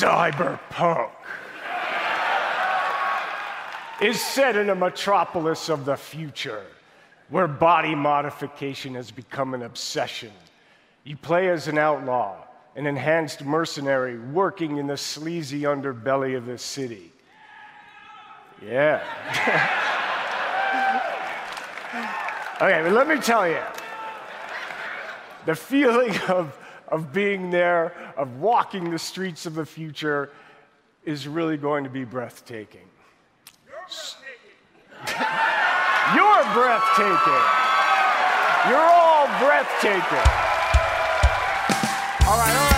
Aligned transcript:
Cyberpunk 0.00 1.10
is 4.00 4.18
set 4.18 4.56
in 4.56 4.70
a 4.70 4.74
metropolis 4.74 5.68
of 5.68 5.84
the 5.84 5.94
future 5.94 6.64
where 7.28 7.46
body 7.46 7.94
modification 7.94 8.94
has 8.94 9.10
become 9.10 9.52
an 9.52 9.60
obsession. 9.60 10.32
You 11.04 11.18
play 11.18 11.50
as 11.50 11.68
an 11.68 11.76
outlaw, 11.76 12.36
an 12.76 12.86
enhanced 12.86 13.44
mercenary 13.44 14.18
working 14.18 14.78
in 14.78 14.86
the 14.86 14.96
sleazy 14.96 15.62
underbelly 15.62 16.34
of 16.34 16.46
the 16.46 16.56
city. 16.56 17.12
Yeah. 18.64 19.02
okay, 22.56 22.82
but 22.82 22.92
let 22.92 23.06
me 23.06 23.18
tell 23.18 23.46
you 23.46 23.60
the 25.44 25.54
feeling 25.54 26.16
of, 26.28 26.56
of 26.90 27.12
being 27.12 27.50
there, 27.50 27.92
of 28.16 28.40
walking 28.40 28.90
the 28.90 28.98
streets 28.98 29.46
of 29.46 29.54
the 29.54 29.66
future, 29.66 30.30
is 31.04 31.26
really 31.26 31.56
going 31.56 31.84
to 31.84 31.90
be 31.90 32.04
breathtaking. 32.04 32.88
You're 36.14 36.44
breathtaking. 36.52 37.44
You're 38.68 38.78
all 38.78 39.26
breathtaking. 39.38 40.26
All 42.26 42.36
right, 42.36 42.54
all 42.54 42.64
right. 42.64 42.69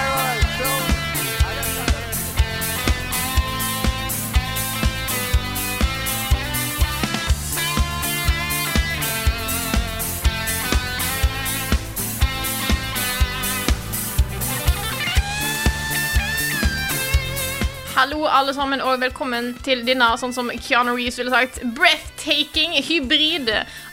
Hallo, 17.93 18.23
alle 18.25 18.55
sammen, 18.57 18.81
og 18.81 19.03
velkommen 19.03 19.51
til 19.67 19.83
denne, 19.85 20.07
sånn 20.17 20.33
som 20.33 20.47
Keanu 20.65 20.95
Reeves 20.97 21.19
ville 21.21 21.29
sagt, 21.29 21.59
breathtaking 21.77 22.73
hybrid 22.87 23.51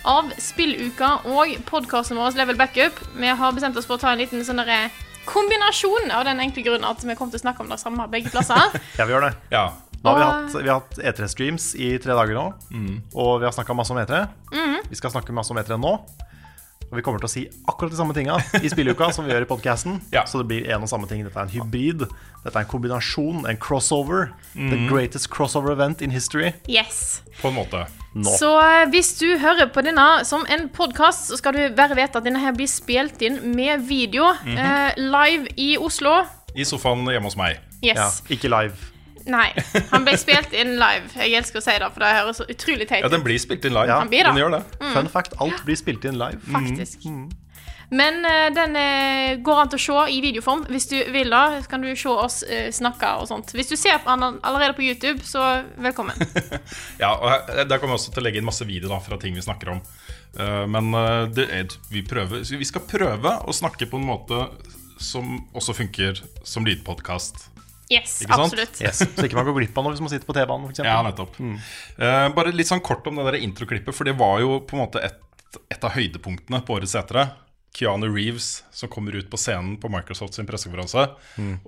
av 0.08 0.30
spilluka 0.40 1.18
og 1.28 1.52
podkasten 1.68 2.16
vår 2.16 2.38
Level 2.40 2.56
Backup. 2.62 2.96
Vi 3.20 3.34
har 3.42 3.58
bestemt 3.58 3.76
oss 3.76 3.90
for 3.90 3.98
å 3.98 4.02
ta 4.02 4.14
en 4.14 4.22
liten 4.24 4.46
sånn 4.48 4.64
kombinasjon 5.28 6.14
av 6.16 6.24
den 6.30 6.40
enkle 6.46 6.64
grunnen 6.64 6.88
at 6.88 7.04
vi 7.04 7.12
kommer 7.12 7.36
til 7.36 7.42
å 7.42 7.44
snakke 7.44 7.66
om 7.66 7.74
det 7.76 7.82
samme 7.84 8.08
begge 8.08 8.32
plasser. 8.32 8.72
Ja, 9.02 9.04
vi 9.04 9.18
gjør 9.18 9.28
det. 9.28 9.34
Ja. 9.52 9.66
Nå 10.00 10.16
har 10.16 10.22
vi 10.22 10.30
hatt, 10.30 10.56
vi 10.64 10.72
har 10.72 10.80
hatt 10.80 11.04
E3-streams 11.12 11.68
i 11.76 11.92
tre 12.00 12.16
dager 12.16 12.40
nå, 12.40 12.48
og 13.20 13.34
vi 13.44 13.50
har 13.50 13.52
snakka 13.52 13.76
masse 13.76 13.92
om 13.92 14.00
E3. 14.00 14.24
Vi 14.88 15.02
skal 15.02 15.12
snakke 15.12 15.36
masse 15.36 15.52
om 15.52 15.60
E3 15.60 15.76
nå. 15.76 15.98
Og 16.90 16.98
vi 16.98 17.04
kommer 17.06 17.22
til 17.22 17.30
å 17.30 17.32
si 17.32 17.44
akkurat 17.70 17.94
de 17.94 18.00
samme 18.00 18.16
tinga 18.18 18.40
i 18.64 18.70
spilleuka 18.72 19.12
som 19.14 19.28
vi 19.28 19.34
gjør 19.34 19.46
i 19.46 19.50
podkasten. 19.50 20.00
Ja. 20.16 20.24
Så 20.26 20.42
det 20.42 20.48
blir 20.50 20.66
en 20.74 20.82
og 20.86 20.90
samme 20.90 21.06
ting. 21.10 21.22
Dette 21.26 21.38
er 21.38 21.46
en 21.46 21.54
hybrid. 21.54 22.08
Dette 22.44 22.56
er 22.56 22.64
en 22.64 22.70
kombinasjon, 22.72 23.44
en 23.46 23.60
crossover. 23.62 24.32
The 24.56 24.80
greatest 24.90 25.30
crossover 25.30 25.76
event 25.76 26.02
in 26.02 26.10
history. 26.12 26.54
Yes. 26.68 27.22
På 27.42 27.52
en 27.52 27.60
måte. 27.60 27.86
Nå. 28.18 28.32
Så 28.40 28.50
eh, 28.58 28.88
hvis 28.90 29.14
du 29.20 29.28
hører 29.38 29.70
på 29.70 29.84
denne 29.86 30.08
som 30.26 30.46
en 30.50 30.66
podkast, 30.74 31.30
så 31.30 31.38
skal 31.38 31.54
du 31.54 31.62
bare 31.78 31.94
vite 32.00 32.18
at 32.18 32.26
denne 32.26 32.42
her 32.42 32.56
blir 32.58 32.70
spilt 32.72 33.22
inn 33.22 33.38
med 33.54 33.86
video 33.86 34.32
eh, 34.50 34.98
live 34.98 35.54
i 35.62 35.76
Oslo. 35.78 36.24
I 36.58 36.66
sofaen 36.66 37.06
hjemme 37.06 37.30
hos 37.30 37.38
meg. 37.38 37.62
Yes. 37.86 38.00
Ja, 38.02 38.10
ikke 38.34 38.50
live. 38.50 38.74
Nei, 39.30 39.50
han 39.92 40.06
ble 40.08 40.16
spilt 40.18 40.54
inn 40.58 40.76
live. 40.80 41.12
Jeg 41.20 41.36
elsker 41.38 41.62
å 41.62 41.66
si 41.66 41.76
det, 41.82 41.90
for 41.94 42.02
det 42.06 42.14
høres 42.18 42.40
så 42.42 42.48
utrolig 42.50 42.88
teit 42.90 43.04
ut. 43.04 43.06
Ja, 43.06 43.12
den 43.14 43.26
blir 43.26 43.38
spilt 43.42 43.66
inn 43.68 43.76
live. 43.76 43.90
Ja. 43.92 44.00
Den. 44.02 44.10
Den 44.32 44.40
gjør 44.42 44.56
det. 44.58 44.64
Fun 44.96 45.10
fact, 45.14 45.36
alt 45.44 45.62
blir 45.68 45.78
spilt 45.80 46.08
inn 46.10 46.18
live. 46.18 46.42
Faktisk. 46.50 47.06
Men 47.90 48.20
uh, 48.22 48.48
den 48.54 48.76
uh, 48.78 49.40
går 49.42 49.60
an 49.64 49.70
til 49.72 49.80
å 49.80 49.82
se 49.82 50.02
i 50.14 50.20
videoform. 50.22 50.60
Hvis 50.70 50.86
du 50.92 50.98
vil 51.14 51.32
da, 51.34 51.40
kan 51.70 51.82
du 51.82 51.88
se 51.98 52.12
oss 52.12 52.44
uh, 52.46 52.68
snakke 52.74 53.10
og 53.18 53.26
sånt. 53.32 53.54
Hvis 53.58 53.72
du 53.72 53.76
ser 53.82 53.98
på 54.04 54.12
han 54.14 54.38
allerede 54.46 54.76
på 54.78 54.86
YouTube, 54.86 55.24
så 55.26 55.64
velkommen. 55.82 56.14
Ja, 57.02 57.16
og 57.16 57.30
her- 57.34 57.64
Der 57.66 57.78
kommer 57.82 57.96
vi 57.96 58.00
også 58.02 58.14
til 58.14 58.22
å 58.22 58.28
legge 58.28 58.42
inn 58.42 58.46
masse 58.50 58.66
video 58.70 58.92
da, 58.92 59.00
fra 59.02 59.18
ting 59.22 59.34
vi 59.38 59.42
snakker 59.46 59.74
om. 59.74 59.82
Eh, 60.38 60.66
men 60.70 60.92
det 61.34 61.48
er, 61.50 61.74
vi, 61.90 62.04
prøver, 62.06 62.44
vi 62.46 62.68
skal 62.68 62.84
prøve 62.86 63.32
å 63.50 63.56
snakke 63.56 63.88
på 63.90 63.98
en 63.98 64.06
måte 64.06 64.44
som 65.02 65.40
også 65.58 65.74
funker 65.80 66.20
som 66.46 66.68
lydpodkast. 66.70 67.48
Yes, 67.90 68.20
Ikke 68.22 68.36
sant? 68.38 68.46
absolutt. 68.54 68.82
Yes. 68.86 69.00
Så 69.18 69.26
ikke 69.26 69.36
man 69.40 69.48
går 69.50 69.56
glipp 69.64 69.78
av 69.82 69.84
noe 69.88 69.96
hvis 69.96 70.04
man 70.06 70.12
sitter 70.14 70.28
på 70.30 70.36
T-banen. 70.38 70.68
for 70.68 70.76
eksempel. 70.76 70.92
Ja, 70.94 71.02
nettopp. 71.08 71.40
Eh, 71.98 72.28
bare 72.38 72.52
litt 72.54 72.70
sånn 72.70 72.84
kort 72.86 73.08
om 73.10 73.18
det 73.18 73.26
der 73.32 73.40
introklippet, 73.42 73.96
for 73.98 74.06
det 74.06 74.14
var 74.20 74.40
jo 74.44 74.60
på 74.62 74.78
en 74.78 74.84
måte 74.86 75.02
et, 75.04 75.18
et 75.74 75.84
av 75.88 75.96
høydepunktene 75.98 76.62
på 76.68 76.78
årets 76.78 76.94
setere. 76.94 77.32
Keanu 77.74 78.08
Reeves 78.10 78.64
som 78.74 78.90
kommer 78.90 79.14
ut 79.18 79.28
på 79.30 79.38
scenen 79.38 79.76
på 79.82 79.90
Microsoft 79.94 80.34
sin 80.34 80.48
pressekonferanse 80.50 81.04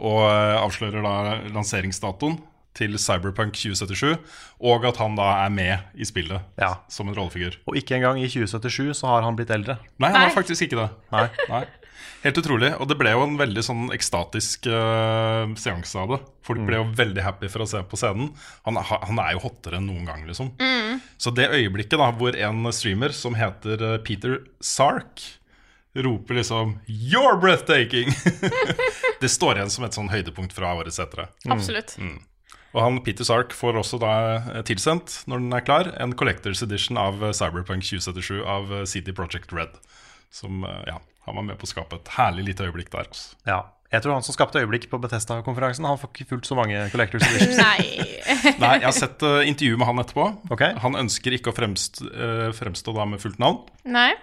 og 0.01 0.21
uh, 0.25 0.57
avslører 0.63 1.03
da 1.05 1.11
lanseringsdatoen 1.53 2.39
til 2.73 2.95
Cyberpunk 2.97 3.53
2077, 3.59 4.15
og 4.63 4.85
at 4.87 4.97
han 5.01 5.17
da 5.19 5.27
er 5.43 5.51
med 5.53 5.91
i 5.99 6.05
spillet 6.07 6.41
Ja. 6.57 6.71
som 6.89 7.09
en 7.11 7.15
rollefigur. 7.17 7.57
Og 7.67 7.75
ikke 7.77 7.97
engang 7.99 8.17
i 8.21 8.25
2077 8.31 8.93
så 9.01 9.09
har 9.11 9.25
han 9.27 9.35
blitt 9.37 9.51
eldre. 9.53 9.75
Nei, 9.99 10.09
han 10.13 10.29
er 10.29 10.33
faktisk 10.33 10.65
ikke 10.69 10.79
det. 10.79 10.89
Nei. 11.11 11.25
Nei. 11.51 11.63
Helt 12.21 12.37
utrolig. 12.37 12.73
Og 12.77 12.89
det 12.89 12.97
ble 12.99 13.13
jo 13.15 13.23
en 13.25 13.37
veldig 13.39 13.63
sånn 13.65 13.87
ekstatisk 13.95 14.67
uh, 14.69 15.49
seanse 15.59 15.97
av 15.99 16.15
det. 16.15 16.21
Folk 16.45 16.63
ble 16.67 16.79
jo 16.81 16.89
veldig 16.97 17.25
happy 17.25 17.49
for 17.51 17.65
å 17.65 17.69
se 17.69 17.81
på 17.87 17.99
scenen. 17.99 18.31
Han, 18.67 18.79
han 18.81 19.21
er 19.23 19.35
jo 19.35 19.45
hottere 19.45 19.79
enn 19.79 19.89
noen 19.89 20.07
gang, 20.09 20.25
liksom. 20.29 20.53
Så 21.21 21.33
det 21.35 21.51
øyeblikket 21.53 21.99
da 22.01 22.09
hvor 22.17 22.35
en 22.37 22.65
streamer 22.73 23.13
som 23.15 23.37
heter 23.37 23.83
eh, 23.85 23.99
Peter 24.05 24.39
Sark 24.63 25.21
roper 25.93 26.39
liksom 26.39 26.79
'You're 26.87 27.39
breathtaking!' 27.41 28.13
det 29.21 29.29
står 29.29 29.59
igjen 29.59 29.69
som 29.69 29.85
et 29.85 29.97
sånn 29.97 30.11
høydepunkt 30.11 30.55
fra 30.55 30.73
årets 30.79 30.99
etere. 31.03 31.27
Absolutt. 31.49 31.97
Og 32.71 32.79
han 32.79 33.01
Peter 33.03 33.27
Sark 33.27 33.53
får 33.53 33.81
også 33.81 33.99
da 34.01 34.13
eh, 34.39 34.61
tilsendt, 34.67 35.21
når 35.27 35.43
den 35.43 35.57
er 35.57 35.65
klar, 35.67 35.91
en 35.99 36.15
Collectors 36.15 36.63
Edition 36.63 36.97
av 36.97 37.19
Cyberpunk 37.35 37.83
2077 37.83 38.41
av 38.41 38.71
CD 38.87 39.11
Projekt 39.13 39.53
Red. 39.53 39.75
Som 40.31 40.63
ja, 40.87 41.01
han 41.27 41.37
var 41.37 41.45
med 41.45 41.59
på 41.61 41.67
å 41.67 41.69
skape 41.69 41.99
et 41.99 42.11
herlig 42.17 42.47
lite 42.49 42.65
øyeblikk 42.65 42.91
der. 42.93 43.07
Altså. 43.11 43.37
Ja. 43.47 43.61
Jeg 43.91 44.05
tror 44.05 44.15
han 44.15 44.23
som 44.23 44.33
skapte 44.33 44.61
øyeblikk 44.61 44.85
på 44.87 44.97
Bethesda-konferansen, 45.03 45.83
han 45.83 45.99
får 45.99 46.13
ikke 46.13 46.29
fullt 46.29 46.47
så 46.47 46.55
mange 46.55 46.79
Collectors 46.93 47.25
Editions. 47.27 47.59
Nei. 47.67 48.13
Nei, 48.63 48.75
jeg 48.79 48.87
har 48.87 48.95
sett 48.95 49.23
uh, 49.27 49.41
intervju 49.43 49.79
med 49.81 49.89
han 49.89 49.99
etterpå. 49.99 50.27
Ok. 50.55 50.63
Han 50.85 50.95
ønsker 51.01 51.35
ikke 51.35 51.51
å 51.51 51.55
fremst, 51.57 51.99
uh, 52.07 52.49
fremstå 52.55 52.95
da 52.95 53.07
med 53.11 53.19
fullt 53.23 53.41
navn, 53.43 53.65
Nei. 53.91 54.13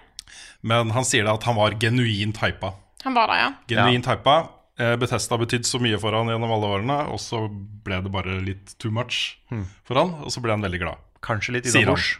men 0.65 0.89
han 0.95 1.05
sier 1.05 1.27
da 1.27 1.37
at 1.37 1.45
han 1.45 1.59
var 1.59 1.77
genuint 1.81 2.41
hypa. 2.41 2.73
Han 3.05 3.15
var 3.15 3.29
da, 3.29 3.37
ja. 3.43 3.51
Genuint 3.69 4.09
hypa. 4.09 4.39
Uh, 4.79 4.95
Bethesda 4.97 5.37
har 5.37 5.43
betydd 5.45 5.69
så 5.69 5.77
mye 5.83 5.99
for 6.01 6.17
han 6.17 6.33
gjennom 6.33 6.55
alle 6.55 6.73
årene, 6.79 6.97
og 7.13 7.21
så 7.21 7.45
ble 7.85 8.01
det 8.07 8.13
bare 8.15 8.39
litt 8.41 8.73
too 8.81 8.89
much 8.95 9.37
for 9.85 10.01
han, 10.01 10.17
og 10.25 10.33
så 10.33 10.41
ble 10.41 10.57
han 10.57 10.65
veldig 10.65 10.81
glad. 10.81 11.05
Kanskje 11.21 11.59
litt 11.59 11.69
han. 11.69 11.83
innabords. 11.83 12.15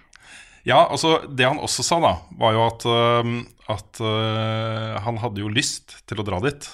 Ja, 0.68 0.84
altså 0.86 1.22
Det 1.28 1.48
han 1.48 1.62
også 1.62 1.86
sa, 1.86 2.00
da, 2.04 2.14
var 2.40 2.56
jo 2.56 2.66
at, 2.66 2.86
uh, 2.90 3.34
at 3.72 4.02
uh, 4.04 5.00
han 5.06 5.20
hadde 5.24 5.44
jo 5.44 5.52
lyst 5.52 6.00
til 6.10 6.22
å 6.22 6.26
dra 6.28 6.42
dit. 6.44 6.68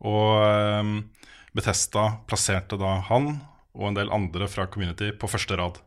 Og 0.00 0.40
øhm, 0.40 0.92
Bethesda 1.52 2.06
plasserte 2.28 2.78
da 2.80 2.94
han 3.10 3.34
og 3.76 3.90
en 3.90 3.98
del 3.98 4.12
andre 4.14 4.48
fra 4.48 4.64
Community 4.70 5.10
på 5.12 5.28
første 5.28 5.58
rad. 5.60 5.80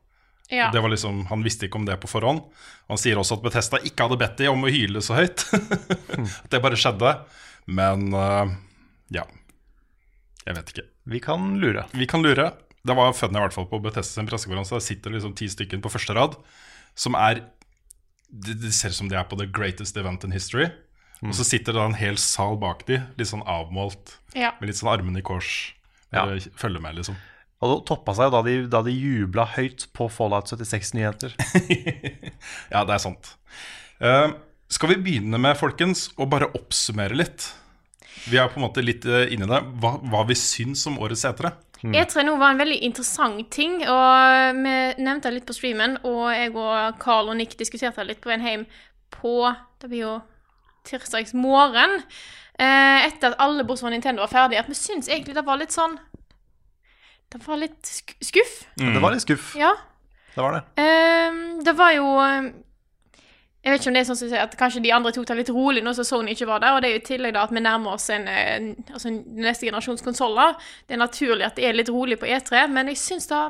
ja. 0.49 0.69
Det 0.71 0.81
var 0.83 0.89
liksom, 0.93 1.25
Han 1.31 1.43
visste 1.43 1.65
ikke 1.65 1.79
om 1.81 1.87
det 1.87 1.97
på 1.97 2.07
forhånd. 2.11 2.43
Han 2.87 2.99
sier 3.01 3.17
også 3.17 3.39
at 3.39 3.43
Bethesda 3.43 3.79
ikke 3.81 4.05
hadde 4.05 4.19
bedt 4.21 4.37
de 4.37 4.51
om 4.51 4.63
å 4.63 4.71
hyle 4.71 5.01
så 5.01 5.17
høyt. 5.17 5.47
at 6.43 6.51
det 6.51 6.61
bare 6.61 6.77
skjedde. 6.77 7.15
Men 7.65 8.13
uh, 8.13 8.53
ja. 9.13 9.25
Jeg 10.43 10.59
vet 10.59 10.73
ikke. 10.73 10.85
Vi 11.09 11.23
kan 11.23 11.55
lure. 11.59 11.87
Vi 11.95 12.07
kan 12.09 12.23
lure. 12.23 12.51
Det 12.83 12.95
var 12.95 13.15
funny 13.15 13.39
i 13.39 13.43
hvert 13.45 13.55
fall 13.55 13.69
på 13.71 13.79
Bethesda 13.83 14.19
sin 14.19 14.27
pressekonferanse. 14.27 14.75
Der 14.75 14.83
sitter 14.83 15.15
liksom 15.15 15.35
ti 15.39 15.47
stykker 15.51 15.79
på 15.83 15.91
første 15.91 16.15
rad, 16.17 16.35
som 16.95 17.17
er 17.19 17.47
Det, 18.33 18.55
det 18.63 18.71
ser 18.73 18.89
ut 18.89 18.97
som 18.97 19.09
de 19.09 19.15
er 19.15 19.27
på 19.29 19.37
the 19.37 19.45
greatest 19.45 19.97
event 19.97 20.23
in 20.25 20.31
history. 20.33 20.71
Og 21.23 21.35
så 21.37 21.45
sitter 21.47 21.75
det 21.75 21.83
en 21.83 21.95
hel 21.95 22.17
sal 22.19 22.57
bak 22.59 22.81
de, 22.87 22.97
litt 23.19 23.29
sånn 23.29 23.43
avmålt, 23.47 24.17
ja. 24.35 24.55
med 24.59 24.71
litt 24.71 24.79
sånn 24.79 24.91
armene 24.91 25.21
i 25.21 25.25
kors. 25.25 25.51
Ja. 26.11 26.25
Følger 26.59 26.83
med, 26.83 26.97
liksom. 26.97 27.15
Og 27.63 27.71
det 27.71 27.77
toppa 27.87 28.15
seg 28.17 28.33
da 28.33 28.41
de, 28.43 28.55
da 28.67 28.81
de 28.83 28.91
jubla 28.91 29.45
høyt 29.53 29.87
på 29.95 30.09
Fallout 30.11 30.51
76-nyheter. 30.51 31.35
Ja, 32.73 32.81
det 32.83 32.97
er 32.97 32.99
sant. 32.99 33.29
Uh, 34.03 34.33
skal 34.71 34.91
vi 34.91 34.97
begynne 35.05 35.39
med, 35.39 35.55
folkens, 35.55 36.09
å 36.19 36.27
bare 36.27 36.49
oppsummere 36.57 37.15
litt? 37.15 37.45
Vi 38.27 38.39
er 38.39 38.49
på 38.51 38.59
en 38.59 38.65
måte 38.65 38.83
litt 38.83 39.05
uh, 39.07 39.23
inni 39.31 39.47
det. 39.47 39.61
Hva, 39.79 39.95
hva 40.11 40.25
vi 40.27 40.35
syns 40.39 40.83
om 40.89 40.99
årets 40.99 41.23
etere. 41.29 41.53
E3 41.91 42.23
nå 42.23 42.37
var 42.39 42.53
en 42.53 42.61
veldig 42.61 42.77
interessant 42.87 43.49
ting, 43.51 43.81
og 43.83 44.55
vi 44.55 44.75
nevnte 45.03 45.27
det 45.27 45.33
litt 45.41 45.47
på 45.49 45.55
streamen, 45.57 45.97
og 46.07 46.29
jeg 46.31 46.53
og 46.55 46.99
Carl 47.03 47.27
og 47.29 47.35
Nick 47.35 47.57
diskuterte 47.59 47.99
det 47.99 48.13
litt 48.13 48.21
på 48.23 48.31
veien 48.31 48.45
hjem 48.47 48.63
på 49.11 49.33
Det 49.81 49.89
blir 49.91 49.99
jo 50.05 50.13
tirsdags 50.87 51.33
morgen. 51.35 51.99
Eh, 52.59 53.07
etter 53.07 53.33
at 53.33 53.39
alle 53.43 53.65
bortsett 53.67 53.87
fra 53.87 53.91
Nintendo 53.93 54.23
var 54.23 54.31
ferdige, 54.31 54.59
at 54.63 54.69
vi 54.69 54.77
syns 54.77 55.09
egentlig 55.09 55.35
det 55.35 55.45
var 55.45 55.57
litt 55.59 55.73
sånn 55.73 55.97
Det 57.33 57.41
var 57.47 57.57
litt 57.57 57.81
skuff. 57.83 58.19
skuff. 58.21 58.53
Det 58.77 59.01
var 59.01 59.11
litt 59.11 59.25
skuff. 59.25 59.55
Ja. 59.57 59.73
Det 60.35 60.41
var 60.41 60.53
det. 60.53 60.61
Ehm, 60.81 61.63
det 61.65 61.73
var 61.77 61.91
jo 61.93 62.05
Jeg 63.63 63.71
vet 63.71 63.79
ikke 63.79 63.91
om 63.91 63.95
det 63.95 64.01
er 64.01 64.07
sånn 64.09 64.19
som 64.19 64.33
at 64.41 64.55
kanskje 64.59 64.81
de 64.83 64.91
andre 64.91 65.13
tok 65.15 65.27
det 65.29 65.37
litt 65.39 65.51
rolig 65.55 65.83
nå 65.85 65.93
som 65.95 66.03
Sony 66.07 66.33
ikke 66.33 66.49
var 66.49 66.59
der. 66.59 66.75
Og 66.75 66.81
det 66.83 66.89
er 66.89 66.97
jo 66.97 66.99
i 66.99 67.07
tillegg 67.07 67.35
da 67.37 67.45
at 67.47 67.53
vi 67.55 67.61
nærmer 67.63 67.95
oss 67.95 68.09
en, 68.11 68.25
altså 68.91 69.07
en 69.07 69.21
neste 69.39 69.69
generasjons 69.69 70.03
konsoller. 70.03 70.57
Det 70.83 70.97
er 70.97 70.99
naturlig 70.99 71.47
at 71.47 71.55
det 71.55 71.69
er 71.69 71.77
litt 71.77 71.91
rolig 71.93 72.17
på 72.19 72.27
E3, 72.27 72.65
men 72.73 72.91
jeg 72.91 72.99
syns 72.99 73.29
da 73.31 73.45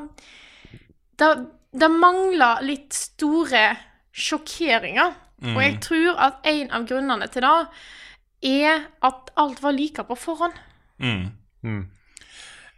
Det, 1.18 1.30
det 1.74 1.90
mangler 1.94 2.62
litt 2.66 2.94
store 2.94 3.66
sjokkeringer. 4.14 5.18
Og 5.44 5.60
jeg 5.64 5.80
tror 5.84 6.22
at 6.30 6.46
en 6.48 6.70
av 6.72 6.86
grunnene 6.88 7.28
til 7.34 7.44
det 7.44 8.54
er 8.64 8.86
at 9.04 9.34
alt 9.40 9.60
var 9.64 9.76
like 9.76 10.06
på 10.08 10.16
forhånd. 10.16 10.56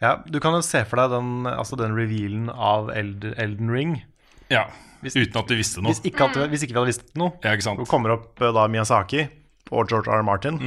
Ja, 0.02 0.16
du 0.28 0.40
kan 0.44 0.56
jo 0.58 0.64
se 0.66 0.82
for 0.88 1.00
deg 1.00 1.14
den, 1.14 1.46
altså 1.52 1.78
den 1.80 1.96
revealen 1.98 2.50
av 2.50 2.90
Elden 2.96 3.72
Ring. 3.72 3.96
Ja, 4.52 4.68
Uten 5.14 5.38
at 5.44 5.52
vi 5.54 5.56
visste 5.60 5.82
noe. 5.86 5.94
Hvis 5.94 6.02
ikke, 6.10 6.26
at, 6.26 6.50
hvis 6.50 6.64
ikke 6.66 6.74
vi 6.74 6.80
hadde 6.80 6.90
visst 6.90 7.14
noe. 7.16 7.32
Ja, 7.44 7.54
ikke 7.54 7.62
sant? 7.68 7.80
Så 7.84 7.86
kommer 7.92 8.16
opp 8.18 8.42
eh, 8.42 8.50
da 8.56 8.66
Miyazaki 8.68 9.28
og 9.70 9.86
George 9.92 10.10
R. 10.10 10.18
R. 10.20 10.24
Martin, 10.26 10.58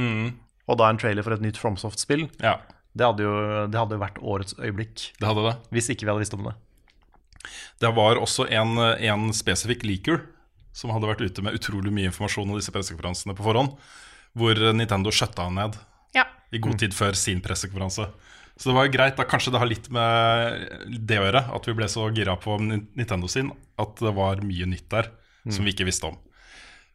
og 0.69 0.77
da 0.79 0.87
en 0.89 0.97
trailer 1.01 1.23
for 1.25 1.33
et 1.35 1.41
nytt 1.43 1.57
FromSoft-spill. 1.59 2.29
Ja, 2.39 2.55
Det 2.95 3.05
hadde 3.05 3.23
jo 3.23 3.33
det 3.67 3.77
hadde 3.79 3.95
jo 3.95 4.01
vært 4.01 4.17
årets 4.23 4.55
øyeblikk, 4.59 5.11
det 5.19 5.27
hadde 5.27 5.43
det. 5.49 5.55
hvis 5.75 5.89
ikke 5.91 6.05
vi 6.07 6.11
hadde 6.13 6.23
visst 6.23 6.33
om 6.39 6.43
det. 6.47 6.55
Det 7.79 7.91
var 7.95 8.19
også 8.19 8.47
en, 8.51 8.77
en 8.79 9.29
spesifikk 9.33 9.83
leaker 9.87 10.21
som 10.75 10.91
hadde 10.91 11.07
vært 11.09 11.21
ute 11.23 11.41
med 11.43 11.55
utrolig 11.55 11.91
mye 11.91 12.09
informasjon 12.11 12.49
om 12.51 12.57
disse 12.59 12.71
pressekonferansene 12.71 13.35
på 13.35 13.43
forhånd, 13.45 13.75
hvor 14.37 14.59
Nintendo 14.75 15.11
skjøtta 15.11 15.47
han 15.47 15.55
ned 15.57 15.77
Ja. 16.15 16.25
i 16.51 16.59
god 16.61 16.77
tid 16.79 16.93
før 16.93 17.15
sin 17.17 17.39
pressekonferanse. 17.41 18.09
Så 18.59 18.69
det 18.69 18.75
var 18.75 18.87
jo 18.87 18.91
greit, 18.91 19.15
da 19.15 19.23
kanskje 19.23 19.53
det 19.55 19.61
har 19.61 19.69
litt 19.69 19.87
med 19.95 20.97
det 21.07 21.19
å 21.21 21.27
gjøre, 21.29 21.45
at 21.55 21.67
vi 21.69 21.75
ble 21.77 21.87
så 21.87 22.09
gira 22.11 22.35
på 22.39 22.57
Nintendo 22.59 23.29
sin, 23.31 23.53
at 23.79 24.01
det 24.03 24.11
var 24.17 24.43
mye 24.43 24.67
nytt 24.67 24.89
der 24.91 25.13
som 25.47 25.63
vi 25.63 25.71
ikke 25.71 25.87
visste 25.87 26.09
om. 26.09 26.17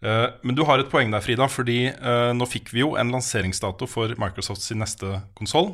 Eh, 0.05 0.27
Men 0.45 0.55
du 0.55 0.65
har 0.69 0.79
et 0.79 0.91
poeng 0.93 1.11
der, 1.11 1.25
Frida, 1.25 1.49
fordi 1.49 1.87
eh, 1.89 2.33
nå 2.37 2.45
fikk 2.47 2.75
vi 2.75 2.85
jo 2.85 2.93
en 3.01 3.11
lanseringsdato 3.15 3.89
for 3.89 4.13
Microsoft 4.21 4.61
sin 4.63 4.83
neste 4.85 5.23
konsoll. 5.39 5.73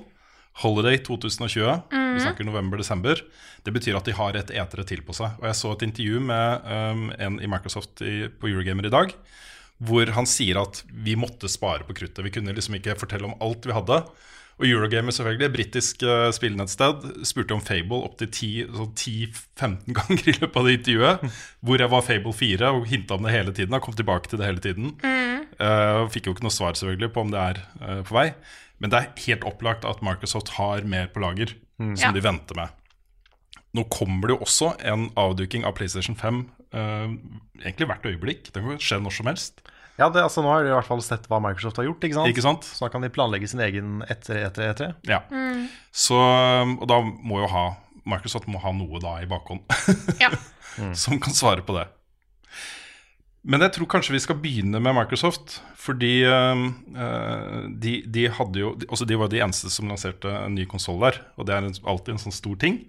Holiday 0.63 0.99
2020. 0.99 1.91
Vi 1.91 2.23
snakker 2.23 2.47
november-desember. 2.47 3.23
Det 3.65 3.73
betyr 3.75 3.97
at 3.97 4.07
de 4.07 4.15
har 4.15 4.37
et 4.37 4.51
etere 4.51 4.85
til 4.87 5.03
på 5.07 5.15
seg. 5.17 5.37
Og 5.41 5.47
jeg 5.47 5.59
så 5.59 5.75
et 5.75 5.85
intervju 5.87 6.23
med 6.27 6.67
um, 6.67 7.05
en 7.19 7.39
i 7.41 7.49
Microsoft 7.51 8.03
i, 8.03 8.29
på 8.29 8.51
Eurogamer 8.51 8.89
i 8.89 8.93
dag, 8.93 9.15
hvor 9.79 10.11
han 10.17 10.27
sier 10.29 10.59
at 10.61 10.83
vi 10.91 11.15
måtte 11.17 11.49
spare 11.49 11.87
på 11.87 11.95
kruttet. 11.97 12.25
Vi 12.27 12.33
kunne 12.35 12.55
liksom 12.57 12.77
ikke 12.77 12.99
fortelle 12.99 13.31
om 13.31 13.39
alt 13.41 13.65
vi 13.65 13.77
hadde. 13.77 14.03
Og 14.61 14.67
Eurogamer, 14.69 15.15
selvfølgelig, 15.17 15.49
britisk 15.55 16.03
uh, 16.05 16.29
spillnettsted, 16.37 17.07
spurte 17.25 17.57
om 17.57 17.63
Fable 17.65 18.03
opptil 18.05 18.29
10-15 18.29 19.79
ganger 19.97 20.27
i 20.29 20.35
løpet 20.37 20.59
av 20.61 20.67
det 20.69 20.75
intervjuet. 20.79 21.25
Hvor 21.65 21.81
jeg 21.81 21.93
var 21.95 22.05
Fable 22.05 22.35
4 22.37 22.73
og 22.77 22.85
hinta 22.91 23.17
om 23.17 23.25
det 23.25 23.33
hele 23.33 23.55
tiden. 23.57 23.77
Og 23.79 23.87
kom 23.87 23.97
tilbake 23.97 24.29
til 24.29 24.41
det 24.43 24.51
hele 24.51 24.61
tiden. 24.65 24.93
Uh, 25.61 26.05
fikk 26.13 26.29
jo 26.29 26.35
ikke 26.37 26.45
noe 26.45 26.53
svar 26.55 26.77
selvfølgelig 26.77 27.13
på 27.17 27.25
om 27.25 27.33
det 27.33 27.41
er 27.41 27.63
uh, 27.81 28.03
på 28.05 28.17
vei. 28.19 28.27
Men 28.81 28.93
det 28.93 29.01
er 29.01 29.25
helt 29.27 29.49
opplagt 29.49 29.89
at 29.89 30.05
Microsoft 30.05 30.55
har 30.59 30.85
mer 30.89 31.09
på 31.13 31.21
lager 31.25 31.57
som 31.81 31.97
Ja. 31.97 32.13
de 32.13 32.21
venter 32.25 32.57
med. 32.57 32.69
Nå 33.77 33.85
kommer 33.93 34.29
det 34.29 34.37
jo 34.37 34.45
også 34.45 34.75
en 34.89 35.09
avduking 35.21 35.65
av 35.69 35.77
PlayStation 35.79 36.17
5 36.19 36.41
eh, 36.75 37.13
egentlig 37.63 37.87
hvert 37.87 38.09
øyeblikk. 38.09 38.49
Det 38.53 38.65
kan 38.65 38.81
skje 38.83 38.99
når 39.05 39.15
som 39.15 39.29
helst. 39.31 39.61
Ja, 40.01 40.09
det, 40.09 40.23
altså 40.25 40.41
Nå 40.41 40.49
har 40.49 40.65
de 40.65 40.71
i 40.71 40.75
hvert 40.75 40.89
fall 40.89 41.03
sett 41.05 41.27
hva 41.29 41.39
Microsoft 41.45 41.77
har 41.77 41.85
gjort, 41.85 42.05
ikke 42.07 42.17
sant? 42.17 42.31
Ikke 42.33 42.45
sant? 42.45 42.65
Så 42.65 42.87
da 42.87 42.89
kan 42.93 43.05
de 43.05 43.11
planlegge 43.13 43.51
sin 43.53 43.61
egen 43.61 44.01
etter 44.09 44.41
etter 44.47 44.71
etter. 44.71 44.95
Ja. 45.09 45.21
Så, 45.93 46.17
og 46.17 46.87
da 46.89 47.03
må 47.05 47.43
jo 47.43 47.51
ha 47.53 47.65
Microsoft 48.09 48.49
må 48.49 48.61
ha 48.63 48.73
noe 48.73 49.01
da 49.03 49.19
i 49.21 49.29
bakhånd 49.29 49.61
Ja. 50.23 50.31
som 51.03 51.21
kan 51.21 51.37
svare 51.37 51.65
på 51.67 51.77
det. 51.77 51.85
Men 53.43 53.65
jeg 53.65 53.73
tror 53.73 53.89
kanskje 53.89 54.13
vi 54.13 54.21
skal 54.21 54.37
begynne 54.41 54.83
med 54.83 54.97
Microsoft. 54.97 55.61
Fordi 55.81 56.13
eh, 56.29 56.65
de, 57.83 57.95
de 58.05 58.27
hadde 58.37 58.61
jo 58.61 58.75
altså 58.85 59.07
De 59.09 59.17
var 59.17 59.31
de 59.33 59.41
eneste 59.41 59.71
som 59.73 59.89
lanserte 59.89 60.29
en 60.29 60.57
ny 60.59 60.67
konsoll 60.69 61.01
der. 61.01 61.23
Og 61.41 61.49
det 61.49 61.57
er 61.57 61.69
en, 61.69 61.77
alltid 61.89 62.17
en 62.17 62.25
sånn 62.27 62.37
stor 62.37 62.59
ting. 62.61 62.83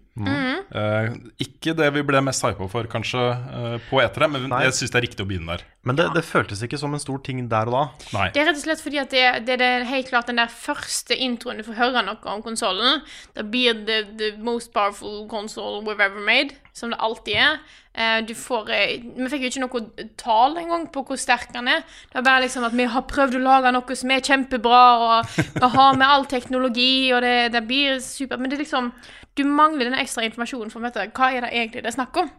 Eh, 0.72 1.14
ikke 1.44 1.74
det 1.76 1.88
vi 1.96 2.04
ble 2.08 2.20
mest 2.24 2.44
hypa 2.44 2.68
for, 2.72 2.88
kanskje, 2.92 3.20
uh, 3.22 3.76
på 3.90 4.00
etere, 4.04 4.28
men 4.32 4.50
Nei. 4.52 4.62
jeg 4.68 4.76
syns 4.78 4.94
det 4.94 5.00
er 5.00 5.06
riktig 5.08 5.24
å 5.24 5.28
begynne 5.28 5.56
der. 5.56 5.66
Men 5.88 5.98
det, 5.98 6.06
det 6.16 6.24
føltes 6.28 6.62
ikke 6.64 6.80
som 6.80 6.94
en 6.96 7.02
stor 7.02 7.20
ting 7.26 7.42
der 7.52 7.72
og 7.72 7.76
da. 7.76 7.84
Nei. 8.16 8.28
Det 8.36 8.44
er 8.44 8.50
rett 8.52 8.60
og 8.60 8.64
slett 8.66 8.84
fordi 8.84 9.02
at 9.02 9.12
det, 9.12 9.26
det, 9.48 9.58
det 9.60 9.70
er 9.78 9.88
helt 9.90 10.12
klart 10.12 10.32
den 10.32 10.40
der 10.40 10.52
første 10.52 11.16
introen 11.16 11.60
du 11.60 11.68
får 11.68 11.80
høre 11.80 12.04
noe 12.08 12.20
om 12.36 12.44
konsollen. 12.46 13.02
Det 13.36 13.48
blir 13.52 13.86
the, 13.88 14.02
the 14.20 14.34
most 14.40 14.72
powerful 14.76 15.24
console 15.32 15.82
we've 15.88 16.04
ever 16.04 16.24
made, 16.24 16.56
som 16.76 16.94
det 16.94 17.02
alltid 17.04 17.40
er. 17.48 17.62
Eh, 17.94 18.22
du 18.24 18.32
får 18.38 18.70
eh, 18.72 19.02
Vi 19.18 19.26
fikk 19.28 19.42
jo 19.44 19.50
ikke 19.52 19.62
noe 19.66 20.08
tall 20.16 20.54
engang 20.62 20.86
på 20.94 21.04
hvor 21.04 21.20
sterk 21.20 21.50
den 21.52 21.68
er. 21.68 21.82
Det 22.12 22.22
er 22.22 22.24
bare 22.24 22.46
liksom 22.46 22.64
at 22.64 22.76
vi 22.78 22.86
har 22.88 23.04
prøvd 23.10 23.36
å 23.36 23.42
lage 23.44 23.74
noe 23.76 23.98
som 24.00 24.14
er 24.16 24.24
kjempebra, 24.24 24.84
og 25.04 25.34
vi 25.58 25.70
har 25.76 25.98
med 26.00 26.08
all 26.08 26.24
teknologi, 26.32 27.12
og 27.12 27.20
det, 27.26 27.52
det 27.52 27.64
blir 27.68 28.00
super 28.00 28.40
Men 28.40 28.50
det 28.50 28.56
er 28.60 28.64
liksom 28.64 28.92
Du 29.36 29.44
mangler 29.48 29.90
den 29.90 30.00
ekstra 30.00 30.24
informasjonen 30.28 30.72
for 30.72 30.80
å 30.80 30.88
vite 30.88 31.10
hva 31.12 31.30
er 31.36 31.44
det 31.48 31.52
egentlig 31.52 31.84
det 31.84 31.92
er 31.92 31.98
snakk 32.00 32.18
om. 32.24 32.32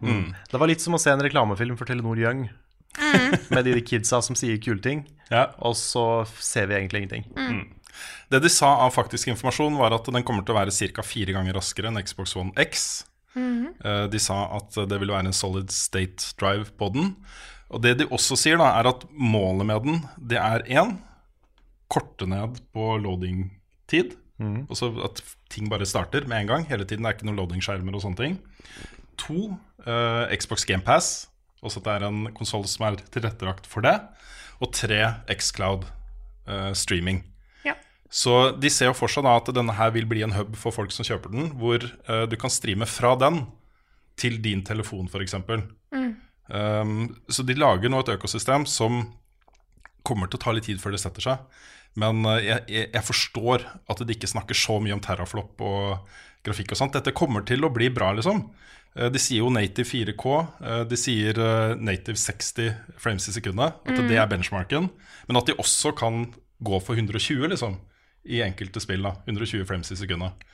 Det 0.49 0.59
var 0.61 0.69
litt 0.69 0.81
som 0.81 0.97
å 0.97 1.01
se 1.01 1.13
en 1.13 1.21
reklamefilm 1.21 1.77
for 1.77 1.89
Telenor 1.89 2.17
Young. 2.21 2.47
Med 3.49 3.65
de 3.65 3.77
kidsa 3.81 4.19
som 4.21 4.35
sier 4.37 4.59
kule 4.61 4.81
ting, 4.81 5.05
Ja. 5.31 5.47
og 5.57 5.73
så 5.77 6.25
ser 6.37 6.67
vi 6.69 6.75
egentlig 6.77 7.01
ingenting. 7.07 7.71
Det 8.29 8.41
de 8.41 8.49
sa 8.49 8.75
av 8.85 8.93
faktisk 8.93 9.27
informasjon, 9.33 9.77
var 9.77 9.93
at 9.93 10.05
den 10.05 10.23
kommer 10.25 10.45
til 10.45 10.53
å 10.53 10.59
være 10.59 10.93
ca. 10.93 11.01
fire 11.05 11.33
ganger 11.33 11.53
raskere 11.57 11.89
enn 11.89 11.97
Xbox 12.05 12.35
One 12.37 12.53
X. 12.57 13.05
Eh, 13.83 14.05
De 14.13 14.19
sa 14.21 14.43
at 14.57 14.75
det 14.89 14.99
ville 14.99 15.13
være 15.13 15.29
en 15.31 15.33
solid 15.35 15.71
state 15.73 16.33
drive 16.39 16.71
på 16.77 16.91
den. 16.93 17.15
Og 17.73 17.81
det 17.81 17.97
de 17.99 18.05
også 18.13 18.37
sier, 18.37 18.59
da, 18.61 18.69
er 18.79 18.91
at 18.91 19.05
målet 19.11 19.65
med 19.65 19.87
den, 19.87 20.01
det 20.17 20.37
er 20.37 20.65
én 20.69 20.97
korte 21.89 22.27
ned 22.29 22.59
på 22.73 22.97
loading-tid. 23.01 24.13
Altså 24.69 24.91
at 25.05 25.21
ting 25.49 25.69
bare 25.69 25.85
starter 25.85 26.27
med 26.27 26.41
en 26.41 26.47
gang. 26.47 26.65
Hele 26.69 26.85
tiden. 26.85 27.03
Det 27.05 27.09
er 27.11 27.17
ikke 27.17 27.27
noen 27.29 27.39
loading-skjermer 27.41 27.95
og 27.95 28.01
sånne 28.03 28.19
ting. 28.19 28.39
To, 29.21 29.53
uh, 29.87 30.25
Xbox 30.33 30.65
GamePass. 30.65 31.29
Også 31.63 31.79
at 31.79 31.85
det 31.85 31.93
er 31.93 32.07
en 32.09 32.25
konsoll 32.35 32.65
som 32.67 32.87
er 32.89 32.97
tilrettelagt 33.13 33.69
for 33.69 33.85
det. 33.85 33.95
Og 34.59 34.73
tre, 34.75 34.99
Xcloud 35.31 35.85
uh, 36.49 36.73
streaming. 36.73 37.23
Så 38.13 38.33
de 38.61 38.69
ser 38.69 38.91
jo 38.91 38.97
for 38.97 39.09
seg 39.09 39.25
da 39.25 39.33
at 39.39 39.49
denne 39.57 39.73
her 39.73 39.89
vil 39.95 40.05
bli 40.09 40.21
en 40.21 40.35
hub 40.35 40.53
for 40.59 40.75
folk 40.75 40.93
som 40.93 41.05
kjøper 41.07 41.33
den, 41.33 41.49
hvor 41.57 41.81
uh, 41.81 42.25
du 42.29 42.35
kan 42.37 42.51
streame 42.53 42.85
fra 42.85 43.15
den 43.17 43.47
til 44.21 44.37
din 44.43 44.61
telefon, 44.65 45.09
f.eks. 45.09 45.33
Um, 46.53 47.07
så 47.31 47.45
de 47.47 47.55
lager 47.57 47.89
nå 47.89 48.03
et 48.03 48.11
økosystem 48.13 48.67
som 48.69 48.99
kommer 50.05 50.29
til 50.29 50.37
å 50.37 50.43
ta 50.43 50.53
litt 50.53 50.67
tid 50.69 50.81
før 50.83 50.93
det 50.93 51.01
setter 51.01 51.25
seg. 51.25 51.63
Men 51.97 52.21
uh, 52.27 52.37
jeg, 52.37 52.67
jeg, 52.69 53.03
forstår 53.07 53.65
at 53.89 54.03
de 54.05 54.13
ikke 54.13 54.29
snakker 54.29 54.57
så 54.57 54.77
mye 54.83 54.93
om 54.93 55.01
terraflop 55.01 55.63
og 55.65 56.13
grafikk 56.45 56.75
og 56.75 56.81
sånt. 56.83 56.93
Dette 56.93 57.15
kommer 57.17 57.45
til 57.49 57.65
å 57.65 57.71
bli 57.73 57.89
bra, 57.93 58.11
liksom. 58.13 58.43
Eh, 58.99 59.07
De 59.09 59.21
sier 59.21 59.39
jo 59.39 59.49
native 59.53 59.87
4K. 59.87 60.33
eh, 60.59 60.81
De 60.89 60.97
sier 60.99 61.39
native 61.79 62.19
60 62.19 62.73
frames 62.99 63.29
i 63.31 63.35
sekundet. 63.37 63.79
At 63.87 64.01
det 64.09 64.17
er 64.19 64.27
benchmarken. 64.27 64.89
Men 65.29 65.39
at 65.39 65.47
de 65.47 65.55
også 65.55 65.93
kan 65.95 66.25
gå 66.59 66.81
for 66.83 66.99
120, 66.99 67.47
liksom. 67.47 67.79
I 68.25 68.41
enkelte 68.45 68.81
spill. 68.83 69.03
da 69.03 69.15
120 69.25 69.65
frames 69.67 69.91
i 69.91 69.99
sekundet. 69.99 70.45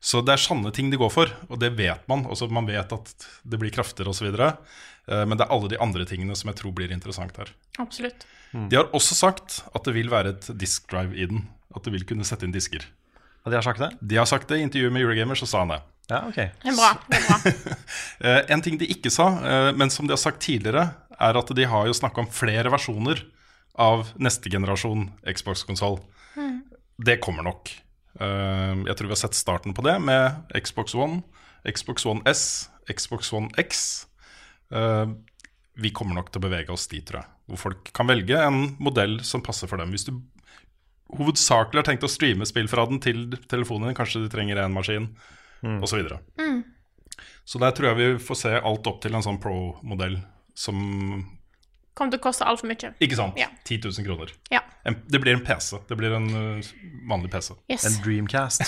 Så 0.00 0.22
det 0.24 0.32
er 0.32 0.40
sanne 0.40 0.70
ting 0.72 0.88
de 0.88 0.96
går 0.96 1.10
for, 1.12 1.32
og 1.50 1.58
det 1.60 1.74
vet 1.76 2.06
man. 2.08 2.24
Også 2.24 2.48
man 2.48 2.68
vet 2.68 2.92
at 2.96 3.10
det 3.44 3.58
blir 3.60 3.72
kraftigere 3.74 4.14
osv. 4.14 4.30
Men 4.32 5.36
det 5.36 5.44
er 5.44 5.52
alle 5.52 5.68
de 5.68 5.80
andre 5.82 6.06
tingene 6.08 6.32
som 6.38 6.48
jeg 6.48 6.56
tror 6.62 6.72
blir 6.72 6.94
interessant 6.94 7.36
her. 7.36 7.52
Absolutt. 7.82 8.24
De 8.52 8.78
har 8.78 8.88
også 8.96 9.14
sagt 9.18 9.58
at 9.74 9.84
det 9.84 9.92
vil 9.94 10.08
være 10.08 10.32
et 10.32 10.48
disk 10.56 10.88
drive 10.88 11.12
i 11.12 11.28
den. 11.28 11.44
At 11.76 11.84
det 11.84 11.92
vil 11.92 12.06
kunne 12.08 12.24
sette 12.24 12.48
inn 12.48 12.54
disker. 12.54 12.86
Og 13.44 13.52
de 13.52 13.58
har 13.58 13.64
sagt 13.64 13.80
det? 13.82 13.90
De 14.00 14.18
har 14.18 14.28
sagt 14.28 14.48
det 14.48 14.58
i 14.60 14.64
intervjuet 14.64 14.92
med 14.92 15.04
Eurogamer, 15.04 15.38
så 15.38 15.48
sa 15.48 15.62
han 15.62 15.74
det. 15.74 15.80
Ja, 16.10 16.24
ok. 16.26 16.40
Det 16.64 16.72
er 16.72 16.76
bra. 16.76 16.90
Det 17.06 17.20
er 17.20 17.28
bra. 17.28 17.76
Eh, 18.20 18.42
en 18.52 18.60
ting 18.60 18.74
de 18.76 18.84
ikke 18.92 19.08
sa, 19.08 19.30
eh, 19.40 19.70
men 19.72 19.88
som 19.88 20.04
de 20.04 20.12
har 20.12 20.20
sagt 20.20 20.42
tidligere, 20.44 20.90
er 21.16 21.36
at 21.40 21.52
de 21.56 21.64
har 21.64 21.86
jo 21.88 21.94
snakka 21.96 22.20
om 22.20 22.26
flere 22.28 22.68
versjoner 22.68 23.22
av 23.80 24.10
neste 24.20 24.52
generasjon 24.52 25.06
Xbox-konsoll. 25.24 25.96
Det 27.04 27.16
kommer 27.24 27.46
nok. 27.46 27.70
Eh, 28.20 28.74
jeg 28.88 28.96
tror 28.98 29.08
vi 29.08 29.14
har 29.14 29.20
sett 29.22 29.38
starten 29.38 29.74
på 29.76 29.84
det 29.86 29.96
med 30.04 30.52
Xbox 30.60 30.94
One, 30.98 31.22
Xbox 31.64 32.04
One 32.08 32.22
S, 32.28 32.68
Xbox 32.90 33.32
One 33.36 33.48
X. 33.60 34.06
Eh, 34.72 35.06
vi 35.80 35.92
kommer 35.96 36.18
nok 36.18 36.30
til 36.32 36.42
å 36.42 36.44
bevege 36.48 36.74
oss 36.74 36.88
dit, 36.90 37.04
tror 37.08 37.22
jeg. 37.22 37.30
Hvor 37.50 37.62
folk 37.64 37.92
kan 37.96 38.10
velge 38.10 38.36
en 38.36 38.76
modell 38.82 39.20
som 39.26 39.42
passer 39.42 39.70
for 39.70 39.80
dem. 39.80 39.94
Hvis 39.94 40.04
du 40.10 40.12
hovedsakelig 41.18 41.80
har 41.80 41.88
tenkt 41.88 42.04
å 42.06 42.10
streame 42.10 42.46
spill 42.46 42.68
fra 42.70 42.84
den 42.86 43.00
til 43.02 43.24
telefonen 43.50 43.88
din. 43.90 43.96
Kanskje 43.98 44.22
du 44.24 44.28
trenger 44.30 44.60
én 44.62 44.74
maskin, 44.74 45.08
og 45.64 45.82
osv. 45.88 46.04
Så, 46.06 46.20
Mm. 46.38 46.60
så 47.44 47.58
der 47.58 47.72
tror 47.72 47.88
jeg 47.90 47.96
vi 47.96 48.24
får 48.24 48.36
se 48.36 48.52
alt 48.60 48.86
opp 48.86 49.00
til 49.02 49.14
en 49.14 49.22
sånn 49.22 49.40
pro-modell 49.42 50.20
som 50.54 51.26
Kommer 51.98 52.14
til 52.14 52.20
å 52.20 52.24
koste 52.24 52.46
altfor 52.48 52.70
mye. 52.70 52.92
Ikke 53.02 53.18
sant? 53.18 53.38
Ja. 53.40 53.48
10 53.66 53.88
000 53.88 54.06
kroner. 54.06 54.34
Ja. 54.52 54.62
En, 54.88 54.96
det 55.10 55.20
blir 55.22 55.36
en 55.36 55.44
PC. 55.44 55.80
Det 55.88 55.98
blir 55.98 56.14
en 56.16 56.28
uh, 56.32 56.68
vanlig 57.10 57.32
PC. 57.32 57.54
Yes. 57.70 57.86
En 57.88 57.98
Dreamcast. 58.04 58.62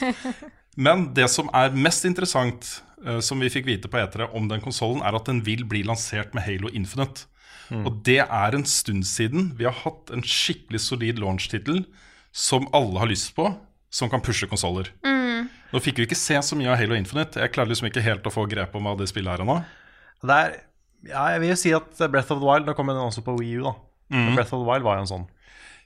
Men 0.86 1.10
det 1.14 1.28
som 1.30 1.50
er 1.54 1.74
mest 1.76 2.06
interessant, 2.08 2.70
uh, 3.06 3.18
som 3.24 3.42
vi 3.42 3.52
fikk 3.52 3.68
vite 3.68 3.90
på 3.92 4.00
E3 4.00 4.30
om 4.36 4.48
den 4.50 4.64
konsollen, 4.64 5.04
er 5.04 5.18
at 5.18 5.28
den 5.28 5.44
vil 5.46 5.66
bli 5.68 5.84
lansert 5.86 6.34
med 6.34 6.46
Halo 6.48 6.72
Infinite. 6.72 7.28
Og 7.70 8.00
det 8.02 8.18
er 8.24 8.54
en 8.56 8.64
stund 8.66 9.04
siden 9.06 9.52
vi 9.54 9.62
har 9.62 9.76
hatt 9.84 10.10
en 10.10 10.24
skikkelig 10.26 10.80
solid 10.82 11.20
launch-tittel 11.22 11.84
som 12.34 12.66
alle 12.74 12.98
har 12.98 13.10
lyst 13.10 13.30
på, 13.36 13.46
som 13.94 14.10
kan 14.10 14.22
pushe 14.26 14.48
konsoller. 14.50 14.90
Nå 15.70 15.78
fikk 15.82 16.00
vi 16.00 16.08
ikke 16.08 16.18
se 16.18 16.38
så 16.42 16.58
mye 16.58 16.70
av 16.72 16.80
Halo 16.80 16.96
Infinite. 16.98 17.38
Jeg 17.38 17.52
klarer 17.54 17.70
liksom 17.70 17.86
ikke 17.90 18.02
helt 18.02 18.26
å 18.26 18.32
få 18.34 18.46
grep 18.50 18.74
om 18.74 18.88
hva 18.88 18.96
det 18.98 19.06
spillet 19.10 19.36
er 19.36 19.44
ennå. 19.44 19.60
Det 20.26 20.36
er, 20.36 20.56
ja, 21.08 21.24
jeg 21.34 21.40
vil 21.40 21.52
jo 21.54 21.58
si 21.58 21.72
at 21.76 22.02
Breath 22.12 22.32
of 22.32 22.40
the 22.42 22.46
Wild 22.46 22.66
Nå 22.68 22.74
kom 22.76 22.90
den 22.92 23.00
også 23.00 23.22
på 23.26 23.36
Wii 23.38 23.58
U, 23.60 23.66
da. 23.70 23.74
Mm. 24.12 24.34
Breath 24.36 24.52
of 24.54 24.60
the 24.62 24.68
Wild 24.68 24.84
var 24.86 24.98
jo 24.98 25.06
en 25.06 25.10
sånn. 25.10 25.26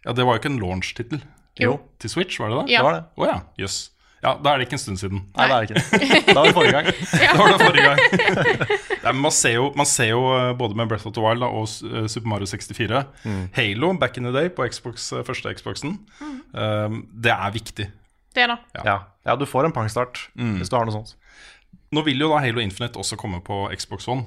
Ja, 0.05 0.13
det 0.13 0.25
var 0.27 0.37
jo 0.37 0.43
ikke 0.43 0.53
en 0.53 0.61
launch-tittel. 0.61 1.21
Jo. 1.61 1.77
Til 2.03 2.11
Switch, 2.11 2.39
var 2.41 2.51
det 2.51 2.63
det? 2.65 2.73
Ja. 2.75 2.81
Det 2.83 2.87
var 2.89 2.97
det. 2.99 3.05
Oh, 3.21 3.29
ja, 3.29 3.41
jøss. 3.61 3.91
Ja, 4.25 4.31
da 4.41 4.55
er 4.55 4.61
det 4.61 4.65
ikke 4.67 4.79
en 4.79 4.81
stund 4.81 4.99
siden. 5.03 5.19
Nei, 5.37 5.47
det 5.51 5.55
er 5.55 5.65
det 5.65 5.83
ikke. 5.85 6.09
Da 6.35 6.41
var 6.41 6.47
det 6.49 6.55
forrige 6.57 6.73
gang. 6.73 6.87
Det 7.21 7.35
var 7.37 7.51
det 7.53 7.59
forrige 7.61 7.85
gang. 7.85 7.99
Nei, 9.05 9.11
men 9.13 9.21
man, 9.27 9.35
ser 9.37 9.53
jo, 9.59 9.67
man 9.77 9.89
ser 9.89 10.09
jo 10.15 10.23
eh, 10.33 10.53
både 10.57 10.79
med 10.81 10.89
Breath 10.89 11.05
of 11.11 11.13
the 11.13 11.21
Wild 11.21 11.45
da, 11.45 11.51
og 11.53 11.69
eh, 11.91 12.07
Super 12.09 12.31
Mario 12.33 12.49
64 12.49 13.03
Halo 13.59 13.91
back 14.01 14.17
in 14.17 14.25
the 14.25 14.33
day 14.33 14.49
på 14.49 14.65
Xbox, 14.73 15.11
eh, 15.13 15.21
første 15.29 15.53
Xboxen. 15.59 15.99
eh, 16.57 16.97
det 17.27 17.35
er 17.37 17.53
viktig. 17.53 17.91
Det, 18.35 18.47
da. 18.49 18.57
Ja. 18.81 18.97
ja, 19.29 19.37
du 19.39 19.45
får 19.47 19.69
en 19.69 19.77
pangstart 19.77 20.25
hvis 20.35 20.73
du 20.73 20.75
har 20.75 20.89
noe 20.89 20.97
sånt. 20.97 21.13
Nå 21.95 22.03
vil 22.09 22.25
jo 22.25 22.33
da 22.33 22.41
Halo 22.43 22.65
Infinite 22.65 22.99
også 22.99 23.21
komme 23.21 23.39
på 23.45 23.67
Xbox 23.77 24.09
One. 24.11 24.25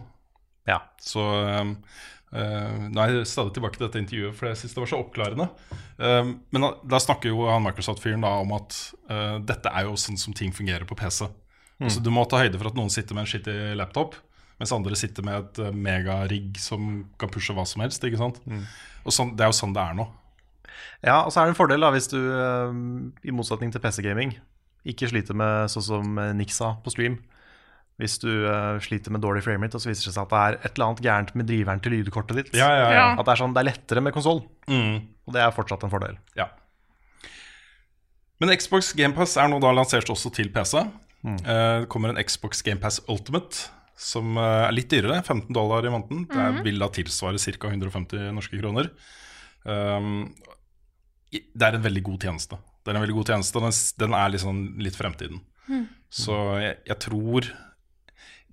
Ja. 0.68 0.82
Så 1.02 1.24
um, 1.24 1.74
uh, 2.36 2.86
Nå 2.92 3.02
er 3.02 3.16
jeg 3.16 3.30
stadig 3.32 3.56
tilbake 3.56 3.80
til 3.80 3.88
dette 3.88 4.02
intervjuet, 4.04 4.36
for 4.38 4.50
jeg 4.50 4.60
syns 4.62 4.76
det 4.76 4.84
var 4.84 4.92
så 4.92 5.02
oppklarende. 5.02 5.50
Um, 5.98 6.34
men 6.54 6.68
da, 6.68 6.72
da 6.96 7.02
snakker 7.04 7.32
jo 7.32 7.48
han 7.50 7.66
Microsoft-fyren 7.66 8.26
da 8.26 8.36
om 8.44 8.54
at 8.58 8.78
uh, 9.10 9.38
dette 9.40 9.72
er 9.72 9.88
jo 9.88 9.98
sånn 10.00 10.20
som 10.20 10.36
ting 10.38 10.56
fungerer 10.56 10.88
på 10.90 10.98
PC. 11.00 11.28
Så 11.94 12.02
du 12.02 12.08
må 12.10 12.24
ta 12.26 12.40
høyde 12.42 12.58
for 12.58 12.72
at 12.72 12.78
noen 12.78 12.90
sitter 12.90 13.14
med 13.14 13.28
en 13.28 13.30
skittig 13.30 13.54
laptop, 13.78 14.16
mens 14.58 14.72
andre 14.74 14.98
sitter 14.98 15.26
med 15.26 15.44
et 15.44 15.60
uh, 15.62 15.74
megarigg 15.74 16.58
som 16.58 17.04
kan 17.22 17.30
pushe 17.30 17.54
hva 17.54 17.68
som 17.70 17.84
helst. 17.86 18.02
ikke 18.04 18.18
sant? 18.18 18.42
Og 19.06 19.14
sånn, 19.14 19.36
Det 19.38 19.46
er 19.46 19.54
jo 19.54 19.60
sånn 19.60 19.76
det 19.78 19.84
er 19.84 20.00
nå. 20.00 20.08
Ja, 21.06 21.22
og 21.24 21.32
så 21.32 21.42
er 21.42 21.48
det 21.48 21.54
en 21.54 21.60
fordel 21.60 21.84
da 21.84 21.92
hvis 21.94 22.10
du, 22.10 22.18
eh, 22.18 22.78
i 23.30 23.34
motsetning 23.36 23.74
til 23.74 23.84
PC-gaming, 23.84 24.34
ikke 24.88 25.10
sliter 25.12 25.38
med 25.38 25.70
sånn 25.72 25.86
som 25.86 26.22
eh, 26.22 26.34
Nick 26.38 26.54
sa 26.56 26.76
på 26.84 26.94
stream. 26.94 27.20
Hvis 27.98 28.20
du 28.22 28.30
uh, 28.46 28.78
sliter 28.84 29.10
med 29.10 29.24
dårlig 29.26 29.42
framerate, 29.42 29.74
og 29.80 29.82
så 29.82 29.90
viser 29.90 30.12
det 30.12 30.14
seg 30.14 30.28
at 30.28 30.34
det 30.34 30.42
er 30.44 30.58
et 30.68 30.76
eller 30.78 30.86
annet 30.92 31.00
gærent 31.02 31.32
med 31.40 31.48
driveren 31.50 31.80
til 31.82 31.96
lydkortet 31.96 32.38
ditt. 32.38 32.52
Ja, 32.60 32.68
ja, 32.70 32.84
ja. 32.84 32.92
Ja. 32.94 33.06
At 33.18 33.26
det 33.26 33.34
er 33.34 33.40
sånn, 33.42 33.56
det 33.56 33.64
er 33.64 33.70
lettere 33.72 34.04
med 34.06 34.14
konsoll. 34.14 34.44
Mm. 34.70 35.00
Og 35.26 35.34
det 35.34 35.42
er 35.42 35.56
fortsatt 35.56 35.86
en 35.88 35.94
fordel. 35.94 36.20
Ja. 36.38 36.46
Men 38.38 38.54
Xbox 38.54 38.92
GamePass 38.94 39.34
er 39.42 39.50
nå 39.50 39.58
da 39.64 39.72
lansert 39.74 40.10
også 40.14 40.30
til 40.38 40.52
PC. 40.54 40.78
Eh, 41.26 41.42
Det 41.42 41.90
kommer 41.90 42.14
en 42.14 42.22
Xbox 42.22 42.62
GamePass 42.62 43.02
Ultimate, 43.10 43.66
som 43.98 44.38
uh, 44.38 44.68
er 44.68 44.76
litt 44.78 44.92
dyrere. 44.94 45.24
15 45.26 45.50
dollar 45.58 45.82
i 45.82 45.90
måneden. 45.90 46.28
Det 46.30 46.38
er- 46.38 46.62
vil 46.64 46.78
da 46.78 46.92
tilsvare 46.94 47.42
ca. 47.42 47.68
150 47.74 48.30
norske 48.38 48.62
kroner. 48.62 48.92
Um, 49.66 50.36
det 51.34 51.66
er 51.66 51.76
en 51.76 51.84
veldig 51.84 52.04
god 52.06 52.20
tjeneste. 52.30 52.62
Det 52.86 52.94
er 52.94 52.96
en 53.02 53.04
veldig 53.04 53.18
god 53.18 53.26
tjeneste, 53.34 53.58
og 53.58 53.66
den, 53.66 53.74
den 54.06 54.14
er 54.16 54.30
liksom 54.38 54.60
litt 54.86 54.96
fremtiden. 54.96 55.42
Så 56.14 56.32
jeg, 56.62 56.78
jeg 56.88 57.00
tror 57.04 57.50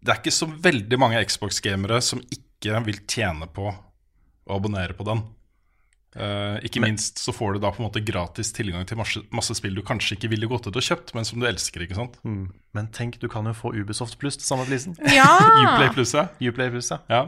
Det 0.04 0.12
er 0.12 0.20
ikke 0.20 0.34
så 0.36 0.48
veldig 0.48 0.98
mange 1.00 1.22
Xbox-gamere 1.24 2.00
som 2.04 2.20
ikke 2.20 2.82
vil 2.84 3.00
tjene 3.08 3.48
på 3.52 3.70
å 3.70 4.58
abonnere 4.58 4.96
på 4.96 5.06
den. 5.08 5.24
Uh, 6.14 6.60
ikke 6.62 6.78
minst 6.78 7.18
så 7.18 7.32
får 7.34 7.56
du 7.56 7.64
da 7.64 7.72
på 7.74 7.80
en 7.82 7.88
måte 7.88 7.98
gratis 8.06 8.52
tilgang 8.54 8.84
til 8.86 9.00
masse, 9.00 9.18
masse 9.34 9.56
spill 9.58 9.74
du 9.74 9.80
kanskje 9.82 10.14
ikke 10.14 10.28
ville 10.30 10.46
gått 10.46 10.68
ut 10.68 10.76
og 10.78 10.84
kjøpt, 10.86 11.10
men 11.16 11.26
som 11.26 11.40
du 11.42 11.48
elsker. 11.48 11.82
ikke 11.82 11.96
sant? 11.98 12.20
Men 12.22 12.90
tenk, 12.94 13.16
du 13.22 13.26
kan 13.32 13.48
jo 13.50 13.54
få 13.56 13.72
Ubisoft 13.74 14.14
Pluss 14.20 14.38
til 14.38 14.46
samme 14.46 14.68
prisen. 14.68 14.94
Ja! 15.16 15.26
Uplay 15.64 15.90
Plus, 15.96 16.14
ja. 16.14 16.28
Uplay 16.38 16.70
plus, 16.70 16.92
ja. 16.92 17.00
ja. 17.10 17.24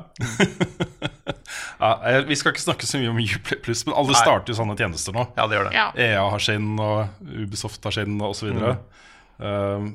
ja 1.83 2.23
vi 2.29 2.39
skal 2.39 2.55
ikke 2.55 2.63
snakke 2.63 2.87
så 2.87 3.01
mye 3.03 3.11
om 3.11 3.19
Uplay 3.25 3.59
Plus, 3.65 3.83
men 3.89 3.97
alle 3.99 4.15
Nei. 4.15 4.23
starter 4.23 4.55
jo 4.55 4.61
sånne 4.61 4.79
tjenester 4.79 5.17
nå. 5.17 5.27
Ja, 5.35 5.49
det 5.51 5.59
gjør 5.59 5.71
det. 5.71 5.77
ja. 5.81 5.89
EA 6.07 6.25
har 6.37 6.47
sin, 6.47 6.75
og 6.79 7.27
Ubisoft 7.43 7.91
har 7.91 7.97
sin, 7.97 8.21
og 8.21 8.37
osv. 8.37 8.55
Mm. 8.55 8.85
Uh, 9.43 9.91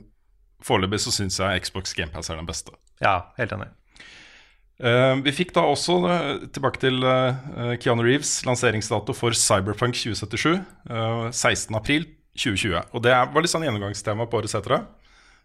Foreløpig 0.65 1.01
så 1.03 1.13
syns 1.13 1.39
jeg 1.41 1.65
Xbox 1.65 1.95
GamePass 1.97 2.31
er 2.31 2.39
den 2.39 2.49
beste. 2.49 2.75
Ja, 3.01 3.31
helt 3.39 3.53
enig. 3.55 3.71
Uh, 4.81 5.19
vi 5.21 5.33
fikk 5.35 5.53
da 5.53 5.61
også, 5.69 5.99
uh, 6.09 6.47
tilbake 6.53 6.81
til 6.81 7.03
uh, 7.05 7.75
Keanu 7.81 8.01
Reeves, 8.05 8.39
lanseringsdato 8.47 9.13
for 9.13 9.37
Cyberpunk 9.37 9.99
2077. 9.99 10.57
Uh, 10.89 11.27
16. 11.29 11.75
april 11.77 12.07
2020. 12.33 12.79
Og 12.89 13.05
det 13.05 13.13
var 13.13 13.45
litt 13.45 13.53
sånn 13.53 13.67
gjennomgangstema 13.67 14.25
på 14.25 14.41
årets 14.41 14.57
etter 14.57 14.77
det. 14.77 14.81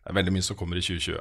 Det 0.07 0.13
er 0.13 0.19
veldig 0.21 0.33
mye 0.37 0.47
som 0.47 0.57
kommer 0.57 0.79
i 0.79 0.85
2020. 0.87 1.19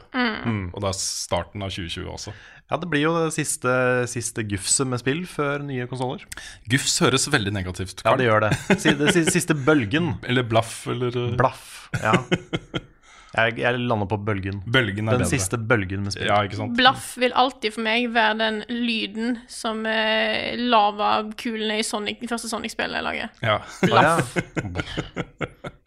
Og 0.77 0.83
da 0.83 0.91
er 0.91 0.97
starten 0.99 1.63
av 1.65 1.71
2020 1.73 2.05
også. 2.05 2.35
Ja, 2.69 2.77
det 2.77 2.89
blir 2.91 3.01
jo 3.01 3.13
det 3.17 3.31
siste, 3.33 3.71
siste 4.09 4.45
gufset 4.45 4.85
med 4.89 5.01
spill 5.01 5.23
før 5.29 5.65
nye 5.65 5.87
konsoller. 5.89 6.21
Gufs 6.69 6.93
høres 7.01 7.25
veldig 7.33 7.53
negativt 7.57 7.97
ut. 7.97 8.05
Ja, 8.05 8.13
det 8.17 8.29
gjør 8.29 8.45
det. 8.45 8.51
Siste, 8.77 9.25
siste 9.33 9.57
bølgen. 9.57 10.13
Eller 10.29 10.45
blaff, 10.45 10.83
eller 10.93 11.17
Blaff. 11.33 11.89
Ja. 11.97 12.13
Jeg, 13.35 13.57
jeg 13.59 13.79
lander 13.83 14.07
på 14.07 14.17
bølgen. 14.23 14.61
Bølgen 14.71 15.09
er 15.09 15.17
Den 15.17 15.23
bedre. 15.25 15.29
siste 15.33 15.57
bølgen 15.59 16.05
med 16.05 16.15
spill. 16.15 16.29
Ja, 16.29 16.37
ikke 16.47 16.59
sant? 16.59 16.75
Blaff 16.77 17.09
vil 17.19 17.33
alltid 17.35 17.75
for 17.75 17.83
meg 17.83 18.05
være 18.15 18.37
den 18.39 18.61
lyden 18.71 19.39
som 19.51 19.81
eh, 19.89 20.53
lavakulene 20.59 21.81
i 21.81 21.85
Sonic, 21.85 22.21
de 22.23 22.29
første 22.31 22.51
Sonic-spillene 22.51 23.03
lager. 23.05 23.33
Ja. 23.43 23.59
Blaff. 23.83 24.37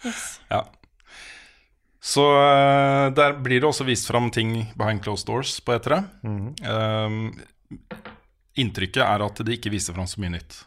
Yes. 0.06 0.40
ja. 0.46 0.60
Så 1.98 2.22
eh, 2.38 3.06
der 3.18 3.32
blir 3.42 3.58
det 3.58 3.66
også 3.66 3.82
vist 3.88 4.06
fram 4.06 4.28
ting 4.30 4.52
behind 4.78 5.02
closed 5.02 5.26
doors 5.26 5.56
på 5.66 5.74
E3. 5.74 5.98
Um, 6.22 7.16
inntrykket 8.58 9.02
er 9.02 9.24
at 9.26 9.42
de 9.42 9.56
ikke 9.56 9.72
viser 9.74 9.96
fram 9.96 10.06
så 10.06 10.22
mye 10.22 10.36
nytt. 10.36 10.60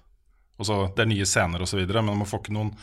Også, 0.62 0.82
det 0.98 1.06
er 1.06 1.10
nye 1.14 1.26
scener 1.26 1.64
osv., 1.64 1.80
men 1.88 2.12
man 2.12 2.28
får 2.30 2.44
ikke 2.44 2.58
noen 2.58 2.74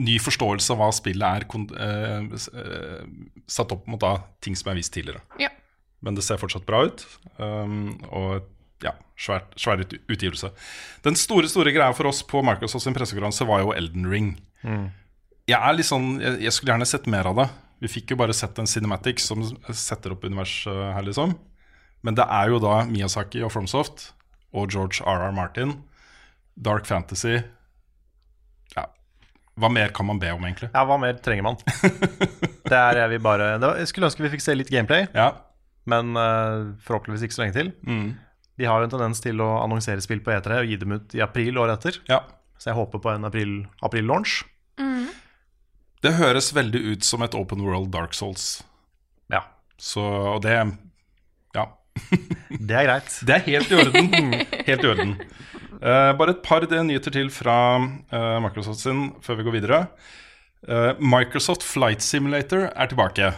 ny 0.00 0.16
forståelse 0.22 0.72
av 0.72 0.80
hva 0.80 0.88
spillet 0.94 1.42
er 1.42 1.44
eh, 1.84 3.02
satt 3.50 3.74
opp 3.74 3.88
mot 3.90 4.00
da, 4.00 4.16
ting 4.44 4.56
som 4.56 4.72
er 4.72 4.80
vist 4.80 4.94
tidligere. 4.94 5.20
Ja. 5.40 5.50
Men 6.02 6.16
det 6.16 6.24
ser 6.26 6.40
fortsatt 6.40 6.66
bra 6.66 6.84
ut. 6.88 7.04
Um, 7.36 7.92
og 8.10 8.48
ja, 8.82 8.94
svært, 9.20 9.52
svær 9.60 9.84
utgivelse. 9.84 10.50
Den 11.04 11.18
store 11.18 11.50
store 11.50 11.74
greia 11.74 11.92
for 11.94 12.10
oss 12.10 12.24
på 12.26 12.42
Microsofts 12.42 12.88
pressekonferanse 12.88 13.46
var 13.46 13.62
jo 13.62 13.76
Elden 13.76 14.08
Ring. 14.10 14.32
Jeg 15.46 15.58
er 15.58 15.76
litt 15.76 15.88
sånn, 15.88 16.16
jeg, 16.22 16.40
jeg 16.46 16.54
skulle 16.56 16.74
gjerne 16.74 16.88
sett 16.88 17.06
mer 17.10 17.28
av 17.30 17.38
det. 17.38 17.48
Vi 17.82 17.90
fikk 17.90 18.14
jo 18.14 18.18
bare 18.18 18.34
sett 18.34 18.58
en 18.62 18.70
cinematic 18.70 19.22
som 19.22 19.42
setter 19.74 20.14
opp 20.14 20.26
universet 20.26 20.94
her, 20.96 21.02
liksom. 21.06 21.36
Men 22.02 22.18
det 22.18 22.26
er 22.26 22.50
jo 22.50 22.58
da 22.62 22.82
Miyazaki 22.88 23.42
og 23.46 23.52
Fromsoft 23.54 24.10
og 24.54 24.70
George 24.74 25.02
R.R. 25.06 25.30
Martin. 25.34 25.76
Dark 26.54 26.86
Fantasy. 26.86 27.40
Hva 29.60 29.68
mer 29.68 29.88
kan 29.92 30.06
man 30.08 30.18
be 30.18 30.30
om, 30.32 30.44
egentlig? 30.48 30.70
Ja, 30.72 30.84
hva 30.88 30.96
mer 31.00 31.18
trenger 31.20 31.44
man? 31.44 31.56
Det 32.72 32.78
er 32.78 32.96
jeg 33.02 33.10
vil 33.12 33.20
bare 33.20 33.48
det 33.60 33.66
var, 33.68 33.76
Jeg 33.82 33.88
skulle 33.90 34.06
ønske 34.08 34.22
vi 34.24 34.30
fikk 34.32 34.40
se 34.44 34.54
litt 34.56 34.70
gameplay, 34.72 35.06
Ja, 35.14 35.32
men 35.84 36.14
uh, 36.16 36.72
forhåpentligvis 36.86 37.24
ikke 37.26 37.34
så 37.36 37.42
lenge 37.42 37.56
til. 37.58 37.72
mm, 37.84 38.06
De 38.62 38.64
har 38.70 38.78
jo 38.80 38.86
en 38.88 38.92
tendens 38.94 39.20
til 39.20 39.40
å 39.44 39.48
annonsere 39.64 40.00
spill 40.04 40.22
på 40.24 40.30
E3 40.32 40.60
og 40.62 40.70
gi 40.70 40.76
dem 40.80 40.92
ut 40.96 41.14
i 41.18 41.20
april 41.24 41.58
året 41.58 41.80
etter. 41.82 41.98
ja. 42.08 42.22
Så 42.62 42.70
jeg 42.70 42.76
håper 42.78 43.00
på 43.02 43.10
en 43.10 43.24
april- 43.26 43.64
april-launch. 43.82 44.44
Det 46.02 46.12
høres 46.18 46.52
veldig 46.54 46.80
ut 46.92 47.04
som 47.06 47.22
et 47.26 47.34
open 47.34 47.60
world 47.66 47.90
Dark 47.94 48.14
Souls. 48.14 48.62
ja. 49.30 49.42
Så, 49.78 50.00
og 50.36 50.42
det 50.44 50.54
Ja. 51.54 51.64
Det 52.68 52.76
er 52.78 52.84
greit. 52.86 53.10
Det 53.26 53.34
er 53.34 53.42
helt 53.48 53.70
i 53.72 53.74
orden. 53.82 54.08
helt 54.68 54.84
i 54.84 54.88
orden. 54.92 55.16
Eh, 55.82 56.10
bare 56.14 56.36
et 56.36 56.42
par 56.46 56.62
nyheter 56.62 57.10
til 57.10 57.30
fra 57.34 57.56
uh, 57.82 58.38
Microsoft 58.44 58.84
sin 58.84 59.08
før 59.22 59.40
vi 59.40 59.46
går 59.48 59.56
videre. 59.58 59.80
Uh, 60.62 60.94
Microsoft 61.02 61.66
Flight 61.66 62.04
Simulator 62.06 62.68
er 62.70 62.86
tilbake. 62.86 63.32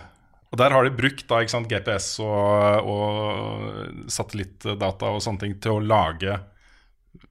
Og 0.52 0.58
Der 0.60 0.70
har 0.70 0.84
de 0.84 0.94
brukt 0.94 1.24
da, 1.26 1.40
ikke 1.40 1.50
sant, 1.50 1.72
GPS 1.72 2.20
og, 2.22 2.86
og 2.86 4.10
satellittdata 4.12 5.08
og 5.10 5.22
sånne 5.24 5.40
ting 5.40 5.56
til 5.58 5.80
å 5.80 5.82
lage 5.82 6.36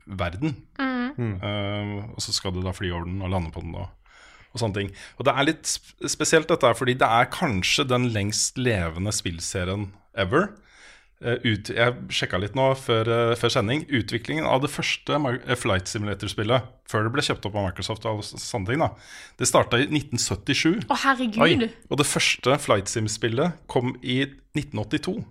verden. 0.03 0.57
Eh, 0.79 1.93
og 2.13 2.21
så 2.23 2.33
skal 2.33 2.53
du 2.55 2.61
da 2.63 2.73
fly 2.75 2.91
over 2.91 3.07
den 3.07 3.21
og 3.23 3.31
lande 3.33 3.53
på 3.53 3.63
den 3.63 3.75
og, 3.77 3.89
og 4.53 4.61
sånne 4.61 4.79
ting. 4.79 4.91
Og 5.17 5.27
det 5.27 5.35
er 5.35 5.47
litt 5.49 5.73
spesielt 6.11 6.51
dette 6.51 6.73
fordi 6.77 6.97
det 6.99 7.09
er 7.09 7.31
kanskje 7.33 7.87
den 7.89 8.09
lengst 8.15 8.59
levende 8.59 9.13
spillserien 9.15 9.91
ever. 10.19 10.51
Eh, 11.23 11.43
ut, 11.43 11.69
Jeg 11.73 11.95
sjekka 12.13 12.39
litt 12.41 12.55
nå 12.57 12.69
før, 12.79 13.09
eh, 13.09 13.35
før 13.39 13.53
sending. 13.55 13.85
Utviklingen 13.89 14.47
av 14.49 14.63
det 14.63 14.71
første 14.73 15.17
eh, 15.17 15.55
Flight 15.59 15.89
Simulator-spillet, 15.91 16.69
før 16.89 17.07
det 17.07 17.13
ble 17.15 17.25
kjøpt 17.25 17.47
opp 17.49 17.59
av 17.59 17.69
Microsoft, 17.69 18.07
og 18.09 18.23
sånne 18.23 18.69
ting 18.69 18.83
da 18.83 18.91
Det 19.39 19.49
starta 19.49 19.79
i 19.81 19.87
1977. 19.89 20.83
Å, 20.87 20.99
herregud. 21.05 21.39
Oi. 21.43 21.69
Og 21.89 22.01
det 22.01 22.09
første 22.09 22.57
Flight 22.61 22.91
Sim-spillet 22.91 23.63
kom 23.71 23.95
i 24.01 24.23
1982. 24.57 25.21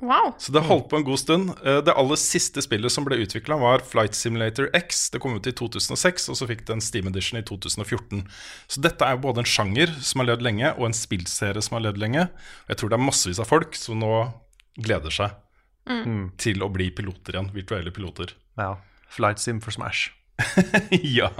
Wow. 0.00 0.30
Så 0.40 0.52
det 0.52 0.62
holdt 0.64 0.86
på 0.88 0.96
en 0.96 1.04
god 1.04 1.20
stund. 1.20 1.50
Det 1.60 1.92
aller 1.92 2.16
siste 2.16 2.62
spillet 2.64 2.88
som 2.88 3.04
ble 3.04 3.18
utvikla, 3.20 3.58
var 3.60 3.82
Flight 3.84 4.16
Simulator 4.16 4.70
X. 4.72 5.10
Det 5.12 5.20
kom 5.20 5.34
ut 5.36 5.48
i 5.50 5.52
2006, 5.52 6.30
og 6.32 6.38
så 6.40 6.48
fikk 6.48 6.64
det 6.64 6.78
en 6.78 6.84
Steam 6.84 7.10
Edition 7.10 7.36
i 7.36 7.44
2014. 7.44 8.22
Så 8.64 8.80
dette 8.80 9.04
er 9.04 9.20
både 9.20 9.44
en 9.44 9.50
sjanger 9.50 9.92
som 10.00 10.22
har 10.22 10.30
levd 10.32 10.46
lenge, 10.46 10.72
og 10.78 10.88
en 10.88 10.96
spillserie 10.96 11.60
som 11.60 11.76
har 11.76 11.90
levd 11.90 12.00
lenge. 12.00 12.30
Og 12.64 12.72
jeg 12.72 12.80
tror 12.80 12.94
det 12.94 12.96
er 12.96 13.08
massevis 13.10 13.42
av 13.44 13.50
folk 13.50 13.76
som 13.76 14.00
nå 14.00 14.14
gleder 14.78 15.14
seg 15.14 15.38
til 16.40 16.62
å 16.62 16.70
bli 16.70 16.90
piloter 16.94 17.36
igjen. 17.36 17.52
Virtuelle 17.56 17.94
piloter. 17.94 18.36
Ja. 18.60 18.74
Flight 19.10 19.40
Sim 19.40 19.58
for 19.64 19.72
Smash. 19.72 20.10
ja. 20.90 21.30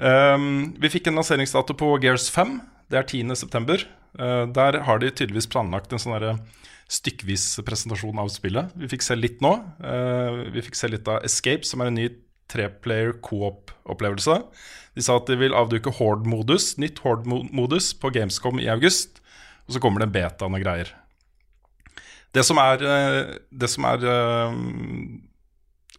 um, 0.00 0.72
vi 0.82 0.90
fikk 0.90 1.10
en 1.10 1.20
lanseringsdato 1.20 1.76
på 1.78 1.90
Gears 2.02 2.30
5. 2.32 2.56
Det 2.90 2.98
er 2.98 3.06
10.9. 3.06 3.84
Uh, 4.16 4.46
der 4.56 4.80
har 4.86 5.02
de 5.02 5.10
tydeligvis 5.12 5.50
planlagt 5.52 5.92
en 5.92 6.00
sånn 6.02 6.16
derre 6.16 6.38
stykkevis 6.88 7.44
presentasjon 7.66 8.18
av 8.22 8.32
spillet. 8.32 8.72
Vi 8.78 8.88
fikk 8.94 9.04
se 9.04 9.18
litt 9.18 9.44
nå. 9.44 9.52
Uh, 9.82 10.46
vi 10.54 10.64
fikk 10.64 10.80
se 10.80 10.90
litt 10.90 11.06
av 11.10 11.26
Escape, 11.26 11.68
som 11.68 11.84
er 11.84 11.92
en 11.92 12.00
ny 12.00 12.08
treplayer 12.50 13.16
co-op-opplevelse. 13.26 14.40
De 14.96 15.04
sa 15.04 15.18
at 15.20 15.28
de 15.28 15.36
vil 15.38 15.54
avduke 15.54 15.92
Horde-modus, 15.98 16.76
nytt 16.80 17.02
Horde-modus 17.04 17.92
på 18.00 18.14
Gamescom 18.16 18.62
i 18.62 18.70
august. 18.72 19.20
Og 19.66 19.74
så 19.74 19.82
kommer 19.82 20.02
det 20.02 20.08
en 20.08 20.14
beta 20.14 20.46
og 20.46 20.62
greier. 20.62 20.92
Det 22.36 22.44
som 22.44 22.58
er, 22.60 22.82
eh, 22.84 23.36
det 23.50 23.68
som 23.72 23.86
er 23.88 24.04
eh, 24.06 24.56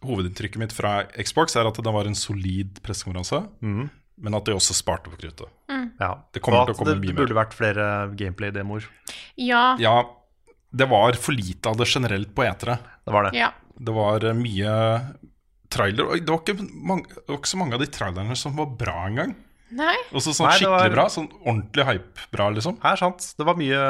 hovedinntrykket 0.06 0.60
mitt 0.62 0.74
fra 0.74 1.02
Xbox 1.18 1.56
er 1.58 1.68
at 1.68 1.80
det 1.82 1.94
var 1.94 2.06
en 2.06 2.18
solid 2.18 2.78
pressekonferanse, 2.84 3.42
men 4.18 4.34
at 4.34 4.46
de 4.46 4.54
også 4.54 4.76
sparte 4.76 5.10
på 5.10 5.18
kruttet. 5.18 5.50
Ja. 5.98 6.12
Det 6.32 6.42
kommer 6.42 6.62
Og 6.62 6.70
å 6.70 6.74
at 6.74 6.78
komme 6.78 6.94
det, 6.94 7.10
det 7.10 7.16
burde 7.18 7.34
vært 7.34 7.56
flere 7.58 7.86
gameplay-demoer. 8.18 8.86
Ja. 9.36 9.76
Ja, 9.82 9.96
det 10.70 10.86
var 10.90 11.18
for 11.18 11.34
lite 11.34 11.70
av 11.70 11.78
det 11.80 11.88
generelt 11.90 12.34
på 12.36 12.44
etere. 12.46 12.78
Det 13.04 13.14
var 13.14 13.28
det. 13.28 13.38
ja. 13.38 13.52
Det 13.78 13.94
var 13.94 14.24
eh, 14.26 14.34
mye 14.34 14.72
trailer. 15.70 16.08
Og 16.10 16.18
det 16.18 16.32
var, 16.32 16.40
ikke 16.42 16.66
mange, 16.82 17.06
det 17.14 17.28
var 17.30 17.38
ikke 17.38 17.50
så 17.52 17.60
mange 17.60 17.76
av 17.76 17.82
de 17.84 17.90
trailerne 17.94 18.36
som 18.38 18.56
var 18.58 18.72
bra 18.78 18.96
engang. 19.06 19.36
Nei. 19.70 19.96
Også 20.16 20.32
sånn 20.32 20.46
Nei, 20.48 20.54
skikkelig 20.56 20.70
var- 20.78 20.90
bra. 20.94 21.04
Sånn 21.12 21.28
ordentlig 21.44 21.84
hype-bra, 21.84 22.46
liksom. 22.54 22.78
Her, 22.82 22.96
sant. 22.96 23.34
Det 23.36 23.44
var 23.44 23.54
mye 23.54 23.80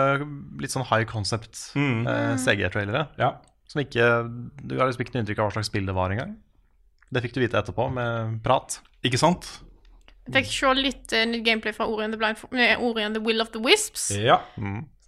litt 0.61 0.70
sånn 0.75 0.87
high 0.87 1.04
concept 1.04 1.73
Mm. 1.76 2.06
eh, 2.08 2.35
CG-trailere. 2.37 3.08
Ja. 3.18 3.37
Som 3.68 3.82
ikke 3.82 4.08
Du 4.66 4.76
har 4.78 4.87
liksom 4.88 5.04
ikke 5.04 5.14
noe 5.14 5.23
inntrykk 5.25 5.38
av 5.38 5.50
hva 5.50 5.52
slags 5.54 5.66
spill 5.70 5.87
det 5.87 5.94
var 5.94 6.11
engang. 6.11 6.37
Det 7.12 7.23
fikk 7.23 7.32
du 7.35 7.40
vite 7.40 7.54
etterpå, 7.62 7.92
med 7.92 8.42
prat. 8.42 8.80
Ikke 9.04 9.18
sant? 9.18 9.47
Jeg 10.30 10.44
fikk 10.44 10.52
se 10.52 10.75
litt 10.75 11.12
uh, 11.14 11.25
nytt 11.25 11.44
gameplay 11.44 11.73
fra 11.73 11.87
Ori 11.87 12.04
and 12.04 12.12
the, 12.12 12.18
Blind, 12.18 12.37
uh, 12.52 12.82
Ori 12.85 13.02
and 13.02 13.14
the 13.14 13.20
Will 13.20 13.40
of 13.40 13.50
the 13.52 13.58
Wisps. 13.61 14.11
Ja. 14.11 14.40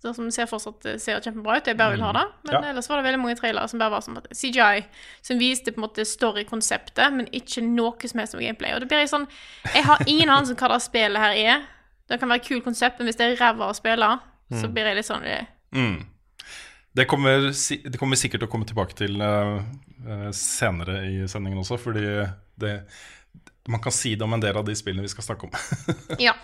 Det 0.01 0.15
som 0.17 0.31
ser 0.33 0.47
fortsatt 0.49 0.87
eh, 0.89 0.97
ser 1.03 1.21
kjempebra 1.21 1.59
ut. 1.59 1.67
Jeg 1.69 1.77
bare 1.77 1.93
vil 1.93 2.01
ha 2.07 2.13
det. 2.17 2.23
Men 2.47 2.55
Ja. 2.55 2.61
ellers 2.71 2.89
var 2.89 2.97
det 3.03 3.05
veldig 3.11 3.21
mange 3.21 3.37
trailere 3.37 3.69
som 3.69 3.79
bare 3.83 3.91
var 3.91 4.01
som 4.01 4.17
CGI, 4.33 4.85
som 5.23 5.39
viste 5.39 5.73
på 5.75 5.79
en 5.83 5.85
måte 5.89 6.07
story-konseptet, 6.09 7.13
men 7.13 7.27
ikke 7.37 7.61
noe 7.67 8.09
som 8.09 8.19
helst 8.23 8.35
om 8.35 8.41
gameplay. 8.41 8.73
Og 8.75 8.81
det 8.81 8.89
blir 8.89 9.05
sånn 9.07 9.27
Jeg 9.75 9.85
har 9.85 9.99
ingen 10.07 10.29
anelse 10.31 10.53
om 10.53 10.57
hva 10.57 10.69
det 10.73 10.81
spillet 10.83 11.19
her 11.21 11.33
er. 11.37 11.67
Det 12.09 12.19
kan 12.19 12.29
være 12.33 12.45
kult 12.49 12.65
konsept, 12.65 12.99
men 12.99 13.07
hvis 13.07 13.17
det 13.21 13.27
er 13.29 13.37
ræva 13.45 13.69
å 13.71 13.75
spille, 13.77 14.09
så 14.51 14.67
blir 14.73 14.85
jeg 14.89 14.97
litt 14.97 15.07
sånn 15.07 15.25
eh, 15.25 15.45
Mm. 15.73 16.07
Det 16.97 17.05
kommer, 17.07 17.53
det 17.91 17.99
kommer 18.01 18.17
sikkert 18.19 18.41
til 18.41 18.49
å 18.49 18.51
komme 18.51 18.67
tilbake 18.67 18.97
til 18.99 19.21
eh, 19.23 20.31
senere 20.35 21.05
i 21.07 21.29
sendingen 21.31 21.61
også, 21.63 21.79
fordi 21.79 22.03
det, 22.59 22.73
man 23.69 23.81
kan 23.81 23.93
si 23.93 24.17
det 24.17 24.25
om 24.27 24.33
en 24.35 24.41
del 24.43 24.57
av 24.57 24.65
de 24.67 24.75
spillene 24.75 25.03
vi 25.07 25.13
skal 25.13 25.23
snakke 25.29 25.47
om. 25.47 25.53
Ja. 26.19 26.35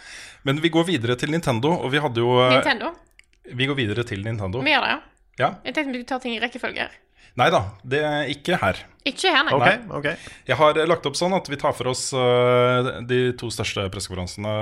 Men 0.46 0.60
vi 0.62 0.68
går 0.70 0.84
videre 0.86 1.16
til 1.18 1.30
Nintendo, 1.34 1.72
og 1.82 1.90
vi 1.90 1.98
hadde 1.98 2.22
jo 2.22 2.36
Nintendo. 2.52 2.92
Vi 3.54 3.66
går 3.68 3.78
videre 3.78 4.04
til 4.08 4.24
Nintendo. 4.26 4.62
Vi 4.64 4.72
gjør 4.74 4.86
det, 4.86 4.94
ja. 4.96 5.00
Ja. 5.36 5.50
Jeg 5.66 5.76
tenkte 5.76 5.92
vi 5.92 6.00
skulle 6.00 6.08
ta 6.14 6.18
ting 6.22 6.36
i 6.36 6.40
rekkefølge. 6.40 6.88
Nei 7.36 7.50
da, 7.52 7.58
det 7.84 7.98
er 8.08 8.30
ikke 8.32 8.56
her. 8.62 8.78
Ikke 9.06 9.28
her, 9.28 9.44
nei. 9.44 9.56
Okay, 9.58 9.80
okay. 9.98 10.30
Jeg 10.48 10.56
har 10.56 10.78
lagt 10.88 11.04
opp 11.06 11.18
sånn 11.18 11.34
at 11.36 11.50
vi 11.52 11.58
tar 11.60 11.74
for 11.76 11.90
oss 11.92 12.06
uh, 12.16 13.02
de 13.04 13.18
to 13.36 13.50
største 13.52 13.84
pressekonferansene 13.92 14.54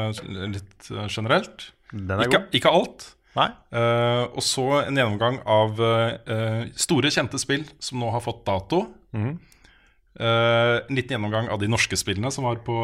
litt 0.57 0.88
eh, 0.90 1.07
generelt. 1.07 1.68
Den 1.94 2.16
er 2.18 2.27
Ikke, 2.27 2.40
god. 2.42 2.57
ikke 2.59 2.73
alt. 2.75 3.07
Nei? 3.35 3.47
Eh, 3.75 4.25
og 4.35 4.42
så 4.47 4.64
en 4.85 4.99
gjennomgang 4.99 5.40
av 5.51 5.79
eh, 5.83 6.66
store, 6.79 7.11
kjente 7.14 7.38
spill 7.42 7.64
som 7.83 8.03
nå 8.03 8.11
har 8.14 8.23
fått 8.23 8.42
dato. 8.47 8.83
Eh, 9.14 10.77
en 10.83 10.94
liten 10.99 11.14
gjennomgang 11.16 11.49
av 11.55 11.62
de 11.62 11.70
norske 11.70 11.99
spillene 11.99 12.31
som 12.35 12.47
var 12.47 12.61
på, 12.66 12.77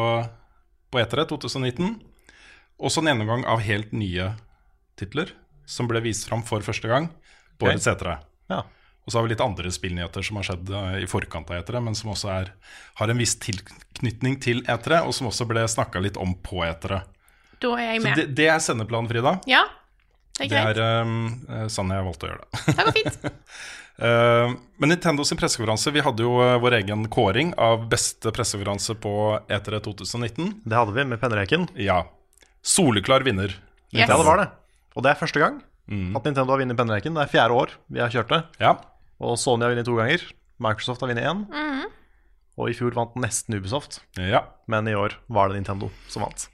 på 0.91 1.03
E3 1.03 1.27
2019. 1.31 1.93
Og 2.81 2.91
så 2.91 3.03
en 3.03 3.11
gjennomgang 3.11 3.43
av 3.47 3.63
helt 3.63 3.91
nye 3.95 4.31
titler 4.99 5.31
som 5.71 5.87
ble 5.89 6.01
vist 6.03 6.27
fram 6.27 6.43
for 6.47 6.63
første 6.65 6.89
gang 6.91 7.07
på 7.57 7.67
Ok. 7.67 7.71
årets 7.71 7.87
E3. 7.87 8.17
Ja. 8.51 8.61
Og 9.01 9.09
så 9.13 9.17
har 9.17 9.25
vi 9.25 9.31
litt 9.33 9.41
andre 9.41 9.71
spillnyheter 9.73 10.21
som 10.25 10.37
har 10.37 10.45
skjedd 10.45 10.69
eh, 10.77 10.97
i 11.01 11.07
forkant 11.09 11.49
av 11.49 11.61
E3, 11.63 11.79
men 11.81 11.95
som 11.97 12.11
også 12.13 12.29
er, 12.35 12.51
har 12.99 13.09
en 13.13 13.17
viss 13.21 13.33
tilknytning 13.41 14.37
til 14.43 14.61
E3, 14.69 15.01
og 15.07 15.15
som 15.17 15.29
også 15.31 15.47
ble 15.49 15.63
snakka 15.71 16.03
litt 16.03 16.19
om 16.21 16.35
på 16.45 16.61
E3. 16.67 17.01
Da 17.61 17.71
er 17.77 17.87
jeg 17.95 18.01
Så 18.01 18.07
med. 18.07 18.19
det, 18.19 18.25
det 18.37 18.49
er 18.51 18.59
sendeplanen, 18.61 19.09
Frida. 19.09 19.35
Ja, 19.49 19.63
det 20.37 20.47
er 20.47 20.51
greit. 20.51 20.77
Det 20.77 20.85
er 20.85 21.01
um, 21.05 21.67
sånn 21.69 21.93
jeg 21.93 22.05
valgte 22.07 22.27
å 22.27 22.31
gjøre 22.31 22.45
det. 22.45 22.61
Det 22.67 22.85
går 22.85 22.95
fint. 22.99 23.33
Uh, 24.01 24.53
men 24.81 24.93
Nintendo 24.93 25.25
sin 25.27 25.37
pressekonferanse 25.37 25.91
Vi 25.93 26.01
hadde 26.01 26.23
jo 26.25 26.31
vår 26.63 26.77
egen 26.79 27.03
kåring 27.13 27.51
av 27.61 27.83
beste 27.91 28.31
pressekonferanse 28.33 28.95
på 29.01 29.11
E3 29.45 29.81
2019. 29.85 30.55
Det 30.63 30.77
hadde 30.77 30.95
vi 30.95 31.05
med 31.09 31.21
pennereken. 31.21 31.67
Ja. 31.77 32.03
Soleklar 32.61 33.25
vinner. 33.27 33.53
Yes. 33.91 34.05
Ja, 34.07 34.13
det 34.13 34.25
var 34.25 34.41
det. 34.41 34.49
Og 34.95 35.03
det 35.03 35.11
er 35.11 35.15
første 35.21 35.39
gang 35.39 35.61
Mm. 35.91 36.15
at 36.15 36.23
Nintendo 36.23 36.51
har 36.53 36.59
vunnet 36.61 36.77
penneleken. 36.77 37.13
Det 37.17 37.23
er 37.25 37.31
fjerde 37.31 37.51
år 37.57 37.69
vi 37.91 37.99
har 37.99 38.09
kjørt 38.13 38.29
det. 38.29 38.43
Ja. 38.61 38.75
Og 39.19 39.35
Sony 39.37 39.63
har 39.65 39.71
vunnet 39.73 39.85
to 39.85 39.95
ganger. 39.97 40.21
Microsoft 40.61 41.01
har 41.01 41.09
vunnet 41.09 41.25
én. 41.25 41.45
Og 42.57 42.69
i 42.69 42.73
fjor 42.77 42.91
vant 42.93 43.15
nesten 43.15 43.55
Ubisoft. 43.57 43.99
ja. 44.17 44.43
Men 44.67 44.87
i 44.87 44.93
år 44.93 45.09
var 45.27 45.47
det 45.49 45.55
Nintendo 45.57 45.89
som 46.07 46.21
vant. 46.23 46.47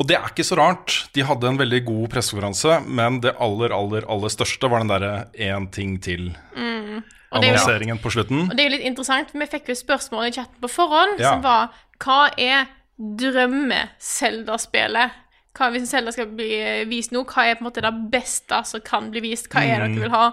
Og 0.00 0.06
det 0.08 0.16
er 0.16 0.24
ikke 0.26 0.44
så 0.48 0.56
rart. 0.56 1.08
De 1.12 1.22
hadde 1.22 1.44
en 1.46 1.58
veldig 1.58 1.84
god 1.84 2.08
pressekonferanse, 2.10 2.80
men 2.88 3.20
det 3.20 3.36
aller, 3.38 3.70
aller, 3.70 4.02
aller 4.08 4.28
største 4.32 4.68
var 4.70 4.78
den 4.80 4.88
derre 4.88 5.26
én 5.38 5.70
ting 5.70 6.00
til. 6.02 6.34
Mm. 6.56 7.02
er 7.32 7.36
jo 7.36 7.40
til-annonseringen 7.42 7.98
på 8.02 8.10
slutten. 8.10 8.40
Og 8.50 8.56
det 8.56 8.60
er 8.64 8.68
jo 8.70 8.76
litt 8.78 8.86
interessant, 8.88 9.30
for 9.30 9.38
vi 9.38 9.46
fikk 9.46 9.68
jo 9.68 9.74
spørsmål 9.78 10.26
i 10.26 10.32
chatten 10.32 10.56
på 10.60 10.68
forhånd 10.72 11.18
Ja. 11.20 11.30
som 11.34 11.42
var 11.42 11.68
Hva 12.00 12.30
er 12.38 12.66
drømme-Selda-spillet? 12.98 15.10
Hva 15.58 15.68
Hvis 15.74 15.90
Selda 15.90 16.12
skal 16.14 16.30
bli 16.32 16.46
eh, 16.60 16.84
vist 16.88 17.12
nå, 17.12 17.24
hva 17.28 17.44
er 17.50 17.58
på 17.58 17.64
en 17.64 17.68
måte 17.70 17.82
det 17.84 17.92
beste 18.12 18.62
som 18.64 18.80
kan 18.80 19.10
bli 19.12 19.20
vist? 19.20 19.50
Hva 19.52 19.60
er 19.66 19.82
det 19.82 19.90
Mm. 19.90 19.94
dere 19.98 20.02
vil 20.08 20.14
ha? 20.16 20.32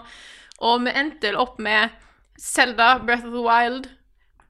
Og 0.62 0.82
vi 0.86 0.92
endte 0.92 1.34
opp 1.40 1.60
med 1.60 1.90
Selda, 2.40 3.00
Breath 3.04 3.26
of 3.26 3.34
the 3.34 3.42
Wild, 3.44 3.90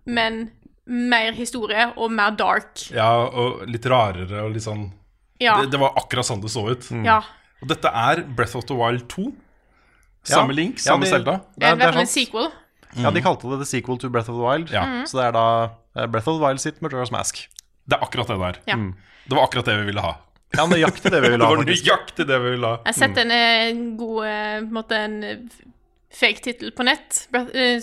men 0.06 0.52
mer 0.86 1.32
historie 1.38 1.92
og 1.98 2.12
mer 2.12 2.32
dark. 2.38 2.84
Ja, 2.94 3.10
og 3.28 3.66
litt 3.70 3.86
rarere 3.86 4.44
og 4.46 4.54
litt 4.54 4.64
sånn 4.64 4.92
Ja. 5.40 5.62
det, 5.62 5.72
det 5.72 5.80
var 5.80 5.94
akkurat 5.96 6.26
sånn 6.26 6.42
det 6.42 6.50
så 6.52 6.70
ut. 6.70 6.90
ja. 7.06 7.22
Og 7.62 7.68
dette 7.68 7.90
er 7.92 8.22
Breath 8.24 8.56
of 8.56 8.66
the 8.66 8.74
Wild 8.76 9.08
2. 9.10 9.26
Ja. 10.30 10.36
Samme 10.38 10.54
Link, 10.56 10.78
samme 10.80 11.06
Selda. 11.06 11.42
Det 11.58 11.66
er 11.68 11.74
i 11.74 11.80
hvert 11.80 11.94
fall 11.94 12.02
en 12.02 12.08
sequel. 12.08 12.52
Ja, 12.98 13.12
De 13.12 13.22
kalte 13.22 13.50
det 13.50 13.60
The 13.60 13.66
Sequel 13.66 13.98
to 14.00 14.10
Breath 14.10 14.30
of 14.30 14.38
the 14.38 14.44
Wild. 14.46 14.70
Ja. 14.72 14.84
Mm. 14.86 15.04
Så 15.06 15.18
det 15.20 15.26
er 15.28 15.32
da 15.36 15.70
eh, 15.96 16.06
Breath 16.08 16.28
of 16.28 16.40
the 16.40 16.46
Wild 16.46 16.60
sitt 16.60 16.80
Majora's 16.82 17.12
Mask. 17.12 17.48
Det 17.88 17.98
er 17.98 18.06
akkurat 18.06 18.28
det 18.28 18.38
der. 18.40 18.60
Ja. 18.68 18.76
Det 19.30 19.36
var 19.38 19.44
akkurat 19.48 19.66
det 19.66 19.78
vi 19.80 19.86
ville 19.92 20.02
ha. 20.02 20.16
Ja, 20.58 20.66
nøyaktig 20.66 21.12
det 21.14 21.20
vi 21.22 21.28
Det 21.28 21.34
ville 21.36 21.46
ha. 21.46 21.50
var 21.56 21.66
nøyaktig 21.68 22.26
det 22.30 22.38
vi 22.42 22.54
ville 22.56 22.70
ha. 22.72 22.80
Jeg 22.86 22.94
har 22.94 23.00
sett 23.00 23.20
en 23.22 23.34
eh, 23.36 23.82
god 24.00 24.20
eh, 24.26 24.56
på 24.60 24.66
en 24.66 24.78
måte 24.80 24.98
en 24.98 25.18
eh, 25.24 25.60
fake 26.20 26.42
tittel 26.48 26.72
på 26.76 26.86
nett. 26.88 27.26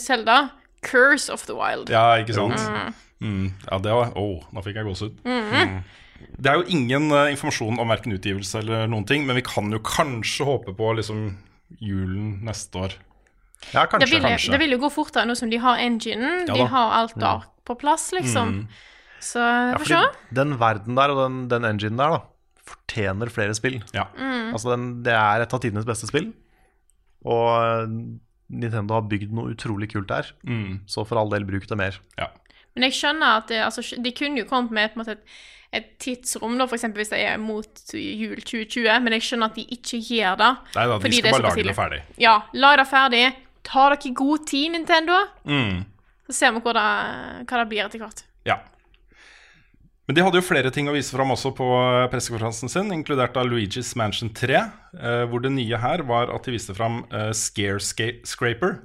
Selda. 0.02 0.38
Curse 0.86 1.32
of 1.32 1.46
the 1.46 1.54
Wild. 1.56 1.90
Ja, 1.90 2.16
ikke 2.22 2.34
sant? 2.36 2.58
Mm. 3.22 3.54
Ja, 3.64 3.78
det 3.82 3.94
var 3.96 4.12
Å, 4.18 4.26
nå 4.52 4.62
fikk 4.66 4.76
jeg 4.80 4.86
gåsehud. 4.86 5.22
Mm. 5.24 5.78
Det 6.36 6.50
er 6.50 6.60
jo 6.60 6.66
ingen 6.72 7.08
uh, 7.12 7.26
informasjon 7.32 7.78
om 7.80 7.90
verken 7.92 8.14
utgivelse 8.16 8.60
eller 8.60 8.86
noen 8.92 9.06
ting, 9.08 9.24
men 9.28 9.38
vi 9.38 9.44
kan 9.46 9.70
jo 9.72 9.80
kanskje 9.84 10.46
håpe 10.48 10.74
på 10.76 10.92
liksom 10.98 11.24
julen 11.82 12.36
neste 12.46 12.82
år. 12.86 12.94
Ja, 13.72 13.86
Det 13.88 14.06
vil, 14.10 14.20
kanskje. 14.22 14.52
det 14.52 14.60
vil 14.62 14.76
jo 14.76 14.80
gå 14.84 14.90
fortere 14.92 15.26
nå 15.26 15.34
som 15.38 15.50
de 15.50 15.58
har 15.62 15.80
enginen. 15.80 16.44
Ja 16.46 16.54
de 16.54 16.68
har 16.70 16.94
alt 17.00 17.16
da 17.18 17.38
på 17.66 17.74
plass, 17.80 18.10
liksom. 18.14 18.66
Så 19.22 19.40
Ja, 19.40 19.78
får 19.80 19.90
se. 19.90 20.02
den 20.36 20.58
verden 20.60 20.94
der 20.98 21.10
og 21.14 21.22
den, 21.24 21.38
den 21.50 21.64
enginen 21.64 21.98
der 21.98 22.18
da 22.18 22.20
fortjener 22.66 23.30
flere 23.32 23.54
spill. 23.56 23.80
Ja. 23.94 24.08
Altså 24.52 24.72
den, 24.74 25.02
Det 25.06 25.14
er 25.14 25.44
et 25.44 25.54
av 25.54 25.62
tidenes 25.62 25.86
beste 25.88 26.08
spill. 26.10 26.32
Og 27.26 27.48
eh, 27.58 27.92
Nintendo 28.62 28.98
har 28.98 29.06
bygd 29.10 29.32
noe 29.34 29.54
utrolig 29.54 29.90
kult 29.92 30.08
der. 30.10 30.28
Mm. 30.46 30.82
Så 30.90 31.04
for 31.06 31.18
all 31.20 31.30
del, 31.32 31.46
bruk 31.48 31.68
det 31.70 31.78
mer. 31.78 32.00
ja. 32.18 32.32
Men 32.76 32.90
jeg 32.90 32.92
skjønner 32.98 33.38
at 33.38 33.46
det, 33.48 33.56
altså, 33.64 33.80
de 34.04 34.10
kunne 34.12 34.42
jo 34.42 34.44
kommet 34.50 34.74
med 34.76 34.90
et, 34.90 34.96
måte 35.00 35.14
et, 35.14 35.22
et 35.78 35.86
tidsrom, 35.96 36.58
da, 36.60 36.66
for 36.68 36.76
eksempel 36.76 37.00
hvis 37.00 37.08
det 37.08 37.22
er 37.24 37.38
mot 37.40 37.78
jul 37.96 38.36
2020, 38.36 38.90
men 39.00 39.16
jeg 39.16 39.24
skjønner 39.24 39.48
at 39.48 39.56
de 39.56 39.64
ikke 39.78 40.00
gjør 40.04 40.36
det. 40.42 40.50
Nei 40.74 40.84
da, 40.90 40.98
de 41.00 41.12
skal 41.16 41.30
bare 41.32 41.46
lage 41.46 41.64
det 41.64 41.76
ferdig. 41.78 42.00
Ja, 42.20 42.34
lag 42.52 42.76
det 42.82 42.84
ferdig. 42.90 43.22
Ta 43.64 43.86
dere 43.94 44.12
god 44.20 44.44
tid, 44.52 44.74
Nintendo. 44.76 45.22
Mm. 45.48 45.86
Så 46.28 46.36
ser 46.36 46.52
vi 46.52 46.60
hva 46.66 46.74
det, 46.76 46.84
hva 47.48 47.62
det 47.62 47.66
blir 47.72 47.86
etter 47.86 48.04
hvert. 48.04 48.20
Ja. 48.44 48.58
Men 50.06 50.14
de 50.14 50.22
hadde 50.22 50.38
jo 50.38 50.46
flere 50.46 50.70
ting 50.70 50.86
å 50.86 50.94
vise 50.94 51.10
fram 51.10 51.32
også 51.34 51.50
på 51.58 51.66
pressekonferansen 52.12 52.70
sin, 52.70 52.92
inkludert 52.94 53.34
av 53.40 53.48
Luigi's 53.50 53.90
Mansion 53.98 54.30
3, 54.30 54.60
eh, 55.00 55.22
hvor 55.26 55.42
det 55.42 55.50
nye 55.56 55.80
her 55.82 56.04
var 56.06 56.30
at 56.30 56.46
de 56.46 56.54
viste 56.54 56.76
fram 56.78 57.00
eh, 57.10 57.32
Scare 57.34 57.82
Scraper, 57.82 58.76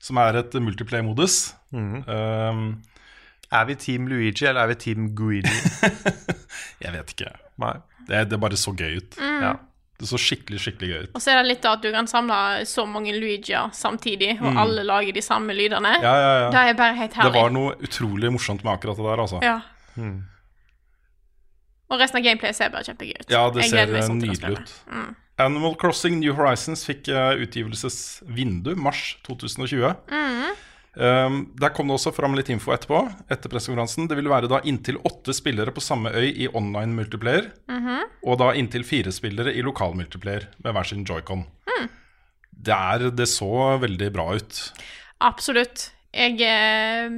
som 0.00 0.20
er 0.22 0.38
et 0.44 0.54
multiplayer-modus. 0.62 1.40
Um, 1.74 2.78
Er 3.50 3.66
vi 3.66 3.74
Team 3.82 4.06
Luigi, 4.06 4.46
eller 4.46 4.62
er 4.62 4.70
vi 4.70 4.76
Team 4.78 5.08
Guidi? 5.18 5.50
jeg 6.84 6.94
vet 6.94 7.10
ikke. 7.16 7.32
Nei. 7.58 7.74
Det, 8.06 8.22
det 8.30 8.38
bare 8.38 8.58
så 8.58 8.70
gøy 8.70 9.00
ut. 9.02 9.18
Ja. 9.18 9.56
Det 10.00 10.06
så 10.08 10.16
skikkelig, 10.22 10.62
skikkelig 10.62 10.88
gøy 10.92 11.00
ut. 11.02 11.10
Og 11.18 11.20
så 11.20 11.34
er 11.34 11.42
det 11.42 11.48
litt 11.50 11.66
at 11.66 11.82
du 11.82 11.90
kan 11.92 12.06
samle 12.08 12.62
så 12.70 12.86
mange 12.88 13.12
Luigier 13.18 13.74
samtidig, 13.76 14.36
og 14.38 14.54
alle 14.62 14.86
lager 14.86 15.18
de 15.18 15.22
samme 15.26 15.52
lydene. 15.58 15.96
Mm. 15.98 16.06
Ja, 16.06 16.14
ja, 16.14 16.30
ja. 16.44 16.48
Det 16.54 16.62
er 16.62 16.78
bare 16.78 16.94
helt 17.02 17.18
herlig. 17.18 17.34
Det 17.34 17.42
var 17.42 17.56
noe 17.58 17.74
utrolig 17.90 18.30
morsomt 18.38 18.62
med 18.62 18.78
akkurat 18.78 19.02
det 19.02 19.08
der, 19.10 19.24
altså. 19.26 19.42
Ja. 19.44 19.58
Og 21.90 21.98
resten 21.98 22.20
av 22.20 22.26
gameplayet 22.26 22.58
ser 22.58 22.70
bare 22.72 22.86
kjempegøy 22.86 23.18
ut. 23.18 23.32
Ja, 23.32 23.42
det 23.54 23.66
ser 23.70 23.90
meg 23.90 24.06
sånn 24.06 24.22
nydelig 24.22 24.60
ut. 24.60 24.74
ut. 24.86 25.18
Animal 25.40 25.76
Crossing 25.80 26.18
New 26.20 26.34
Horizons 26.36 26.84
fikk 26.86 27.08
eh, 27.10 27.40
utgivelsesvindu 27.46 28.74
mars 28.78 29.14
2020. 29.26 29.94
Um, 30.90 31.44
der 31.54 31.70
kom 31.70 31.86
det 31.86 31.94
også 31.94 32.10
fram 32.12 32.34
litt 32.36 32.50
info 32.52 32.74
etterpå. 32.74 33.04
Etter 33.30 33.50
pressekonferansen 33.52 34.08
Det 34.10 34.16
ville 34.18 34.32
være 34.32 34.50
da 34.50 34.58
inntil 34.66 34.98
åtte 35.06 35.32
spillere 35.36 35.70
på 35.74 35.82
samme 35.84 36.10
øy 36.12 36.28
i 36.28 36.48
online 36.50 36.94
multiplayer. 36.98 37.50
Og 38.26 38.40
da 38.42 38.50
inntil 38.58 38.84
fire 38.84 39.14
spillere 39.14 39.54
i 39.54 39.64
lokal 39.64 39.94
multiplayer 39.96 40.50
med 40.64 40.76
hver 40.76 40.90
sin 40.90 41.06
joycon. 41.06 41.46
Det, 42.50 42.76
er, 42.76 43.08
det 43.16 43.28
så 43.30 43.78
veldig 43.80 44.10
bra 44.12 44.26
ut. 44.36 44.58
Absolutt. 45.24 45.88
Jeg 46.12 46.36
eh, 46.44 47.14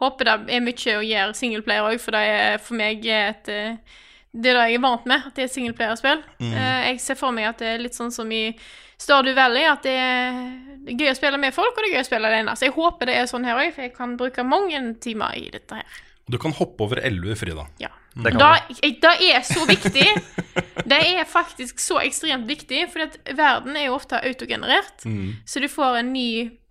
håper 0.00 0.28
det 0.28 0.56
er 0.56 0.64
mye 0.64 0.96
å 0.96 1.04
gjøre 1.04 1.36
singleplayer 1.38 1.90
òg, 1.90 2.00
for 2.02 2.16
det 2.16 2.24
er 2.32 2.58
for 2.62 2.78
meg 2.78 3.06
et 3.06 3.52
eh, 3.52 4.02
Det 4.36 4.50
er 4.50 4.58
det 4.58 4.64
jeg 4.68 4.76
er 4.76 4.82
vant 4.84 5.06
med, 5.08 5.28
at 5.30 5.36
det 5.38 5.46
er 5.46 5.52
singleplayerspill. 5.52 6.24
Mm. 6.42 6.56
jeg 6.90 6.98
ser 7.00 7.16
for 7.16 7.32
meg 7.32 7.46
at 7.48 7.62
det 7.62 7.70
er 7.72 7.78
litt 7.80 7.96
sånn 7.96 8.12
som 8.12 8.28
i 8.28 8.50
Stardew 9.00 9.36
Valley, 9.36 9.64
at 9.68 9.84
det 9.84 9.94
er, 9.96 10.36
gøy 10.88 11.10
å 11.10 11.16
spille 11.16 11.40
med 11.40 11.54
folk, 11.56 11.72
og 11.72 11.84
det 11.84 11.90
er 11.90 11.96
gøy 11.98 12.02
å 12.02 12.08
spille 12.08 12.28
alene. 12.28 12.56
Så 12.56 12.68
jeg 12.68 12.74
håper 12.76 13.08
det 13.08 13.16
er 13.16 13.30
sånn 13.30 13.44
her 13.48 13.56
òg, 13.60 13.70
for 13.74 13.84
jeg 13.84 13.94
kan 13.96 14.16
bruke 14.20 14.44
mange 14.44 14.80
timer 15.04 15.36
i 15.36 15.48
dette 15.52 15.80
her. 15.80 16.02
Du 16.26 16.38
kan 16.42 16.54
hoppe 16.56 16.84
over 16.84 17.00
elver, 17.04 17.36
Frida. 17.38 17.66
Ja. 17.80 17.92
Det 18.16 18.32
kan 18.32 18.40
Da, 18.40 18.52
det 18.68 19.32
er 19.36 19.42
så 19.44 19.66
viktig. 19.68 20.06
Det 20.86 20.98
er 21.02 21.24
faktisk 21.28 21.80
så 21.82 22.00
ekstremt 22.02 22.48
viktig, 22.48 22.86
for 22.92 23.04
verden 23.36 23.76
er 23.76 23.88
jo 23.88 23.96
ofte 23.98 24.20
autogenerert. 24.22 25.04
Så 25.44 25.60
du 25.60 25.68
får 25.68 26.00
en 26.00 26.12
ny 26.14 26.28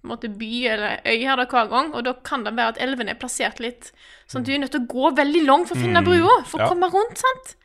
måte, 0.07 0.29
by 0.39 0.51
eller 0.71 1.01
øy 1.05 1.19
her 1.25 1.35
da 1.41 1.45
hver 1.51 1.69
gang, 1.71 1.93
og 1.95 2.03
da 2.07 2.13
kan 2.25 2.43
det 2.45 2.53
være 2.57 2.75
at 2.75 2.81
elvene 2.85 3.11
er 3.15 3.19
plassert 3.19 3.59
litt 3.63 3.91
sånn 4.29 4.41
at 4.41 4.47
du 4.47 4.53
er 4.55 4.59
nødt 4.63 4.71
til 4.75 4.81
å 4.83 4.89
gå 4.91 5.11
veldig 5.17 5.43
langt 5.45 5.69
for 5.69 5.75
å 5.77 5.81
finne 5.85 6.01
brua, 6.05 6.39
for 6.45 6.59
å 6.59 6.65
Ja. 6.65 6.69
komme 6.73 6.89
rundt, 6.93 7.17
sant? 7.21 7.55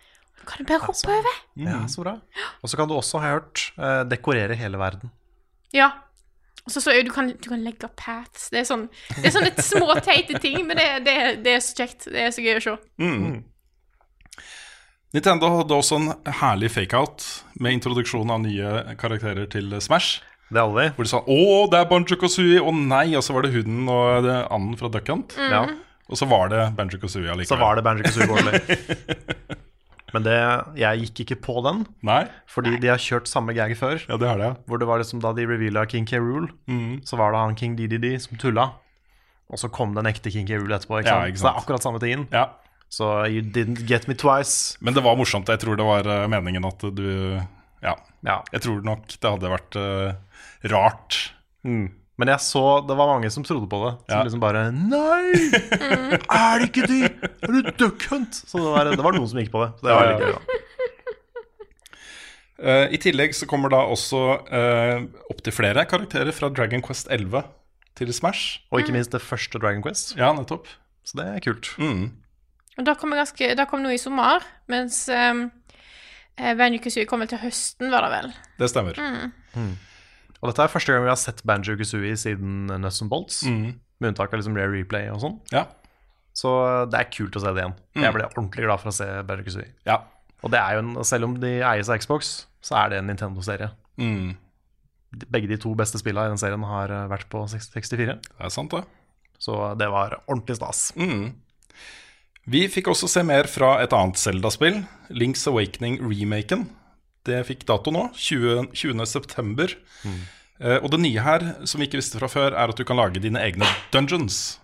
Da 0.41 0.45
kan 0.51 0.65
du 0.65 0.69
bare 0.73 0.87
hoppe 0.87 1.09
over. 1.21 1.41
Ja, 1.57 1.81
så 1.87 2.03
bra. 2.03 2.15
Og 2.63 2.69
så 2.71 2.77
kan 2.77 2.89
du 2.89 2.95
også, 2.97 3.21
har 3.21 3.29
jeg 3.29 3.41
hørt, 3.41 3.73
eh, 3.79 4.05
dekorere 4.09 4.57
hele 4.57 4.79
verden. 4.79 5.11
Ja. 5.73 5.91
Og 6.67 6.73
så 6.73 6.81
så 6.83 6.93
du 7.05 7.11
kan, 7.11 7.29
du 7.29 7.49
kan 7.49 7.63
legge 7.65 7.89
paths. 7.97 8.51
Det 8.51 8.61
er 8.61 8.65
sånn 8.69 8.89
Det 9.17 9.27
er 9.27 9.31
sånne 9.37 9.53
små, 9.63 9.95
teite 10.05 10.39
ting, 10.41 10.67
men 10.67 10.77
det, 10.77 11.05
det, 11.05 11.17
det 11.45 11.55
er 11.57 11.61
så 11.61 11.75
kjekt. 11.77 12.05
Det 12.11 12.21
er 12.27 12.31
så 12.31 12.43
gøy 12.45 12.57
å 12.57 12.63
se. 12.67 12.77
Nintendo 15.13 15.49
hadde 15.59 15.75
også 15.75 15.97
en 15.99 16.13
herlig 16.39 16.71
fakeout 16.71 17.25
med 17.59 17.73
introduksjon 17.79 18.31
av 18.31 18.43
nye 18.45 18.95
karakterer 19.01 19.49
til 19.51 19.73
Smash. 19.83 20.21
Det 20.51 20.59
er 20.59 20.65
alle. 20.67 20.89
Hvor 20.97 21.07
de 21.07 21.11
sa 21.13 21.21
'Å, 21.23 21.71
det 21.71 21.79
er 21.79 21.85
Banjo 21.91 22.17
Kazooie', 22.19 22.61
å 22.67 22.73
nei! 22.75 23.15
Og 23.15 23.23
så 23.23 23.33
var 23.37 23.43
det 23.47 23.53
hunden 23.55 23.89
og 23.89 24.25
det 24.27 24.37
anden 24.51 24.77
fra 24.77 24.89
Duck 24.91 25.07
Hunt. 25.09 25.37
Ja. 25.39 25.63
Og 26.11 26.19
så 26.19 26.27
var 26.27 26.49
det 26.51 26.65
Banjo 26.77 26.99
Kazooie 26.99 27.31
allikevel. 27.31 27.47
Så 27.47 27.59
var 27.61 27.77
det 27.79 27.85
Banjo 27.87 28.03
Kazooie 28.03 28.29
Wardley. 28.33 29.57
Men 30.13 30.25
det, 30.27 30.39
jeg 30.75 31.05
gikk 31.05 31.21
ikke 31.23 31.37
på 31.47 31.61
den, 31.63 31.85
Nei? 32.03 32.25
fordi 32.51 32.73
de 32.83 32.89
har 32.91 32.99
kjørt 32.99 33.29
samme 33.31 33.55
gag 33.55 33.77
før. 33.79 34.01
Ja, 34.09 34.17
det 34.19 34.27
har 34.27 34.41
det, 34.41 34.49
ja. 34.49 34.55
Hvor 34.67 34.81
det 34.83 34.89
var 34.91 34.99
liksom 34.99 35.21
da 35.23 35.31
de 35.37 35.45
reveala 35.47 35.85
King 35.87 36.05
K. 36.11 36.19
Rool, 36.19 36.49
så 37.07 37.15
var 37.21 37.31
det 37.31 37.39
han 37.45 37.55
King 37.61 37.77
DDD 37.79 38.17
som 38.19 38.35
tulla. 38.43 38.73
Og 39.51 39.59
så 39.63 39.71
kom 39.71 39.95
den 39.95 40.07
ekte 40.11 40.33
King 40.35 40.49
K. 40.51 40.59
Rool 40.59 40.75
etterpå. 40.75 40.99
Ikke 40.99 41.13
sant? 41.15 41.23
Ja, 41.23 41.31
ikke 41.31 41.39
sant? 41.39 41.45
Så 41.45 41.47
det 41.47 41.55
er 41.55 41.63
akkurat 41.63 41.87
samme 41.87 42.03
tingen. 42.03 42.27
ja. 42.35 42.49
Så 42.91 43.07
you 43.31 43.39
didn't 43.41 43.85
get 43.87 44.09
me 44.09 44.17
twice. 44.19 44.75
Men 44.83 44.95
det 44.97 45.05
var 45.05 45.15
morsomt. 45.15 45.47
Jeg 45.47 45.61
tror 45.63 45.77
det 45.79 45.85
var 45.87 46.03
eh, 46.11 46.27
meningen 46.27 46.65
at 46.67 46.83
du 46.91 47.39
Ja. 47.85 47.93
Ja. 48.27 48.41
Jeg 48.51 48.63
tror 48.65 48.83
nok 48.83 49.07
det 49.07 49.31
hadde 49.31 49.47
vært 49.53 49.77
eh, 50.63 50.71
rart. 50.73 51.19
Men 51.65 52.29
jeg 52.29 52.41
så 52.45 52.63
det 52.85 52.97
var 52.99 53.09
mange 53.15 53.31
som 53.33 53.45
trodde 53.45 53.69
på 53.69 53.79
det. 53.85 53.93
Som 54.09 54.19
Ja. 54.19 54.23
liksom 54.27 54.41
bare 54.43 54.67
Nei! 54.73 55.33
Er 56.41 56.59
det 56.61 56.69
ikke 56.71 56.87
de? 56.89 56.99
Er 57.43 57.55
du 57.55 57.71
Duck 57.81 58.05
Hunt? 58.11 58.35
Så 58.35 58.59
det 58.61 58.73
var, 58.75 58.91
det 58.93 59.01
var 59.05 59.17
noen 59.17 59.29
som 59.31 59.41
gikk 59.41 59.53
på 59.55 59.63
det. 59.65 59.71
Så 59.81 59.87
det 59.89 59.95
var 59.95 60.05
Ja, 60.05 60.11
veldig 60.11 60.27
ja. 60.27 60.33
gøy. 60.35 60.41
da. 60.51 60.59
Eh, 62.61 62.87
I 62.93 62.99
tillegg 63.01 63.33
så 63.37 63.47
kommer 63.49 63.73
da 63.73 63.79
også 63.89 64.19
uh, 64.53 65.07
opptil 65.33 65.55
flere 65.57 65.87
karakterer 65.89 66.29
fra 66.37 66.51
Dragon 66.53 66.83
Quest 66.85 67.09
11 67.09 67.41
til 67.97 68.13
Smash. 68.13 68.61
Og 68.71 68.83
ikke 68.83 68.93
minst 68.93 69.13
det 69.17 69.23
første 69.25 69.57
Dragon 69.59 69.81
Quest. 69.85 70.13
Ja, 70.21 70.29
nettopp. 70.37 70.69
Så 71.09 71.17
det 71.17 71.25
er 71.27 71.41
kult. 71.41 71.71
Mm. 71.81 72.11
Og 72.79 72.85
da 72.87 72.95
kom, 73.01 73.17
ganske, 73.17 73.55
da 73.57 73.65
kom 73.69 73.81
noe 73.83 73.97
i 73.97 74.01
sommer, 74.01 74.45
mens 74.71 75.07
um, 75.09 75.47
Venue 76.37 76.81
Kazooie 76.85 77.09
kom 77.09 77.21
vel 77.25 77.29
til 77.33 77.41
høsten, 77.43 77.89
var 77.93 78.05
det 78.07 78.13
vel. 78.13 78.29
Det 78.61 78.69
stemmer. 78.73 79.01
Og 80.41 80.49
dette 80.51 80.65
er 80.65 80.73
første 80.73 80.95
gang 80.95 81.05
vi 81.05 81.13
har 81.13 81.19
sett 81.21 81.43
Banjo 81.45 81.75
Kazooie 81.77 82.17
siden 82.17 82.71
Nuts 82.81 83.03
and 83.05 83.11
Bolts. 83.13 83.43
Med 84.01 84.13
unntak 84.15 84.33
av 84.33 84.41
liksom 84.41 84.57
Rare 84.57 84.73
Replay 84.73 85.11
og 85.13 85.21
sånn. 85.21 85.37
Ja. 85.53 85.67
Så 86.37 86.51
det 86.89 86.97
er 87.03 87.11
kult 87.13 87.37
å 87.37 87.43
se 87.43 87.53
det 87.53 87.61
igjen. 87.65 87.75
Jeg 88.01 88.15
ble 88.17 88.25
ordentlig 88.31 88.65
glad 88.65 88.81
for 88.81 88.93
å 88.93 88.97
se 88.97 89.09
Banjo 89.29 89.45
Kazooie. 89.49 89.73
ja. 89.89 90.01
Og 90.41 90.49
det 90.55 90.57
er 90.57 90.79
jo 90.79 90.81
en, 90.81 90.95
selv 91.05 91.27
om 91.27 91.35
de 91.37 91.51
eies 91.69 91.89
av 91.93 91.99
Xbox, 92.01 92.31
så 92.65 92.79
er 92.81 92.87
det 92.89 93.01
en 93.03 93.11
Nintendo-serie. 93.11 93.67
Mm. 94.01 94.31
Begge 95.29 95.51
de 95.51 95.59
to 95.61 95.75
beste 95.77 96.01
spillene 96.01 96.31
i 96.31 96.33
den 96.33 96.41
serien 96.41 96.63
har 96.65 96.89
eh, 96.89 97.09
vært 97.11 97.27
på 97.29 97.43
64. 97.45 98.15
Det 98.25 98.47
er 98.47 98.55
sant, 98.55 98.73
det. 98.73 98.87
Så 99.37 99.59
det 99.77 99.91
var 99.93 100.17
ordentlig 100.23 100.57
stas. 100.57 100.81
Vi 102.49 102.63
fikk 102.73 102.89
også 102.89 103.09
se 103.13 103.21
mer 103.27 103.51
fra 103.53 103.75
et 103.85 103.93
annet 103.93 104.17
Zelda-spill, 104.17 104.81
Links 105.13 105.45
Awakening-remaken. 105.51 106.65
Det 107.29 107.43
fikk 107.49 107.67
dato 107.69 107.93
nå, 107.93 108.09
20. 108.17 108.71
20. 108.73 109.07
september. 109.09 109.75
Eh, 110.61 110.79
og 110.79 110.91
det 110.93 111.03
nye 111.03 111.25
her, 111.25 111.47
som 111.69 111.81
vi 111.81 111.89
ikke 111.89 112.01
visste 112.01 112.21
fra 112.21 112.31
før, 112.31 112.57
er 112.57 112.73
at 112.73 112.81
du 112.81 112.85
kan 112.89 113.01
lage 113.01 113.23
dine 113.23 113.41
egne 113.43 113.69
dungeons. 113.95 114.59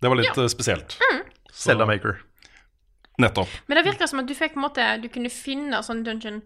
Det 0.00 0.12
var 0.12 0.20
litt 0.20 0.36
ja. 0.36 0.48
spesielt. 0.52 0.98
Zelda 1.56 1.86
Maker. 1.88 2.20
Nettopp. 3.18 3.48
Men 3.66 3.78
det 3.78 3.86
virka 3.86 4.08
som 4.08 4.20
at 4.20 4.28
du 4.28 4.34
fikk 4.36 4.52
på 4.52 4.60
en 4.60 4.66
måte 4.66 4.86
Du 5.00 5.06
kunne 5.08 5.30
finne 5.32 5.78
sånn 5.84 6.02
dungeon 6.04 6.42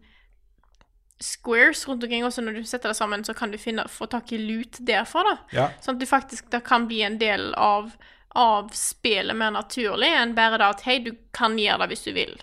squares 1.21 1.83
rundt 1.89 2.05
omkring, 2.07 2.25
også 2.25 2.41
når 2.41 2.55
du 2.57 2.65
setter 2.65 2.89
det 2.89 2.97
sammen, 2.97 3.25
så 3.27 3.35
kan 3.37 3.51
du 3.53 3.59
finne, 3.61 3.85
få 3.93 4.07
tak 4.09 4.31
i 4.33 4.39
loot 4.41 4.79
derfra, 4.89 5.21
da. 5.27 5.35
Ja. 5.53 5.67
Sånn 5.85 5.99
at 5.99 6.01
du 6.01 6.07
faktisk 6.09 6.49
det 6.55 6.63
kan 6.65 6.87
bli 6.89 7.03
en 7.05 7.19
del 7.21 7.51
av, 7.61 7.91
av 8.39 8.69
spillet 8.77 9.37
mer 9.37 9.51
naturlig 9.55 10.11
enn 10.15 10.35
bare 10.37 10.59
det 10.61 10.69
at 10.69 10.85
hei, 10.87 10.99
du 11.03 11.11
kan 11.35 11.57
gjøre 11.59 11.83
det 11.83 11.89
hvis 11.95 12.05
du 12.07 12.13
vil. 12.15 12.37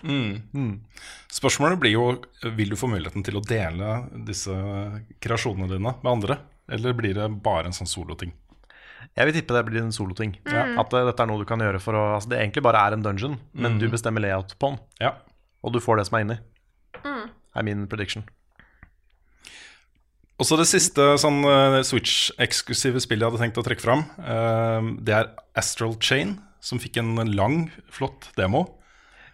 Spørsmålet 1.32 1.80
blir 1.80 1.94
jo 1.94 2.04
vil 2.56 2.74
du 2.74 2.76
få 2.76 2.90
muligheten 2.92 3.24
til 3.24 3.38
å 3.40 3.44
dele 3.44 4.02
disse 4.28 4.52
kreasjonene 5.24 5.70
dine 5.72 5.94
med 6.02 6.12
andre. 6.12 6.38
Eller 6.68 6.92
blir 6.96 7.16
det 7.16 7.28
bare 7.44 7.70
en 7.70 7.76
sånn 7.76 7.88
soloting? 7.88 8.34
Jeg 9.16 9.28
vil 9.28 9.36
tippe 9.38 9.54
det 9.56 9.64
blir 9.66 9.80
en 9.80 9.94
soloting. 9.94 10.34
At 10.44 10.92
eh, 10.92 11.06
dette 11.08 11.24
er 11.24 11.30
noe 11.30 11.40
du 11.40 11.48
kan 11.48 11.62
gjøre 11.62 11.80
for 11.82 11.96
å 11.96 12.04
Altså 12.18 12.30
det 12.32 12.42
egentlig 12.42 12.64
bare 12.66 12.82
er 12.84 12.96
en 12.96 13.04
dungeon, 13.04 13.38
men 13.56 13.78
du 13.80 13.88
bestemmer 13.90 14.22
layout 14.22 14.52
på 14.60 14.72
den. 14.72 14.80
Ja. 15.00 15.14
Og 15.64 15.72
du 15.74 15.80
får 15.82 16.00
det 16.00 16.08
som 16.10 16.18
er 16.18 16.26
inni. 16.26 16.38
Er 17.56 17.64
min 17.66 17.86
prediction. 17.90 18.26
Og 20.38 20.46
så 20.46 20.58
det 20.58 20.68
siste 20.70 21.04
sånn 21.18 21.42
eh, 21.50 21.80
Switch-eksklusive 21.86 23.02
spillet 23.02 23.24
jeg 23.24 23.32
hadde 23.32 23.42
tenkt 23.42 23.58
å 23.58 23.64
trekke 23.66 23.82
fram, 23.82 24.04
eh, 24.22 24.90
det 25.02 25.16
er 25.16 25.32
Astral 25.58 25.96
Chain, 25.98 26.36
som 26.62 26.78
fikk 26.82 27.00
en 27.02 27.18
lang, 27.34 27.64
flott 27.90 28.30
demo. 28.38 28.64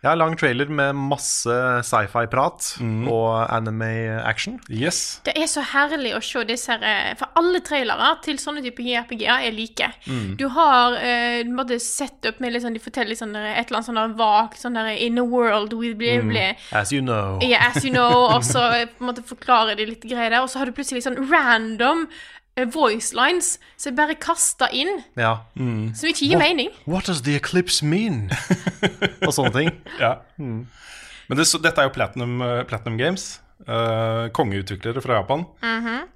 Har 0.05 0.19
lang 0.21 0.37
trailer 0.37 0.69
med 0.69 0.97
masse 0.97 1.55
sci-fi-prat 1.89 2.67
og 3.09 3.31
anime-action. 3.55 4.59
Yes. 4.69 5.21
Det 5.25 5.33
er 5.39 5.49
så 5.51 5.65
herlig 5.73 6.13
å 6.17 6.21
se 6.25 6.43
disse 6.49 6.73
her 6.73 6.85
eh, 6.85 7.15
For 7.19 7.33
alle 7.41 7.63
trailere 7.65 8.11
til 8.25 8.39
sånne 8.41 8.63
typer 8.65 8.85
JRPG-er 8.85 9.49
er 9.49 9.55
like. 9.57 9.91
Du 10.39 10.47
har 10.53 10.99
uh, 10.99 11.41
du 11.45 11.53
måtte 11.55 11.79
sett 11.83 12.27
opp 12.29 12.41
med 12.43 12.55
litt 12.55 12.65
sånn, 12.65 12.77
De 12.77 12.83
forteller 12.83 13.15
litt 13.15 13.23
sånn 13.23 13.35
et 13.37 13.65
eller 13.65 13.81
annet 13.81 13.89
sånn 13.89 14.19
vagt 14.19 14.61
sånn 14.61 14.79
der 14.79 14.93
In 14.95 15.21
a 15.21 15.25
world 15.25 15.75
we 15.79 15.95
blah, 15.97 16.23
blah. 16.27 16.53
As 16.73 16.93
you 16.93 17.03
know. 17.03 17.39
Yeah, 17.43 17.71
as 17.71 17.85
you 17.85 17.93
know, 17.93 18.27
og 18.35 18.45
så 18.47 18.67
eh, 18.75 18.87
på 18.91 19.05
en 19.05 19.11
måte 19.11 19.25
forklarer 19.27 19.79
de 19.79 19.89
litt 19.95 20.05
greier 20.05 20.33
der, 20.33 20.43
og 20.43 20.51
så 20.53 20.61
har 20.61 20.71
du 20.71 20.77
plutselig 20.77 21.05
sånn 21.07 21.19
random 21.31 22.07
eh, 22.07 22.44
voice 22.71 23.13
lines 23.15 23.59
som 23.77 23.93
er 23.93 23.97
bare 23.97 24.15
kasta 24.15 24.69
inn, 24.73 25.03
Ja. 25.19 25.41
som 25.57 26.09
ikke 26.09 26.29
gir 26.29 26.39
mening. 26.39 26.71
What 26.87 27.07
does 27.07 27.23
the 27.23 27.35
eclipse 27.37 27.83
mean? 27.85 28.31
og 29.27 29.33
sånne 29.35 29.53
ting. 29.53 29.71
Ja. 30.01 30.21
Men 30.39 31.37
det, 31.39 31.47
så- 31.51 31.61
dette 31.63 31.81
er 31.83 31.89
jo 31.89 31.95
Platinum, 31.97 32.41
uh, 32.41 32.63
Platinum 32.65 32.99
Games. 32.99 33.41
Uh, 33.65 34.29
kongeutviklere 34.35 35.01
fra 35.01 35.15
Japan. 35.23 35.45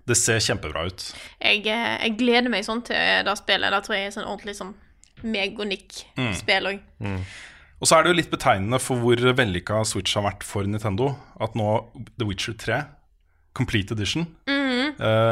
Det 0.07 0.17
ser 0.19 0.39
kjempebra 0.43 0.83
ut. 0.91 1.05
Jeg, 1.41 1.63
eh, 1.67 1.95
jeg 2.05 2.17
gleder 2.19 2.51
meg 2.53 2.65
sånn 2.67 2.83
til 2.85 3.25
det 3.25 3.37
spillet. 3.39 3.71
Da 3.73 3.81
tror 3.81 3.97
jeg 3.97 4.07
er 4.11 4.15
sånn 4.19 4.27
ordentlig 4.29 4.57
sånn 4.59 4.75
meg 5.23 5.57
og 5.59 5.67
Nick-spill 5.71 6.69
òg. 6.75 6.81
Og 7.81 7.87
så 7.87 7.95
er 7.97 8.03
det 8.05 8.11
jo 8.13 8.19
litt 8.19 8.31
betegnende 8.33 8.81
for 8.83 8.99
hvor 9.01 9.17
vellykka 9.39 9.81
Switch 9.87 10.15
har 10.19 10.27
vært 10.27 10.43
for 10.45 10.67
Nintendo. 10.67 11.13
At 11.41 11.55
nå 11.59 11.71
The 12.19 12.27
Witcher 12.29 12.53
3, 12.59 12.83
Complete 13.55 13.95
Edition, 13.97 14.27
eh, 14.51 14.58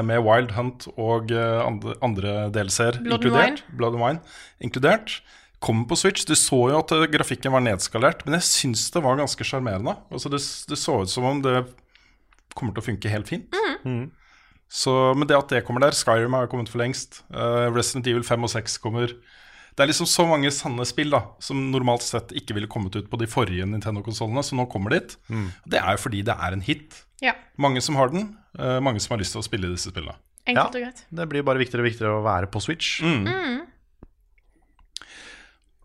med 0.06 0.22
Wild 0.22 0.52
Hunt 0.56 0.86
og 0.94 1.32
eh, 1.34 1.62
andre, 1.64 1.96
andre 2.04 2.34
and 2.46 3.06
inkludert, 3.06 3.64
Blood 3.74 3.96
and 3.96 4.02
Wine 4.02 4.20
inkludert, 4.62 5.20
kommer 5.60 5.88
på 5.88 5.96
Switch. 5.98 6.26
Du 6.26 6.34
så 6.38 6.60
jo 6.70 6.78
at 6.78 6.92
eh, 6.94 7.08
grafikken 7.10 7.54
var 7.54 7.64
nedskalert, 7.64 8.22
men 8.26 8.38
jeg 8.38 8.46
syns 8.50 8.90
det 8.94 9.02
var 9.02 9.18
ganske 9.18 9.46
sjarmerende. 9.46 9.96
Altså 10.10 10.30
det, 10.32 10.42
det 10.70 10.78
så 10.78 11.00
ut 11.02 11.10
som 11.10 11.26
om 11.26 11.42
det 11.42 11.64
kommer 12.56 12.76
til 12.76 12.84
å 12.84 12.88
funke 12.90 13.12
helt 13.12 13.28
fint. 13.28 13.50
Så 14.72 14.92
men 15.14 15.28
det 15.28 15.36
at 15.38 15.52
det 15.52 15.64
kommer 15.66 15.84
der 15.84 15.94
Skyrim 15.94 16.34
har 16.34 16.48
kommet 16.50 16.70
for 16.70 16.82
lengst. 16.82 17.20
Uh, 17.30 17.70
Resident 17.70 18.08
Evil 18.10 18.24
5 18.26 18.46
og 18.48 18.50
6 18.50 18.78
kommer. 18.82 19.12
Det 19.76 19.84
er 19.84 19.90
liksom 19.90 20.08
så 20.08 20.24
mange 20.26 20.50
sanne 20.54 20.86
spill 20.88 21.12
da 21.12 21.20
som 21.44 21.58
normalt 21.70 22.02
sett 22.02 22.32
ikke 22.38 22.56
ville 22.56 22.70
kommet 22.70 22.96
ut 22.96 23.10
på 23.12 23.18
de 23.20 23.28
forrige 23.28 23.66
Nintendo-konsollene, 23.68 24.42
som 24.46 24.56
nå 24.58 24.64
kommer 24.72 24.94
dit. 24.96 25.18
Det 25.68 25.82
er 25.82 25.98
jo 25.98 26.02
fordi 26.06 26.22
det 26.24 26.32
er 26.32 26.56
en 26.56 26.64
hit. 26.64 27.02
Ja. 27.20 27.34
Mange 27.60 27.82
som 27.84 27.98
har 28.00 28.08
den, 28.12 28.30
eh, 28.58 28.78
mange 28.80 29.00
som 29.00 29.14
har 29.14 29.22
lyst 29.22 29.32
til 29.36 29.42
å 29.42 29.46
spille 29.46 29.70
disse 29.72 29.90
spillene. 29.92 30.16
Enkelt 30.46 30.76
og 30.78 30.82
greit. 30.84 31.04
Det 31.10 31.28
blir 31.28 31.42
bare 31.46 31.58
viktigere 31.58 31.82
og 31.82 31.88
viktigere 31.90 32.18
å 32.20 32.24
være 32.26 32.46
på 32.52 32.60
Switch. 32.62 33.00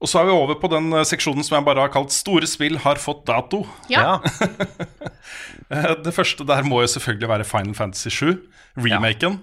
Og 0.02 0.10
så 0.10 0.18
er 0.22 0.26
vi 0.32 0.34
over 0.34 0.58
på 0.58 0.70
den 0.72 0.88
eh, 0.98 1.06
seksjonen 1.06 1.46
som 1.46 1.60
jeg 1.60 1.66
bare 1.68 1.84
har 1.86 1.92
kalt 1.94 2.10
'Store 2.14 2.48
spill 2.50 2.80
har 2.82 2.98
fått 3.02 3.26
dato'. 3.30 3.66
Ja. 3.90 4.20
Eh, 5.72 5.94
Det 6.04 6.12
første 6.12 6.44
der 6.44 6.66
må 6.68 6.82
jo 6.84 6.88
selvfølgelig 6.92 7.30
være 7.32 7.46
Final 7.48 7.74
Fantasy 7.78 8.10
7, 8.12 8.42
remaken. 8.76 9.38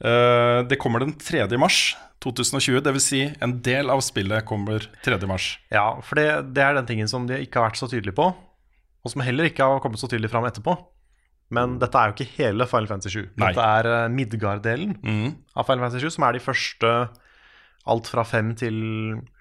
Eh, 0.00 0.62
Det 0.64 0.78
kommer 0.80 1.00
den 1.04 1.12
3. 1.12 1.44
mars 1.60 1.96
2020, 2.24 2.80
dvs. 2.80 3.02
Si 3.04 3.20
en 3.44 3.52
del 3.60 3.90
av 3.92 4.00
spillet 4.00 4.46
kommer 4.48 4.86
3. 5.04 5.18
mars. 5.28 5.58
Ja, 5.70 6.00
for 6.00 6.16
det, 6.16 6.54
det 6.56 6.62
er 6.64 6.78
den 6.78 6.86
tingen 6.88 7.08
som 7.12 7.26
de 7.28 7.42
ikke 7.44 7.60
har 7.60 7.68
vært 7.68 7.76
så 7.82 7.90
tydelige 7.92 8.16
på, 8.16 8.30
og 9.04 9.12
som 9.12 9.20
heller 9.20 9.50
ikke 9.50 9.66
har 9.68 9.82
kommet 9.84 10.00
så 10.00 10.08
tydelig 10.08 10.30
fram 10.32 10.48
etterpå. 10.48 10.78
Men 11.54 11.78
dette 11.82 11.98
er 11.98 12.10
jo 12.10 12.16
ikke 12.16 12.32
hele 12.36 12.66
Final 12.70 12.90
Fantasy 12.90 13.14
7. 13.16 13.22
Nei. 13.40 13.50
Dette 13.50 13.70
er 13.78 13.88
uh, 13.90 14.12
Midgard-delen 14.12 14.94
mm. 15.02 15.32
av 15.58 15.66
Final 15.66 15.86
Fantasy 15.86 16.06
7, 16.06 16.14
som 16.16 16.26
er 16.28 16.36
de 16.36 16.44
første 16.44 16.92
alt 17.90 18.10
fra 18.12 18.24
fem 18.28 18.52
til 18.58 18.76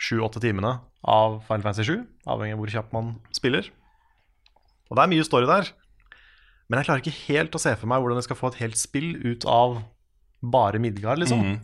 sju-åtte 0.02 0.42
timene 0.42 0.80
av 1.06 1.42
Final 1.48 1.68
Fantasy 1.68 1.86
7, 1.92 2.08
avhengig 2.32 2.56
av 2.56 2.64
hvor 2.64 2.74
kjapt 2.74 2.96
man 2.96 3.14
spiller. 3.36 3.70
Og 4.90 4.98
det 4.98 5.06
er 5.06 5.14
mye 5.14 5.28
story 5.28 5.50
der. 5.50 5.70
Men 6.70 6.80
jeg 6.80 6.90
klarer 6.90 7.04
ikke 7.04 7.26
helt 7.30 7.56
å 7.58 7.62
se 7.62 7.74
for 7.78 7.90
meg 7.90 8.02
hvordan 8.02 8.20
jeg 8.22 8.30
skal 8.30 8.40
få 8.40 8.52
et 8.52 8.62
helt 8.64 8.80
spill 8.80 9.12
ut 9.26 9.46
av 9.50 9.80
bare 10.40 10.80
Midgard, 10.80 11.20
liksom. 11.20 11.42
Mm. 11.44 11.56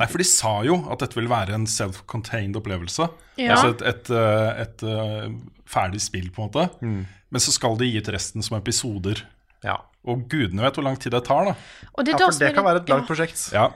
Nei, 0.00 0.06
for 0.08 0.22
de 0.22 0.26
sa 0.26 0.52
jo 0.64 0.78
at 0.90 1.02
dette 1.04 1.18
vil 1.18 1.28
være 1.28 1.52
en 1.56 1.66
self-contained 1.68 2.56
opplevelse. 2.56 3.08
Ja. 3.36 3.58
Altså 3.58 3.74
et, 3.74 3.82
et, 3.90 4.12
et, 4.12 4.62
et 4.64 4.84
eh, 4.88 5.34
ferdig 5.68 6.00
spill, 6.00 6.30
på 6.32 6.40
en 6.40 6.48
måte. 6.48 6.64
Men 6.80 7.44
så 7.44 7.52
skal 7.52 7.76
de 7.80 7.90
gi 7.90 8.00
ut 8.00 8.12
resten 8.14 8.44
som 8.44 8.56
episoder. 8.56 9.20
Ja. 9.66 9.82
Og 10.02 10.24
gudene 10.30 10.64
vet 10.64 10.78
hvor 10.78 10.86
lang 10.86 10.98
tid 10.98 11.14
det 11.14 11.22
tar, 11.28 11.46
da. 11.46 11.54
Og 11.94 12.06
det, 12.06 12.16
ja, 12.16 12.26
for 12.26 12.38
det 12.42 12.52
kan 12.52 12.64
det, 12.64 12.68
være 12.68 12.82
et 12.82 12.92
langt 12.92 13.04
ja. 13.04 13.08
prosjekt. 13.10 13.42
Ja. 13.54 13.66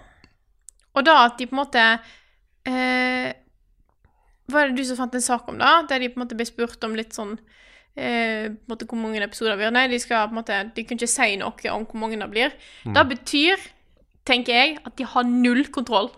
Og 0.96 1.04
da 1.06 1.18
at 1.26 1.36
de 1.38 1.46
på 1.46 1.54
en 1.54 1.60
måte 1.60 1.82
eh, 2.66 3.28
Var 4.50 4.70
det 4.70 4.78
du 4.78 4.84
som 4.88 4.98
fant 4.98 5.14
en 5.14 5.22
sak 5.22 5.48
om 5.52 5.60
det? 5.60 5.72
Der 5.90 6.02
de 6.02 6.08
på 6.10 6.18
en 6.18 6.24
måte 6.24 6.38
ble 6.38 6.46
spurt 6.48 6.86
om 6.88 6.96
litt 6.98 7.14
sånn 7.14 7.36
eh, 7.36 8.48
på 8.48 8.66
en 8.66 8.72
måte 8.72 8.88
Hvor 8.88 9.00
mange 9.00 9.22
episoder 9.22 9.58
blir 9.58 9.68
har. 9.68 9.76
Nei, 9.76 9.86
de 9.92 10.00
skal 10.02 10.26
på 10.30 10.34
en 10.34 10.40
måte 10.40 10.60
De 10.74 10.86
kunne 10.86 11.02
ikke 11.02 11.12
si 11.14 11.36
noe 11.38 11.74
om 11.74 11.86
hvor 11.86 12.02
mange 12.02 12.18
det 12.18 12.30
blir. 12.32 12.56
Det 12.82 13.06
betyr, 13.12 13.68
tenker 14.26 14.52
jeg, 14.56 14.78
at 14.84 14.96
de 14.98 15.04
har 15.06 15.26
null 15.28 15.64
kontroll. 15.72 16.08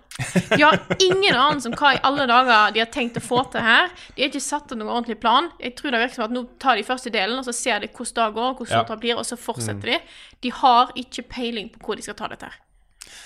De 0.51 0.59
har 0.65 0.81
ingen 0.99 1.37
anelse 1.37 1.69
om 1.71 1.75
hva 1.79 1.93
i 1.95 2.01
alle 2.09 2.25
dager 2.27 2.73
de 2.75 2.81
har 2.83 2.89
tenkt 2.91 3.19
å 3.21 3.23
få 3.23 3.43
til 3.53 3.63
her. 3.63 3.93
De 4.17 4.23
har 4.25 4.31
ikke 4.33 4.41
satt 4.43 4.73
opp 4.73 4.79
noen 4.81 4.91
ordentlig 4.91 5.19
plan. 5.23 5.51
Jeg 5.63 5.77
tror 5.79 5.93
det 5.95 6.01
virker 6.03 6.19
som 6.19 6.25
at 6.27 6.35
nå 6.35 6.43
tar 6.59 6.81
de 6.81 6.87
første 6.89 7.13
delen, 7.15 7.39
og 7.39 7.47
så 7.47 7.55
ser 7.55 7.85
de 7.85 7.91
hvordan 7.93 8.17
det 8.33 8.35
går, 8.41 8.55
hvordan 8.59 8.79
Ja. 8.81 8.83
det 8.89 8.99
blir, 9.05 9.15
og 9.21 9.29
så 9.29 9.37
fortsetter 9.39 9.93
de. 9.93 9.99
De 10.43 10.51
har 10.63 10.91
ikke 10.97 11.23
peiling 11.31 11.69
på 11.75 11.85
hvor 11.85 11.95
de 12.01 12.03
skal 12.09 12.17
ta 12.19 12.27
dette 12.33 12.49
her. 12.51 12.57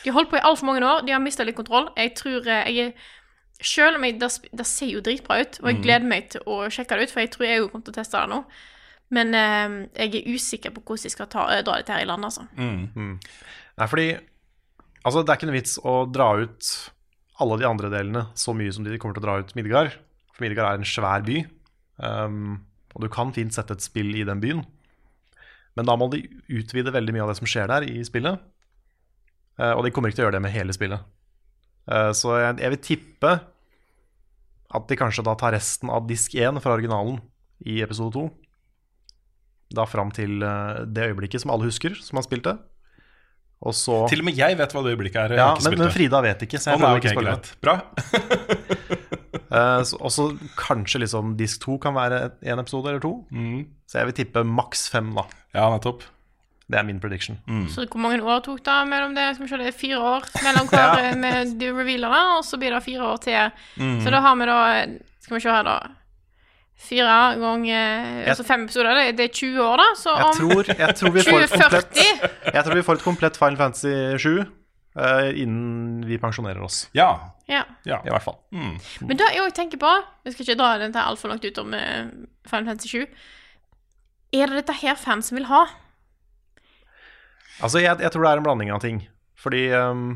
De 0.05 0.11
har 0.11 0.19
holdt 0.19 0.31
på 0.31 0.37
i 0.37 0.45
altfor 0.45 0.67
mange 0.69 0.85
år. 0.85 1.01
De 1.07 1.13
har 1.15 1.23
mista 1.23 1.45
litt 1.47 1.57
kontroll. 1.57 1.89
Jeg 1.97 2.15
tror 2.19 2.47
eh, 2.47 2.69
jeg 2.75 2.87
er 2.91 2.93
Selv 3.63 3.95
om 3.97 4.03
jeg, 4.05 4.17
det, 4.19 4.29
det 4.59 4.65
ser 4.67 4.89
jo 4.91 5.01
dritbra 5.01 5.37
ut, 5.41 5.59
og 5.63 5.69
jeg 5.71 5.83
gleder 5.85 6.07
meg 6.11 6.25
til 6.33 6.41
å 6.51 6.65
sjekke 6.73 6.97
det 6.99 7.05
ut, 7.07 7.11
for 7.15 7.21
jeg 7.23 7.31
tror 7.31 7.45
jeg 7.47 7.59
jo 7.61 7.69
kommer 7.71 7.85
til 7.87 7.93
å 7.93 7.99
teste 8.01 8.19
det 8.19 8.31
nå. 8.33 8.41
Men 9.15 9.35
eh, 9.39 9.77
jeg 10.03 10.17
er 10.19 10.35
usikker 10.35 10.73
på 10.75 10.83
hvordan 10.83 11.05
de 11.07 11.13
skal 11.15 11.29
ta, 11.31 11.45
eh, 11.55 11.63
dra 11.63 11.77
dette 11.79 11.93
her 11.95 12.03
i 12.03 12.09
land, 12.11 12.25
altså. 12.27 12.43
Nei, 12.59 13.87
fordi 13.87 14.09
Altså, 15.03 15.23
det 15.23 15.33
er 15.33 15.39
ikke 15.39 15.49
noe 15.51 15.59
vits 15.59 15.79
å 15.83 15.95
dra 16.11 16.29
ut 16.39 16.69
alle 17.43 17.59
de 17.59 17.67
andre 17.67 17.91
delene 17.91 18.27
så 18.39 18.55
mye 18.55 18.73
som 18.75 18.85
de 18.87 18.99
kommer 19.03 19.17
til 19.17 19.25
å 19.25 19.27
dra 19.27 19.39
ut 19.43 19.55
Midgard. 19.59 19.97
For 20.33 20.45
Midgard 20.45 20.69
er 20.69 20.81
en 20.81 20.89
svær 20.89 21.25
by, 21.27 21.43
um, 21.99 22.61
og 22.95 23.05
du 23.05 23.09
kan 23.13 23.33
fint 23.35 23.55
sette 23.55 23.75
et 23.75 23.85
spill 23.85 24.13
i 24.15 24.27
den 24.29 24.43
byen. 24.43 24.63
Men 25.79 25.89
da 25.89 25.97
må 25.99 26.09
de 26.13 26.23
utvide 26.53 26.93
veldig 26.95 27.15
mye 27.17 27.25
av 27.25 27.33
det 27.33 27.39
som 27.41 27.49
skjer 27.49 27.71
der 27.73 27.87
i 27.89 28.03
spillet. 28.07 28.39
Uh, 29.59 29.73
og 29.73 29.83
de 29.85 29.93
kommer 29.95 30.13
ikke 30.13 30.21
til 30.21 30.27
å 30.27 30.29
gjøre 30.29 30.39
det 30.39 30.45
med 30.45 30.55
hele 30.55 30.77
spillet. 30.77 31.03
Uh, 31.89 32.13
så 32.17 32.37
jeg, 32.39 32.61
jeg 32.63 32.75
vil 32.75 32.85
tippe 32.87 33.33
at 34.73 34.89
de 34.89 34.97
kanskje 34.97 35.25
da 35.27 35.35
tar 35.37 35.57
resten 35.57 35.91
av 35.93 36.07
disk 36.09 36.37
1 36.39 36.61
fra 36.65 36.77
originalen 36.77 37.19
i 37.69 37.81
episode 37.85 38.15
2. 38.17 38.29
Da 39.77 39.89
fram 39.89 40.13
til 40.15 40.45
uh, 40.45 40.85
det 40.87 41.11
øyeblikket 41.11 41.43
som 41.43 41.53
alle 41.53 41.69
husker, 41.69 41.97
som 41.99 42.21
har 42.21 42.29
spilt 42.29 42.47
det. 42.47 42.57
Og 43.63 43.75
så 43.79 44.01
Til 44.11 44.23
og 44.23 44.27
med 44.27 44.39
jeg 44.39 44.57
vet 44.59 44.73
hva 44.75 44.83
det 44.83 44.93
øyeblikket 44.97 45.21
er. 45.23 45.35
Ja, 45.39 45.51
men, 45.63 45.79
men. 45.79 45.91
Frida 45.95 46.19
vet 46.25 46.41
ikke, 46.49 46.59
så 46.59 46.73
jeg 46.73 46.81
nei, 46.83 46.89
prøver 46.89 47.13
ikke 47.13 47.23
greit. 47.23 47.53
Bra. 47.63 47.77
uh, 49.55 49.83
Og 50.01 50.11
så 50.15 50.27
kanskje 50.59 51.03
liksom 51.05 51.37
disk 51.39 51.63
2 51.67 51.77
kan 51.85 51.95
være 51.95 52.25
en 52.43 52.63
episode 52.63 52.91
eller 52.91 53.05
to. 53.05 53.13
Så 53.87 54.01
jeg 54.01 54.11
vil 54.11 54.19
tippe 54.23 54.43
maks 54.49 54.89
fem, 54.93 55.13
da. 55.15 55.27
Ja, 55.55 55.69
nettopp. 55.75 56.03
Det 56.73 56.79
er 56.81 56.87
min 56.89 57.01
prediction. 57.03 57.37
Så 57.69 57.85
hvor 57.91 58.01
mange 58.01 58.23
år 58.23 58.41
tok 58.47 58.63
det 58.65 58.77
mellom 58.89 59.15
det? 59.17 59.27
Skal 59.37 59.45
vi 59.45 59.51
se, 59.51 59.59
det 59.61 59.71
er 59.73 59.77
fire 59.77 59.99
år 60.01 60.29
mellom 60.47 60.69
hver 60.73 61.03
Ja. 61.03 61.15
med 61.21 61.57
de 61.61 61.69
revealerne, 61.75 62.39
og 62.39 62.47
så 62.49 62.57
blir 62.59 62.73
det 62.73 62.83
fire 62.87 63.11
år 63.13 63.19
til. 63.27 63.51
Så 64.03 64.11
da 64.15 64.23
har 64.25 64.39
vi 64.41 64.47
da 64.49 64.61
Skal 65.23 65.37
vi 65.37 65.43
se 65.45 65.53
her, 65.53 65.67
da. 65.69 65.77
Fire 66.83 67.19
ganger 67.39 68.25
Altså 68.29 68.45
fem 68.47 68.65
episoder. 68.67 68.99
Det, 68.99 69.05
det 69.19 69.29
er 69.29 69.37
20 69.39 69.63
år, 69.65 69.83
da. 69.83 69.87
Så 69.99 70.17
Jeg 70.17 70.25
om 70.27 70.41
tror, 70.41 70.73
jeg 70.73 70.97
tror, 70.99 71.15
vi, 71.15 71.23
får 71.27 71.45
et 71.45 71.55
komplett, 71.55 71.93
2040 71.95 72.57
jeg 72.57 72.65
tror 72.67 72.79
vi 72.79 72.85
får 72.89 72.99
et 72.99 73.07
komplett 73.07 73.39
Final 73.39 73.61
Fantasy 73.61 73.95
7 74.19 74.33
uh, 74.43 75.29
innen 75.31 76.03
vi 76.09 76.19
pensjonerer 76.21 76.63
oss. 76.65 76.89
Ja. 76.97 77.11
Ja. 77.49 77.63
ja. 77.89 78.01
I 78.07 78.11
hvert 78.13 78.25
fall. 78.25 78.39
Men 78.53 79.21
det 79.21 79.31
jeg 79.33 79.45
også 79.45 79.57
tenker 79.57 79.81
på 79.83 79.93
Vi 80.25 80.35
skal 80.35 80.47
ikke 80.47 80.59
dra 80.61 80.75
dette 80.81 81.07
altfor 81.07 81.33
langt 81.33 81.47
ut 81.47 81.63
om 81.63 81.73
uh, 81.77 82.11
Final 82.51 82.73
Fantasy 82.73 82.89
7. 82.99 83.07
Er 84.33 84.49
det 84.49 84.63
dette 84.63 84.77
her 84.81 84.97
fansen 84.97 85.37
vil 85.39 85.49
ha? 85.51 85.67
Altså, 87.63 87.83
jeg, 87.83 88.01
jeg 88.01 88.11
tror 88.13 88.25
det 88.25 88.31
er 88.31 88.41
en 88.41 88.47
blanding 88.47 88.71
av 88.75 88.81
ting. 88.83 89.03
Fordi 89.39 89.67
ehm, 89.77 90.07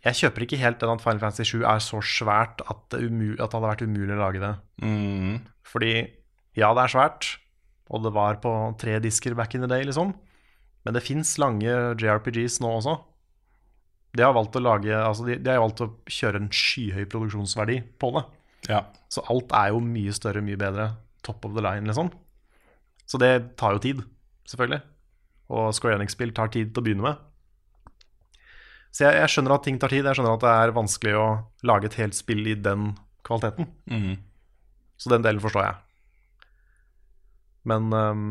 jeg 0.00 0.16
kjøper 0.16 0.46
ikke 0.46 0.60
helt 0.62 0.80
den 0.80 0.92
at 0.94 1.02
Final 1.04 1.20
Fantasy 1.20 1.44
7 1.50 1.64
er 1.68 1.82
så 1.84 2.00
svært 2.04 2.62
at 2.64 2.80
det, 2.92 3.02
umul, 3.04 3.34
at 3.36 3.50
det 3.50 3.58
hadde 3.58 3.66
vært 3.66 3.84
umulig 3.84 4.14
å 4.16 4.22
lage 4.22 4.40
det. 4.40 4.52
Mm. 4.80 5.34
Fordi 5.68 5.92
ja, 6.56 6.70
det 6.72 6.86
er 6.86 6.94
svært, 6.94 7.28
og 7.92 8.06
det 8.06 8.12
var 8.16 8.40
på 8.42 8.52
tre 8.80 8.96
disker 9.04 9.36
back 9.36 9.54
in 9.54 9.66
the 9.66 9.70
day, 9.70 9.84
liksom. 9.84 10.14
Men 10.86 10.96
det 10.96 11.04
fins 11.04 11.34
lange 11.42 11.68
JRPGs 12.00 12.60
nå 12.64 12.72
også. 12.78 12.96
De 14.16 14.24
har 14.24 14.32
valgt 14.34 14.56
å 14.58 14.62
lage 14.64 14.90
Altså, 14.90 15.22
de, 15.28 15.36
de 15.38 15.52
har 15.52 15.60
valgt 15.62 15.84
å 15.84 15.92
kjøre 16.10 16.40
en 16.40 16.48
skyhøy 16.50 17.04
produksjonsverdi 17.12 17.76
på 18.00 18.14
det. 18.16 18.24
ja. 18.72 18.80
Så 19.10 19.22
alt 19.30 19.52
er 19.58 19.72
jo 19.74 19.82
mye 19.82 20.12
større, 20.14 20.42
mye 20.46 20.58
bedre. 20.58 20.84
Top 21.26 21.44
of 21.44 21.52
the 21.56 21.62
line, 21.64 21.88
liksom. 21.90 22.12
Så 23.10 23.18
det 23.18 23.56
tar 23.58 23.74
jo 23.74 23.82
tid, 23.82 24.02
selvfølgelig. 24.48 24.80
Og 25.50 25.72
Square 25.74 25.98
Enix-spill 25.98 26.32
tar 26.32 26.52
tid 26.54 26.70
til 26.70 26.80
å 26.80 26.84
begynne 26.86 27.04
med. 27.08 27.24
Så 28.90 29.04
jeg, 29.06 29.20
jeg 29.20 29.30
skjønner 29.32 29.54
at 29.54 29.64
ting 29.66 29.78
tar 29.78 29.92
tid. 29.92 30.04
Jeg 30.06 30.18
skjønner 30.18 30.34
at 30.34 30.44
det 30.44 30.54
er 30.64 30.72
vanskelig 30.74 31.12
å 31.18 31.26
lage 31.68 31.86
et 31.90 31.98
helt 32.00 32.16
spill 32.18 32.42
i 32.50 32.56
den 32.58 32.90
kvaliteten. 33.26 33.68
Mm. 33.90 34.16
Så 35.00 35.12
den 35.12 35.22
delen 35.24 35.42
forstår 35.42 35.68
jeg. 35.68 35.76
Men 37.70 37.90
um, 37.92 38.24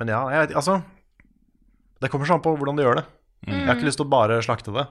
Men 0.00 0.08
ja, 0.08 0.20
jeg 0.32 0.46
vet 0.46 0.54
Altså 0.56 0.78
Det 2.00 2.08
kommer 2.08 2.24
så 2.24 2.38
an 2.38 2.44
på 2.44 2.54
hvordan 2.56 2.78
de 2.78 2.86
gjør 2.86 3.02
det. 3.02 3.06
Jeg 3.46 3.66
har 3.68 3.76
ikke 3.76 3.88
lyst 3.88 4.00
til 4.00 4.06
å 4.08 4.12
bare 4.12 4.40
slakte 4.44 4.72
det. 4.74 4.86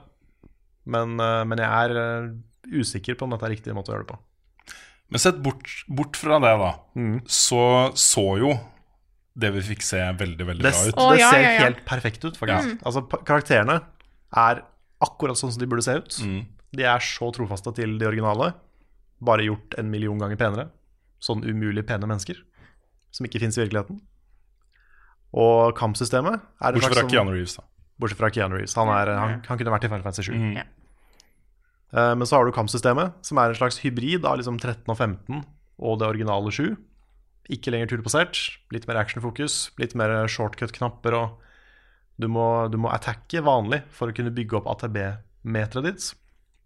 Men, 0.89 1.17
uh, 1.21 1.41
men 1.45 1.59
jeg 1.61 1.69
er 1.69 1.97
øh, 2.01 2.29
usikker 2.81 3.17
på 3.17 3.25
om 3.27 3.33
dette 3.33 3.45
er 3.45 3.51
riktig 3.53 3.73
måte 3.77 3.91
å 3.91 3.93
gjøre 3.95 4.05
det 4.07 4.13
på. 4.13 4.17
Men 5.09 5.21
sett 5.21 5.37
bort, 5.45 5.65
bort 5.89 6.17
fra 6.17 6.37
det, 6.41 6.53
da, 6.61 6.71
Mm. 6.97 7.19
så 7.25 7.61
så 7.97 8.23
jo 8.41 8.51
det 9.37 9.51
vi 9.53 9.61
fikk 9.61 9.83
se, 9.85 9.99
veldig, 10.19 10.45
veldig 10.47 10.63
Det, 10.65 10.71
bra 10.73 10.87
ut. 10.89 10.95
Å, 10.99 11.09
det 11.13 11.19
ja, 11.21 11.29
ser 11.31 11.41
ja, 11.43 11.51
ja. 11.53 11.61
helt 11.67 11.83
perfekt 11.87 12.25
ut, 12.25 12.37
faktisk. 12.39 12.79
Altså, 12.85 13.03
karakterene 13.27 13.79
er 14.35 14.63
akkurat 15.01 15.37
sånn 15.39 15.51
som 15.53 15.61
de 15.61 15.67
burde 15.69 15.85
se 15.85 15.95
ut. 15.99 16.17
De 16.75 16.83
er 16.85 16.99
så 16.99 17.29
trofaste 17.33 17.71
til 17.77 17.97
de 18.01 18.05
originale, 18.09 18.51
bare 19.21 19.45
gjort 19.47 19.75
en 19.79 19.89
million 19.91 20.17
ganger 20.19 20.37
penere. 20.39 20.67
Sånn 21.23 21.41
umulig 21.43 21.85
pene 21.87 22.07
mennesker, 22.07 22.37
som 23.11 23.25
ikke 23.27 23.39
fins 23.43 23.57
i 23.57 23.63
virkeligheten. 23.65 23.99
Og 25.39 25.75
kampsystemet 25.77 26.39
er 26.39 26.69
et 26.69 26.79
Bortsett 26.79 26.93
fra 26.93 27.01
slags 27.03 27.13
Keanu 27.13 27.29
sånn- 27.29 27.35
Reeves, 27.37 27.55
da. 27.59 27.63
Bortsett 27.99 28.17
fra 28.21 28.29
Keanu 28.33 28.55
Reeves. 28.57 28.75
Han, 28.79 28.87
er, 28.95 29.11
han, 29.19 29.33
han 29.45 29.57
kunne 29.59 29.73
vært 29.75 29.85
i 29.85 29.91
Final 29.91 30.03
Fantasy 30.05 30.23
7. 30.31 30.33
Mm. 30.35 30.53
Ja. 30.57 30.63
Eh, 31.93 32.15
Men 32.15 32.25
så 32.29 32.37
har 32.39 32.45
du 32.45 32.51
kampsystemet, 32.55 33.13
som 33.25 33.37
er 33.37 33.49
en 33.53 33.59
slags 33.59 33.79
hybrid 33.83 34.25
av 34.25 34.37
liksom 34.39 34.57
13 34.59 34.83
og 34.89 34.97
15 34.97 35.43
og 35.79 35.99
det 36.01 36.07
originale 36.07 36.51
7. 36.51 36.75
Ikke 37.49 37.73
lenger 37.73 37.95
turbasert. 37.95 38.37
litt 38.71 38.85
mer 38.87 38.99
actionfokus, 39.01 39.71
litt 39.81 39.95
mer 39.97 40.27
shortcut-knapper. 40.29 41.13
og 41.17 41.39
Du 42.21 42.27
må, 42.27 42.69
du 42.69 42.77
må 42.77 42.91
attacke 42.93 43.41
vanlig 43.41 43.83
for 43.89 44.09
å 44.09 44.15
kunne 44.15 44.33
bygge 44.35 44.59
opp 44.59 44.67
ATB-meteret 44.67 45.87
ditt, 45.87 46.13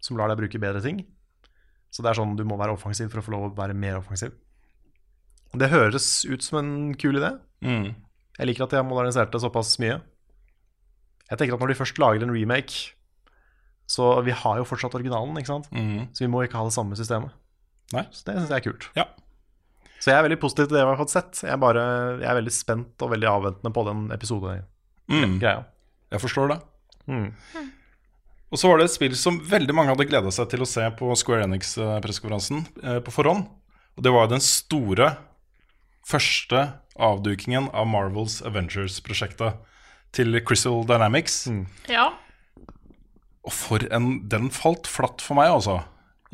som 0.00 0.16
lar 0.18 0.28
deg 0.28 0.42
bruke 0.42 0.60
bedre 0.60 0.82
ting. 0.84 1.04
Så 1.94 2.02
det 2.02 2.10
er 2.10 2.18
sånn 2.18 2.34
du 2.36 2.44
må 2.44 2.58
være 2.58 2.74
offensiv 2.74 3.08
for 3.12 3.22
å 3.22 3.24
få 3.24 3.32
lov 3.36 3.44
å 3.48 3.54
være 3.56 3.76
mer 3.78 4.00
offensiv. 4.00 4.34
Det 5.54 5.70
høres 5.70 6.24
ut 6.26 6.42
som 6.42 6.58
en 6.58 6.72
kul 6.98 7.20
idé. 7.20 7.30
Mm. 7.62 7.94
Jeg 8.34 8.48
liker 8.50 8.66
at 8.66 8.74
de 8.74 8.80
har 8.80 8.86
modernisert 8.88 9.30
det 9.30 9.40
såpass 9.44 9.76
mye. 9.78 10.00
Jeg 11.30 11.38
tenker 11.38 11.54
at 11.54 11.62
når 11.62 11.70
de 11.72 11.78
først 11.78 12.00
lager 12.02 12.26
en 12.26 12.34
remake 12.34 12.92
Så 13.88 14.04
vi 14.26 14.32
har 14.36 14.58
jo 14.58 14.66
fortsatt 14.68 14.94
originalen, 14.96 15.36
ikke 15.38 15.52
sant? 15.52 15.68
Mm. 15.72 16.08
Så 16.12 16.24
vi 16.24 16.30
må 16.32 16.42
ikke 16.44 16.56
ha 16.56 16.64
det 16.66 16.74
samme 16.74 16.96
systemet. 16.96 17.32
Nei. 17.92 18.06
Så 18.10 18.24
det 18.26 18.34
syns 18.38 18.50
jeg 18.50 18.62
er 18.62 18.64
kult. 18.64 18.86
Ja. 18.96 19.04
Så 20.04 20.10
jeg 20.12 20.20
er 20.20 20.26
veldig 20.26 20.36
positiv 20.42 20.66
til 20.68 20.76
det 20.76 20.82
jeg 20.82 20.90
har 20.90 20.98
fått 21.00 21.14
sett. 21.14 21.38
Jeg 21.46 21.54
er, 21.54 21.60
bare, 21.62 21.82
jeg 22.20 22.28
er 22.28 22.36
veldig 22.36 22.52
spent 22.52 23.04
og 23.06 23.12
veldig 23.14 23.28
avventende 23.30 23.70
på 23.72 23.84
den 23.86 24.02
episoden. 24.12 24.66
Mm. 25.08 25.38
Jeg 25.40 26.20
forstår 26.20 26.50
det. 26.52 26.58
Mm. 27.08 27.30
Og 28.52 28.60
så 28.60 28.68
var 28.68 28.82
det 28.82 28.90
et 28.90 28.92
spill 28.92 29.14
som 29.16 29.38
veldig 29.48 29.76
mange 29.76 29.94
hadde 29.94 30.04
gleda 30.10 30.32
seg 30.34 30.50
til 30.52 30.60
å 30.60 30.68
se 30.68 30.84
på 30.98 31.08
Square 31.16 31.46
Enix-pressekonferansen 31.48 32.66
eh, 32.84 32.98
på 33.00 33.14
forhånd. 33.16 33.46
Og 33.96 34.04
det 34.04 34.12
var 34.12 34.28
den 34.28 34.44
store, 34.44 35.14
første 36.04 36.66
avdukingen 37.00 37.70
av 37.72 37.88
Marvels 37.88 38.42
Avengers-prosjektet 38.44 39.56
til 40.14 40.36
Crystal 40.44 40.84
Dynamics. 40.84 41.46
Ja. 41.88 42.10
Og 43.44 43.56
for 43.56 43.88
en 43.88 44.28
Den 44.28 44.52
falt 44.52 44.84
flatt 44.84 45.24
for 45.24 45.40
meg, 45.40 45.48
altså. 45.56 45.80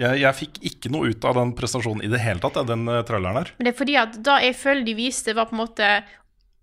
Jeg, 0.01 0.21
jeg 0.23 0.37
fikk 0.39 0.59
ikke 0.71 0.91
noe 0.95 1.11
ut 1.13 1.25
av 1.29 1.37
den 1.37 1.53
prestasjonen 1.59 2.03
i 2.07 2.09
det 2.13 2.23
hele 2.25 2.41
tatt, 2.41 2.57
den 2.69 2.87
uh, 2.89 3.03
traileren 3.07 3.37
her. 3.43 3.53
Men 3.59 3.67
det 3.69 3.75
er 3.75 3.79
fordi 3.79 3.97
at 4.01 4.17
da 4.25 4.39
jeg 4.41 4.57
føler 4.57 4.87
de 4.87 4.95
viste, 4.97 5.35
var 5.37 5.51
på 5.51 5.57
en 5.59 5.61
måte 5.61 5.91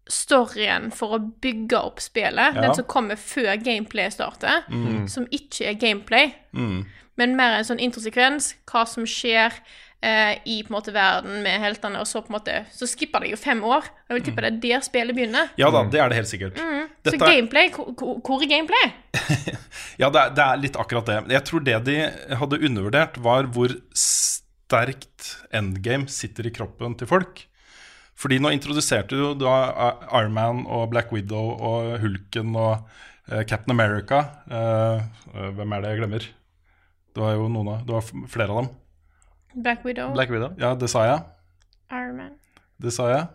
storyen 0.10 0.92
for 0.96 1.18
å 1.18 1.24
bygge 1.44 1.80
opp 1.80 2.00
spillet. 2.04 2.56
Ja. 2.56 2.64
Den 2.64 2.76
som 2.78 2.88
kommer 2.90 3.20
før 3.20 3.58
gameplay 3.60 4.10
starter. 4.14 4.64
Mm. 4.72 5.06
Som 5.12 5.28
ikke 5.36 5.72
er 5.72 5.80
gameplay, 5.82 6.34
Mm. 6.54 6.86
men 7.18 7.36
mer 7.36 7.58
en 7.58 7.68
sånn 7.68 7.82
introsekvens. 7.84 8.56
Hva 8.72 8.86
som 8.88 9.06
skjer 9.06 9.54
eh, 10.02 10.38
i 10.46 10.60
på 10.64 10.72
en 10.72 10.78
måte 10.78 10.94
verden 10.96 11.42
med 11.46 11.62
heltene. 11.64 12.02
Og 12.02 12.10
så 12.10 12.22
på 12.22 12.32
en 12.32 12.38
måte 12.38 12.60
Så 12.74 12.90
skipper 12.90 13.24
det 13.24 13.34
jo 13.34 13.40
fem 13.42 13.64
år. 13.64 13.88
Og 13.88 14.14
jeg 14.14 14.20
vil 14.20 14.28
tippe 14.30 14.46
det 14.46 14.52
er 14.52 14.62
der 14.66 14.86
spillet 14.86 15.18
begynner. 15.18 15.52
Ja 15.60 15.72
da, 15.74 15.84
det 15.90 16.02
er 16.04 16.12
det 16.12 16.22
helt 16.22 16.32
sikkert. 16.32 16.60
Mm. 16.60 16.88
Så 16.88 17.12
Dette 17.12 17.20
Så 17.20 17.32
gameplay, 17.32 17.72
hvor, 17.74 18.42
er 18.42 18.52
gameplay? 18.52 18.88
Ja, 20.02 20.12
det 20.14 20.22
er, 20.22 20.34
det 20.38 20.44
er 20.44 20.60
litt 20.62 20.76
akkurat 20.78 21.08
det. 21.10 21.18
Jeg 21.34 21.44
tror 21.48 21.64
det 21.66 21.78
de 21.88 21.98
hadde 22.38 22.60
undervurdert, 22.68 23.16
var 23.18 23.48
hvor 23.50 23.74
sterkt 23.98 25.32
endgame 25.56 26.06
sitter 26.12 26.46
i 26.46 26.54
kroppen 26.54 26.94
til 27.00 27.10
folk. 27.10 27.48
Fordi 28.18 28.40
nå 28.42 28.52
introduserte 28.54 29.18
du 29.18 29.36
da 29.38 29.54
Iron 30.18 30.34
Man 30.34 30.64
og 30.66 30.90
Black 30.94 31.12
Widow 31.14 31.54
og 31.54 32.00
Hulken 32.02 32.56
og 32.58 32.88
eh, 33.30 33.44
Captain 33.46 33.76
America. 33.76 34.24
Eh, 34.50 35.06
eh, 35.34 35.50
hvem 35.58 35.76
er 35.76 35.84
det 35.84 35.94
jeg 35.94 36.02
glemmer? 36.02 36.28
Det 37.14 37.24
var 37.24 37.38
jo 37.38 37.48
noen 37.50 37.70
av 37.74 37.86
Det 37.86 37.98
var 37.98 38.30
flere 38.30 38.54
av 38.54 38.62
dem. 38.62 38.72
Black 39.64 39.86
Widow, 39.86 40.14
Black 40.14 40.32
Widow. 40.32 40.54
Ja, 40.60 40.76
det 40.76 40.90
sa 40.90 41.04
jeg. 41.08 41.24
Iron 41.92 42.18
Man 42.18 42.32
Det 42.82 42.94
sa 42.94 43.08
jeg. 43.10 43.26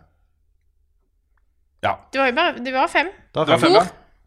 Ja. 1.83 1.93
Det 2.13 2.21
var 2.21 2.29
jo 2.31 2.35
bare 2.35 2.65
Det 2.65 2.73
var 2.73 2.87
fem. 2.87 3.11
Det 3.33 3.47
var 3.47 3.57
fem, 3.57 3.71
ja. 3.71 3.85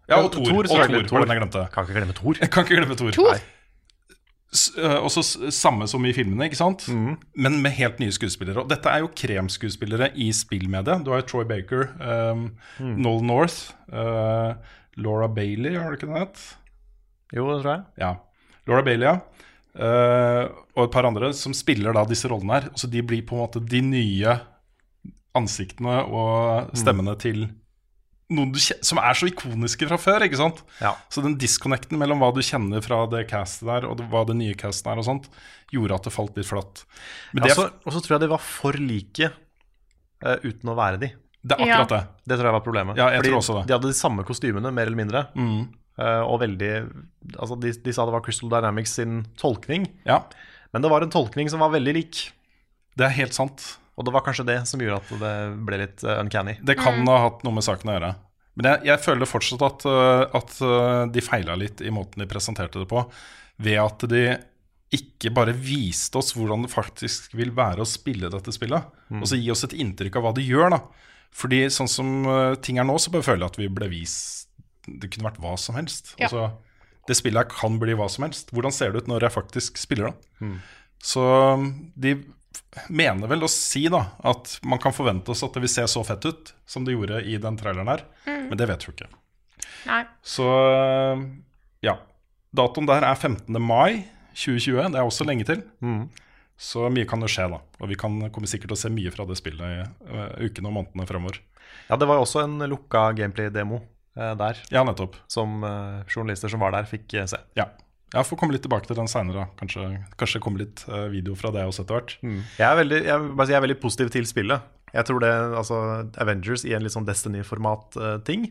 Ja, 0.09 0.23
og 0.23 0.33
Thor, 0.33 0.45
Thor. 0.45 0.59
Og. 0.63 0.67
Thor, 1.09 1.19
var 1.19 1.25
den 1.25 1.35
jeg 1.35 1.41
glemte. 1.41 1.67
Kan 1.73 1.87
ikke 1.87 1.99
glemme 1.99 2.15
Thor. 2.15 2.37
Jeg 2.41 2.51
kan 2.51 2.67
ikke 2.67 2.77
glemme 2.79 2.97
Thor. 2.97 3.11
Thor? 3.17 3.39
Øh, 4.79 5.05
Også 5.05 5.51
samme 5.51 5.89
som 5.91 6.05
i 6.07 6.13
filmene, 6.13 6.47
ikke 6.47 6.57
sant? 6.57 6.87
Mm. 6.89 7.17
Men 7.35 7.59
med 7.63 7.75
helt 7.77 7.99
nye 8.01 8.13
skuespillere. 8.15 8.63
Og 8.63 8.71
dette 8.71 8.89
er 8.89 9.03
jo 9.03 9.11
kremskuespillere 9.17 10.13
i 10.15 10.31
spillmediet. 10.33 11.03
Du 11.05 11.11
har 11.11 11.25
jo 11.25 11.27
Troy 11.33 11.45
Baker, 11.49 11.89
um, 12.33 12.47
mm. 12.79 12.95
Noel 13.03 13.25
North, 13.27 13.75
uh, 13.91 14.55
Laura 14.97 15.27
Bailey, 15.29 15.75
har 15.77 15.91
du 15.91 15.99
ikke 15.99 16.13
det? 16.15 16.47
Jo, 17.35 17.49
det 17.51 17.63
tror 17.65 17.73
jeg. 17.73 17.83
Ja. 17.99 18.13
Laura 18.69 18.83
Bailey, 18.87 19.07
ja. 19.07 19.19
Uh, 19.77 20.49
og 20.77 20.87
et 20.87 20.93
par 20.95 21.05
andre 21.05 21.33
som 21.37 21.53
spiller 21.53 21.93
da 21.93 22.05
disse 22.09 22.29
rollene 22.33 22.55
her. 22.61 22.69
Så 22.75 22.89
de 22.89 23.03
blir 23.05 23.23
på 23.29 23.37
en 23.37 23.43
måte 23.45 23.61
de 23.61 23.83
nye 23.85 24.39
ansiktene 25.37 25.99
og 26.09 26.71
stemmene 26.79 27.13
til 27.21 27.43
noen 28.33 28.51
du 28.51 28.59
som 28.59 28.99
er 28.99 29.15
så 29.15 29.29
ikoniske 29.29 29.87
fra 29.87 29.99
før. 30.01 30.25
ikke 30.27 30.39
sant? 30.41 30.63
Ja. 30.81 30.95
Så 31.13 31.23
den 31.23 31.37
disconnecten 31.39 31.99
mellom 32.01 32.19
hva 32.25 32.33
du 32.35 32.41
kjenner 32.43 32.83
fra 32.83 33.05
det 33.13 33.27
castet 33.31 33.69
der, 33.69 33.87
og 33.87 33.99
det- 34.01 34.09
hva 34.11 34.25
det 34.27 34.35
nye 34.41 34.55
castet 34.59 34.89
er, 34.91 34.99
og 34.99 35.05
sånt, 35.07 35.29
gjorde 35.71 35.95
at 35.95 36.03
det 36.09 36.13
falt 36.13 36.37
litt 36.37 36.47
flatt. 36.49 36.85
Men 37.33 37.43
det, 37.45 37.53
Altså, 37.53 37.71
og 37.85 37.93
så 37.93 38.01
tror 38.03 38.17
jeg 38.17 38.21
de 38.21 38.33
var 38.33 38.39
for 38.43 38.73
like 38.73 39.31
uh, 40.25 40.37
uten 40.43 40.73
å 40.73 40.75
være 40.75 40.99
de. 41.01 41.13
det 41.47 41.55
er 41.61 41.63
akkurat 41.69 41.89
det. 41.89 42.09
Det 42.27 42.39
tror 42.39 42.49
jeg 42.51 42.57
var 42.59 42.65
problemet. 42.67 42.97
Ja, 42.97 43.11
jeg 43.11 43.21
Fordi 43.23 43.29
tror 43.31 43.39
også 43.39 43.55
det. 43.61 43.67
De 43.69 43.73
hadde 43.77 43.93
de 43.93 43.95
samme 43.95 44.25
kostymene, 44.25 44.73
mer 44.75 44.87
eller 44.87 44.97
mindre. 45.05 45.27
Mm. 45.37 45.69
Eh, 45.99 46.23
og 46.25 46.41
veldig 46.45 46.71
Altså, 47.37 47.57
de, 47.59 47.73
de 47.83 47.93
sa 47.95 48.05
det 48.07 48.15
var 48.15 48.23
Crystal 48.23 48.51
Dynamics 48.53 48.93
sin 49.01 49.25
tolkning, 49.41 49.89
Ja, 50.07 50.23
men 50.73 50.83
det 50.85 50.91
var 50.93 51.03
en 51.03 51.11
tolkning 51.11 51.49
som 51.49 51.63
var 51.65 51.71
veldig 51.73 51.93
lik. 51.97 52.19
det 52.99 53.07
er 53.07 53.15
helt 53.17 53.35
sant. 53.35 53.63
Og 53.97 54.05
det 54.05 54.13
var 54.13 54.23
kanskje 54.27 54.45
det 54.45 54.59
som 54.69 54.81
gjorde 54.83 54.99
at 55.01 55.13
det 55.23 55.35
ble 55.65 55.79
litt 55.81 56.03
eh, 56.05 56.19
uncanny. 56.21 56.59
Det 56.61 56.77
kan 56.77 57.01
ha 57.09 57.17
hatt 57.25 57.43
noe 57.47 57.57
med 57.57 57.65
saken 57.65 57.89
å 57.89 57.95
gjøre. 57.97 58.11
Men 58.57 58.69
jeg, 58.71 58.83
jeg 58.91 59.03
føler 59.05 59.29
fortsatt 59.29 59.63
at, 59.65 59.87
øh, 59.89 60.23
at 60.37 60.59
de 61.13 61.23
feila 61.25 61.57
litt 61.57 61.81
i 61.85 61.93
måten 61.93 62.21
de 62.23 62.29
presenterte 62.29 62.81
det 62.83 62.89
på, 62.89 63.03
ved 63.65 63.81
at 63.81 64.05
de 64.13 64.23
ikke 64.97 65.33
bare 65.35 65.53
viste 65.57 66.17
oss 66.21 66.35
hvordan 66.37 66.63
det 66.67 66.71
faktisk 66.73 67.33
vil 67.37 67.51
være 67.57 67.83
å 67.83 67.89
spille 67.89 68.29
dette 68.33 68.53
spillet, 68.55 68.85
og 69.17 69.25
så 69.29 69.37
gi 69.41 69.49
oss 69.53 69.65
et 69.67 69.75
inntrykk 69.77 70.17
av 70.21 70.29
hva 70.29 70.33
de 70.37 70.45
gjør. 70.47 70.71
da. 70.77 70.79
Fordi 71.37 71.65
sånn 71.73 71.89
som 71.91 72.13
ting 72.65 72.79
er 72.81 72.87
nå, 72.87 72.95
så 73.03 73.11
bare 73.13 73.27
føler 73.27 73.45
jeg 73.47 73.53
at 73.55 73.59
vi 73.61 73.69
ble 73.81 73.89
vist 73.93 74.47
Det 74.87 75.11
kunne 75.13 75.29
vært 75.29 75.43
hva 75.43 75.57
som 75.61 75.79
helst. 75.79 76.15
Ja. 76.17 76.29
Altså, 76.29 76.47
det 77.07 77.19
spillet 77.19 77.45
her 77.45 77.51
kan 77.51 77.77
bli 77.83 77.95
hva 77.99 78.09
som 78.11 78.27
helst. 78.27 78.51
Hvordan 78.55 78.75
ser 78.75 78.93
det 78.93 79.05
ut 79.05 79.11
når 79.11 79.29
jeg 79.29 79.37
faktisk 79.37 79.79
spiller 79.79 80.11
det? 80.11 80.51
Så 81.05 81.23
de 81.95 82.17
mener 82.93 83.31
vel 83.31 83.47
å 83.47 83.51
si 83.51 83.85
da 83.93 84.03
at 84.27 84.57
man 84.67 84.81
kan 84.83 84.95
forvente 84.95 85.31
oss 85.33 85.45
at 85.47 85.55
det 85.55 85.63
vil 85.65 85.71
se 85.71 85.85
så 85.91 86.03
fett 86.07 86.25
ut 86.27 86.51
som 86.69 86.87
det 86.87 86.97
gjorde 86.97 87.23
i 87.23 87.37
den 87.41 87.59
traileren 87.61 87.91
her, 87.93 88.03
men 88.27 88.59
det 88.59 88.67
vet 88.69 88.87
vi 88.87 88.95
ikke. 88.95 89.09
Nei. 89.87 90.03
Så 90.27 90.47
ja. 91.87 91.99
Datoen 92.57 92.89
der 92.89 93.05
er 93.05 93.15
15. 93.15 93.53
mai 93.63 94.07
2020. 94.37 94.93
Det 94.93 95.01
er 95.01 95.07
også 95.07 95.27
lenge 95.29 95.47
til. 95.49 95.63
Så 96.57 96.87
mye 96.93 97.09
kan 97.09 97.21
jo 97.21 97.29
skje, 97.29 97.51
da. 97.53 97.61
Og 97.83 97.91
vi 97.91 97.99
kan, 98.01 98.17
kommer 98.33 98.49
sikkert 98.49 98.73
til 98.73 98.79
å 98.79 98.81
se 98.81 98.93
mye 98.93 99.13
fra 99.13 99.27
det 99.29 99.37
spillet 99.37 99.75
i 99.75 99.83
øh, 99.85 100.49
ukene 100.49 100.71
og 100.71 100.77
månedene 100.79 101.09
fremover. 101.09 101.43
Ja, 101.91 101.99
det 102.01 102.09
var 102.09 102.17
jo 102.17 102.25
også 102.25 102.47
en 102.47 102.57
lukka 102.71 103.11
gameplay-demo 103.19 103.83
eh, 103.83 103.89
der, 104.41 104.57
Ja, 104.73 104.83
nettopp. 104.89 105.17
som 105.29 105.63
eh, 105.65 106.05
journalister 106.09 106.49
som 106.53 106.61
var 106.65 106.73
der, 106.73 106.85
fikk 106.89 107.15
eh, 107.15 107.27
se. 107.31 107.39
Ja. 107.59 107.69
Jeg 108.15 108.25
får 108.25 108.39
komme 108.39 108.55
litt 108.55 108.63
tilbake 108.65 108.87
til 108.89 108.97
den 108.97 109.09
seinere. 109.11 109.49
Kanskje, 109.59 109.83
kanskje 110.17 110.41
komme 110.41 110.61
litt 110.63 110.85
video 111.11 111.35
fra 111.37 111.51
det 111.53 111.65
også 111.67 111.83
etter 111.83 111.97
hvert. 111.99 112.13
Jeg 112.23 112.63
er, 112.65 112.77
veldig, 112.79 113.01
jeg, 113.05 113.51
er 113.59 113.65
veldig 113.65 113.77
positiv 113.83 114.09
til 114.15 114.25
spillet. 114.31 114.63
Jeg 114.95 115.05
tror 115.09 115.21
det, 115.21 115.33
altså 115.59 115.81
Avengers 116.23 116.63
i 116.65 116.73
en 116.73 116.85
litt 116.87 116.95
sånn 116.95 117.05
Destiny-format-ting, 117.05 118.47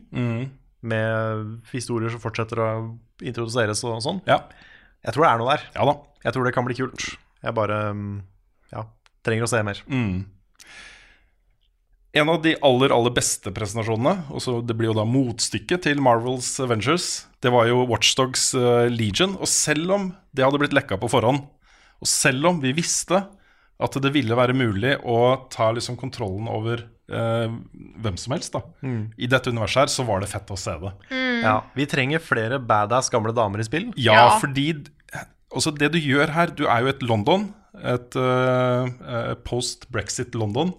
med 0.86 1.46
historier 1.72 2.12
som 2.12 2.20
fortsetter 2.22 2.60
å 2.62 2.68
introduseres 3.24 3.80
og 3.88 3.98
sånn, 4.04 4.20
Ja. 4.28 4.42
jeg 5.02 5.14
tror 5.16 5.24
det 5.24 5.32
er 5.32 5.38
noe 5.40 5.56
der. 5.56 5.64
ja 5.74 5.88
da. 5.88 5.96
Jeg 6.28 6.32
tror 6.36 6.44
det 6.44 6.54
kan 6.54 6.64
bli 6.68 6.74
kult. 6.76 7.08
Jeg 7.42 7.54
bare 7.56 7.80
mm, 7.96 8.22
ja, 8.76 8.84
trenger 9.24 9.48
å 9.48 9.50
se 9.50 9.62
mer. 9.66 9.80
En 12.16 12.30
av 12.32 12.38
de 12.44 12.54
aller 12.64 12.92
aller 12.94 13.12
beste 13.12 13.50
presentasjonene, 13.52 14.26
og 14.32 14.40
så 14.40 14.54
det 14.64 14.76
blir 14.78 14.88
jo 14.88 14.96
da 14.96 15.04
motstykket 15.08 15.82
til 15.84 16.00
Marvels 16.00 16.48
Avengers, 16.64 17.26
det 17.44 17.50
var 17.52 17.68
jo 17.68 17.82
Watchdogs 17.90 18.54
Legion. 18.92 19.34
Og 19.36 19.48
selv 19.50 19.92
om 19.92 20.06
det 20.32 20.46
hadde 20.46 20.60
blitt 20.62 20.76
lekka 20.76 20.96
på 21.02 21.10
forhånd, 21.12 21.42
og 22.00 22.08
selv 22.08 22.48
om 22.48 22.60
vi 22.62 22.72
visste 22.76 23.22
at 23.76 23.98
det 24.00 24.12
ville 24.14 24.36
være 24.38 24.56
mulig 24.56 24.94
å 25.04 25.18
ta 25.52 25.68
liksom 25.76 25.98
kontrollen 26.00 26.48
over 26.48 26.86
eh, 27.12 27.52
hvem 28.00 28.16
som 28.20 28.32
helst 28.32 28.56
da, 28.56 28.62
i 29.20 29.28
dette 29.28 29.52
universet 29.52 29.82
her, 29.84 29.92
så 29.92 30.06
var 30.08 30.24
det 30.24 30.30
fett 30.32 30.48
å 30.52 30.56
se 30.60 30.72
det. 30.80 30.94
Ja, 31.44 31.58
vi 31.76 31.84
trenger 31.90 32.24
flere 32.24 32.56
badass 32.64 33.12
gamle 33.12 33.34
damer 33.36 33.60
i 33.60 33.68
spill. 33.68 33.90
Ja, 34.00 34.16
Ja. 34.16 34.38
fordi 34.40 34.70
også 35.52 35.74
det 35.76 35.92
du 35.94 35.98
gjør 36.00 36.32
her 36.34 36.50
Du 36.56 36.64
er 36.66 36.80
jo 36.82 36.88
et 36.90 37.04
London, 37.04 37.50
et 37.76 38.16
eh, 38.16 38.88
eh, 39.12 39.34
post-brexit 39.44 40.32
London, 40.34 40.72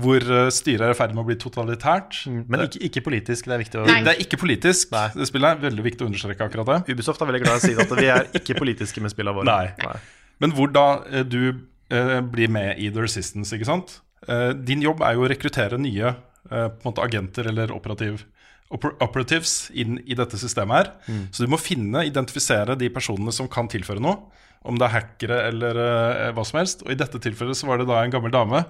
hvor 0.00 0.24
eh, 0.24 0.48
styret 0.54 0.86
er 0.86 0.94
i 0.94 0.96
ferd 0.96 1.12
med 1.12 1.24
å 1.24 1.26
bli 1.28 1.36
totalitært. 1.40 2.22
Men 2.30 2.64
ikke, 2.66 2.80
ikke 2.88 3.02
politisk, 3.04 3.48
det 3.50 3.56
er 3.56 3.62
viktig 3.62 3.80
å 3.82 3.84
Nei. 3.88 3.98
Det 4.06 4.14
er 4.14 4.22
ikke 4.24 4.38
politisk, 4.40 4.92
Nei. 4.94 5.08
det 5.16 5.28
spillet. 5.28 5.56
er 5.58 5.66
Veldig 5.66 5.84
viktig 5.84 6.06
å 6.06 6.08
understreke 6.08 6.48
akkurat 6.48 6.70
det. 6.70 6.94
Ubisoft 6.94 7.22
er 7.22 7.30
veldig 7.30 7.42
glad 7.44 7.58
i 7.58 7.60
å 7.60 7.64
si 7.66 7.74
at 7.84 7.94
vi 7.98 8.08
er 8.14 8.28
ikke 8.40 8.56
politiske 8.60 9.04
med 9.04 9.12
spillene 9.12 9.36
våre. 9.36 9.58
Nei. 9.76 9.96
Men 10.42 10.54
hvor 10.56 10.72
da 10.72 10.86
eh, 11.10 11.26
du 11.28 11.42
eh, 11.52 12.18
blir 12.24 12.52
med 12.52 12.80
i 12.80 12.88
The 12.92 13.04
Resistance, 13.04 13.52
ikke 13.56 13.68
sant? 13.68 13.98
Eh, 14.28 14.50
din 14.56 14.84
jobb 14.84 15.02
er 15.04 15.18
jo 15.18 15.26
å 15.26 15.32
rekruttere 15.32 15.80
nye 15.80 16.12
eh, 16.12 16.68
på 16.70 16.82
en 16.82 16.86
måte 16.88 17.04
agenter 17.04 17.50
eller 17.52 17.74
operativ, 17.74 18.24
oper 18.72 18.94
operatives 19.04 19.66
inn 19.76 19.98
i 20.08 20.16
dette 20.16 20.38
systemet 20.40 20.78
her. 20.78 21.18
Så 21.34 21.44
du 21.44 21.52
må 21.52 21.58
finne, 21.60 22.06
identifisere 22.08 22.78
de 22.80 22.88
personene 22.94 23.34
som 23.34 23.50
kan 23.50 23.68
tilføre 23.68 24.00
noe. 24.00 24.22
Om 24.62 24.78
det 24.78 24.86
er 24.86 24.94
hackere 24.94 25.38
eller 25.50 25.82
eh, 25.82 26.30
hva 26.32 26.46
som 26.48 26.60
helst. 26.62 26.86
Og 26.86 26.94
i 26.94 26.96
dette 26.96 27.20
tilfellet 27.20 27.58
så 27.58 27.68
var 27.68 27.82
det 27.82 27.88
da 27.90 28.00
en 28.00 28.14
gammel 28.14 28.32
dame 28.32 28.62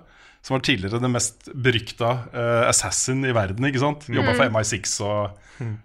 som 0.43 0.57
var 0.57 0.65
tidligere 0.67 0.99
den 1.03 1.15
mest 1.15 1.49
berykta 1.55 2.11
uh, 2.35 2.65
assassin 2.67 3.23
i 3.25 3.35
verden. 3.35 3.69
ikke 3.69 3.83
sant? 3.83 4.09
Jobba 4.11 4.35
for 4.35 4.51
MI6 4.51 4.97
og 5.07 5.43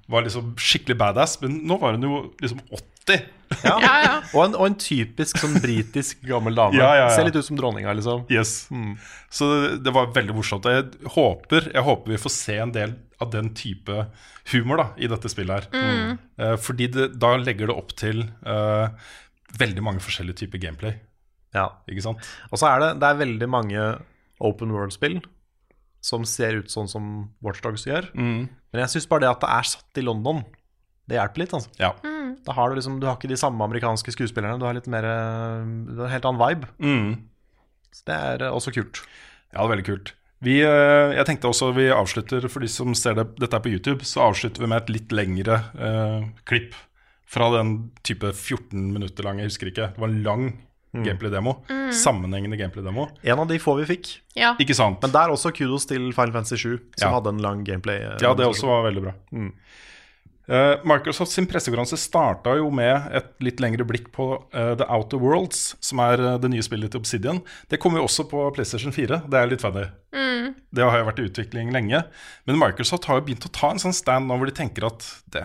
var 0.10 0.26
liksom 0.26 0.56
skikkelig 0.58 0.98
badass. 0.98 1.38
Men 1.44 1.60
nå 1.70 1.78
var 1.82 1.98
hun 1.98 2.08
jo 2.08 2.22
liksom 2.42 2.64
80. 2.66 3.26
Ja. 3.64 3.78
Ja, 3.80 3.92
ja. 4.04 4.16
Og, 4.36 4.42
en, 4.44 4.56
og 4.60 4.66
en 4.68 4.74
typisk 4.76 5.38
sånn 5.40 5.54
britisk 5.64 6.20
gammel 6.28 6.58
dame. 6.58 6.76
Ja, 6.76 6.90
ja, 6.98 7.06
ja. 7.06 7.14
Ser 7.16 7.30
litt 7.30 7.38
ut 7.40 7.48
som 7.48 7.56
dronninga, 7.56 7.94
liksom. 7.96 8.26
Yes. 8.34 8.66
Så 9.32 9.48
det, 9.54 9.70
det 9.86 9.94
var 9.96 10.10
veldig 10.16 10.36
morsomt. 10.36 10.68
Jeg 10.68 10.90
håper, 11.14 11.70
jeg 11.72 11.86
håper 11.88 12.12
vi 12.12 12.20
får 12.20 12.34
se 12.34 12.58
en 12.60 12.74
del 12.76 12.98
av 13.24 13.32
den 13.32 13.54
type 13.56 14.04
humor 14.52 14.82
da, 14.82 14.88
i 15.00 15.08
dette 15.08 15.32
spillet 15.32 15.72
her. 15.72 16.18
Eh, 16.44 16.58
fordi 16.60 16.90
det, 16.92 17.08
da 17.24 17.38
legger 17.40 17.72
det 17.72 17.78
opp 17.80 17.96
til 17.98 18.26
uh, 18.44 18.92
veldig 19.64 19.86
mange 19.88 20.04
forskjellige 20.04 20.44
typer 20.44 20.62
gameplay. 20.68 21.00
Ja. 21.56 21.70
Ikke 21.88 22.04
sant? 22.04 22.28
Og 22.52 22.60
så 22.60 22.68
er 22.74 22.84
det, 22.84 22.94
det 23.02 23.10
er 23.10 23.24
veldig 23.24 23.50
mange 23.52 23.90
open 24.44 24.74
world-spill 24.76 25.20
som 26.04 26.26
ser 26.30 26.60
ut 26.62 26.72
sånn 26.72 26.90
som 26.90 27.08
Watchdogs 27.44 27.88
gjør. 27.88 28.12
Men 28.16 28.84
jeg 28.84 28.94
syns 28.94 29.10
bare 29.10 29.26
det 29.26 29.32
at 29.32 29.42
det 29.44 29.50
er 29.52 29.70
satt 29.72 30.00
i 30.00 30.06
London, 30.06 30.44
det 31.08 31.18
hjelper 31.18 31.44
litt. 31.44 31.56
altså. 31.58 31.72
Ja. 31.80 31.94
Da 32.46 32.56
har 32.56 32.70
du 32.70 32.78
liksom, 32.78 33.00
du 33.02 33.08
har 33.10 33.18
ikke 33.18 33.32
de 33.32 33.40
samme 33.40 33.64
amerikanske 33.66 34.14
skuespillerne, 34.14 34.60
du 34.60 34.68
har 34.68 34.76
litt 34.78 34.88
mer 34.92 35.04
Du 35.04 36.00
har 36.00 36.08
en 36.08 36.14
helt 36.14 36.28
annen 36.30 36.44
vibe. 36.44 36.70
Mm. 36.80 37.10
Så 37.98 38.08
det 38.08 38.18
er 38.30 38.46
eh, 38.46 38.54
også 38.54 38.74
kult. 38.76 39.02
Ja, 39.52 39.60
det 39.60 39.66
er 39.66 39.74
veldig 39.74 39.88
kult. 39.88 40.14
Vi, 40.46 40.60
eh, 40.62 41.16
jeg 41.18 41.26
tenkte 41.26 41.50
også 41.50 41.72
vi 41.76 41.88
avslutter, 41.94 42.46
for 42.52 42.64
de 42.64 42.70
som 42.70 42.94
ser 42.98 43.18
det, 43.18 43.30
dette 43.42 43.58
er 43.58 43.64
på 43.64 43.72
YouTube, 43.74 44.06
så 44.06 44.28
avslutter 44.28 44.64
vi 44.64 44.70
med 44.70 44.84
et 44.84 44.94
litt 44.94 45.16
lengre 45.16 45.62
eh, 45.74 46.28
klipp 46.50 46.78
fra 47.28 47.50
den 47.58 47.78
type 48.08 48.30
14 48.32 48.92
minutter 48.94 49.26
lange, 49.26 49.44
jeg 49.44 49.52
husker 49.52 49.72
ikke. 49.72 49.90
Det 49.96 50.04
var 50.04 50.14
en 50.14 50.24
lang 50.24 50.46
gameplay-demo. 50.94 51.56
Sammenhengende 51.94 52.58
gameplay-demo. 52.58 53.10
En 53.24 53.40
av 53.40 53.48
de 53.48 53.60
få 53.60 53.76
vi 53.82 53.86
fikk. 53.96 54.14
ja. 54.36 54.56
Ikke 54.60 54.76
sant? 54.76 55.02
Men 55.02 55.12
der 55.12 55.30
også 55.34 55.52
kudos 55.54 55.86
til 55.86 56.12
Final 56.14 56.32
Fantasy 56.34 56.56
7, 56.56 56.80
som 56.98 57.10
Ja. 57.12 57.16
hadde 57.20 57.30
en 57.36 57.42
lang 57.44 57.64
gameplay. 57.66 57.98
eh, 58.02 58.18
Ja, 58.22 58.34
det 58.34 58.46
også 58.48 58.66
var 58.68 58.84
veldig 58.92 59.04
bra. 59.04 59.14
Eh, 60.50 60.78
Microsoft 60.88 61.32
sin 61.34 61.46
pressekonferanse 61.46 61.98
starta 62.00 62.54
jo 62.56 62.70
med 62.72 63.10
et 63.12 63.34
litt 63.44 63.60
lengre 63.60 63.84
blikk 63.84 64.14
på 64.16 64.30
uh, 64.56 64.76
The 64.80 64.86
Outer 64.88 65.20
Worlds, 65.20 65.76
som 65.84 66.00
er 66.00 66.22
uh, 66.24 66.38
det 66.40 66.50
nye 66.54 66.64
spillet 66.64 66.90
til 66.94 67.02
Obsidian. 67.02 67.42
Det 67.68 67.82
kommer 67.84 68.00
jo 68.00 68.06
også 68.08 68.24
på 68.32 68.46
PlayStation 68.56 68.94
4. 68.96 69.26
Det 69.28 69.34
er 69.42 69.48
litt 69.52 69.60
funny. 69.66 69.84
Det 70.72 70.84
har 70.88 70.98
jo 71.02 71.06
vært 71.10 71.20
i 71.20 71.28
utvikling 71.28 71.74
lenge. 71.76 72.00
Men 72.48 72.60
Microsoft 72.62 73.10
har 73.10 73.20
jo 73.20 73.26
begynt 73.28 73.44
å 73.44 73.52
ta 73.52 73.72
en 73.72 73.78
sånn 73.84 73.94
stand 73.96 74.28
nå 74.30 74.38
hvor 74.40 74.48
de 74.48 74.56
tenker 74.56 74.88
at 74.88 75.04
det, 75.36 75.44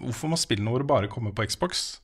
hvorfor 0.00 0.28
må 0.28 0.36
spillene 0.36 0.70
våre 0.72 0.84
bare 0.84 1.08
komme 1.08 1.32
på 1.32 1.46
Xbox? 1.48 2.01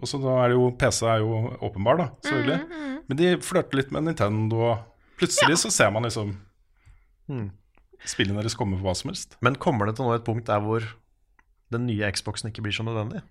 Og 0.00 0.08
så 0.08 0.20
da 0.20 0.36
er 0.42 0.52
det 0.52 0.56
jo 0.56 0.70
PC 0.80 1.02
er 1.06 1.20
jo 1.22 1.40
åpenbar, 1.60 2.00
da, 2.00 2.06
selvfølgelig. 2.24 3.00
Men 3.10 3.18
de 3.18 3.32
flørter 3.44 3.80
litt 3.80 3.90
med 3.92 4.06
Nintendo, 4.08 4.62
og 4.70 5.18
plutselig 5.20 5.58
så 5.60 5.72
ser 5.74 5.90
man 5.92 6.08
liksom 6.08 6.32
spillene 8.08 8.40
deres 8.40 8.56
komme 8.56 8.78
på 8.78 8.86
hva 8.86 8.94
som 8.96 9.12
helst. 9.12 9.36
Men 9.44 9.58
kommer 9.60 9.88
det 9.88 9.98
til 9.98 10.08
nå 10.08 10.16
et 10.16 10.24
punkt 10.26 10.48
der 10.48 10.62
hvor 10.64 10.86
den 11.70 11.84
nye 11.86 12.08
Xboxen 12.14 12.50
ikke 12.50 12.64
blir 12.64 12.74
så 12.74 12.86
nødvendig? 12.86 13.22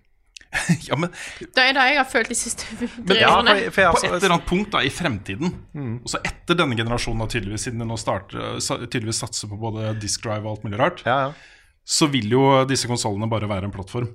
Ja, 0.88 0.96
men 0.98 1.12
Det 1.38 1.62
er 1.62 1.74
det 1.76 1.82
jeg 1.92 1.98
har 2.00 2.06
følt 2.10 2.30
de 2.32 2.36
siste 2.38 2.66
men, 3.06 3.18
Ja, 3.18 3.36
for, 3.38 3.60
for 3.74 3.82
jeg, 3.84 3.92
på 3.92 4.00
et 4.00 4.16
eller 4.16 4.34
annet 4.34 4.48
punkt 4.48 4.72
da, 4.74 4.82
i 4.82 4.90
fremtiden, 4.90 5.52
og 6.00 6.08
så 6.10 6.22
etter 6.26 6.58
denne 6.58 6.78
generasjonen, 6.78 7.22
da, 7.22 7.28
tydeligvis, 7.30 7.66
siden 7.68 7.84
de 7.84 7.86
nå 7.90 7.98
starter, 8.00 8.58
tydeligvis 8.86 9.22
satser 9.22 9.50
på 9.50 9.58
både 9.60 9.92
disk 10.02 10.24
drive 10.26 10.46
og 10.46 10.56
alt 10.56 10.66
mulig 10.66 10.80
rart, 10.80 11.04
ja, 11.06 11.18
ja. 11.28 11.68
så 11.86 12.08
vil 12.10 12.34
jo 12.34 12.42
disse 12.70 12.90
konsollene 12.90 13.30
bare 13.30 13.50
være 13.50 13.70
en 13.70 13.74
plattform 13.74 14.10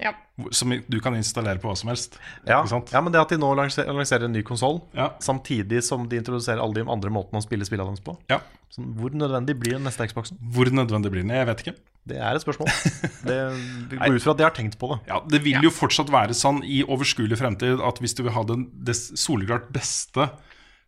Ja. 0.00 0.12
som 0.50 0.70
du 0.88 0.96
kan 1.04 1.14
installere 1.18 1.58
på 1.60 1.68
hva 1.68 1.76
som 1.76 1.90
helst. 1.90 2.16
Ja, 2.46 2.62
Ikke 2.62 2.70
sant? 2.70 2.92
ja, 2.94 3.00
men 3.04 3.12
det 3.12 3.20
at 3.20 3.28
de 3.28 3.36
nå 3.36 3.50
lanserer, 3.58 3.92
lanserer 3.92 4.24
en 4.24 4.32
ny 4.32 4.42
konsoll, 4.42 4.80
Ja. 4.96 5.10
samtidig 5.20 5.82
som 5.84 6.06
de 6.08 6.16
introduserer 6.16 6.58
alle 6.62 6.74
de 6.80 6.86
andre 6.88 7.10
måtene 7.10 7.38
å 7.40 7.44
spille 7.44 7.66
spillene 7.68 7.90
deres 7.92 8.00
på, 8.04 8.16
Ja. 8.30 8.40
sånn, 8.72 8.94
hvor 8.96 9.10
nødvendig 9.12 9.58
blir 9.60 9.72
den 9.76 9.84
neste 9.84 10.06
Xboxen? 10.08 10.38
Hvor 10.40 10.66
nødvendig 10.72 11.10
blir 11.12 11.22
den? 11.26 11.30
Jeg 11.36 11.46
vet 11.46 11.62
ikke. 11.66 11.74
Det 12.08 12.16
er 12.16 12.34
et 12.34 12.40
spørsmål. 12.42 12.68
Det 13.28 13.98
går 13.98 14.14
ut 14.16 14.22
fra 14.22 14.30
at 14.32 14.38
de 14.38 14.44
har 14.44 14.52
tenkt 14.56 14.78
på 14.78 14.88
det. 14.94 15.00
Ja, 15.08 15.20
Det 15.28 15.42
vil 15.44 15.60
jo 15.62 15.68
fortsatt 15.70 16.08
være 16.08 16.32
sånn 16.32 16.62
i 16.64 16.82
overskuelig 16.84 17.36
fremtid 17.36 17.80
at 17.84 17.98
hvis 18.00 18.14
du 18.16 18.22
vil 18.22 18.32
ha 18.32 18.42
den 18.44 18.70
det 18.72 18.94
soleklart 18.96 19.68
beste 19.70 20.30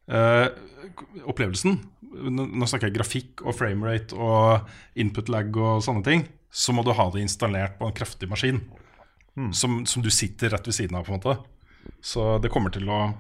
eh, 0.09 0.49
opplevelsen 1.29 1.79
nå 2.11 2.67
snakker 2.67 2.89
jeg 2.89 2.97
grafikk 2.97 3.43
og 3.47 3.55
framerate 3.55 4.17
og 4.19 4.67
input 4.99 5.29
lag 5.29 5.55
og 5.57 5.83
sånne 5.85 6.03
ting. 6.05 6.25
Så 6.51 6.75
må 6.75 6.83
du 6.83 6.93
ha 6.97 7.07
det 7.15 7.23
installert 7.23 7.79
på 7.79 7.87
en 7.87 7.95
kraftig 7.95 8.29
maskin 8.31 8.61
som, 9.53 9.87
som 9.87 10.03
du 10.03 10.11
sitter 10.11 10.51
rett 10.51 10.67
ved 10.67 10.75
siden 10.75 10.97
av. 10.97 11.05
på 11.05 11.13
en 11.13 11.21
måte 11.21 11.37
Så 12.01 12.39
det 12.39 12.51
kommer 12.53 12.71
til 12.75 12.89
å 12.91 13.13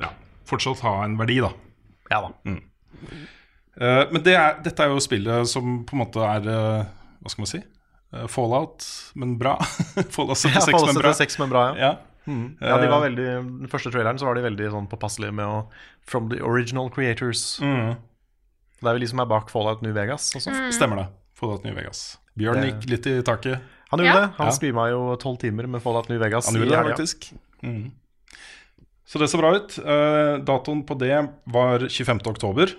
ja, 0.00 0.12
fortsatt 0.48 0.82
ha 0.86 1.04
en 1.04 1.18
verdi, 1.20 1.40
da. 1.44 1.52
Ja 2.10 2.22
da. 2.24 2.32
Eh, 3.80 4.04
men 4.10 4.22
det 4.26 4.34
er, 4.34 4.58
dette 4.64 4.84
er 4.84 4.92
jo 4.92 5.02
spillet 5.02 5.48
som 5.48 5.82
på 5.86 5.96
en 5.96 6.02
måte 6.02 6.24
er 6.26 6.48
uh, 6.50 6.88
Hva 7.22 7.32
skal 7.32 7.44
man 7.44 7.50
si? 7.52 7.60
Uh, 8.10 8.26
Fallout, 8.28 8.84
men 9.14 9.36
bra. 9.40 9.54
Fallout 10.16 10.40
76, 10.40 10.56
Ja, 10.56 10.64
Fallout 10.66 10.90
men 10.90 11.02
bra. 11.02 11.12
76, 11.14 11.38
men 11.44 11.52
bra, 11.52 11.66
ja. 11.70 11.90
Ja. 11.90 11.96
Ja, 12.30 12.76
de 12.78 12.86
var 12.86 13.00
veldig, 13.02 13.24
Den 13.64 13.70
første 13.72 13.90
traileren 13.90 14.18
så 14.20 14.28
var 14.28 14.36
de 14.36 14.44
veldig 14.44 14.68
sånn 14.70 14.86
påpasselige 14.90 15.34
med 15.34 15.48
å 15.48 15.62
From 16.06 16.28
the 16.30 16.38
original 16.44 16.90
creators. 16.92 17.56
Mm. 17.64 17.96
Det 18.80 18.86
er 18.86 18.96
vel 18.96 19.02
de 19.02 19.08
som 19.10 19.22
er 19.24 19.30
bak 19.30 19.50
Fallout 19.50 19.82
New 19.82 19.94
Vegas. 19.96 20.28
Også. 20.36 20.52
Stemmer 20.74 21.00
det. 21.00 21.06
Fallout 21.38 21.64
New 21.66 21.74
Vegas. 21.74 22.19
Bjørn 22.38 22.62
gikk 22.64 22.88
litt 22.90 23.06
i 23.06 23.22
taket. 23.26 23.60
Han 23.90 23.98
gjorde 24.00 24.14
Ja. 24.14 24.20
det. 24.26 24.34
Han 24.36 24.46
Ja. 24.46 24.52
streama 24.52 24.88
jo 24.90 25.16
tolv 25.16 25.38
timer 25.38 25.66
med 25.66 25.82
Fallout 25.82 26.08
New 26.08 26.18
Vegas. 26.18 26.46
Han 26.46 26.54
gjorde 26.60 26.70
det, 26.70 26.96
faktisk. 26.96 27.32
Mm. 27.62 27.90
Så 29.06 29.18
det 29.18 29.28
så 29.28 29.38
bra 29.38 29.56
ut. 29.56 29.78
Uh, 29.78 30.38
datoen 30.44 30.84
på 30.86 30.96
det 30.98 31.28
var 31.46 31.78
25. 31.88 32.20
oktober. 32.30 32.70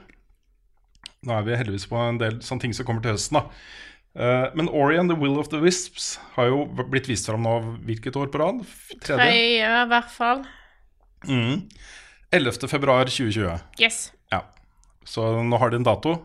Nå 1.23 1.37
er 1.37 1.43
vi 1.43 1.55
heldigvis 1.55 1.85
på 1.89 1.97
en 1.97 2.17
del 2.17 2.39
sånne 2.39 2.61
ting 2.61 2.73
som 2.73 2.85
kommer 2.85 3.01
til 3.03 3.11
høsten. 3.11 3.33
da 3.41 3.49
Uh, 4.13 4.49
Men 4.53 4.67
Ori 4.67 4.97
and 4.97 5.09
the 5.09 5.15
Will 5.15 5.39
of 5.39 5.47
the 5.47 5.57
Wisps 5.61 6.17
har 6.35 6.47
jo 6.49 6.65
blitt 6.67 7.07
vist 7.07 7.25
fram 7.29 7.43
nå 7.43 7.79
hvilket 7.85 8.11
år 8.19 8.27
på 8.27 8.39
rad? 8.41 8.65
Tredje? 8.99 9.15
Tre, 9.15 9.29
i 9.31 9.87
hvert 9.87 10.09
fall. 10.11 10.41
Mm. 11.29 11.69
11. 12.33 12.67
februar 12.67 13.05
2020. 13.05 13.61
Yes. 13.79 14.11
Ja. 14.29 14.41
Så 15.05 15.41
nå 15.47 15.57
har 15.57 15.69
de 15.69 15.77
en 15.77 15.83
dato. 15.87 16.17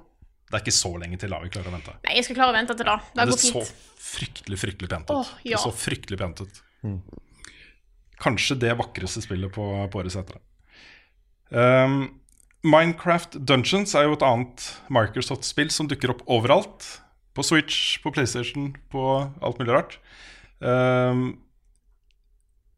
Det 0.47 0.55
er 0.55 0.63
ikke 0.63 0.77
så 0.77 0.93
lenge 1.03 1.19
til 1.19 1.33
da 1.33 1.41
vi 1.43 1.51
klarer 1.51 1.73
å 1.73 1.75
vente. 1.75 1.95
Nei, 2.07 2.17
jeg 2.21 2.27
skal 2.29 2.37
klare 2.39 2.53
å 2.53 2.57
vente 2.57 2.75
til 2.79 2.87
da. 2.87 2.97
Det 3.17 3.25
Det 3.27 3.39
så 3.43 3.63
fryktelig, 4.07 4.59
fryktelig 4.63 4.91
pent 4.93 5.09
ut. 5.11 5.17
Åh, 5.17 5.33
ja. 5.43 5.57
Det 5.57 5.63
så 5.65 5.73
fryktelig 5.75 6.19
pent 6.21 6.43
ut. 6.45 6.61
Kanskje 8.23 8.57
det 8.63 8.77
vakreste 8.79 9.25
spillet 9.25 9.53
på, 9.53 9.65
på 9.91 10.01
årets 10.01 10.19
etter. 10.21 10.39
Um, 11.51 12.15
Minecraft 12.67 13.37
Dungeons 13.47 13.95
er 13.99 14.07
jo 14.07 14.15
et 14.17 14.25
annet 14.27 14.69
Microsoft-spill 14.93 15.73
som 15.75 15.91
dukker 15.91 16.15
opp 16.15 16.23
overalt. 16.31 16.87
På 17.37 17.45
Switch, 17.45 17.99
på 18.01 18.15
PlayStation, 18.15 18.71
på 18.89 19.03
alt 19.45 19.59
mulig 19.61 19.75
rart. 19.75 19.99
Um, 20.63 21.35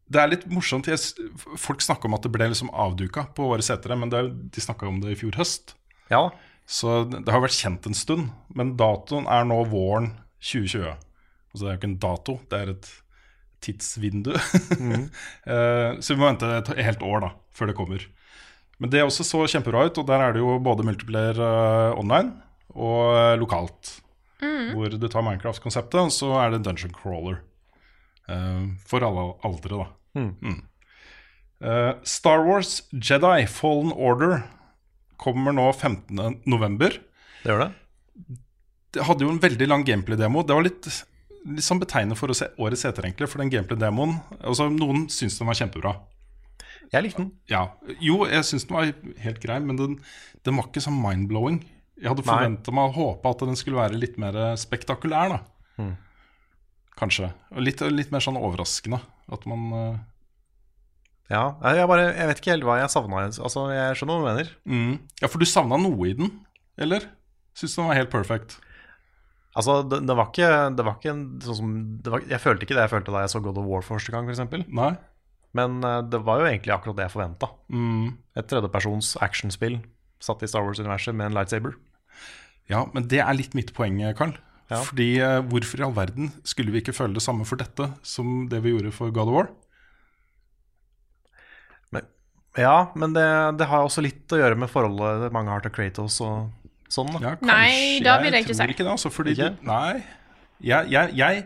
det 0.09 0.19
er 0.19 0.31
litt 0.33 0.45
morsomt. 0.49 0.89
Jeg, 0.89 1.29
folk 1.61 1.85
snakker 1.85 2.09
om 2.09 2.17
at 2.17 2.25
det 2.25 2.33
ble 2.33 2.49
liksom 2.49 2.73
avduka 2.73 3.27
på 3.37 3.45
årets 3.53 3.69
etere, 3.71 3.95
men 3.99 4.11
det, 4.11 4.19
er 4.19 4.31
de 4.33 4.63
snakka 4.65 4.89
om 4.89 4.97
det 5.03 5.13
i 5.13 5.19
fjor 5.21 5.37
høst. 5.37 5.75
Ja, 6.09 6.31
Så 6.69 7.01
det 7.09 7.31
har 7.33 7.41
vært 7.41 7.57
kjent 7.57 7.87
en 7.89 7.97
stund, 7.97 8.27
men 8.53 8.75
datoen 8.77 9.25
er 9.31 9.47
nå 9.49 9.63
våren 9.71 10.11
2020. 10.37 10.91
Altså 11.49 11.63
det 11.63 11.69
er 11.69 11.73
jo 11.73 11.79
ikke 11.79 11.89
en 11.89 12.01
dato, 12.03 12.35
det 12.51 12.59
er 12.59 12.73
et 12.75 12.89
tidsvindu. 13.65 14.35
Mm. 14.77 15.07
så 16.03 16.13
vi 16.13 16.19
må 16.21 16.29
vente 16.29 16.51
et 16.59 16.69
helt 16.85 17.01
år 17.03 17.25
da, 17.25 17.31
før 17.57 17.71
det 17.71 17.75
kommer. 17.79 18.05
Men 18.79 18.93
det 18.93 19.01
også 19.03 19.25
så 19.27 19.41
kjempebra 19.51 19.87
ut, 19.89 19.97
og 19.99 20.05
der 20.07 20.21
er 20.23 20.35
det 20.35 20.43
jo 20.43 20.53
både 20.63 20.85
multiplayer 20.87 21.41
eh, 21.43 21.97
online 21.99 22.31
og 22.71 23.17
eh, 23.17 23.33
lokalt. 23.41 23.95
Hvor 24.39 24.93
du 24.93 25.07
tar 25.11 25.25
Minecraft-konseptet, 25.25 25.99
og 25.99 26.13
så 26.15 26.29
er 26.39 26.53
det 26.53 26.61
dungeon 26.63 26.93
crawler. 26.95 27.41
eh, 28.29 28.69
for 28.87 29.03
alle 29.03 29.25
aldre, 29.43 29.81
da. 29.81 29.89
Mm. 30.21 30.61
Eh, 31.59 31.91
Star 32.07 32.45
Wars 32.47 32.77
Jedi 32.93 33.43
Fallen 33.51 33.91
Order 33.91 34.45
kommer 35.19 35.55
nå 35.55 35.67
15. 35.73 36.41
november. 36.49 36.95
det 37.43 37.51
gjør 37.51 37.65
det. 37.67 37.71
Det 38.95 39.05
hadde 39.05 39.25
jo 39.25 39.31
en 39.33 39.41
veldig 39.41 39.67
lang 39.69 39.83
gameplay-demo. 39.85 40.41
Det 40.47 40.55
var 40.57 40.65
litt, 40.65 40.87
litt 41.45 41.65
sånn 41.65 41.81
betegnende 41.81 42.17
for 42.17 42.31
å 42.31 42.37
se 42.37 42.47
årets 42.57 42.87
etter, 42.89 43.05
egentlig. 43.05 43.27
For 43.29 43.43
den 43.43 43.51
gameplay-demoen 43.53 44.15
altså, 44.39 44.65
Noen 44.73 45.05
syns 45.13 45.37
den 45.37 45.49
var 45.49 45.59
kjempebra. 45.59 45.93
Jeg 46.89 47.05
likte 47.05 47.21
den. 47.21 47.33
Ja, 47.51 47.67
Jo, 48.01 48.23
jeg 48.25 48.47
syns 48.47 48.65
den 48.65 48.77
var 48.79 48.89
helt 49.21 49.41
grei, 49.43 49.59
men 49.61 49.77
den, 49.77 49.99
den 50.47 50.57
var 50.57 50.71
ikke 50.71 50.81
sånn 50.81 50.97
mind-blowing 50.97 51.59
Jeg 51.99 52.09
hadde 52.09 52.25
forventa 52.25 52.73
meg 52.73 52.89
å 52.89 52.95
håpe 52.95 53.29
at 53.29 53.43
den 53.45 53.59
skulle 53.59 53.77
være 53.77 53.99
litt 53.99 54.17
mer 54.21 54.39
spektakulær, 54.57 55.35
da. 55.35 55.39
Mm. 55.77 55.93
Kanskje. 56.99 57.29
Og 57.53 57.61
litt, 57.63 57.83
litt 57.93 58.09
mer 58.11 58.23
sånn 58.25 58.39
overraskende. 58.39 58.99
At 59.29 59.45
man 59.47 59.69
eh, 59.75 59.99
Ja, 61.29 61.43
jeg, 61.77 61.85
bare, 61.91 62.07
jeg 62.17 62.29
vet 62.31 62.39
ikke 62.41 62.53
helt 62.55 62.65
hva 62.65 62.79
jeg 62.79 62.89
savna. 62.89 63.21
Altså, 63.27 63.67
jeg 63.69 63.97
skjønner 63.99 64.17
hva 64.17 64.23
du 64.23 64.29
mener. 64.31 64.49
mm. 64.65 64.95
Ja, 65.21 65.29
for 65.29 65.41
du 65.41 65.45
savna 65.49 65.77
noe 65.77 66.09
i 66.09 66.15
den, 66.17 66.31
eller? 66.81 67.05
Syns 67.57 67.75
den 67.77 67.89
var 67.89 67.99
helt 67.99 68.11
perfect. 68.13 68.57
Altså, 69.57 69.79
det, 69.89 70.01
det 70.07 70.15
var 70.17 70.31
ikke, 70.31 70.49
det 70.77 70.85
var 70.87 70.97
ikke 70.97 71.13
en, 71.13 71.23
sånn 71.43 71.57
som 71.57 71.69
det 72.05 72.11
var, 72.13 72.25
Jeg 72.29 72.41
følte 72.41 72.65
ikke 72.65 72.75
det 72.77 72.83
jeg 72.85 72.93
følte 72.93 73.13
da 73.13 73.23
jeg 73.25 73.31
så 73.33 73.41
God 73.43 73.57
of 73.61 73.69
War 73.69 73.85
for 73.85 73.97
første 73.97 74.13
gang, 74.13 74.29
f.eks. 74.29 74.41
Men 75.57 75.79
eh, 75.85 76.01
det 76.09 76.21
var 76.25 76.41
jo 76.41 76.49
egentlig 76.49 76.73
akkurat 76.75 76.97
det 76.99 77.07
jeg 77.07 77.15
forventa. 77.15 77.49
Mm. 77.73 78.11
Et 78.37 78.49
tredjepersons 78.49 79.15
actionspill 79.25 79.79
satt 80.23 80.43
i 80.45 80.49
Star 80.49 80.65
Wars-universet 80.65 81.17
med 81.17 81.29
en 81.29 81.37
lightsaber. 81.37 81.77
Ja, 82.69 82.83
men 82.93 83.07
det 83.09 83.21
er 83.23 83.37
litt 83.37 83.55
mitt 83.57 83.73
poeng, 83.77 83.97
Carl. 84.17 84.35
Ja. 84.69 84.83
Fordi 84.85 85.09
eh, 85.25 85.39
hvorfor 85.49 85.81
i 85.81 85.85
all 85.87 85.95
verden 85.97 86.29
skulle 86.45 86.73
vi 86.73 86.83
ikke 86.83 86.93
føle 86.93 87.17
det 87.17 87.25
samme 87.25 87.47
for 87.49 87.57
dette 87.61 87.89
som 88.05 88.45
det 88.51 88.61
vi 88.65 88.75
gjorde 88.75 88.93
for 88.93 89.13
God 89.13 89.31
of 89.31 89.37
War? 89.37 89.49
Ja, 92.59 92.75
men 92.99 93.13
det, 93.15 93.25
det 93.59 93.67
har 93.71 93.85
også 93.87 94.03
litt 94.03 94.27
å 94.35 94.39
gjøre 94.41 94.57
med 94.59 94.69
forholdet 94.71 95.31
mange 95.35 95.53
har 95.53 95.63
til 95.63 95.71
Kratos 95.75 96.19
og 96.25 96.49
sånn. 96.91 97.11
Da. 97.15 97.19
Ja, 97.23 97.33
Nei, 97.45 97.99
da 98.03 98.17
vil 98.21 98.33
jeg 98.35 98.43
ikke 98.47 98.55
tror 98.55 98.65
si. 98.67 98.73
ikke 98.75 98.85
det, 98.87 98.93
altså, 98.97 99.11
fordi 99.13 99.35
Ikke? 99.37 99.49
du- 99.61 99.67
Nei. 99.69 100.03
Jeg, 100.59 100.89
jeg, 100.91 101.13
jeg, 101.15 101.43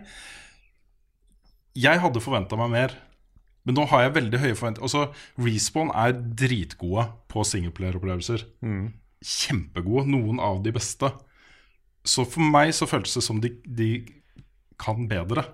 jeg 1.84 2.02
hadde 2.04 2.22
forventa 2.24 2.58
meg 2.60 2.72
mer. 2.74 2.96
Men 3.64 3.78
nå 3.78 3.86
har 3.92 4.02
jeg 4.08 4.16
veldig 4.18 4.40
høye 4.42 4.56
forventninger. 4.60 4.84
Altså, 4.84 5.04
Respawn 5.40 5.92
er 5.96 6.16
dritgode 6.42 7.06
på 7.32 7.46
singleplayer-opplevelser. 7.48 8.44
Mm. 8.66 8.90
Kjempegode. 9.24 10.08
Noen 10.12 10.42
av 10.44 10.60
de 10.66 10.74
beste. 10.76 11.12
Så 12.04 12.26
for 12.28 12.44
meg 12.44 12.74
så 12.76 12.88
føltes 12.90 13.16
det 13.16 13.24
som 13.24 13.40
de, 13.44 13.54
de 13.64 13.92
kan 14.82 15.06
bedre. 15.08 15.46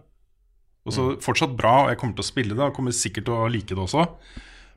Og 0.88 0.96
så 0.96 1.04
Mm. 1.12 1.20
Fortsatt 1.22 1.54
bra, 1.60 1.84
og 1.84 1.90
jeg 1.92 2.00
kommer 2.02 2.16
til 2.18 2.24
å 2.26 2.32
spille 2.32 2.56
det. 2.58 2.66
Og 2.66 2.74
kommer 2.80 2.96
sikkert 2.96 3.26
til 3.30 3.36
å 3.36 3.50
like 3.52 3.68
det 3.76 3.78
også. 3.84 4.08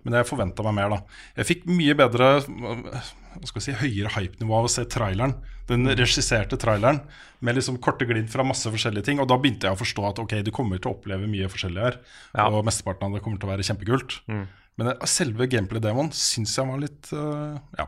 Men 0.05 0.15
jeg 0.19 0.27
forventa 0.27 0.65
meg 0.67 0.75
mer, 0.75 0.89
da. 0.91 0.99
Jeg 1.39 1.47
fikk 1.47 1.67
mye 1.71 1.95
bedre 1.95 2.29
hva 2.43 3.47
skal 3.49 3.61
jeg 3.61 3.67
si, 3.69 3.75
høyere 3.81 4.11
hype-nivå 4.17 4.57
av 4.59 4.67
å 4.67 4.71
se 4.73 4.83
traileren. 4.91 5.37
Den 5.71 5.87
regisserte 5.87 6.59
traileren 6.61 6.99
med 7.41 7.55
liksom 7.57 7.79
korte 7.81 8.05
glimt 8.09 8.29
fra 8.33 8.43
masse 8.45 8.67
forskjellige 8.69 9.05
ting. 9.07 9.21
Og 9.23 9.29
da 9.31 9.39
begynte 9.41 9.69
jeg 9.71 9.77
å 9.77 9.81
forstå 9.81 10.05
at 10.11 10.19
ok, 10.19 10.35
du 10.45 10.51
kommer 10.55 10.79
til 10.83 10.91
å 10.91 10.97
oppleve 10.97 11.29
mye 11.31 11.49
forskjellig 11.49 11.81
her. 11.87 12.01
Ja. 12.35 12.49
Og 12.51 12.65
mesteparten 12.67 13.07
av 13.09 13.15
det 13.17 13.23
kommer 13.25 13.39
til 13.41 13.49
å 13.49 13.53
være 13.55 13.67
kjempekult. 13.69 14.19
Men 14.29 14.93
selve 15.07 15.47
gameplay-demoen 15.53 16.11
syns 16.17 16.55
jeg 16.59 16.67
var 16.69 16.79
litt 16.83 17.11
uh, 17.13 17.59
Ja. 17.79 17.87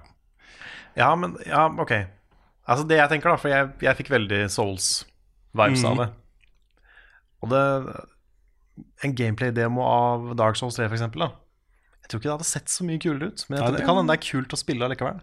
Ja, 0.97 1.11
men 1.19 1.35
Ja, 1.49 1.67
ok. 1.69 1.93
Altså 2.69 2.87
Det 2.89 2.97
jeg 3.01 3.11
tenker, 3.11 3.33
da, 3.35 3.37
for 3.41 3.51
jeg, 3.51 3.71
jeg 3.83 3.97
fikk 3.99 4.11
veldig 4.15 4.45
Souls-vibes 4.55 5.85
av 5.85 5.97
Mhm. 5.97 6.03
det. 6.05 6.09
Og 7.43 7.51
det 7.51 7.65
En 9.05 9.15
gameplay-demo 9.15 9.83
av 9.85 10.31
Dark 10.37 10.57
Souls 10.57 10.77
3, 10.77 10.89
for 10.89 10.97
eksempel, 10.97 11.27
da. 11.27 11.31
Jeg 12.05 12.11
tror 12.13 12.21
ikke 12.21 12.29
det 12.29 12.35
hadde 12.37 12.49
sett 12.53 12.69
så 12.73 12.85
mye 12.85 13.01
kulere 13.01 13.31
ut. 13.33 13.45
Men 13.49 13.59
jeg 13.59 13.65
tror 13.67 13.77
det- 13.79 13.87
kan 13.89 13.97
hende 13.97 14.13
det 14.13 14.19
er 14.21 14.27
kult 14.31 14.53
å 14.53 14.61
spille 14.61 14.85
allikevel. 14.85 15.21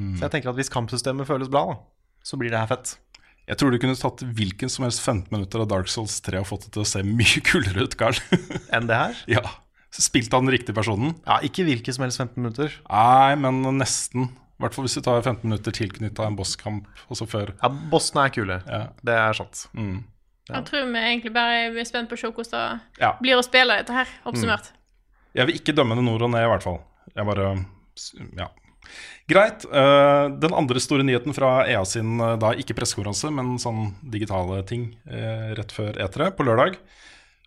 Så 0.00 0.22
jeg 0.22 0.30
tenker 0.32 0.48
at 0.52 0.56
hvis 0.56 0.70
kampsystemet 0.72 1.26
føles 1.28 1.50
bra, 1.50 1.64
da, 1.66 1.76
så 2.24 2.38
blir 2.40 2.48
det 2.52 2.60
her 2.62 2.70
fett. 2.70 2.94
Jeg 3.50 3.58
tror 3.58 3.72
du 3.74 3.78
kunne 3.82 3.96
tatt 3.98 4.22
hvilken 4.22 4.70
som 4.70 4.84
helst 4.86 5.00
15 5.02 5.26
minutter 5.34 5.60
av 5.60 5.68
Dark 5.68 5.88
Souls 5.90 6.20
3 6.22 6.38
og 6.38 6.46
fått 6.46 6.68
det 6.68 6.72
til 6.76 6.84
å 6.84 6.86
se 6.86 7.02
mye 7.18 7.42
kulere 7.44 7.82
ut, 7.84 7.96
Carl. 7.98 8.14
Enn 8.72 8.86
det 8.86 8.96
her? 8.96 9.16
ja. 9.36 9.42
Spilt 9.90 10.32
av 10.32 10.44
den 10.44 10.52
riktige 10.54 10.76
personen. 10.76 11.16
Ja, 11.26 11.40
ikke 11.42 11.64
hvilke 11.66 11.92
som 11.92 12.04
helst 12.06 12.20
15 12.22 12.38
minutter. 12.40 12.70
Nei, 12.88 13.34
men 13.42 13.60
nesten. 13.80 14.30
I 14.30 14.62
hvert 14.62 14.76
fall 14.76 14.86
hvis 14.86 14.94
du 14.94 15.02
tar 15.02 15.18
15 15.24 15.42
minutter 15.50 15.74
tilknytta 15.74 16.28
en 16.28 16.36
bosskamp. 16.38 16.86
Også 17.10 17.26
før. 17.28 17.50
Ja, 17.58 17.68
bossene 17.90 18.28
er 18.28 18.34
kule. 18.36 18.60
Ja. 18.70 18.84
Det 19.02 19.16
er 19.18 19.32
sant. 19.34 19.66
Mm. 19.74 20.04
Jeg 20.50 20.64
tror 20.70 20.86
vi 20.86 20.98
egentlig 21.02 21.32
bare 21.34 21.58
er 21.74 21.84
spent 21.88 22.08
på 22.10 22.16
å 22.16 22.22
se 22.22 22.30
hvordan 22.30 22.80
det 22.98 23.10
blir 23.20 23.36
å 23.38 23.44
spille 23.44 23.76
dette 23.82 23.94
her, 23.94 24.08
oppsummert. 24.30 24.70
Jeg 25.36 25.46
vil 25.46 25.58
ikke 25.60 25.74
dømme 25.76 25.94
det 25.98 26.04
nord 26.06 26.22
og 26.26 26.32
ned, 26.32 26.42
i 26.44 26.50
hvert 26.50 26.64
fall. 26.66 26.80
Jeg 27.14 27.26
bare 27.26 27.50
Ja. 28.38 28.48
Greit. 29.30 29.64
eh, 29.64 30.28
den 30.42 30.52
andre 30.54 30.80
store 30.80 31.04
nyheten 31.06 31.32
fra 31.34 31.64
EA 31.68 31.84
sin, 31.84 32.18
eh, 32.20 32.36
da 32.36 32.50
ikke 32.52 32.74
pressekonferanse, 32.74 33.30
men 33.32 33.58
sånn 33.58 33.94
digitale 34.02 34.64
ting 34.66 34.96
eh, 35.06 35.54
rett 35.54 35.70
før 35.70 35.92
E3 35.94 36.32
på 36.34 36.42
lørdag, 36.44 36.76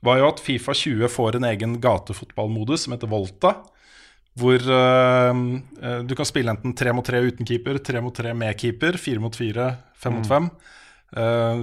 var 0.01 0.17
jo 0.19 0.27
at 0.29 0.39
Fifa 0.39 0.71
20 0.73 1.07
får 1.09 1.35
en 1.35 1.43
egen 1.43 1.81
gatefotballmodus 1.81 2.85
som 2.85 2.93
heter 2.93 3.07
Volta. 3.11 3.55
Hvor 4.35 4.57
du 4.57 6.15
kan 6.15 6.25
spille 6.25 6.49
enten 6.49 6.73
tre 6.75 6.91
mot 6.91 7.05
tre 7.05 7.19
uten 7.21 7.45
keeper, 7.45 7.77
tre 7.77 8.01
mot 8.01 8.13
tre 8.15 8.33
med 8.33 8.57
keeper, 8.57 8.97
fire 8.97 9.19
mot 9.21 9.35
fire, 9.35 9.77
fem 9.95 10.15
mot 10.17 10.25
fem. 10.25 10.49
Eh, 10.49 10.82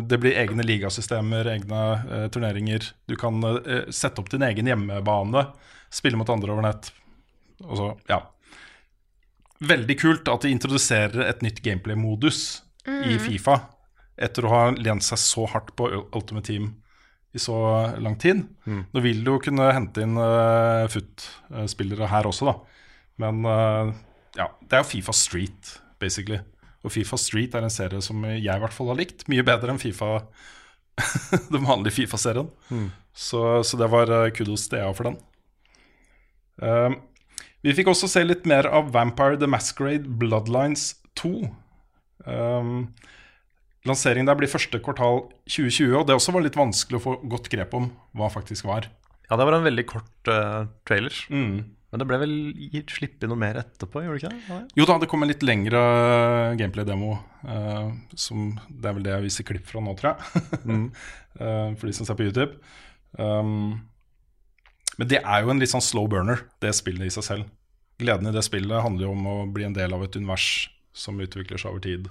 det 0.06 0.18
blir 0.22 0.36
egne 0.38 0.62
ligasystemer, 0.62 1.48
egne 1.50 1.80
eh, 1.98 2.26
turneringer. 2.30 2.84
Du 3.10 3.16
kan 3.18 3.42
eh, 3.48 3.88
sette 3.90 4.22
opp 4.22 4.30
din 4.30 4.44
egen 4.46 4.70
hjemmebane, 4.70 5.46
spille 5.90 6.20
mot 6.20 6.30
andre 6.30 6.54
over 6.54 6.66
nett. 6.66 6.92
Og 7.66 7.74
så, 7.80 7.88
ja. 8.10 8.20
Veldig 9.60 9.96
kult 10.00 10.30
at 10.30 10.46
de 10.46 10.52
introduserer 10.54 11.26
et 11.26 11.42
nytt 11.44 11.58
gameplay-modus 11.64 12.62
i 12.88 13.18
Fifa. 13.20 13.58
Etter 14.20 14.46
å 14.46 14.52
ha 14.54 14.62
lent 14.72 15.04
seg 15.04 15.20
så 15.20 15.44
hardt 15.52 15.74
på 15.76 15.90
Ultimate 15.90 16.46
Team 16.46 16.70
i 17.36 17.42
så 17.42 17.56
lang 18.00 18.16
tid. 18.18 18.40
Nå 18.64 19.02
vil 19.04 19.20
du 19.24 19.34
jo 19.34 19.42
kunne 19.44 19.68
hente 19.76 20.02
inn 20.06 20.16
uh, 20.18 20.88
FUT-spillere 20.90 22.08
her 22.10 22.26
også, 22.30 22.48
da. 22.48 22.54
Men 23.20 23.44
uh, 23.44 23.92
ja, 24.38 24.48
det 24.64 24.78
er 24.78 24.82
jo 24.82 24.88
Fifa 24.94 25.14
Street, 25.14 25.74
basically. 26.00 26.40
Og 26.84 26.94
Fifa 26.94 27.18
Street 27.20 27.54
er 27.54 27.66
en 27.66 27.72
serie 27.72 28.00
som 28.04 28.22
jeg 28.28 28.46
i 28.46 28.62
hvert 28.62 28.74
fall 28.74 28.92
har 28.92 29.00
likt. 29.00 29.26
Mye 29.28 29.44
bedre 29.46 29.74
enn 29.74 29.82
Fifa 29.82 30.18
den 31.52 31.64
vanlige 31.66 31.96
Fifa-serien. 32.00 32.48
Så, 33.12 33.62
så 33.66 33.78
det 33.80 33.90
var 33.92 34.10
eh, 34.12 34.30
kudos 34.36 34.68
til 34.68 34.80
EA 34.80 34.90
for 34.96 35.10
den. 35.10 35.18
Um, 36.60 36.98
vi 37.64 37.74
fikk 37.76 37.90
også 37.92 38.08
se 38.08 38.22
litt 38.24 38.46
mer 38.48 38.68
av 38.68 38.92
Vampire 38.94 39.38
the 39.40 39.48
Masquerade 39.50 40.08
Bloodlines 40.20 40.94
2. 41.20 41.32
Um, 42.26 42.90
lanseringen 43.88 44.28
der 44.28 44.38
blir 44.38 44.50
første 44.52 44.80
kvartal 44.82 45.26
2020, 45.48 45.96
og 45.98 46.06
det 46.08 46.16
også 46.16 46.34
var 46.36 46.44
litt 46.44 46.58
vanskelig 46.60 47.00
å 47.00 47.04
få 47.04 47.16
godt 47.32 47.50
grep 47.52 47.76
om 47.76 47.90
hva 48.16 48.30
faktisk 48.32 48.68
var. 48.68 48.88
Ja, 49.28 49.38
det 49.38 49.46
var 49.46 49.56
en 49.56 49.68
veldig 49.68 49.86
kort 49.88 50.32
uh, 50.32 50.68
trailer. 50.88 51.16
Mm. 51.32 51.70
Men 51.90 52.02
det 52.02 52.06
ble 52.06 52.18
vel 52.22 52.34
gitt 52.70 52.92
slipp 52.94 53.24
i 53.24 53.28
noe 53.30 53.38
mer 53.38 53.58
etterpå, 53.64 54.04
gjorde 54.04 54.20
det 54.20 54.22
ikke 54.22 54.30
det? 54.30 54.42
Nei? 54.46 54.74
Jo 54.78 54.86
da, 54.86 54.96
det 55.02 55.08
kom 55.10 55.24
en 55.24 55.30
litt 55.30 55.42
lengre 55.42 55.80
gameplay-demo. 56.60 57.16
Uh, 57.42 57.90
som 58.14 58.52
Det 58.68 58.86
er 58.86 58.94
vel 58.94 59.06
det 59.06 59.14
jeg 59.16 59.26
viser 59.26 59.48
klipp 59.48 59.66
fra 59.70 59.82
nå, 59.84 59.96
tror 59.98 60.14
jeg. 60.14 60.90
Eh, 61.40 61.68
for 61.78 61.86
de 61.86 61.92
som 61.94 62.04
ser 62.04 62.16
på 62.18 62.24
YouTube. 62.26 62.56
Um, 63.14 63.84
men 64.98 65.08
det 65.08 65.20
er 65.20 65.44
jo 65.44 65.52
en 65.52 65.60
litt 65.62 65.70
sånn 65.70 65.84
slow 65.84 66.08
burner, 66.10 66.42
det 66.60 66.72
spillet 66.74 67.06
i 67.06 67.12
seg 67.14 67.24
selv. 67.24 67.52
Gleden 68.02 68.26
i 68.26 68.32
det 68.34 68.42
spillet 68.42 68.82
handler 68.82 69.06
jo 69.06 69.12
om 69.14 69.28
å 69.30 69.36
bli 69.54 69.62
en 69.68 69.76
del 69.76 69.94
av 69.94 70.02
et 70.04 70.18
univers 70.18 70.66
som 70.92 71.22
utvikler 71.22 71.62
seg 71.62 71.70
over 71.70 71.84
tid. 71.86 72.10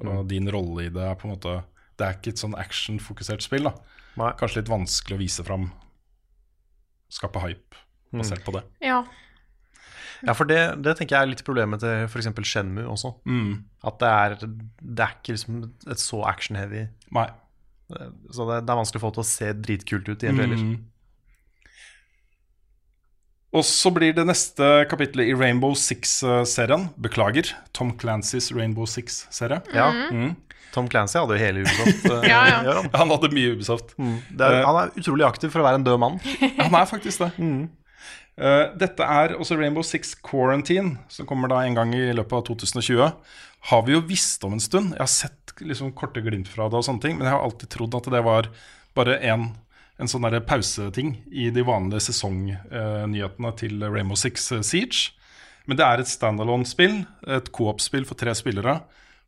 Og 0.00 0.24
din 0.32 0.48
rolle 0.50 0.88
i 0.88 0.94
det 0.96 1.04
er 1.10 1.20
på 1.20 1.28
en 1.28 1.34
måte 1.36 1.58
Det 2.00 2.06
er 2.06 2.16
ikke 2.16 2.32
et 2.32 2.40
sånn 2.40 2.56
action-fokusert 2.56 3.44
spill. 3.44 3.68
da 3.68 3.76
Nei. 4.24 4.32
Kanskje 4.40 4.62
litt 4.62 4.72
vanskelig 4.72 5.18
å 5.18 5.20
vise 5.20 5.44
fram. 5.46 5.68
Skape 7.12 7.44
hype 7.44 7.84
basert 8.14 8.44
på 8.46 8.54
det. 8.56 8.64
Ja. 8.84 9.02
Ja, 10.26 10.34
for 10.34 10.48
det, 10.50 10.58
det 10.82 10.96
tenker 10.98 11.14
jeg 11.14 11.26
er 11.28 11.30
litt 11.30 11.44
problemet 11.46 11.82
til 11.84 12.08
f.eks. 12.08 12.30
Shenmue 12.50 12.88
også. 12.90 13.12
Mm. 13.28 13.52
At 13.86 14.00
det 14.02 14.08
er, 14.10 14.36
det 14.82 15.04
er 15.04 15.12
ikke 15.14 15.36
liksom 15.36 15.60
et 15.86 16.02
så 16.02 16.24
action-heavy 16.26 16.88
Nei. 17.14 17.28
Så 18.34 18.44
det, 18.48 18.56
det 18.66 18.72
er 18.72 18.80
vanskelig 18.80 19.00
å 19.00 19.04
få 19.06 19.12
til 19.16 19.22
å 19.22 19.28
se 19.28 19.52
dritkult 19.56 20.10
ut 20.10 20.24
i 20.24 20.28
en 20.28 20.40
trailer. 20.40 20.58
Mm. 20.60 20.74
Og 23.56 23.64
så 23.64 23.88
blir 23.94 24.12
det 24.12 24.26
neste 24.28 24.66
kapittelet 24.90 25.30
i 25.30 25.36
Rainbow 25.38 25.72
Six-serien. 25.78 26.90
Beklager. 27.00 27.54
Tom 27.72 27.94
Clancys 27.96 28.50
Rainbow 28.52 28.84
Six-serie. 28.90 29.62
Ja. 29.72 29.88
Mm. 30.12 30.34
Tom 30.74 30.88
Clancy 30.92 31.16
hadde 31.16 31.38
jo 31.38 31.40
hele 31.40 31.62
Ubisoft. 31.64 32.04
eh, 32.12 32.28
Ja, 32.28 32.42
ja. 32.66 32.74
han. 32.92 33.08
Hadde 33.14 33.30
mye 33.32 33.54
Ubisoft. 33.56 33.94
Det 33.96 34.44
er, 34.44 34.60
han 34.66 34.82
er 34.82 34.92
utrolig 35.00 35.24
aktiv 35.24 35.52
for 35.54 35.62
å 35.62 35.66
være 35.70 35.80
en 35.80 35.86
død 35.86 36.00
mann. 36.02 36.18
Han 36.60 36.76
er 36.76 36.90
faktisk 36.90 37.24
det. 37.24 37.30
Eh, 38.38 38.64
dette 38.78 39.02
er 39.02 39.34
også 39.34 39.58
Rainbow 39.58 39.82
Six 39.82 40.14
Quarantine, 40.22 40.96
som 41.10 41.26
kommer 41.26 41.50
da 41.50 41.64
en 41.64 41.74
gang 41.74 41.94
i 41.96 42.12
løpet 42.14 42.36
av 42.38 42.44
2020. 42.46 43.08
Har 43.70 43.86
vi 43.86 43.96
jo 43.96 44.02
visst 44.06 44.44
om 44.46 44.54
en 44.54 44.62
stund. 44.62 44.94
Jeg 44.94 45.02
har 45.02 45.10
sett 45.10 45.54
liksom 45.58 45.90
korte 45.98 46.22
glimt 46.22 46.50
fra 46.50 46.68
det, 46.68 46.78
og 46.78 46.86
sånne 46.86 47.02
ting, 47.02 47.18
men 47.18 47.26
jeg 47.26 47.34
har 47.34 47.42
alltid 47.42 47.72
trodd 47.74 47.96
at 47.98 48.10
det 48.14 48.22
var 48.22 48.50
bare 48.94 49.18
en, 49.26 49.50
en 49.98 50.10
sånn 50.10 50.28
pauseting 50.46 51.16
i 51.34 51.48
de 51.54 51.64
vanlige 51.66 52.06
sesongnyhetene 52.12 53.54
til 53.58 53.82
Rainbow 53.82 54.18
Six 54.18 54.52
Siege. 54.62 55.10
Men 55.68 55.76
det 55.76 55.84
er 55.84 56.00
et 56.00 56.08
standalone-spill, 56.08 57.02
et 57.28 57.50
coop-spill 57.52 58.06
for 58.08 58.16
tre 58.16 58.32
spillere, 58.38 58.78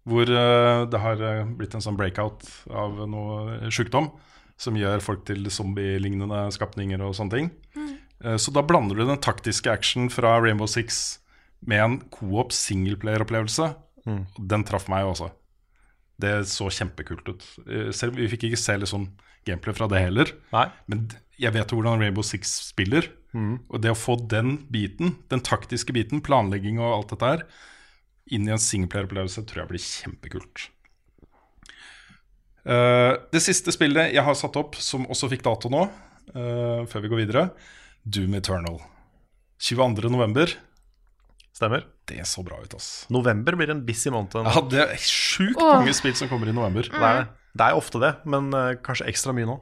hvor 0.08 0.30
eh, 0.30 0.86
det 0.88 1.00
har 1.02 1.20
eh, 1.20 1.48
blitt 1.58 1.74
en 1.76 1.82
sånn 1.84 1.98
breakout 1.98 2.46
av 2.72 3.02
noe 3.10 3.68
sjukdom 3.74 4.08
som 4.60 4.78
gjør 4.78 5.02
folk 5.04 5.26
til 5.28 5.44
zombie-lignende 5.52 6.46
skapninger 6.54 7.02
og 7.04 7.12
sånne 7.18 7.34
ting. 7.34 7.50
Eh, 7.76 7.98
Så 8.20 8.52
da 8.52 8.60
blander 8.60 8.98
du 8.98 9.06
den 9.08 9.20
taktiske 9.22 9.70
action 9.72 10.10
fra 10.12 10.34
Rainbow 10.42 10.68
Six 10.68 11.20
med 11.64 11.80
en 11.80 11.94
co-op 12.12 12.52
singleplayer-opplevelse 12.52 13.70
Den 14.50 14.64
traff 14.68 14.88
meg 14.92 15.08
også. 15.08 15.30
Det 16.20 16.32
så 16.50 16.68
kjempekult 16.72 17.28
ut. 17.30 17.46
Eh, 17.66 17.90
Selv 17.96 18.18
vi 18.18 18.28
fikk 18.28 18.48
ikke 18.48 18.60
se 18.60 18.76
liksom 18.80 19.08
gameplay 19.48 19.76
fra 19.76 19.88
det 19.88 20.02
heller. 20.02 20.32
Nei. 20.52 20.66
Men 20.90 21.06
jeg 21.40 21.54
vet 21.54 21.72
jo 21.72 21.78
hvordan 21.78 22.02
Rainbow 22.02 22.24
Six 22.26 22.52
spiller. 22.68 23.08
Og 23.70 23.78
det 23.80 23.92
å 23.92 23.98
få 23.98 24.16
den 24.28 24.56
biten, 24.72 25.14
den 25.30 25.42
taktiske 25.46 25.94
biten, 25.94 26.20
planlegging 26.24 26.80
og 26.82 26.90
alt 26.96 27.14
dette 27.14 27.30
her, 27.30 27.44
inn 28.30 28.48
i 28.48 28.52
en 28.52 28.62
singleplayer-opplevelse, 28.62 29.44
tror 29.46 29.62
jeg 29.62 29.70
blir 29.70 29.84
kjempekult. 29.84 30.64
Uh, 32.66 33.16
det 33.32 33.40
siste 33.40 33.72
spillet 33.72 34.12
jeg 34.12 34.24
har 34.26 34.36
satt 34.36 34.58
opp, 34.60 34.76
som 34.82 35.06
også 35.08 35.30
fikk 35.30 35.46
dato 35.46 35.70
nå, 35.72 35.86
uh, 36.34 36.82
før 36.90 37.06
vi 37.06 37.12
går 37.12 37.22
videre, 37.22 37.44
Doom 38.04 38.34
Eternal. 38.38 38.80
22. 39.60 40.08
november. 40.12 40.52
Stemmer. 41.52 41.84
Det 42.08 42.22
så 42.26 42.42
bra 42.46 42.56
ut, 42.62 42.72
ass. 42.74 43.06
November 43.12 43.56
blir 43.58 43.70
en 43.74 43.82
busy 43.86 44.10
måned. 44.14 44.32
Ja, 44.46 44.62
det 44.70 44.80
er 44.86 44.96
sjukt 45.02 45.60
Åh. 45.60 45.74
mange 45.80 45.92
spill 45.94 46.14
som 46.16 46.30
kommer 46.30 46.48
i 46.48 46.54
november. 46.56 46.88
Det 46.88 47.02
er, 47.10 47.26
det 47.58 47.66
er 47.66 47.76
ofte 47.78 48.00
det, 48.02 48.12
men 48.30 48.48
uh, 48.54 48.72
kanskje 48.82 49.08
ekstra 49.10 49.34
mye 49.36 49.48
nå. 49.50 49.58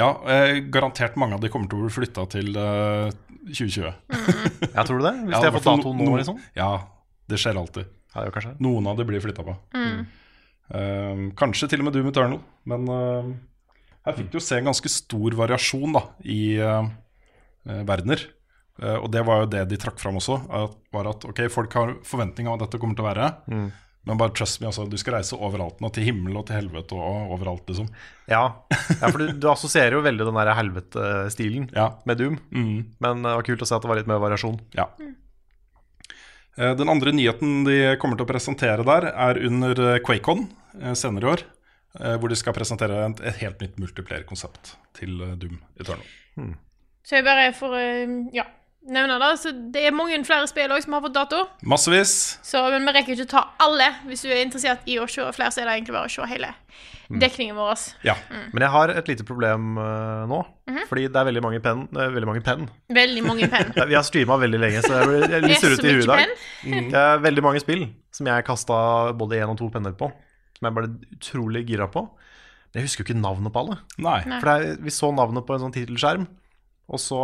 Ja, 0.00 0.08
eh, 0.32 0.58
garantert 0.72 1.16
mange 1.20 1.36
av 1.38 1.44
de 1.44 1.50
kommer 1.52 1.70
til 1.70 1.78
å 1.78 1.86
bli 1.86 1.94
flytta 1.94 2.26
til 2.34 2.50
uh, 2.58 3.08
2020. 3.46 3.92
Jeg 4.66 4.86
tror 4.88 4.98
du 5.00 5.06
det? 5.06 5.14
Hvis 5.28 5.36
Ja, 5.36 5.40
de 5.44 5.48
har 5.50 5.56
fått 5.56 5.68
datoen 5.70 6.00
nå, 6.02 6.10
no- 6.10 6.18
liksom? 6.18 6.40
Ja, 6.58 6.70
det 7.30 7.38
skjer 7.40 7.60
alltid. 7.62 7.92
Ja, 8.16 8.24
det 8.26 8.34
kanskje 8.34 8.54
det. 8.56 8.64
Noen 8.66 8.90
av 8.90 8.98
de 8.98 9.06
blir 9.06 9.22
flytta 9.22 9.44
på. 9.46 9.54
Eh, 10.66 11.20
kanskje 11.38 11.68
til 11.70 11.82
og 11.84 11.86
med 11.86 11.94
Doom 11.94 12.08
Eternal, 12.10 12.40
men 12.66 12.88
eh, 12.90 13.28
her 14.08 14.16
fikk 14.18 14.32
du 14.32 14.38
jo 14.40 14.42
se 14.42 14.56
en 14.58 14.66
ganske 14.72 14.90
stor 14.90 15.36
variasjon 15.38 15.92
da, 15.94 16.02
i 16.26 16.40
verdener. 17.88 18.22
Eh, 18.82 18.96
og 19.00 19.10
det 19.14 19.22
var 19.26 19.42
jo 19.44 19.50
det 19.56 19.64
de 19.70 19.76
trakk 19.80 19.98
fram 20.02 20.18
også, 20.20 20.38
at, 20.52 20.76
var 20.92 21.08
at 21.14 21.24
ok, 21.28 21.46
folk 21.52 21.72
har 21.78 21.94
forventninger 22.06 22.50
om 22.52 22.56
at 22.58 22.66
dette 22.66 22.80
kommer 22.82 22.96
til 22.98 23.06
å 23.06 23.10
være. 23.10 23.28
Men 24.06 24.18
bare 24.20 24.30
trust 24.38 24.60
me, 24.62 24.68
altså, 24.70 24.84
du 24.86 24.94
skal 25.00 25.16
reise 25.16 25.34
overalt 25.34 25.80
nå, 25.82 25.88
til 25.90 26.04
himmel 26.06 26.36
og 26.38 26.44
til 26.46 26.54
helvete 26.60 26.94
og 26.94 27.32
overalt, 27.34 27.64
liksom. 27.66 27.88
Ja, 28.30 28.42
ja 29.00 29.08
for 29.10 29.18
du, 29.18 29.32
du 29.42 29.48
assosierer 29.50 29.96
jo 29.96 30.02
veldig 30.04 30.28
den 30.28 30.36
der 30.38 30.52
helvete-stilen 30.54 31.64
Ja. 31.74 31.88
med 32.06 32.20
Doom. 32.20 32.36
Mm. 32.54 32.76
Men 33.02 33.24
det 33.26 33.32
var 33.40 33.48
kult 33.48 33.64
å 33.64 33.66
se 33.66 33.74
at 33.74 33.82
det 33.82 33.90
var 33.90 33.98
litt 33.98 34.06
mer 34.12 34.22
variasjon. 34.22 34.60
Ja. 34.78 34.86
Eh, 36.56 36.74
Den 36.78 36.88
andre 36.92 37.12
nyheten 37.16 37.64
de 37.66 37.96
kommer 38.00 38.16
til 38.20 38.26
å 38.28 38.30
presentere 38.30 38.86
der, 38.86 39.08
er 39.10 39.42
under 39.48 39.82
eh, 39.88 39.98
QuakeCon 40.06 40.46
eh, 40.82 40.94
senere 40.94 41.26
i 41.26 41.32
år. 41.34 41.42
eh, 41.98 42.14
Hvor 42.20 42.30
de 42.30 42.38
skal 42.38 42.54
presentere 42.56 43.02
et, 43.10 43.24
helt 43.42 43.60
nytt 43.64 43.76
multiplayer-konsept 43.82 44.76
til 45.00 45.18
eh, 45.26 45.34
Doom 45.40 45.58
Eternal. 45.82 46.06
Så 47.06 47.20
jeg 47.20 47.26
bare 47.26 47.50
får 47.54 47.74
eh, 47.78 48.14
ja, 48.34 48.44
nevne 48.90 49.18
det. 49.22 49.30
Så 49.38 49.52
det 49.74 49.84
er 49.86 49.94
mange 49.94 50.18
flere 50.26 50.48
spill 50.50 50.72
også 50.74 50.88
som 50.88 50.96
har 50.98 51.04
fått 51.04 51.14
dato. 51.14 51.44
Massevis. 51.62 52.14
Så, 52.46 52.62
men 52.74 52.86
vi 52.88 52.96
rekker 52.96 53.14
ikke 53.14 53.28
å 53.28 53.32
ta 53.36 53.44
alle. 53.62 53.92
Hvis 54.08 54.26
du 54.26 54.30
er 54.32 54.42
interessert 54.42 54.86
i 54.90 54.98
å 54.98 55.06
se 55.10 55.26
flere, 55.36 55.52
så 55.54 55.62
er 55.62 55.70
det 55.70 55.78
egentlig 55.78 55.96
bare 55.96 56.10
å 56.10 56.14
se 56.16 56.26
hele 56.32 56.50
dekningen 57.06 57.54
vår. 57.54 57.82
Ja. 58.02 58.16
Men 58.50 58.64
jeg 58.64 58.72
har 58.74 58.90
et 58.98 59.08
lite 59.10 59.24
problem 59.26 59.76
uh, 59.78 60.26
nå. 60.26 60.40
Fordi 60.90 61.06
det 61.06 61.20
er 61.20 61.28
veldig 61.28 61.42
mange 61.44 61.60
penn. 61.62 61.84
Veldig 61.94 62.28
mange 62.28 62.42
penn. 62.46 62.66
Veldig 62.96 63.22
mange 63.26 63.48
penn. 63.52 63.70
Vi 63.76 63.94
har 63.94 64.06
streama 64.06 64.38
veldig 64.42 64.60
lenge, 64.60 64.82
så 64.82 64.96
jeg 64.98 65.10
blir 65.12 65.46
litt 65.46 65.62
surrete 65.62 65.86
i 65.86 65.94
huet 65.94 66.02
i 66.02 66.10
dag. 66.10 66.22
penn. 66.64 66.90
Det 66.90 67.02
er 67.02 67.22
veldig 67.22 67.44
mange 67.46 67.62
spill 67.62 67.86
som 68.14 68.30
jeg 68.32 68.46
kasta 68.48 68.78
både 69.18 69.38
én 69.38 69.52
og 69.52 69.60
to 69.60 69.70
penner 69.72 69.94
på. 69.98 70.10
Som 70.58 70.68
jeg 70.68 70.78
ble 70.78 70.90
utrolig 71.18 71.62
gira 71.68 71.86
på. 71.92 72.02
Men 72.72 72.80
jeg 72.82 72.88
husker 72.88 73.04
jo 73.04 73.08
ikke 73.10 73.22
navnet 73.22 73.54
på 73.54 73.62
alle. 73.62 73.78
Nei. 74.02 74.18
For 74.34 74.50
det 74.50 74.56
er, 74.56 74.82
vi 74.82 74.94
så 74.94 75.12
navnet 75.14 75.46
på 75.46 75.54
en 75.54 75.62
sånn 75.62 75.76
tittelskjerm, 75.76 76.26
og 76.88 77.00
så 77.02 77.20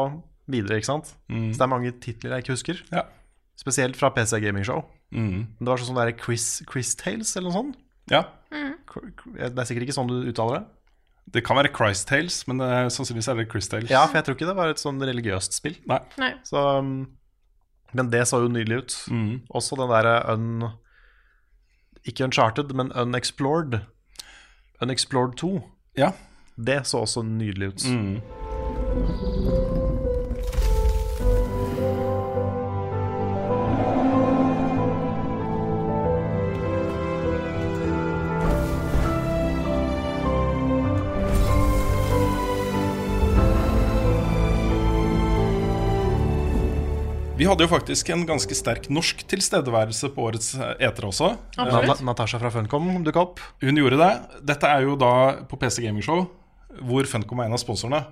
videre, 0.50 0.78
ikke 0.80 0.90
sant. 0.90 1.12
Så 1.30 1.58
det 1.58 1.64
er 1.66 1.70
mange 1.70 1.92
titler 2.02 2.34
jeg 2.36 2.44
ikke 2.44 2.56
husker. 2.56 2.82
Ja. 2.92 3.04
Spesielt 3.56 3.96
fra 3.96 4.10
PC 4.10 4.40
Gaming 4.42 4.64
Show. 4.66 4.84
Mm. 5.14 5.46
Det 5.60 5.68
var 5.68 5.78
sånn 5.78 5.98
der 6.00 6.12
Chris, 6.18 6.62
Chris 6.70 6.94
Tales 6.98 7.34
eller 7.36 7.50
noe 7.50 7.58
sånt. 7.60 7.76
ja. 8.10 8.24
K- 8.92 9.00
Det 9.38 9.56
er 9.56 9.64
sikkert 9.64 9.86
ikke 9.86 9.94
sånn 9.96 10.08
du 10.10 10.26
uttaler 10.28 10.58
det. 10.60 10.66
Det 11.32 11.44
kan 11.46 11.56
være 11.56 11.70
Christ 11.72 12.08
Tales, 12.10 12.40
men 12.48 12.58
det 12.58 12.66
er, 12.68 12.88
sannsynligvis 12.92 13.28
er 13.30 13.38
det 13.38 13.46
Chris 13.52 13.68
Tales. 13.70 13.88
Ja, 13.88 14.02
for 14.06 14.18
jeg 14.18 14.24
tror 14.26 14.34
ikke 14.36 14.48
det 14.50 14.56
var 14.58 14.68
et 14.72 14.82
sånn 14.82 14.98
religiøst 15.00 15.54
spill. 15.56 15.76
Nei. 15.88 16.00
Nei. 16.18 16.32
Så, 16.44 16.58
um, 16.82 17.06
men 17.94 18.10
det 18.10 18.24
så 18.28 18.42
jo 18.42 18.50
nydelig 18.52 18.82
ut. 18.82 18.96
Mm. 19.14 19.30
Også 19.54 19.78
den 19.78 19.88
derre 19.94 20.16
un... 20.34 20.72
Ikke 22.04 22.24
Uncharted, 22.26 22.74
men 22.74 22.90
Unexplored. 22.98 23.78
Unexplored 24.82 25.36
2. 25.38 25.52
Ja. 25.96 26.10
Det 26.58 26.80
så 26.90 27.04
også 27.06 27.22
nydelig 27.24 27.68
ut. 27.76 27.84
Mm. 27.86 28.16
Vi 28.92 28.98
hadde 47.48 47.64
jo 47.64 47.72
faktisk 47.72 48.12
en 48.12 48.26
ganske 48.28 48.52
sterk 48.54 48.86
norsk 48.92 49.24
tilstedeværelse 49.26 50.12
på 50.14 50.28
årets 50.28 50.52
etere 50.76 51.08
også. 51.08 51.32
Nata 51.56 51.96
Natasha 52.04 52.38
fra 52.38 52.52
Funcom 52.54 53.02
dukka 53.02 53.24
opp. 53.24 53.40
Hun 53.64 53.80
gjorde 53.80 53.98
det. 53.98 54.12
Dette 54.52 54.68
er 54.68 54.84
jo 54.84 55.00
da 55.00 55.40
på 55.48 55.56
PC 55.58 55.80
Gaming 55.82 56.04
Show, 56.04 56.28
hvor 56.84 57.08
Funcom 57.08 57.40
er 57.40 57.48
en 57.48 57.56
av 57.56 57.64
sponsorene. 57.64 58.04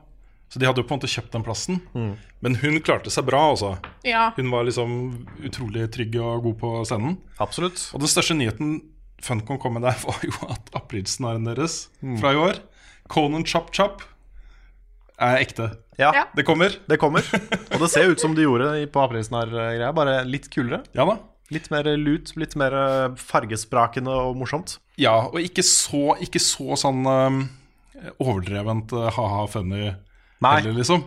Så 0.50 0.58
de 0.58 0.66
hadde 0.66 0.82
jo 0.82 0.86
på 0.88 0.96
en 0.96 0.98
måte 0.98 1.10
kjøpt 1.10 1.34
den 1.36 1.44
plassen. 1.46 1.76
Men 1.94 2.56
hun 2.58 2.80
klarte 2.82 3.10
seg 3.14 3.28
bra, 3.28 3.44
altså. 3.52 3.76
Ja. 4.02 4.32
Hun 4.34 4.48
var 4.50 4.64
liksom 4.66 4.94
utrolig 5.46 5.84
trygg 5.94 6.16
og 6.18 6.42
god 6.48 6.56
på 6.58 6.70
scenen. 6.88 7.18
Absolutt. 7.38 7.84
Og 7.94 8.02
den 8.02 8.10
største 8.10 8.34
nyheten 8.34 8.80
Funcon 9.22 9.60
kom 9.60 9.74
med 9.76 9.84
der, 9.84 9.98
var 10.08 10.22
jo 10.24 10.32
at 10.48 10.70
aprilsnaren 10.74 11.44
deres 11.46 11.84
fra 12.18 12.32
i 12.34 12.38
år, 12.40 12.58
Conan 13.12 13.44
Chop 13.46 13.70
Chop, 13.76 14.02
er 15.20 15.38
ekte. 15.42 15.70
Ja, 16.00 16.10
Ja. 16.16 16.24
Det 16.34 16.46
kommer. 16.48 16.72
det 16.88 16.96
kommer. 16.98 17.20
Og 17.74 17.82
det 17.82 17.90
ser 17.92 18.08
ut 18.08 18.20
som 18.22 18.34
de 18.34 18.46
gjorde 18.46 18.72
på 18.90 19.02
aprilsnarr-greia, 19.04 19.92
bare 19.92 20.22
litt 20.24 20.48
kulere. 20.50 20.82
Ja 20.96 21.04
da. 21.04 21.18
Litt 21.52 21.66
mer 21.70 21.84
lut, 21.98 22.30
litt 22.40 22.54
mer 22.56 22.72
eh, 22.78 23.16
fargesprakende 23.20 24.10
og 24.10 24.36
morsomt. 24.38 24.78
Ja, 24.96 25.16
og 25.28 25.40
ikke 25.42 25.64
så, 25.66 26.14
ikke 26.22 26.40
så 26.40 26.78
sånn 26.78 27.02
um, 27.04 27.40
overdrevent 28.22 28.94
uh, 28.96 29.08
ha-ha 29.12 29.44
funny 29.50 29.90
Nei. 30.44 30.54
heller, 30.60 30.76
liksom. 30.80 31.04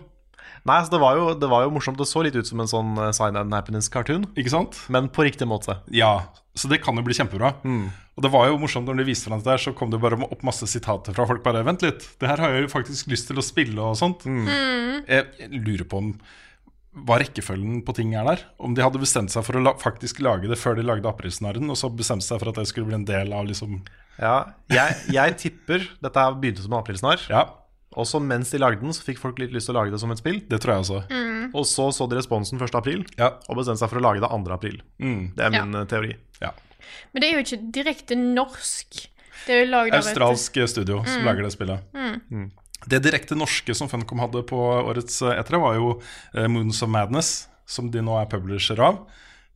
Nei, 0.64 0.78
altså 0.80 0.94
det 0.94 1.00
var, 1.04 1.18
jo, 1.20 1.26
det 1.36 1.50
var 1.52 1.66
jo 1.66 1.72
morsomt. 1.76 1.98
Det 2.00 2.06
så 2.08 2.22
litt 2.24 2.38
ut 2.40 2.48
som 2.48 2.62
en 2.64 2.70
sånn 2.72 2.92
eh, 3.02 3.10
Sign 3.16 3.36
and 3.40 3.52
Happiness-cartoon, 3.56 4.30
Ikke 4.40 4.54
sant? 4.54 4.78
men 4.94 5.10
på 5.12 5.26
riktig 5.28 5.48
måte. 5.50 5.76
Ja, 5.92 6.30
så 6.56 6.70
det 6.72 6.80
kan 6.86 6.96
jo 6.96 7.04
bli 7.04 7.16
kjempebra. 7.18 7.50
Og 8.14 8.22
det 8.24 8.30
var 8.32 8.46
jo 8.48 8.60
morsomt 8.62 8.86
når 8.88 9.02
de 9.02 9.08
viste 9.10 9.28
fram 9.28 9.42
det 9.44 9.50
her, 9.56 9.60
så 9.60 9.74
kom 9.76 9.90
det 9.92 10.00
bare 10.00 10.20
opp 10.24 10.46
masse 10.46 10.68
sitater 10.70 11.16
fra 11.18 11.26
folk. 11.28 11.42
Bare 11.44 11.66
vent 11.66 11.82
litt, 11.84 12.06
det 12.22 12.30
her 12.30 12.40
har 12.40 12.54
jeg 12.54 12.68
jo 12.68 12.72
faktisk 12.72 13.10
lyst 13.12 13.28
til 13.32 13.42
å 13.42 13.44
spille 13.44 13.82
og 13.82 13.98
sånt. 14.00 14.24
Jeg, 14.30 15.26
jeg 15.42 15.64
lurer 15.66 15.84
på 15.90 16.00
om 16.00 16.14
hva 16.94 17.18
rekkefølgen 17.18 17.80
på 17.88 17.96
ting 17.98 18.12
er 18.14 18.28
der. 18.30 18.44
Om 18.62 18.76
de 18.78 18.84
hadde 18.86 19.02
bestemt 19.02 19.34
seg 19.34 19.44
for 19.48 19.58
å 19.58 19.64
la, 19.66 19.74
faktisk 19.82 20.22
lage 20.22 20.46
det 20.52 20.60
før 20.62 20.78
de 20.78 20.86
lagde 20.86 21.10
Aprilsnarren, 21.10 21.66
og 21.74 21.80
så 21.80 21.90
bestemte 21.90 22.28
seg 22.28 22.38
for 22.40 22.54
at 22.54 22.60
det 22.62 22.68
skulle 22.70 22.92
bli 22.92 23.00
en 23.02 23.08
del 23.10 23.34
av 23.34 23.50
liksom 23.50 23.80
Ja, 24.22 24.54
jeg, 24.70 25.00
jeg 25.10 25.36
tipper 25.42 25.88
Dette 26.06 26.28
begynte 26.38 26.62
som 26.62 26.76
en 26.76 26.84
aprilsnarr. 26.84 27.26
Ja, 27.34 27.48
Og 28.00 28.08
så 28.10 28.20
mens 28.24 28.50
de 28.54 28.60
lagde 28.62 28.82
den, 28.82 28.94
så 28.96 29.04
fikk 29.06 29.20
folk 29.22 29.40
litt 29.42 29.54
lyst 29.54 29.70
til 29.70 29.76
å 29.76 29.82
lage 29.82 29.94
det 29.94 30.00
som 30.02 30.12
et 30.14 30.22
spill. 30.22 30.42
det 30.50 30.60
tror 30.64 30.74
jeg 30.76 30.86
også. 30.86 31.00
Og 31.54 31.66
så 31.70 31.88
så 31.94 32.08
de 32.10 32.18
responsen 32.18 32.60
1. 32.62 32.76
april, 32.80 33.06
Ja. 33.18 33.34
og 33.48 33.58
bestemte 33.60 33.84
seg 33.84 33.90
for 33.92 34.02
å 34.02 34.06
lage 34.08 34.22
det 34.24 34.30
2. 34.30 34.54
april. 34.54 34.82
Mm. 35.00 35.34
Det 35.36 35.46
er 35.46 35.50
min 35.54 35.74
ja. 35.74 35.86
teori. 35.86 36.16
ja. 36.42 36.52
Men 37.14 37.22
det 37.22 37.30
er 37.30 37.34
jo 37.38 37.44
ikke 37.46 37.72
direkte 37.74 38.16
norsk. 38.18 39.08
Det 39.46 39.54
er 39.54 39.66
jo 39.66 39.70
lagd 39.72 39.94
av 39.94 40.00
et 40.00 40.08
Australsk 40.08 40.58
studio 40.68 41.04
som 41.06 41.24
lager 41.26 41.44
det 41.44 41.52
spillet. 41.54 41.84
Mm. 41.94 42.52
Det 42.88 43.00
direkte 43.04 43.36
norske 43.36 43.76
som 43.76 43.88
Funcom 43.92 44.20
hadde 44.20 44.42
på 44.48 44.58
årets 44.60 45.22
E3, 45.22 45.60
var 45.62 45.76
jo 45.78 46.02
eh, 46.34 46.48
Moons 46.52 46.82
of 46.84 46.90
Madness, 46.92 47.48
som 47.66 47.90
de 47.92 48.02
nå 48.04 48.18
er 48.20 48.28
publisher 48.32 48.80
av. 48.84 49.06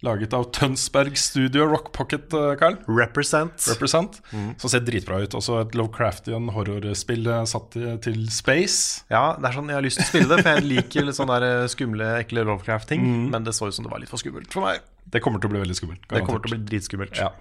Laget 0.05 0.33
av 0.37 0.43
Tønsberg 0.53 1.15
Studio 1.17 1.65
Rock 1.71 1.87
Pocket, 1.91 2.29
eh, 2.37 2.51
Carl. 2.59 2.75
Represent. 2.85 3.63
Represent. 3.71 4.19
Som 4.61 4.69
ser 4.69 4.83
dritbra 4.85 5.23
ut. 5.23 5.33
Også 5.33 5.55
et 5.63 5.73
Lovecraftian 5.73 6.51
horrorspill 6.53 7.25
eh, 7.33 7.45
satt 7.49 7.73
til, 8.05 8.19
space. 8.29 9.01
Ja, 9.09 9.31
det 9.41 9.49
er 9.49 9.57
sånn, 9.57 9.71
Jeg 9.73 9.79
har 9.79 9.87
lyst 9.87 9.97
til 9.97 10.05
å 10.05 10.11
spille 10.11 10.29
det, 10.35 10.43
for 10.45 10.51
jeg 10.53 10.67
liker 10.69 11.07
litt 11.07 11.17
sånne 11.17 11.39
der 11.41 11.63
eh, 11.63 11.69
skumle, 11.73 12.11
ekle 12.21 12.45
Lovecraft-ting. 12.45 13.07
Men 13.33 13.47
det 13.47 13.55
så 13.57 13.71
ut 13.71 13.73
som 13.79 13.87
det 13.87 13.93
var 13.95 14.03
litt 14.03 14.13
for 14.13 14.21
skummelt 14.21 14.53
for 14.53 14.67
meg. 14.69 14.85
Det 15.09 15.23
kommer 15.25 15.41
til 15.41 15.49
å 15.49 15.55
bli 15.55 15.63
veldig 15.65 15.79
skummelt. 15.79 16.05
Det 16.11 16.21
kommer 16.27 16.43
til 16.45 16.53
å 16.53 16.57
bli 16.59 16.67
dritskummelt. 16.69 17.17
Ja. 17.17 17.31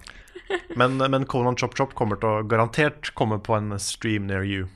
Men, 0.79 0.97
men 0.97 1.25
Conan 1.29 1.57
Chop 1.59 1.73
Chop 1.77 1.93
kommer 1.99 2.17
til 2.21 2.29
å 2.39 2.45
garantert 2.47 3.09
komme 3.19 3.37
på 3.43 3.53
en 3.57 3.73
stream 3.83 4.25
near 4.31 4.45
you. 4.47 4.69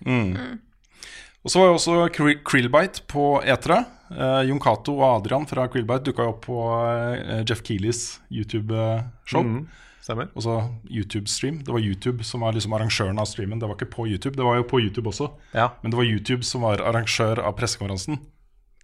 Og 1.41 1.49
så 1.49 1.57
var 1.63 1.71
jo 1.71 1.77
også 1.79 1.93
Krill- 2.13 2.41
Krillbite 2.45 3.01
på 3.09 3.39
E3. 3.41 3.79
Eh, 4.11 4.41
Jon 4.49 4.59
Cato 4.59 4.97
og 4.99 5.21
Adrian 5.21 5.45
fra 5.47 5.67
Krillbite 5.71 6.09
dukka 6.09 6.25
jo 6.27 6.33
opp 6.33 6.41
på 6.45 6.57
uh, 6.67 7.41
Jeff 7.47 7.61
Keeleys 7.63 8.19
YouTube-show. 8.33 9.43
Mm, 9.45 9.61
stemmer. 10.03 10.29
Også 10.35 10.57
YouTube-stream. 10.91 11.61
Det 11.63 11.71
var 11.73 11.79
YouTube 11.83 12.25
som 12.27 12.43
var 12.45 12.53
liksom 12.57 12.73
arrangøren 12.77 13.19
av 13.21 13.29
streamen. 13.29 13.59
Det 13.61 13.69
var 13.69 13.77
ikke 13.79 13.91
på 13.95 14.07
YouTube, 14.11 14.35
det 14.35 14.43
var 14.47 14.59
jo 14.59 14.67
på 14.67 14.81
YouTube 14.83 15.09
også. 15.13 15.31
Ja, 15.55 15.69
Men 15.83 15.91
det 15.93 15.97
var 16.01 16.09
YouTube 16.09 16.43
som 16.47 16.61
var 16.67 16.83
arrangør 16.83 17.39
av 17.45 17.55
pressekonferansen. 17.59 18.19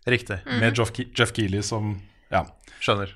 riktig. 0.07 0.39
Med 0.61 0.77
Jeff, 0.77 0.91
Ke 0.95 1.03
Jeff 1.13 1.33
Keeley 1.35 1.61
som 1.61 1.97
Ja. 2.31 2.45
Skjønner. 2.79 3.11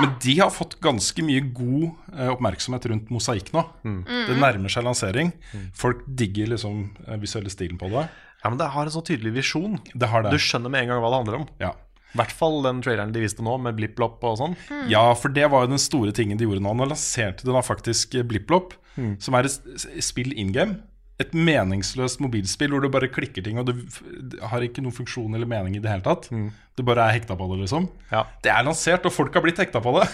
Men 0.00 0.14
de 0.22 0.38
har 0.38 0.48
fått 0.50 0.78
ganske 0.80 1.20
mye 1.26 1.42
god 1.52 1.90
eh, 2.16 2.28
oppmerksomhet 2.32 2.86
rundt 2.88 3.10
mosaikk 3.12 3.50
nå. 3.52 3.62
Det 3.84 4.36
nærmer 4.38 4.70
seg 4.72 4.84
lansering. 4.86 5.32
Folk 5.76 6.06
digger 6.06 6.46
liksom 6.54 6.96
eh, 7.06 7.18
visuelle 7.20 7.50
stilen 7.52 7.76
på 7.76 7.90
det. 7.92 8.06
Ja, 8.42 8.50
men 8.50 8.58
det 8.60 8.70
har 8.72 8.88
en 8.88 8.94
så 8.94 9.02
tydelig 9.04 9.34
visjon. 9.36 9.78
Det 9.92 10.08
har 10.08 10.24
det. 10.24 10.32
Du 10.34 10.40
skjønner 10.40 10.72
med 10.72 10.84
en 10.84 10.92
gang 10.92 11.02
hva 11.02 11.12
det 11.12 11.20
handler 11.22 11.38
om. 11.42 11.48
Ja. 11.60 11.74
I 12.10 12.18
hvert 12.18 12.32
fall 12.34 12.56
den 12.64 12.80
traileren 12.82 13.12
de 13.14 13.22
viste 13.22 13.44
nå, 13.46 13.52
med 13.62 13.76
blipp-blopp 13.78 14.24
og 14.26 14.38
sånn. 14.40 14.56
Ja, 14.90 15.04
for 15.14 15.30
det 15.30 15.46
var 15.52 15.66
jo 15.66 15.74
den 15.74 15.82
store 15.82 16.14
tingen 16.16 16.40
de 16.40 16.48
gjorde 16.48 16.64
nå. 16.64 16.72
Nå 16.74 16.88
lanserte 16.90 17.46
de 17.46 17.54
da 17.54 17.62
faktisk 17.62 18.16
BlippLopp, 18.26 18.74
som 19.22 19.36
er 19.38 19.46
et 19.46 20.02
spill 20.02 20.32
in 20.34 20.50
game. 20.56 20.80
Et 21.20 21.34
meningsløst 21.36 22.20
mobilspill 22.24 22.72
hvor 22.72 22.80
du 22.80 22.88
bare 22.88 23.10
klikker 23.12 23.44
ting, 23.44 23.58
og 23.60 23.66
det 23.68 24.40
har 24.48 24.62
ikke 24.64 24.80
noen 24.80 24.94
funksjon 24.96 25.34
eller 25.36 25.48
mening 25.50 25.74
i 25.76 25.82
det 25.84 25.90
hele 25.92 26.04
tatt. 26.06 26.30
Du 26.78 26.84
bare 26.86 27.02
er 27.10 27.18
hekta 27.18 27.34
på 27.36 27.44
det, 27.50 27.58
liksom. 27.66 27.88
Ja. 28.08 28.22
Det 28.40 28.48
er 28.54 28.64
lansert, 28.64 29.04
og 29.04 29.12
folk 29.12 29.34
har 29.36 29.42
blitt 29.44 29.58
hekta 29.60 29.82
på 29.84 29.92
det. 29.98 30.06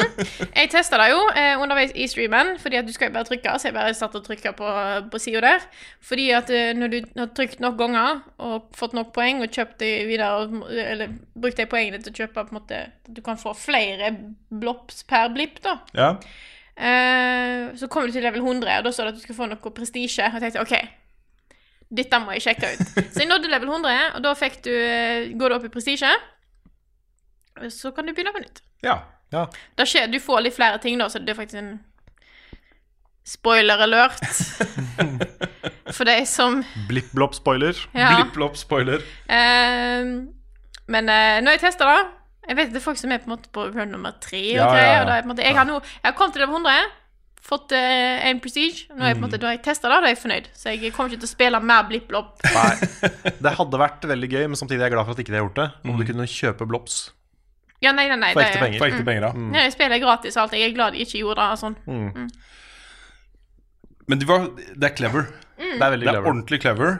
Jeg 0.56 0.70
testa 0.72 0.96
det 1.02 1.10
jo 1.10 1.18
eh, 1.36 1.58
underveis 1.60 1.92
i 2.00 2.06
streamen, 2.08 2.54
fordi 2.62 2.78
at 2.80 2.88
du 2.88 2.94
skal 2.94 3.10
jo 3.10 3.16
bare 3.18 3.28
trykke. 3.28 3.56
Så 3.60 3.68
jeg 3.68 3.76
bare 3.76 3.92
satt 3.98 4.16
og 4.16 4.24
trykka 4.24 4.54
på, 4.56 4.70
på 5.12 5.20
sida 5.20 5.42
der. 5.44 5.66
Fordi 6.08 6.30
at 6.38 6.48
eh, 6.54 6.70
når 6.78 6.94
du 6.94 6.98
har 7.20 7.28
trykt 7.36 7.60
nok 7.60 7.76
ganger 7.82 8.22
og 8.40 8.70
fått 8.78 8.96
nok 8.96 9.12
poeng 9.16 9.44
og 9.44 9.52
kjøpt 9.52 9.76
det 9.84 9.92
videre, 10.08 10.30
og- 10.46 10.72
eller 10.72 11.12
brukt 11.36 11.60
de 11.60 11.68
poengene 11.68 12.00
til 12.00 12.14
å 12.14 12.18
kjøpe 12.22 12.38
på 12.40 12.46
en 12.54 12.60
måte 12.62 12.80
at 12.88 13.12
Du 13.12 13.20
kan 13.26 13.36
få 13.36 13.52
flere 13.58 14.14
blops 14.48 15.02
per 15.10 15.28
blipp, 15.34 15.60
da. 15.66 15.76
Ja. 15.92 16.14
Eh, 16.76 17.70
så 17.78 17.88
kom 17.90 18.06
du 18.06 18.12
til 18.12 18.24
level 18.26 18.42
100, 18.42 18.78
og 18.80 18.84
da 18.84 18.92
så 18.92 19.04
det 19.06 19.14
at 19.14 19.18
du 19.18 19.22
skulle 19.22 19.38
få 19.38 19.48
noe 19.50 19.74
prestisje. 19.76 20.26
Og 20.26 20.38
jeg 20.38 20.42
tenkte 20.46 20.62
OK, 20.64 20.74
dette 21.94 22.20
må 22.24 22.34
jeg 22.34 22.46
sjekke 22.48 22.72
ut. 22.74 22.84
Så 23.14 23.22
jeg 23.22 23.30
nådde 23.30 23.50
level 23.52 23.70
100, 23.70 23.96
og 24.18 24.22
da 24.26 24.34
fikk 24.38 24.60
du, 24.66 24.72
eh, 24.74 25.32
går 25.38 25.48
du 25.54 25.58
opp 25.58 25.66
i 25.68 25.72
prestisje. 25.74 26.10
Så 27.70 27.92
kan 27.94 28.06
du 28.06 28.12
begynne 28.14 28.34
på 28.34 28.42
nytt. 28.44 28.62
ja. 28.82 29.00
Ja. 29.34 29.48
Da 29.74 29.82
skjer, 29.88 30.06
du 30.12 30.20
får 30.22 30.44
litt 30.44 30.54
flere 30.54 30.78
ting, 30.78 30.94
da, 31.00 31.08
så 31.10 31.18
det 31.18 31.32
er 31.32 31.38
faktisk 31.40 31.58
en 31.58 31.72
spoiler 33.26 33.80
alert. 33.82 34.20
For 35.96 36.06
de 36.06 36.20
som 36.28 36.60
Blipp-blopp-spoiler. 36.88 37.80
Ja. 37.96 38.12
BlippLopp, 38.14 38.54
spoiler. 38.60 39.02
Eh, 39.26 40.12
men 40.86 41.08
eh, 41.10 41.40
når 41.42 41.56
jeg 41.56 41.64
tester 41.64 41.90
det 41.90 42.04
Jeg 42.48 42.56
vet 42.58 42.72
det 42.74 42.80
er 42.80 42.84
folk 42.84 42.98
som 43.00 43.12
er 43.14 43.22
på 43.22 43.30
en 43.30 43.36
måte 43.36 43.48
på 43.54 43.64
run 43.72 43.88
nummer 43.94 44.12
tre. 44.20 44.40
Og 44.40 44.58
Ja, 44.58 44.66
ja, 44.66 44.74
greier, 44.74 44.92
ja. 44.94 45.00
og 45.00 45.06
da 45.08 45.12
er 45.12 45.16
jeg, 45.16 45.24
på 45.24 45.28
en 45.30 45.32
måte, 45.34 45.46
jeg, 45.48 45.56
har 45.56 45.64
nå, 45.70 45.78
jeg 45.80 46.06
har 46.10 46.14
kommet 46.18 46.36
til 46.36 46.44
level 46.44 46.54
100, 46.60 46.92
fått 47.44 47.72
uh, 47.76 48.28
en 48.30 48.40
prestige. 48.40 48.86
Nå 48.94 49.02
er 49.04 49.10
jeg 49.12 49.16
på 49.18 49.22
en 49.22 49.26
måte, 49.26 49.40
Da 49.40 49.48
har 49.50 49.56
jeg 49.58 49.62
testa 49.66 49.88
det, 49.92 49.96
da 50.00 50.08
er 50.08 50.14
jeg 50.14 50.20
fornøyd. 50.22 50.46
Så 50.56 50.72
jeg 50.72 50.92
kommer 50.96 51.12
ikke 51.12 51.22
til 51.24 51.28
å 51.30 51.32
spille 51.34 51.60
mer 51.60 51.82
blipp-blopp. 51.90 52.44
Nei. 52.56 52.74
Det 53.44 53.52
hadde 53.58 53.80
vært 53.84 54.06
veldig 54.12 54.30
gøy, 54.32 54.44
men 54.52 54.56
samtidig 54.60 54.80
er 54.80 54.88
jeg 54.88 54.96
glad 54.96 55.04
for 55.08 55.16
at 55.16 55.22
ikke 55.24 55.34
de 55.34 55.38
har 55.40 55.46
gjort 55.48 55.60
det. 55.62 55.68
Om 55.84 56.00
du 56.00 56.04
kunne 56.08 56.26
kjøpe 56.30 56.68
blops 56.70 56.98
Ja, 57.84 57.92
nei, 57.92 58.06
nei, 58.08 58.16
nei. 58.16 58.32
for 58.32 58.40
ekte 58.44 58.60
penger. 58.62 58.78
For 58.80 58.88
ekte 58.88 59.04
penger, 59.04 59.28
ja. 59.28 59.62
Jeg 59.64 59.72
spiller 59.76 60.00
gratis 60.00 60.36
og 60.38 60.46
alt. 60.46 60.56
Jeg 60.56 60.70
er 60.70 60.76
glad 60.76 60.94
de 60.96 61.04
ikke 61.04 61.20
gjorde 61.20 61.48
det 61.52 61.60
sånn. 61.60 61.76
Men 64.04 64.20
det, 64.20 64.26
var, 64.28 64.46
det 64.76 64.88
er 64.90 64.94
clever. 64.96 65.26
Det 65.56 65.80
er 65.80 65.92
veldig 65.94 66.04
Det 66.04 66.10
er 66.10 66.16
clever. 66.16 66.28
ordentlig 66.28 66.58
clever, 66.60 66.96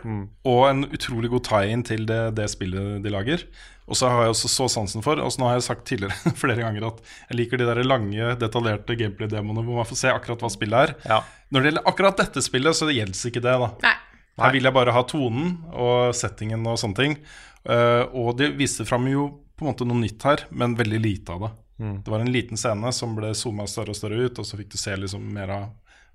og 0.49 0.61
en 0.71 0.85
utrolig 0.95 1.31
god 1.33 1.43
tie-in 1.49 1.83
til 1.85 2.05
det, 2.09 2.21
det 2.39 2.47
spillet 2.53 3.03
de 3.05 3.11
lager. 3.13 3.43
Og 3.85 3.99
så 3.99 4.09
har 4.09 4.25
jeg 4.25 4.33
også 4.33 4.49
så 4.49 4.67
sansen 4.73 5.03
for 5.05 5.21
Og 5.21 5.29
så 5.29 5.43
nå 5.43 5.49
har 5.51 5.59
jeg 5.59 5.67
sagt 5.67 5.83
tidligere 5.89 6.33
flere 6.43 6.63
ganger 6.63 6.87
at 6.89 7.03
jeg 7.29 7.39
liker 7.43 7.61
de 7.61 7.69
der 7.69 7.83
lange, 7.85 8.31
detaljerte 8.41 8.97
gameplay-demoene 9.01 9.65
hvor 9.67 9.83
man 9.83 9.89
får 9.89 10.01
se 10.01 10.13
akkurat 10.13 10.45
hva 10.45 10.53
spillet 10.53 10.89
er. 10.89 10.95
Ja. 11.11 11.21
Når 11.53 11.61
det 11.61 11.71
gjelder 11.71 11.89
akkurat 11.93 12.23
dette 12.25 12.45
spillet, 12.45 12.79
så 12.79 12.89
gjelder 12.91 13.31
ikke 13.31 13.45
det. 13.45 13.57
da 13.65 13.71
Nei. 13.85 13.97
Her 14.41 14.55
vil 14.57 14.67
jeg 14.67 14.75
bare 14.75 14.95
ha 14.97 15.03
tonen 15.07 15.53
og 15.71 16.15
settingen 16.17 16.65
og 16.67 16.81
sånne 16.81 16.99
ting. 16.99 17.13
Uh, 17.65 18.03
og 18.19 18.35
det 18.41 18.51
viste 18.59 18.87
fram 18.89 19.07
jo 19.07 19.29
på 19.55 19.63
en 19.63 19.71
måte 19.71 19.87
noe 19.87 20.01
nytt 20.01 20.25
her, 20.27 20.43
men 20.51 20.75
veldig 20.75 20.99
lite 20.99 21.37
av 21.37 21.45
det. 21.45 21.53
Det 21.77 22.11
var 22.11 22.23
en 22.23 22.33
liten 22.33 22.59
scene 22.59 22.91
som 22.95 23.15
ble 23.17 23.33
zooma 23.35 23.67
større 23.71 23.95
og 23.95 23.99
større 23.99 24.27
ut, 24.27 24.39
og 24.39 24.47
så 24.47 24.59
fikk 24.59 24.73
du 24.75 24.79
se 24.79 24.95
liksom 24.99 25.25
mer 25.35 25.51
av 25.51 25.65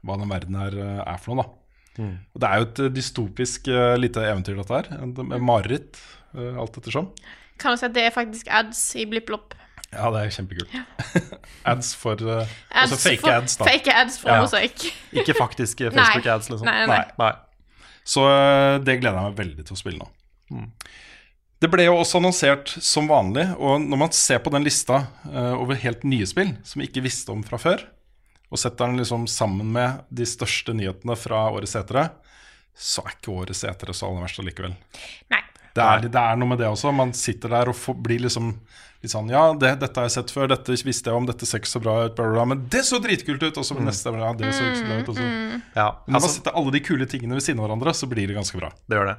hva 0.07 0.15
den 0.19 0.31
verden 0.31 0.55
her 0.55 0.77
eh, 0.79 1.01
er 1.03 1.19
for 1.19 1.35
noe. 1.35 1.43
da 1.43 2.05
Og 2.33 2.39
Det 2.39 2.49
er 2.49 2.61
jo 2.61 2.67
et 2.67 2.81
dystopisk 2.95 3.67
uh, 3.73 3.95
lite 3.99 4.23
eventyr, 4.23 4.55
dette 4.59 4.77
her. 4.77 5.39
Mareritt, 5.43 5.99
uh, 6.37 6.61
alt 6.63 6.79
ettersom. 6.79 7.09
Kan 7.59 7.75
du 7.75 7.81
si 7.81 7.87
at 7.89 7.95
det 7.95 8.05
er 8.07 8.13
faktisk 8.15 8.47
ads 8.59 8.81
i 8.99 9.05
blipp-blopp? 9.09 9.55
Ja, 9.89 10.09
det 10.13 10.21
er 10.21 10.33
kjempekult. 10.35 10.73
ads 11.71 11.91
for 11.97 12.19
uh, 12.21 12.43
Ads 12.69 12.93
Altså 12.93 12.97
fake 13.01 13.23
for- 13.23 13.35
ads, 13.35 13.55
da. 13.57 13.67
Fake 13.71 13.93
ads 14.03 14.19
for 14.21 14.31
Ja. 14.31 14.39
Mosaikk. 14.43 14.85
Ikke 15.23 15.33
faktiske 15.37 15.89
Facebook-ads, 15.95 16.49
liksom. 16.53 16.69
Nei, 16.69 16.85
nei, 16.89 17.03
nei. 17.19 17.31
Så 18.09 18.23
eh, 18.25 18.79
det 18.81 18.95
gleder 19.01 19.19
jeg 19.19 19.29
meg 19.31 19.37
veldig 19.37 19.65
til 19.67 19.75
å 19.75 19.79
spille 19.79 19.99
nå. 20.01 20.65
Det 21.61 21.67
ble 21.69 21.83
jo 21.89 21.97
også 21.99 22.17
annonsert 22.21 22.71
som 22.81 23.09
vanlig, 23.09 23.43
og 23.59 23.83
når 23.83 23.99
man 24.05 24.13
ser 24.15 24.39
på 24.41 24.49
den 24.53 24.63
lista 24.65 25.01
uh, 25.27 25.57
over 25.59 25.77
helt 25.77 26.05
nye 26.07 26.25
spill 26.29 26.53
som 26.65 26.79
vi 26.81 26.87
ikke 26.87 27.03
visste 27.05 27.33
om 27.35 27.43
fra 27.45 27.59
før, 27.61 27.83
og 28.49 28.57
setter 28.61 28.87
den 28.89 29.01
liksom 29.01 29.27
sammen 29.29 29.67
med 29.75 30.05
de 30.09 30.25
største 30.25 30.73
nyhetene 30.73 31.17
fra 31.19 31.43
årets 31.51 31.75
etere, 31.77 32.07
så 32.73 33.03
er 33.05 33.17
ikke 33.17 33.35
årets 33.43 33.65
etere 33.67 33.93
så 33.93 34.07
aller 34.07 34.23
verst 34.25 34.39
allikevel. 34.41 34.73
Nei. 35.35 35.41
Det 35.79 35.87
er, 35.87 36.11
det 36.11 36.21
er 36.21 36.37
noe 36.39 36.51
med 36.51 36.61
det 36.61 36.67
også. 36.69 36.91
Man 36.95 37.15
sitter 37.17 37.51
der 37.55 37.71
og 37.71 37.77
får, 37.79 37.97
blir 38.05 38.21
liksom 38.25 38.51
litt 38.99 39.13
sånn 39.13 39.31
Ja, 39.31 39.45
det, 39.55 39.77
dette 39.79 40.01
har 40.01 40.09
jeg 40.09 40.15
sett 40.17 40.33
før, 40.35 40.49
dette 40.51 40.75
visste 40.83 41.11
jeg 41.11 41.15
om, 41.15 41.27
dette 41.29 41.47
ser 41.47 41.61
ikke 41.61 41.71
så 41.71 41.81
bra 41.83 41.95
ut, 42.03 42.15
bla, 42.17 42.25
bla, 42.25 42.35
bla, 42.35 42.45
men 42.51 42.63
det 42.71 42.83
så 42.87 42.99
dritkult 43.03 43.43
ut! 43.45 43.59
Og 43.61 43.67
så 43.67 43.77
neste 43.79 44.11
ja, 44.11 44.31
det 44.35 44.51
så 44.55 44.67
ikke 44.67 44.81
så 44.81 44.89
bra 44.89 44.99
ut. 44.99 45.11
Og 45.13 45.19
så. 45.19 45.27
Ja, 45.77 45.87
Når 46.03 46.11
man 46.11 46.19
altså, 46.19 46.31
setter 46.35 46.59
alle 46.59 46.75
de 46.75 46.83
kule 46.83 47.07
tingene 47.09 47.39
ved 47.39 47.45
siden 47.45 47.61
av 47.61 47.69
hverandre, 47.69 47.95
så 47.95 48.09
blir 48.11 48.27
det 48.27 48.37
ganske 48.37 48.59
bra. 48.59 48.73
det 48.89 48.99
gjør 48.99 49.13
det. 49.13 49.17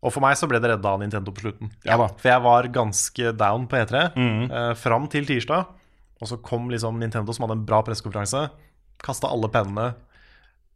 Og 0.00 0.14
for 0.14 0.24
meg 0.24 0.38
så 0.40 0.48
ble 0.48 0.56
det 0.64 0.70
redda 0.72 0.94
av 0.94 1.02
Nintendo 1.02 1.32
på 1.36 1.42
slutten. 1.44 1.68
Ja 1.84 1.98
da. 2.00 2.06
For 2.16 2.30
jeg 2.30 2.40
var 2.46 2.68
ganske 2.72 3.32
down 3.36 3.66
på 3.68 3.82
E3 3.82 4.04
eh, 4.16 4.70
fram 4.80 5.08
til 5.12 5.28
tirsdag. 5.28 5.74
Og 6.20 6.28
så 6.28 6.38
kom 6.44 6.70
liksom 6.72 6.96
Nintendo, 7.00 7.34
som 7.36 7.44
hadde 7.44 7.58
en 7.58 7.66
bra 7.68 7.82
pressekonferanse, 7.84 8.46
kasta 9.04 9.28
alle 9.32 9.48
pennene, 9.52 9.90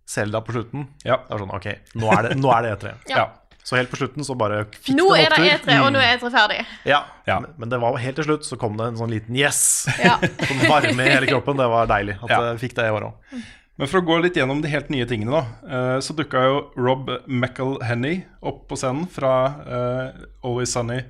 Selda 0.05 0.43
på 0.45 0.53
slutten. 0.53 0.83
Ja. 1.01 1.17
Det 1.25 1.33
var 1.33 1.41
sånn, 1.41 1.53
ok, 1.57 1.67
nå 1.97 2.11
er 2.13 2.27
det, 2.27 2.35
nå 2.37 2.51
er 2.53 2.67
det 2.67 2.73
E3. 2.75 2.91
Ja. 3.15 3.23
Så 3.65 3.79
helt 3.79 3.89
på 3.91 3.97
slutten 3.97 4.27
så 4.27 4.35
bare 4.37 4.67
fikk 4.77 4.93
Nå 4.99 5.07
det 5.15 5.23
er 5.25 5.35
det. 5.35 5.53
E3, 5.55 5.79
og 5.87 5.93
nå 5.95 6.01
er 6.05 6.19
E3 6.19 6.31
ferdig. 6.35 6.59
Ja. 6.85 7.01
Ja. 7.27 7.41
Men- 7.57 7.71
det 7.73 7.81
var 7.81 7.97
helt 7.97 8.17
til 8.21 8.27
slutt 8.29 8.45
så 8.45 8.59
kom 8.61 8.77
det 8.77 8.91
en 8.93 8.99
sånn 9.01 9.11
liten 9.11 9.37
yes. 9.37 9.87
Ja. 10.05 10.19
Som 10.49 10.61
varme 10.69 11.07
i 11.07 11.09
hele 11.15 11.27
kroppen. 11.31 11.57
Det 11.57 11.69
var 11.73 11.89
deilig 11.89 12.19
at 12.23 12.31
Ja. 12.31 12.41
jeg 12.51 12.61
fikk 12.67 12.77
det 12.77 12.85
i 12.91 12.93
år 12.93 13.09
òg. 13.09 13.41
Men 13.77 13.89
for 13.91 14.03
å 14.03 14.07
gå 14.07 14.21
litt 14.23 14.37
gjennom 14.39 14.61
de 14.63 14.69
helt 14.71 14.91
nye 14.93 15.07
tingene, 15.09 15.33
da, 15.33 15.41
eh, 15.67 15.97
så 16.05 16.15
dukka 16.15 16.45
jo 16.47 16.61
Rob 16.77 17.09
McElhenny 17.27 18.25
opp 18.43 18.69
på 18.69 18.77
scenen 18.79 19.09
fra 19.11 19.33
eh, 19.67 20.23
Always 20.45 20.71
Sunny 20.77 21.01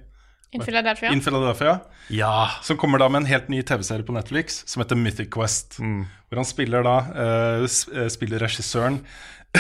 In 0.55 0.63
Philadelphia. 0.63 1.11
in 1.13 1.21
Philadelphia. 1.21 1.81
Ja. 2.09 2.51
Som 2.63 2.77
kommer 2.79 2.99
da 3.03 3.09
med 3.09 3.25
en 3.25 3.27
helt 3.27 3.49
ny 3.49 3.61
TV-serie 3.63 4.07
på 4.07 4.15
Netflix 4.15 4.63
som 4.71 4.81
heter 4.83 4.97
Mythic 4.97 5.29
Quest. 5.35 5.81
Hvor 5.81 6.41
han 6.41 6.47
spiller 6.47 6.85
da 6.87 6.97
uh, 7.11 7.65
eh, 7.67 8.09
spiller 8.13 8.39
regissøren 8.39 9.01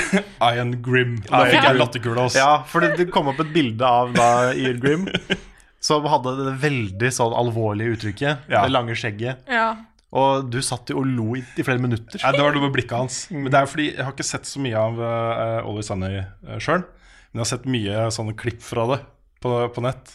Ian 0.51 0.77
Grim. 0.85 1.17
Da 1.29 1.45
fikk 1.49 1.65
jeg 1.67 2.15
også. 2.15 2.39
Ja, 2.39 2.53
for 2.69 2.85
det, 2.85 2.95
det 3.01 3.09
kom 3.15 3.31
opp 3.33 3.41
et 3.45 3.53
bilde 3.55 3.89
av 3.89 4.15
da 4.17 4.29
Ian 4.53 4.81
Grim 4.83 5.09
som 5.85 6.07
hadde 6.09 6.37
det 6.39 6.55
veldig 6.63 7.11
sånn 7.13 7.35
alvorlige 7.37 7.99
uttrykket. 7.99 8.47
Ja. 8.49 8.65
Det 8.65 8.73
lange 8.73 8.97
skjegget. 8.99 9.45
Ja. 9.51 9.69
Og 10.15 10.47
du 10.47 10.61
satt 10.63 10.93
jo 10.93 11.01
og 11.03 11.09
lo 11.11 11.35
i, 11.37 11.43
i 11.43 11.67
flere 11.67 11.83
minutter. 11.83 12.21
Nei, 12.23 12.33
det 12.37 12.45
var 12.45 12.55
noe 12.55 12.69
med 12.69 12.75
blikket 12.77 12.97
hans. 12.97 13.19
Men 13.35 13.51
det 13.51 13.59
er 13.59 13.71
fordi 13.71 13.89
Jeg 13.91 14.05
har 14.07 14.15
ikke 14.15 14.27
sett 14.27 14.47
så 14.49 14.63
mye 14.63 14.79
av 14.79 15.01
uh, 15.03 15.65
Always 15.65 15.91
Sunny 15.91 16.13
uh, 16.23 16.59
sjøl. 16.63 16.85
Men 17.33 17.43
jeg 17.43 17.43
har 17.43 17.51
sett 17.51 17.67
mye 17.67 18.05
sånne 18.15 18.37
klipp 18.39 18.63
fra 18.63 18.87
det 18.93 19.01
på, 19.43 19.57
på 19.75 19.85
nett. 19.85 20.15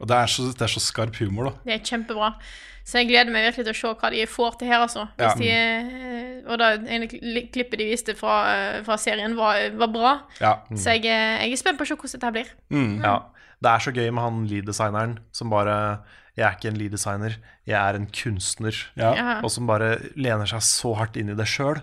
Og 0.00 0.08
det 0.08 0.16
er, 0.16 0.32
så, 0.32 0.48
det 0.50 0.64
er 0.66 0.72
så 0.72 0.82
skarp 0.82 1.20
humor, 1.20 1.50
da. 1.50 1.68
Det 1.68 1.76
er 1.76 1.84
kjempebra. 1.92 2.32
Så 2.84 2.98
jeg 3.00 3.08
gleder 3.08 3.32
meg 3.32 3.46
virkelig 3.48 3.64
til 3.64 3.72
å 3.72 3.78
se 3.80 3.92
hva 4.00 4.10
de 4.12 4.26
får 4.28 4.58
til 4.60 4.68
her, 4.68 4.82
altså. 4.84 5.06
Hvis 5.16 5.30
Ja. 5.30 5.34
de, 5.40 5.48
eh, 5.50 6.50
og 6.52 6.58
da 6.60 6.72
ene 6.76 7.06
klippet 7.08 7.78
de 7.80 7.86
viste 7.90 8.14
fra, 8.14 8.34
eh, 8.52 8.82
fra 8.84 8.96
serien, 9.00 9.34
var, 9.36 9.70
var 9.72 9.88
bra. 9.88 10.12
Ja. 10.40 10.58
Så 10.74 10.92
jeg, 10.92 11.06
er- 11.06 11.40
jeg 11.46 11.52
er 11.52 11.56
spent 11.56 11.78
på 11.78 11.84
å 11.84 11.86
se 11.88 11.96
hvordan 11.96 12.20
dette 12.20 12.32
blir. 12.32 12.50
Ja. 13.02 13.20
Det 13.62 13.70
er 13.70 13.78
så 13.78 13.92
gøy 13.96 14.10
med 14.12 14.22
han 14.22 14.46
lead-designeren 14.48 15.18
som 15.32 15.48
bare 15.50 16.00
Jeg 16.36 16.44
er 16.44 16.56
ikke 16.58 16.66
en 16.72 16.78
lead-designer, 16.80 17.36
jeg 17.64 17.76
er 17.78 17.94
en 17.94 18.06
kunstner. 18.10 18.74
Ja. 18.96 19.40
Og 19.40 19.50
som 19.54 19.68
bare 19.68 20.00
lener 20.16 20.44
seg 20.50 20.58
så 20.66 20.90
hardt 20.98 21.16
inn 21.16 21.30
i 21.30 21.34
det 21.38 21.46
sjøl. 21.46 21.78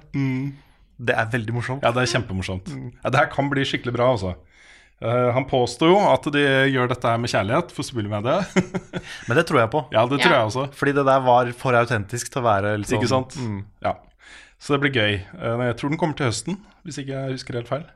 Det 1.02 1.16
er 1.18 1.26
veldig 1.32 1.54
morsomt. 1.56 1.82
ja, 1.82 1.90
det 1.96 2.04
er 2.04 2.20
kjempemorsomt. 2.20 2.68
Ja, 3.04 3.10
det 3.10 3.20
her 3.22 3.30
kan 3.32 3.50
bli 3.50 3.64
skikkelig 3.64 3.94
bra, 3.96 4.12
altså. 4.12 4.36
Eh, 5.02 5.32
han 5.34 5.46
påstår 5.50 5.90
jo 5.90 5.98
at 6.12 6.28
de 6.34 6.42
gjør 6.70 6.92
dette 6.92 7.10
her 7.10 7.18
med 7.18 7.32
kjærlighet 7.34 7.72
for 7.74 7.82
spillmediet. 7.88 8.52
Men 9.28 9.38
det 9.40 9.48
tror 9.50 9.64
jeg 9.64 9.72
på. 9.74 9.84
ja, 9.96 10.04
det 10.06 10.20
tror 10.22 10.32
Ja. 10.36 10.40
jeg 10.44 10.52
også. 10.52 10.66
Fordi 10.78 10.94
det 11.00 11.06
der 11.08 11.24
var 11.26 11.52
for 11.58 11.74
autentisk 11.80 12.30
til 12.32 12.42
å 12.42 12.46
være 12.46 12.76
liksom, 12.78 13.00
Ikke 13.00 13.10
sant? 13.10 13.38
Mm. 13.42 13.64
Ja. 13.82 13.96
Så 14.62 14.76
det 14.76 14.82
blir 14.84 14.94
gøy. 14.94 15.14
Eh, 15.42 15.64
Jeg 15.72 15.78
tror 15.80 15.90
den 15.90 15.98
kommer 15.98 16.16
til 16.20 16.28
høsten, 16.30 16.60
hvis 16.86 17.00
ikke 17.02 17.16
jeg 17.18 17.32
husker 17.34 17.58
helt 17.58 17.68
feil. 17.72 17.88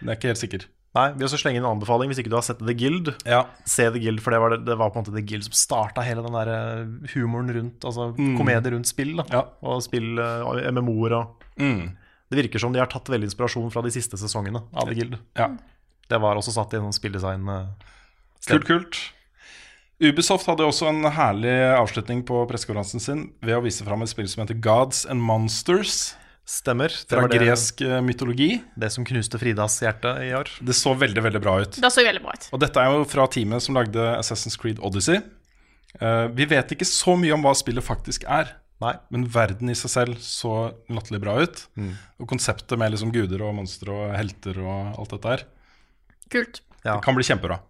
Men 0.00 0.12
jeg 0.12 0.16
er 0.16 0.20
ikke 0.20 0.30
helt 0.30 0.44
sikker. 0.44 0.68
Nei, 0.94 1.04
vi 1.14 1.22
også 1.22 1.38
slenge 1.38 1.58
inn 1.60 1.64
en 1.66 1.70
anbefaling 1.78 2.10
hvis 2.10 2.18
ikke 2.18 2.30
du 2.32 2.34
har 2.38 2.42
sett 2.46 2.58
The 2.66 2.74
Guild. 2.74 3.10
Ja. 3.26 3.44
Se 3.64 3.84
The 3.94 4.00
Guild, 4.02 4.18
for 4.22 4.30
det 4.34 4.40
var, 4.42 4.54
det 4.58 4.76
var 4.78 4.90
på 4.90 4.98
en 4.98 5.04
måte 5.04 5.14
The 5.14 5.22
Guild 5.22 5.44
som 5.46 5.54
starta 5.54 6.02
hele 6.02 6.22
den 6.24 6.34
der 6.34 6.50
eh, 6.50 7.10
humoren 7.14 7.50
rundt 7.54 7.84
Altså 7.86 8.08
komedie 8.38 8.72
rundt 8.74 8.86
spill. 8.90 9.16
da 9.18 9.22
Mm. 9.26 9.34
Ja. 9.34 9.42
Og 9.62 9.82
spill, 9.86 10.18
og 10.18 10.62
MMO-er 10.74 11.14
og 11.18 11.44
Mm. 11.60 11.96
Det 12.30 12.38
virker 12.38 12.58
som 12.62 12.72
de 12.72 12.78
har 12.78 12.86
tatt 12.86 13.04
veldig 13.10 13.26
inspirasjon 13.28 13.70
fra 13.74 13.82
de 13.82 13.90
siste 13.90 14.14
sesongene 14.16 14.62
av 14.72 14.86
The 14.88 14.94
Guild. 14.94 15.18
ja. 15.36 15.50
Det 16.10 16.18
var 16.22 16.38
også 16.38 16.54
satt 16.56 16.74
i 16.74 16.80
en 16.80 16.88
sånn 16.88 16.98
spilldesign 16.98 17.48
eh, 17.54 17.88
Kult, 18.48 18.66
kult. 18.66 18.98
Ubisoft 20.00 20.48
hadde 20.48 20.64
også 20.64 20.88
en 20.88 21.04
herlig 21.12 21.52
avslutning 21.76 22.22
på 22.24 22.38
pressekonferansen 22.48 23.02
sin 23.04 23.26
ved 23.44 23.58
å 23.58 23.64
vise 23.66 23.84
fram 23.84 24.00
et 24.00 24.08
spill 24.08 24.30
som 24.32 24.42
heter 24.42 24.56
Gods 24.64 25.04
and 25.04 25.20
Monsters. 25.20 26.14
Stemmer. 26.50 26.88
Det 26.90 27.12
Fra 27.12 27.26
var 27.26 27.30
det, 27.30 27.42
gresk 27.44 27.82
eh, 27.84 28.00
mytologi. 28.02 28.48
det 28.80 28.88
som 28.90 29.04
knuste 29.06 29.38
Fridas 29.38 29.76
hjerte 29.84 30.14
i 30.24 30.32
år. 30.34 30.48
Det 30.64 30.74
så 30.74 30.96
veldig 30.98 31.22
veldig 31.28 31.42
bra 31.44 31.58
ut. 31.62 31.76
Det 31.78 31.90
så 31.92 32.02
veldig 32.02 32.22
bra 32.24 32.32
ut. 32.34 32.48
Og 32.56 32.62
dette 32.64 32.80
er 32.80 32.96
jo 32.96 33.04
fra 33.12 33.28
teamet 33.30 33.62
som 33.62 33.76
lagde 33.76 34.06
Assassin's 34.16 34.58
Creed 34.58 34.80
Odyssey. 34.82 35.20
Uh, 36.00 36.26
vi 36.34 36.48
vet 36.50 36.72
ikke 36.74 36.88
så 36.88 37.14
mye 37.20 37.36
om 37.36 37.44
hva 37.44 37.52
spillet 37.58 37.84
faktisk 37.86 38.24
er, 38.30 38.50
Nei. 38.82 38.96
men 39.14 39.28
verden 39.30 39.70
i 39.70 39.76
seg 39.78 39.92
selv 39.92 40.18
så 40.24 40.72
latterlig 40.90 41.20
bra 41.22 41.36
ut. 41.44 41.62
Og 42.18 42.28
konseptet 42.30 42.78
med 42.80 42.94
liksom 42.94 43.12
guder 43.14 43.42
og 43.46 43.54
monstre 43.60 43.92
og 43.94 44.14
helter 44.16 44.58
og 44.64 44.98
alt 45.02 45.14
dette 45.14 45.34
her, 45.34 45.46
Kult. 46.30 46.62
Ja. 46.84 46.94
det 46.96 47.02
kan 47.04 47.16
bli 47.16 47.26
kjempebra. 47.26 47.60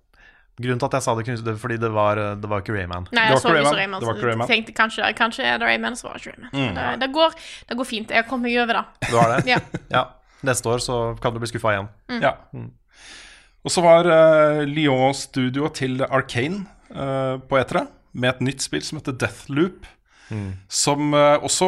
Grunnen 0.60 0.80
til 0.82 0.88
at 0.90 0.94
jeg 0.98 1.04
sa 1.06 1.14
det 1.16 1.24
knuste, 1.24 1.54
fordi 1.56 1.76
det 1.80 1.88
var, 1.94 2.18
det 2.36 2.48
var 2.50 2.60
ikke 2.60 2.74
Rayman. 2.76 3.06
Nei, 3.16 3.22
jeg 3.30 3.40
så 3.40 3.48
ikke 3.48 3.56
Rayman. 3.56 3.76
Rayman, 3.78 4.00
Det 4.02 4.06
var 4.06 4.12
så 4.12 4.20
ikke 4.20 4.28
Rayman. 4.28 4.48
jeg 4.50 4.58
tenkte 4.58 4.74
kanskje, 4.76 5.12
kanskje 5.16 5.46
er 5.48 5.60
det 5.62 5.68
Rayman, 5.70 5.96
så 5.96 6.08
var 6.08 6.18
det 6.18 6.26
ikke 6.26 6.34
Rayman. 6.34 6.74
Det, 6.76 6.88
det, 7.00 7.08
går, 7.14 7.38
det 7.70 7.76
går 7.80 7.88
fint. 7.88 8.12
Jeg 8.18 8.26
kommer 8.28 8.50
meg 8.50 8.58
over 8.60 8.80
det. 8.80 9.08
Du 9.08 9.16
har 9.16 9.32
det? 9.32 9.38
Ja. 9.48 9.60
ja. 9.96 10.02
Neste 10.46 10.68
år 10.68 10.84
så 10.84 10.98
kan 11.22 11.32
du 11.32 11.40
bli 11.40 11.48
skuffa 11.48 11.72
igjen. 11.74 11.88
Ja. 12.20 12.34
Og 13.64 13.72
så 13.72 13.84
var 13.84 14.08
uh, 14.08 14.60
Lyon-studioet 14.68 15.80
til 15.80 16.04
Arcane 16.04 16.62
uh, 16.92 17.40
på 17.40 17.58
etere 17.60 17.86
med 18.12 18.34
et 18.34 18.44
nytt 18.50 18.64
spill 18.64 18.84
som 18.84 19.00
heter 19.00 19.16
Deathloop. 19.20 19.88
Som 20.70 21.14
uh, 21.16 21.42
også 21.42 21.66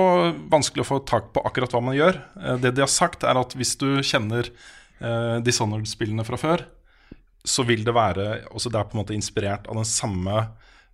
vanskelig 0.52 0.84
å 0.84 0.88
få 0.88 1.00
tak 1.08 1.32
på 1.34 1.42
akkurat 1.46 1.72
hva 1.74 1.82
man 1.82 1.96
gjør. 1.96 2.20
Uh, 2.38 2.54
det 2.62 2.76
de 2.76 2.84
har 2.84 2.90
sagt, 2.90 3.26
er 3.26 3.38
at 3.38 3.56
hvis 3.58 3.74
du 3.80 3.88
kjenner 4.06 4.48
uh, 5.02 5.40
Dishonored-spillene 5.42 6.24
fra 6.26 6.38
før, 6.40 6.64
så 7.42 7.64
vil 7.66 7.82
det 7.86 7.94
være 7.94 8.26
også 8.54 8.70
Det 8.70 8.78
er 8.78 8.86
på 8.90 8.96
en 8.96 9.02
måte 9.02 9.16
inspirert 9.16 9.66
av 9.66 9.80
den 9.80 9.88
samme 9.88 10.36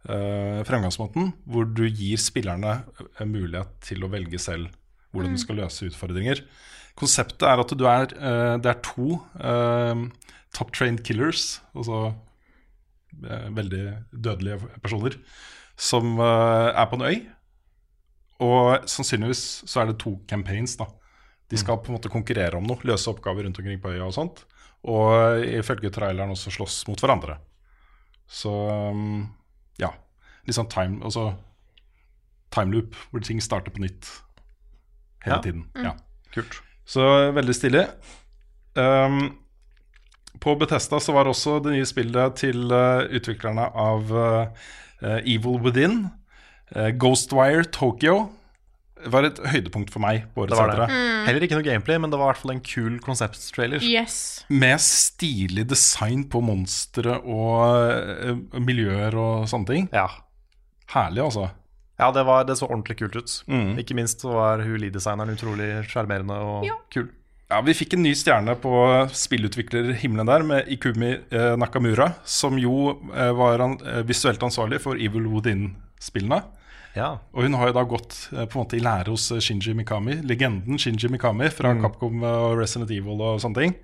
uh, 0.08 0.60
fremgangsmåten, 0.68 1.32
hvor 1.44 1.68
du 1.68 1.84
gir 1.86 2.20
spillerne 2.20 2.80
en 3.20 3.32
mulighet 3.32 3.74
til 3.84 4.04
å 4.04 4.12
velge 4.12 4.40
selv 4.40 4.70
hvordan 5.12 5.36
du 5.36 5.40
skal 5.40 5.60
løse 5.60 5.88
utfordringer. 5.88 6.40
Konseptet 6.98 7.44
er 7.48 7.60
at 7.60 7.74
du 7.76 7.84
er, 7.88 8.10
uh, 8.16 8.56
det 8.60 8.72
er 8.72 8.80
to 8.84 9.18
uh, 9.40 10.08
top 10.56 10.72
trained 10.74 11.02
killers, 11.06 11.60
altså 11.76 12.12
eh, 13.24 13.48
veldig 13.54 13.82
dødelige 14.12 14.60
personer, 14.82 15.18
som 15.78 16.18
eh, 16.18 16.68
er 16.72 16.86
på 16.88 16.98
en 16.98 17.06
øy. 17.08 17.18
Og 18.44 18.88
sannsynligvis 18.90 19.44
så 19.66 19.82
er 19.82 19.90
det 19.90 19.98
to 20.02 20.16
campaigns, 20.30 20.76
da. 20.78 20.86
De 21.48 21.58
skal 21.58 21.80
på 21.80 21.90
en 21.90 21.96
måte 21.96 22.12
konkurrere 22.12 22.58
om 22.58 22.66
noe, 22.68 22.84
løse 22.86 23.08
oppgaver 23.10 23.46
rundt 23.46 23.58
omkring 23.58 23.80
på 23.82 23.94
øya 23.94 24.06
og 24.06 24.14
sånt. 24.14 24.44
Og 24.84 25.42
ifølge 25.44 25.90
traileren 25.90 26.30
også 26.30 26.52
slåss 26.54 26.86
mot 26.88 27.00
hverandre. 27.02 27.38
Så 28.28 28.52
um, 28.92 29.26
ja. 29.80 29.90
Litt 30.46 30.56
sånn 30.58 30.68
time 30.70 31.00
Altså 31.04 31.32
timeloop, 32.54 32.94
hvor 33.10 33.20
ting 33.24 33.40
starter 33.44 33.72
på 33.74 33.82
nytt 33.82 34.06
hele 35.24 35.36
Ja. 35.36 35.42
tiden. 35.44 35.66
Ja. 35.76 35.92
Kult. 36.32 36.60
Så 36.88 37.02
veldig 37.36 37.54
stilig. 37.56 37.82
Um, 38.78 39.36
på 40.40 40.54
Bethesda 40.56 41.00
så 41.02 41.12
var 41.12 41.28
også 41.28 41.58
det 41.64 41.74
nye 41.74 41.84
spillet 41.88 42.36
til 42.40 42.70
uh, 42.72 43.02
utviklerne 43.10 43.66
av 43.74 44.12
uh, 44.14 44.46
uh, 45.02 45.18
Evil 45.26 45.58
Within, 45.64 46.06
uh, 46.76 46.88
Ghostwire 46.96 47.64
Tokyo, 47.74 48.30
var 49.06 49.26
et 49.28 49.38
høydepunkt 49.52 49.92
for 49.94 50.02
meg 50.02 50.24
på 50.34 50.46
Det 50.48 50.56
årets 50.56 50.60
var 50.60 50.88
det. 50.88 50.88
Mm. 50.94 51.26
Heller 51.28 51.46
ikke 51.46 51.58
noe 51.58 51.66
gameplay, 51.66 51.98
men 52.02 52.10
det 52.10 52.18
var 52.18 52.30
i 52.30 52.32
hvert 52.32 52.42
fall 52.42 52.54
en 52.56 52.64
kul 52.64 52.98
konsept-trailer. 53.04 53.84
Yes. 53.84 54.44
Med 54.48 54.80
stilig 54.82 55.66
design 55.70 56.24
på 56.32 56.42
monstre 56.44 57.18
og 57.22 57.62
uh, 58.32 58.58
miljøer 58.58 59.14
og 59.18 59.46
sånne 59.50 59.70
ting. 59.70 59.88
Ja. 59.94 60.08
Herlig, 60.94 61.22
altså. 61.28 61.50
Ja, 61.98 62.10
det, 62.14 62.22
var, 62.28 62.44
det 62.46 62.56
så 62.60 62.68
ordentlig 62.70 62.98
kult 63.00 63.16
ut. 63.18 63.32
Mm. 63.50 63.76
Ikke 63.82 63.96
minst 63.98 64.22
så 64.22 64.30
var 64.34 64.62
hun 64.62 64.76
lead-designeren 64.80 65.34
utrolig 65.34 65.70
sjarmerende 65.90 66.36
og 66.38 66.66
Ja. 66.68 66.76
kul. 66.94 67.08
Ja, 67.48 67.62
Vi 67.64 67.72
fikk 67.72 67.94
en 67.96 68.02
ny 68.04 68.12
stjerne 68.12 68.54
på 68.60 68.70
spillutviklerhimmelen 69.16 70.28
der, 70.28 70.42
med 70.44 70.68
Ikumi 70.68 71.14
eh, 71.32 71.54
Nakamura, 71.56 72.10
som 72.28 72.58
jo 72.60 72.98
eh, 73.14 73.30
var 73.32 73.62
an, 73.64 73.78
visuelt 74.04 74.42
ansvarlig 74.44 74.82
for 74.84 75.00
Evil 75.00 75.24
Within-spillene. 75.32 76.42
Ja. 76.98 77.12
Og 77.32 77.46
hun 77.46 77.54
har 77.58 77.70
jo 77.70 77.76
da 77.76 77.84
gått 77.88 78.16
eh, 78.34 78.44
på 78.44 78.58
en 78.58 78.64
måte 78.64 78.78
i 78.78 78.82
lære 78.82 79.14
hos 79.14 79.28
eh, 79.34 79.42
Shinji 79.44 79.74
Mikami, 79.78 80.18
legenden 80.26 80.80
Shinji 80.80 81.10
Mikami 81.12 81.50
fra 81.54 81.72
Capcom 81.78 82.24
og 82.26 82.58
Resident 82.58 82.90
Evil 82.94 83.22
og 83.22 83.40
sånne 83.44 83.62
ting, 83.62 83.76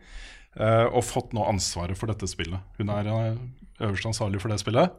eh, 0.58 0.84
og 0.90 1.06
fått 1.06 1.32
nå 1.36 1.46
ansvaret 1.46 1.98
for 1.98 2.10
dette 2.10 2.28
spillet. 2.30 2.60
Hun 2.80 2.92
er 2.94 3.10
øverst 3.80 4.10
ansvarlig 4.10 4.42
for 4.42 4.52
det 4.52 4.60
spillet. 4.62 4.98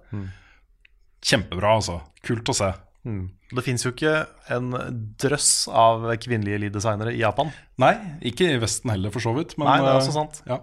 Kjempebra, 1.26 1.78
altså. 1.80 2.00
Kult 2.26 2.52
å 2.52 2.58
se. 2.58 2.72
Mm. 3.06 3.26
Det 3.54 3.62
fins 3.62 3.86
jo 3.86 3.92
ikke 3.94 4.14
en 4.54 4.72
drøss 5.22 5.68
av 5.70 6.08
kvinnelige 6.22 6.64
lead-designere 6.64 7.14
i 7.14 7.22
Japan, 7.22 7.52
Nei, 7.82 7.94
ikke 8.32 8.48
i 8.50 8.62
Vesten 8.62 8.90
heller, 8.94 9.14
for 9.14 9.22
så 9.22 9.36
vidt. 9.36 9.54
Men, 9.60 9.70
Nei, 9.70 9.78
det 9.84 9.92
er 9.92 9.94
eh, 9.94 10.00
også 10.02 10.16
sant. 10.16 10.40
Ja. 10.50 10.58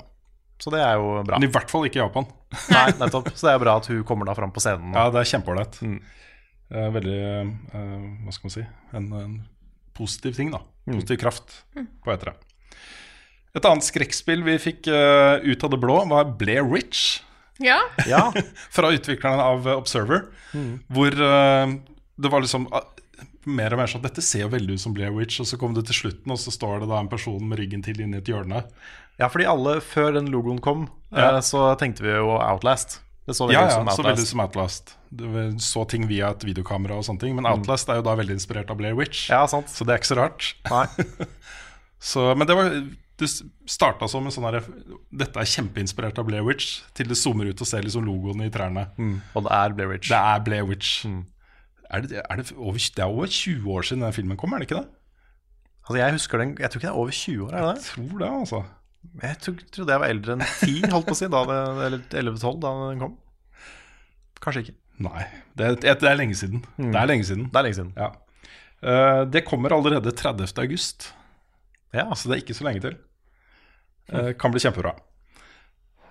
så 0.62 0.72
det 0.74 0.80
er 0.82 0.96
jo 0.98 1.20
bra. 1.28 1.38
Men 1.38 1.46
i 1.46 1.52
hvert 1.54 1.70
fall 1.70 1.86
ikke 1.86 2.00
i 2.00 2.02
Japan. 2.02 2.26
Nei, 2.72 2.88
nettopp. 2.98 3.30
Så 3.36 3.46
det 3.46 3.54
er 3.54 3.62
bra 3.62 3.76
at 3.78 3.86
hun 3.90 4.02
kommer 4.08 4.28
da 4.28 4.34
fram 4.38 4.54
på 4.54 4.62
scenen. 4.64 4.94
Ja, 4.96 5.06
det 5.14 5.22
er 5.22 5.30
kjempeålreit. 5.30 5.78
Mm. 5.86 6.00
Eh, 6.72 6.88
veldig 6.94 7.18
eh, 7.20 7.50
Hva 8.24 8.32
skal 8.32 8.48
man 8.48 8.54
si 8.54 8.62
en, 8.96 9.08
en 9.18 9.34
positiv 9.96 10.36
ting, 10.38 10.52
da. 10.54 10.62
Mm. 10.86 10.96
Positiv 10.96 11.18
kraft 11.20 11.58
på 12.04 12.12
etere. 12.14 12.32
Et 13.52 13.66
annet 13.68 13.84
skrekkspill 13.84 14.40
vi 14.46 14.54
fikk 14.62 14.88
eh, 14.88 15.42
ut 15.44 15.64
av 15.66 15.74
det 15.74 15.80
blå, 15.82 15.98
var 16.08 16.30
Blair 16.40 16.64
Witch. 16.64 17.20
Ja. 17.60 17.78
Ja, 18.08 18.30
Fra 18.76 18.90
utviklerne 18.94 19.44
av 19.44 19.68
Observer. 19.76 20.24
Mm. 20.56 20.78
Hvor 20.88 21.12
det 22.22 22.30
var 22.32 22.42
liksom 22.44 22.66
ah, 22.72 22.88
mer 23.48 23.74
og 23.74 23.80
mer 23.80 23.90
sånn 23.90 24.02
Dette 24.04 24.22
ser 24.24 24.44
jo 24.46 24.50
veldig 24.52 24.76
ut 24.78 24.82
som 24.82 24.94
Blair 24.96 25.12
Witch. 25.14 25.38
Og 25.44 25.48
så 25.50 25.58
kommer 25.60 25.78
det 25.80 25.86
til 25.90 26.00
slutten, 26.00 26.32
og 26.32 26.40
så 26.40 26.54
står 26.54 26.82
det 26.82 26.90
da 26.90 26.98
en 27.02 27.12
person 27.12 27.40
med 27.48 27.60
ryggen 27.60 27.84
til 27.84 28.00
inni 28.00 28.20
et 28.22 28.32
hjørne. 28.32 28.64
ja 29.20 29.28
fordi 29.28 29.46
alle 29.52 29.76
før 29.84 30.16
den 30.16 30.32
logoen 30.32 30.60
kom, 30.64 30.88
Ja. 31.12 31.36
så 31.44 31.68
tenkte 31.76 32.02
vi 32.06 32.16
jo 32.16 32.32
Outlast. 32.40 33.02
Det 33.26 33.36
så 33.38 33.46
veldig 33.46 33.54
Ja, 33.54 33.66
ut 33.66 33.70
ja, 33.70 33.76
som 33.78 33.90
så 33.94 34.04
veldig 34.06 34.24
som 34.26 34.40
Outlast. 34.42 34.96
Du 35.14 35.26
så 35.62 35.84
ting 35.88 36.08
via 36.10 36.32
et 36.34 36.42
videokamera 36.46 36.96
og 36.98 37.06
sånne 37.06 37.22
ting. 37.22 37.36
Men 37.38 37.46
Outlast 37.46 37.90
er 37.92 38.00
jo 38.00 38.06
da 38.08 38.16
veldig 38.18 38.34
inspirert 38.34 38.72
av 38.72 38.80
Blair 38.80 38.96
Witch. 38.98 39.28
Ja, 39.30 39.44
sant. 39.50 39.70
Så 39.70 39.86
det 39.86 39.94
er 39.94 40.02
ikke 40.02 40.10
så 40.10 40.18
rart. 40.18 40.48
Nei. 40.70 40.86
Så, 42.02 42.32
men 42.34 42.48
det 42.50 42.56
var 42.58 42.72
Det 43.22 43.28
starta 43.70 44.08
som 44.10 44.24
en 44.26 44.32
sånn 44.34 44.48
her 44.48 44.56
Dette 45.14 45.38
er 45.38 45.46
kjempeinspirert 45.46 46.16
av 46.18 46.26
Blair 46.26 46.42
Witch, 46.42 46.80
til 46.98 47.06
det 47.06 47.14
zoomer 47.20 47.46
ut 47.52 47.60
og 47.62 47.68
ser 47.68 47.84
liksom 47.86 48.02
logoene 48.08 48.48
i 48.48 48.50
trærne. 48.50 48.88
Og 49.38 49.46
det 49.46 49.52
er 49.54 49.76
Blair 49.76 49.92
Witch. 49.92 50.10
Det 50.10 50.18
er 50.18 50.42
Blair 50.42 50.66
Witch. 50.66 51.04
Er 51.92 52.02
det, 52.02 52.24
er 52.24 52.40
det, 52.40 52.48
over, 52.56 52.80
det 52.96 53.04
er 53.04 53.06
over 53.12 53.30
20 53.30 53.70
år 53.70 53.86
siden 53.86 54.02
den 54.02 54.16
filmen 54.16 54.40
kom, 54.40 54.52
er 54.56 54.64
det 54.64 54.70
ikke 54.70 54.80
det? 54.80 54.88
Altså, 55.82 55.98
jeg 56.00 56.14
husker 56.16 56.38
den 56.42 56.56
Jeg 56.58 56.70
tror 56.70 56.80
ikke 56.80 56.88
det 56.88 56.94
er 56.94 57.00
over 57.04 57.10
20 57.10 57.46
år, 57.46 57.54
er 57.54 57.66
det? 57.68 57.74
Jeg 57.76 57.84
tror 57.92 58.18
det, 58.18 58.30
altså. 58.40 58.62
Jeg 59.22 59.38
trodde 59.42 59.92
jeg 59.92 60.00
var 60.02 60.08
eldre 60.12 60.36
enn 60.36 60.42
10, 60.46 60.86
holdt 60.92 61.06
på 61.08 61.14
å 61.14 61.18
si, 61.18 61.28
da 61.30 61.40
det, 61.48 61.56
eller 61.88 62.02
11-12 62.36 62.60
da 62.62 62.70
den 62.90 63.00
kom. 63.02 63.16
Kanskje 64.42 64.62
ikke. 64.66 64.74
Nei. 65.02 65.24
Det, 65.58 65.66
er- 65.86 65.98
det 66.00 66.08
er 66.10 66.18
lenge 66.18 66.36
siden. 66.38 66.62
Det 66.78 66.98
er 66.98 67.08
lenge 67.10 67.26
siden. 67.26 67.48
Det 67.50 67.58
er 67.60 67.66
lenge 67.66 67.78
siden. 67.78 67.92
Ja. 67.98 68.10
Uh, 68.82 69.22
det 69.30 69.44
kommer 69.46 69.74
allerede 69.76 70.10
30. 70.18 70.54
august, 70.58 71.10
Ja, 71.94 72.06
så 72.16 72.30
det 72.30 72.36
er 72.38 72.42
ikke 72.44 72.56
så 72.58 72.64
lenge 72.66 72.82
til. 72.82 72.96
Uh, 74.10 74.32
kan 74.38 74.50
bli 74.54 74.62
kjempebra. 74.64 74.94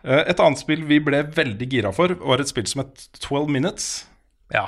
Uh, 0.05 0.21
et 0.29 0.39
annet 0.39 0.61
spill 0.61 0.85
vi 0.87 0.99
ble 1.03 1.23
veldig 1.35 1.67
gira 1.71 1.91
for, 1.95 2.13
var 2.21 2.39
et 2.43 2.49
spill 2.51 2.67
som 2.69 2.83
het 2.85 3.07
12 3.19 3.49
Minutes. 3.51 3.89
ja. 4.53 4.67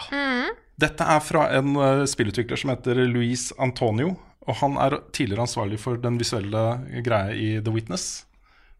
Dette 0.82 1.06
er 1.06 1.20
fra 1.22 1.44
en 1.54 1.76
spillutvikler 2.10 2.58
som 2.58 2.72
heter 2.74 2.98
Luis 3.06 3.52
Antonio. 3.62 4.16
Og 4.48 4.56
han 4.60 4.76
er 4.84 4.98
tidligere 5.16 5.46
ansvarlig 5.46 5.80
for 5.80 5.96
den 6.04 6.18
visuelle 6.20 6.64
greia 7.06 7.32
i 7.32 7.50
The 7.64 7.72
Witness. 7.72 8.26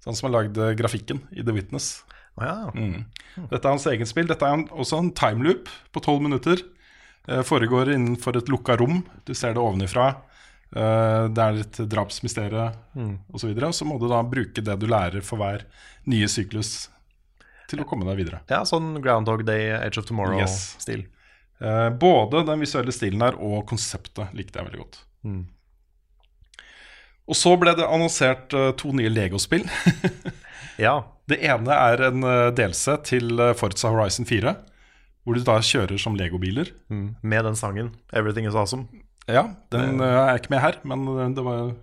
Så 0.04 0.10
Han 0.12 0.16
som 0.20 0.28
har 0.32 0.42
lagd 0.44 0.58
eh, 0.60 0.74
grafikken 0.76 1.22
i 1.32 1.44
The 1.44 1.54
Witness. 1.56 2.04
Ja. 2.42 2.72
Mm. 2.76 3.06
Dette 3.50 3.62
er 3.64 3.70
hans 3.72 3.86
eget 3.88 4.10
spill. 4.10 4.28
Dette 4.28 4.44
er 4.50 4.66
også 4.74 5.00
en 5.00 5.12
timeloop 5.16 5.70
på 5.94 6.02
tolv 6.04 6.22
minutter. 6.26 6.60
Eh, 7.30 7.44
foregår 7.48 7.94
innenfor 7.94 8.36
et 8.42 8.50
lukka 8.52 8.76
rom. 8.82 9.04
Du 9.24 9.32
ser 9.34 9.54
det 9.56 9.62
ovenifra. 9.64 10.10
Eh, 10.76 11.28
det 11.32 11.46
er 11.46 11.62
et 11.62 11.80
drapsmysterium 11.94 12.74
Mm. 12.98 13.20
osv. 13.32 13.40
Så, 13.40 13.48
videre. 13.54 13.72
så 13.74 13.86
må 13.86 14.00
du 14.02 14.08
da 14.10 14.20
bruke 14.24 14.62
det 14.62 14.76
du 14.82 14.88
lærer 14.88 15.22
for 15.24 15.38
hver 15.40 15.64
nye 16.06 16.28
syklus 16.28 16.90
til 17.70 17.80
å 17.80 17.88
komme 17.88 18.04
deg 18.06 18.18
videre. 18.20 18.42
ja, 18.50 18.60
sånn 18.68 19.00
Groundhog 19.02 19.46
Day, 19.46 19.70
Edge 19.80 19.98
of 20.02 20.06
Tomorrow-stil. 20.06 21.06
Eh, 21.62 21.90
både 21.90 22.44
den 22.46 22.60
visuelle 22.60 22.92
stilen 22.92 23.22
her 23.22 23.38
og 23.40 23.66
konseptet 23.70 24.34
likte 24.36 24.60
jeg 24.60 24.68
veldig 24.68 24.82
godt. 24.84 25.00
Mm. 25.24 25.44
Og 27.24 27.40
så 27.40 27.54
ble 27.60 27.74
det 27.78 27.88
annonsert 27.88 28.54
eh, 28.58 28.72
to 28.80 28.92
nye 28.96 29.12
Lego-spill. 29.12 29.68
Ja. 30.82 31.04
Det 31.30 31.38
ene 31.46 31.70
er 31.70 32.02
en 32.10 32.26
uh, 32.26 32.50
DLC 32.56 32.96
til 33.06 33.38
eh, 33.38 33.52
Forza 33.54 33.92
Horizon 33.94 34.26
4. 34.26 34.56
Hvor 35.24 35.38
du 35.38 35.46
da 35.46 35.60
kjører 35.64 36.02
som 36.02 36.18
legobiler. 36.20 36.74
Mm. 36.90 37.16
Med 37.22 37.46
den 37.46 37.56
sangen 37.56 37.94
'Everything 38.12 38.48
Is 38.50 38.58
Awesome'. 38.58 38.88
Ja, 39.30 39.48
den 39.72 40.02
eh, 40.04 40.20
er 40.28 40.40
ikke 40.40 40.52
med 40.52 40.60
her, 40.60 40.80
men 40.84 41.08
eh, 41.08 41.30
det 41.36 41.44
var 41.46 41.74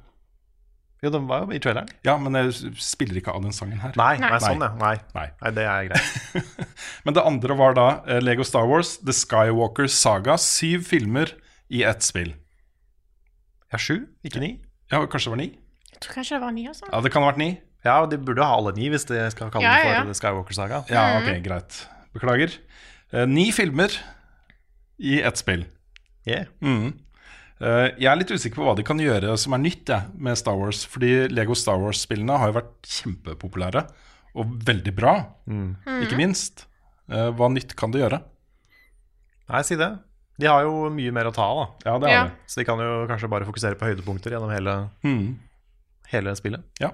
Jo, 1.00 1.08
den 1.08 1.28
var 1.30 1.46
jo 1.46 1.56
i 1.56 1.58
traileren. 1.62 1.88
Ja, 2.04 2.18
men 2.20 2.36
jeg 2.36 2.74
spiller 2.76 3.16
ikke 3.16 3.32
av 3.32 3.40
den 3.46 3.54
sangen 3.56 3.80
her. 3.80 3.94
Nei, 3.96 4.18
nei. 4.20 4.28
Nei. 4.34 4.40
sånn, 4.44 4.60
ja. 4.60 4.74
Nei. 4.76 4.96
Nei. 5.14 5.28
nei, 5.40 5.52
det 5.56 5.64
er 5.64 5.86
greit. 5.88 6.58
Men 7.06 7.16
det 7.16 7.22
andre 7.24 7.56
var 7.56 7.78
da 7.78 7.86
eh, 8.04 8.20
Lego 8.20 8.44
Star 8.44 8.68
Wars, 8.68 8.98
The 9.00 9.14
Skywalker 9.16 9.88
Saga. 9.88 10.36
Syv 10.36 10.84
filmer 10.90 11.32
i 11.72 11.80
ett 11.88 12.04
spill. 12.04 12.34
Ja, 13.70 13.78
sju, 13.78 13.96
ikke 14.26 14.42
ni. 14.42 14.54
Ja, 14.90 15.04
kanskje 15.06 15.30
det 15.30 15.34
var 15.36 15.40
ni? 15.40 15.50
Jeg 15.90 16.00
tror 16.02 16.16
kanskje 16.18 16.36
det 16.36 16.42
var 16.42 16.54
ni, 16.56 16.64
også. 16.70 16.88
Ja, 16.90 17.02
det 17.04 17.12
kan 17.14 17.22
ha 17.22 17.30
vært 17.30 17.42
ni. 17.42 17.50
Ja, 17.86 18.00
de 18.10 18.18
burde 18.20 18.44
ha 18.44 18.56
alle 18.58 18.72
ni 18.76 18.88
hvis 18.92 19.06
de 19.08 19.20
skal 19.32 19.52
kalle 19.52 19.64
Ja, 19.64 19.76
den 19.76 19.84
for 19.84 19.92
ja, 19.92 20.00
ja. 20.00 20.06
The 20.08 20.16
Skywalker 20.18 20.56
Saga. 20.56 20.80
Ja, 20.90 21.04
ok, 21.20 21.30
greit. 21.44 21.78
Beklager. 22.16 22.56
Uh, 23.14 23.24
ni 23.30 23.46
filmer 23.54 23.94
i 25.00 25.20
ett 25.22 25.40
spill. 25.40 25.64
Yeah. 26.28 26.50
Mm. 26.60 26.98
Uh, 27.60 27.88
jeg 27.94 28.10
er 28.10 28.18
litt 28.18 28.32
usikker 28.34 28.60
på 28.60 28.66
hva 28.66 28.74
de 28.76 28.84
kan 28.86 29.00
gjøre 29.00 29.36
som 29.40 29.54
er 29.56 29.62
nytt 29.62 29.92
jeg, 29.92 30.12
med 30.18 30.40
Star 30.40 30.58
Wars. 30.58 30.82
Fordi 30.90 31.30
Lego 31.30 31.56
Star 31.56 31.80
Wars-spillene 31.80 32.36
har 32.42 32.50
jo 32.50 32.58
vært 32.58 32.90
kjempepopulære, 32.98 33.86
og 34.34 34.52
veldig 34.66 34.92
bra, 34.94 35.14
ikke 36.02 36.18
minst. 36.18 36.66
Uh, 37.10 37.30
hva 37.38 37.48
nytt 37.54 37.74
kan 37.78 37.94
de 37.94 38.02
gjøre? 38.02 38.20
Nei, 39.50 39.64
si 39.66 39.78
det. 39.78 39.94
De 40.40 40.48
har 40.48 40.64
jo 40.64 40.88
mye 40.94 41.12
mer 41.12 41.28
å 41.28 41.34
ta 41.36 41.44
av, 41.44 41.58
da. 41.60 41.90
Ja, 41.90 41.98
det 42.02 42.10
Ja. 42.10 42.20
har 42.22 42.28
de. 42.30 42.34
Så 42.48 42.60
de 42.60 42.64
kan 42.64 42.78
jo 42.80 43.06
kanskje 43.10 43.28
bare 43.30 43.44
fokusere 43.48 43.76
på 43.78 43.86
høydepunkter 43.90 44.32
gjennom 44.32 44.50
hele, 44.54 44.74
Mm. 45.04 45.36
hele 46.08 46.32
spillet. 46.38 46.62
Ja. 46.80 46.90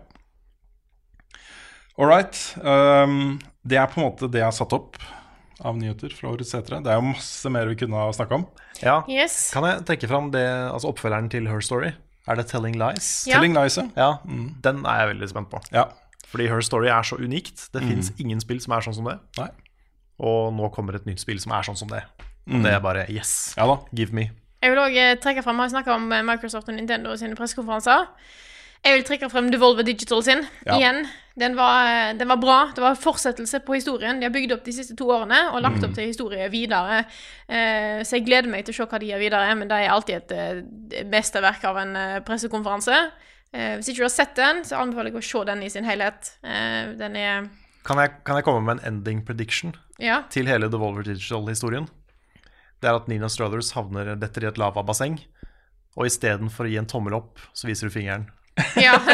All 1.99 2.07
right. 2.11 2.35
Um, 2.61 3.39
det 3.67 3.79
er 3.81 3.87
på 3.89 4.01
en 4.03 4.11
måte 4.11 4.29
det 4.31 4.43
jeg 4.43 4.49
har 4.51 4.57
satt 4.57 4.73
opp 4.77 4.99
av 5.65 5.77
nyheter 5.79 6.13
fra 6.13 6.29
årets 6.35 6.51
setere. 6.53 6.83
Det 6.85 6.93
er 6.93 6.99
jo 7.01 7.07
masse 7.15 7.51
mer 7.53 7.67
vi 7.71 7.77
kunne 7.81 7.97
ha 7.97 8.11
snakka 8.13 8.35
om. 8.41 8.47
Ja. 8.83 8.99
Yes. 9.09 9.51
Kan 9.55 9.65
jeg 9.65 9.87
trekke 9.89 10.09
fram 10.11 10.31
det, 10.35 10.45
altså 10.69 10.91
oppfølgeren 10.93 11.31
til 11.33 11.47
Her 11.49 11.63
Story? 11.65 11.95
Er 12.29 12.37
det 12.37 12.49
Telling 12.51 12.75
Lies? 12.77 13.25
Ja. 13.31 13.39
Telling 13.39 13.55
Lies, 13.57 13.79
ja. 13.79 13.87
Ja, 13.97 14.11
den 14.27 14.83
er 14.85 14.99
jeg 15.07 15.15
veldig 15.15 15.29
spent 15.33 15.49
på. 15.51 15.63
ja. 15.73 15.87
Fordi 16.27 16.49
Her 16.51 16.61
Story 16.61 16.89
er 16.91 17.05
så 17.07 17.17
unikt. 17.23 17.69
Det 17.73 17.81
fins 17.87 18.09
ingen 18.19 18.41
spill 18.43 18.59
som 18.61 18.73
er 18.75 18.81
sånn 18.83 18.97
som 18.97 19.05
det. 19.07 19.15
Nei. 19.39 19.47
Og 20.19 20.53
nå 20.53 20.67
kommer 20.75 20.97
et 20.99 21.07
nytt 21.07 21.21
spill 21.23 21.39
som 21.41 21.53
er 21.55 21.63
sånn 21.63 21.77
som 21.79 21.89
det. 21.89 22.03
Og 22.47 22.63
det 22.63 22.73
er 22.73 22.81
bare 22.81 23.07
yes, 23.11 23.55
Ja 23.57 23.67
da. 23.67 23.79
give 23.95 24.13
me. 24.15 24.31
Jeg 24.63 24.71
vil 24.73 24.79
også 24.79 25.03
eh, 25.03 25.17
trekke 25.23 25.43
frem, 25.45 25.57
Vi 25.57 25.63
har 25.67 25.69
snakka 25.75 25.95
om 25.95 26.13
eh, 26.13 26.23
Microsoft 26.27 26.69
og 26.69 26.75
Nintendo 26.75 27.15
sine 27.19 27.35
pressekonferanser. 27.39 28.07
Jeg 28.87 28.95
vil 28.95 29.05
trekke 29.09 29.29
frem 29.33 29.49
Devolver 29.51 29.83
Digital 29.83 30.23
sin 30.23 30.45
Ja. 30.67 30.77
igjen. 30.77 31.07
Den 31.39 31.57
var, 31.59 31.87
eh, 31.91 32.13
den 32.19 32.29
var 32.29 32.37
bra. 32.41 32.59
Det 32.75 32.81
var 32.81 32.95
fortsettelse 32.95 33.61
på 33.67 33.75
historien 33.75 34.21
de 34.21 34.27
har 34.29 34.33
bygd 34.33 34.53
opp 34.55 34.65
de 34.65 34.73
siste 34.73 34.95
to 34.97 35.05
årene, 35.11 35.53
og 35.53 35.61
lagt 35.63 35.83
opp 35.85 35.95
til 35.95 36.07
historie 36.07 36.49
videre. 36.51 37.05
Eh, 37.49 38.01
så 38.07 38.17
jeg 38.17 38.27
gleder 38.27 38.49
meg 38.49 38.65
til 38.65 38.73
å 38.75 38.77
se 38.77 38.87
hva 38.87 38.99
de 39.03 39.11
gjør 39.11 39.19
videre, 39.25 39.55
men 39.59 39.69
det 39.69 39.77
er 39.83 39.91
alltid 39.91 40.33
et 40.33 41.07
mesterverk 41.11 41.65
av 41.65 41.77
en 41.83 42.23
pressekonferanse. 42.25 43.11
Eh, 43.53 43.77
hvis 43.77 43.89
ikke 43.91 44.03
du 44.05 44.09
har 44.09 44.15
sett 44.15 44.35
den, 44.39 44.63
så 44.65 44.79
anbefaler 44.81 45.11
jeg 45.13 45.19
å 45.21 45.25
se 45.25 45.45
den 45.51 45.63
i 45.63 45.69
sin 45.73 45.85
helhet. 45.85 46.33
Eh, 46.45 46.95
den 46.99 47.17
er 47.17 47.49
Kan 47.87 47.99
jeg, 47.99 48.11
kan 48.25 48.37
jeg 48.37 48.45
komme 48.45 48.63
med 48.65 48.79
en 48.81 48.95
ending 48.95 49.25
prediction 49.25 49.75
Ja. 49.99 50.23
til 50.31 50.47
hele 50.47 50.69
Devolver 50.71 51.03
Digital-historien? 51.05 51.89
Det 52.83 52.91
er 52.91 52.99
at 52.99 53.09
Nina 53.11 53.29
Struthers 53.33 53.73
havner 53.77 54.15
detter 54.21 54.45
i 54.45 54.51
et 54.51 54.61
lavabasseng, 54.61 55.19
og 55.97 56.09
istedenfor 56.09 56.69
å 56.69 56.73
gi 56.73 56.79
en 56.81 56.89
tommel 56.91 57.17
opp, 57.17 57.41
så 57.57 57.69
viser 57.71 57.89
du 57.89 57.95
fingeren. 57.95 58.29
ja. 58.87 58.99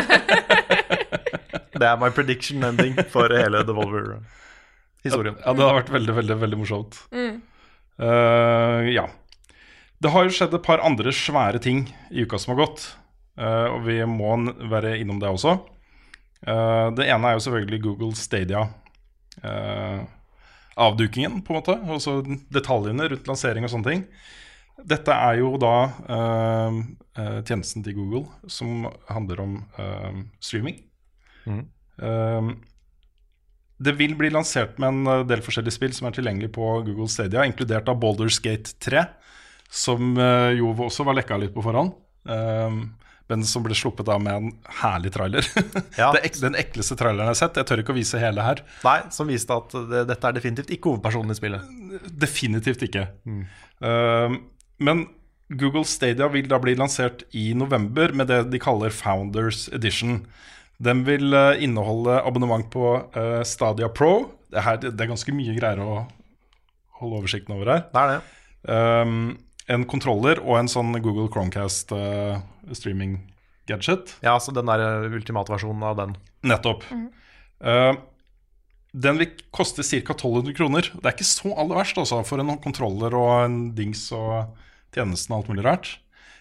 Det 1.73 1.89
er 1.89 1.97
my 1.99 2.13
prediction 2.15 2.63
ending 2.63 2.95
for 3.11 3.33
hele 3.33 3.63
Devolver-historien. 3.67 5.39
Ja, 5.41 5.55
det 5.57 5.65
har 5.65 5.79
vært 5.81 5.91
veldig, 5.91 6.15
veldig, 6.15 6.37
veldig 6.45 6.59
morsomt. 6.61 6.99
Eh, 7.11 8.91
ja. 8.93 9.07
Det 10.03 10.13
har 10.13 10.27
jo 10.27 10.35
skjedd 10.35 10.55
et 10.55 10.67
par 10.67 10.83
andre 10.85 11.11
svære 11.15 11.63
ting 11.63 11.85
i 12.11 12.27
uka 12.27 12.39
som 12.39 12.55
har 12.55 12.65
gått. 12.67 12.85
uh, 13.41 13.73
og 13.73 13.87
vi 13.87 13.97
må 14.05 14.35
være 14.71 14.99
innom 15.01 15.19
det 15.23 15.31
også. 15.31 15.57
Uh, 16.45 16.91
det 16.95 17.09
ene 17.09 17.31
er 17.31 17.39
jo 17.39 17.45
selvfølgelig 17.47 17.83
Google 17.83 18.15
Stadia. 18.19 18.67
eh, 19.43 20.03
avdukingen, 20.81 21.43
på 21.45 21.53
en 21.53 21.59
måte. 21.61 21.77
Altså 21.97 22.21
detaljene 22.53 23.09
rundt 23.13 23.29
lansering 23.29 23.67
og 23.67 23.73
sånne 23.75 23.91
ting. 23.91 24.05
Dette 24.89 25.13
er 25.15 25.39
jo 25.43 25.53
da 25.61 25.75
eh, 26.17 26.79
tjenesten 27.45 27.85
til 27.85 27.95
Google 27.99 28.25
som 28.51 28.87
handler 29.13 29.43
om 29.45 29.57
eh, 29.79 30.23
streaming. 30.43 30.81
Eh, 32.01 32.53
det 33.83 33.97
vil 33.99 34.15
bli 34.19 34.31
lansert 34.33 34.79
med 34.81 34.89
en 34.89 35.13
eh, 35.13 35.27
del 35.29 35.43
forskjellige 35.45 35.77
spill 35.77 35.95
som 35.97 36.09
er 36.09 36.17
tilgjengelig 36.17 36.53
på 36.57 36.71
Google 36.87 37.09
Stadia, 37.13 37.45
inkludert 37.47 37.91
av 37.93 38.01
Boulders 38.03 38.41
Gate 38.43 38.75
3, 38.83 39.05
som 39.73 40.17
eh, 40.17 40.55
jo 40.59 40.73
også 40.89 41.05
var 41.07 41.19
lekka 41.21 41.39
litt 41.43 41.55
på 41.55 41.65
forhånd. 41.65 41.95
eh, 42.33 42.83
men 43.33 43.47
som 43.49 43.65
ble 43.65 43.77
sluppet 43.77 44.11
av 44.13 44.21
med 44.23 44.37
en 44.39 44.53
herlig 44.83 45.15
trailer. 45.17 45.49
Ja. 45.99 46.11
ek 46.17 46.39
den 46.41 46.57
ekleste 46.59 46.97
traileren 46.99 47.29
jeg 47.29 47.35
har 47.35 47.41
sett. 47.41 47.59
Jeg 47.61 47.69
tør 47.69 47.83
ikke 47.83 47.93
å 47.95 47.97
vise 47.97 48.21
hele 48.21 48.45
her. 48.45 48.63
Nei, 48.85 48.99
som 49.15 49.29
viste 49.29 49.57
at 49.57 49.75
det, 49.91 50.05
dette 50.09 50.29
er 50.29 50.37
definitivt 50.37 50.73
ikke 50.75 50.93
hovedpersonen 50.93 51.35
i 51.35 51.37
spillet. 51.37 51.75
Definitivt 52.23 52.85
ikke. 52.87 53.05
Eh, 53.29 54.37
men 54.83 55.05
Google 55.53 55.85
Stadia 55.89 56.29
vil 56.33 56.49
da 56.49 56.59
bli 56.63 56.75
lansert 56.79 57.27
i 57.37 57.53
november 57.59 58.15
med 58.17 58.31
det 58.33 58.41
de 58.53 58.61
kaller 58.63 58.95
Founders 59.03 59.67
Edition. 59.75 60.23
Den 60.83 61.05
vil 61.07 61.35
uh, 61.35 61.53
inneholde 61.63 62.19
abonnement 62.23 62.67
på 62.73 62.87
uh, 63.15 63.43
Stadia 63.47 63.91
Pro. 63.93 64.33
Det, 64.51 64.65
her, 64.65 64.81
det 64.83 64.97
er 64.97 65.13
ganske 65.13 65.35
mye 65.37 65.55
greier 65.59 65.83
å 65.83 66.03
holde 67.03 67.21
oversikten 67.21 67.57
over 67.57 67.75
her. 67.75 67.85
Det 67.93 68.03
er 68.03 68.15
det. 68.15 68.21
Um, 68.63 69.19
en 69.71 69.85
kontroller 69.89 70.41
og 70.43 70.59
en 70.59 70.71
sånn 70.71 70.95
Google 71.03 71.29
Chromecast 71.33 71.93
uh, 71.95 72.41
streaming 72.75 73.19
gadget. 73.71 74.17
Ja, 74.25 74.35
så 74.43 74.55
den 74.55 74.67
der 74.67 74.83
eh, 74.83 75.13
ultimatversjonen 75.15 75.85
av 75.87 75.99
den. 76.01 76.17
Nettopp. 76.51 76.87
Uh, 77.63 77.95
den 78.93 79.21
vil 79.21 79.37
koste 79.55 79.85
ca. 79.87 80.17
1200 80.17 80.57
kroner. 80.59 80.89
Det 80.91 81.07
er 81.07 81.15
ikke 81.15 81.29
så 81.29 81.55
aller 81.55 81.79
verst 81.79 82.01
altså, 82.01 82.21
for 82.27 82.43
en 82.43 82.57
kontroller 82.63 83.15
og 83.17 83.31
en 83.45 83.61
dings 83.77 84.09
og 84.17 84.59
tjenesten 84.93 85.33
og 85.33 85.41
alt 85.43 85.53
mulig 85.53 85.67
rart. 85.67 85.95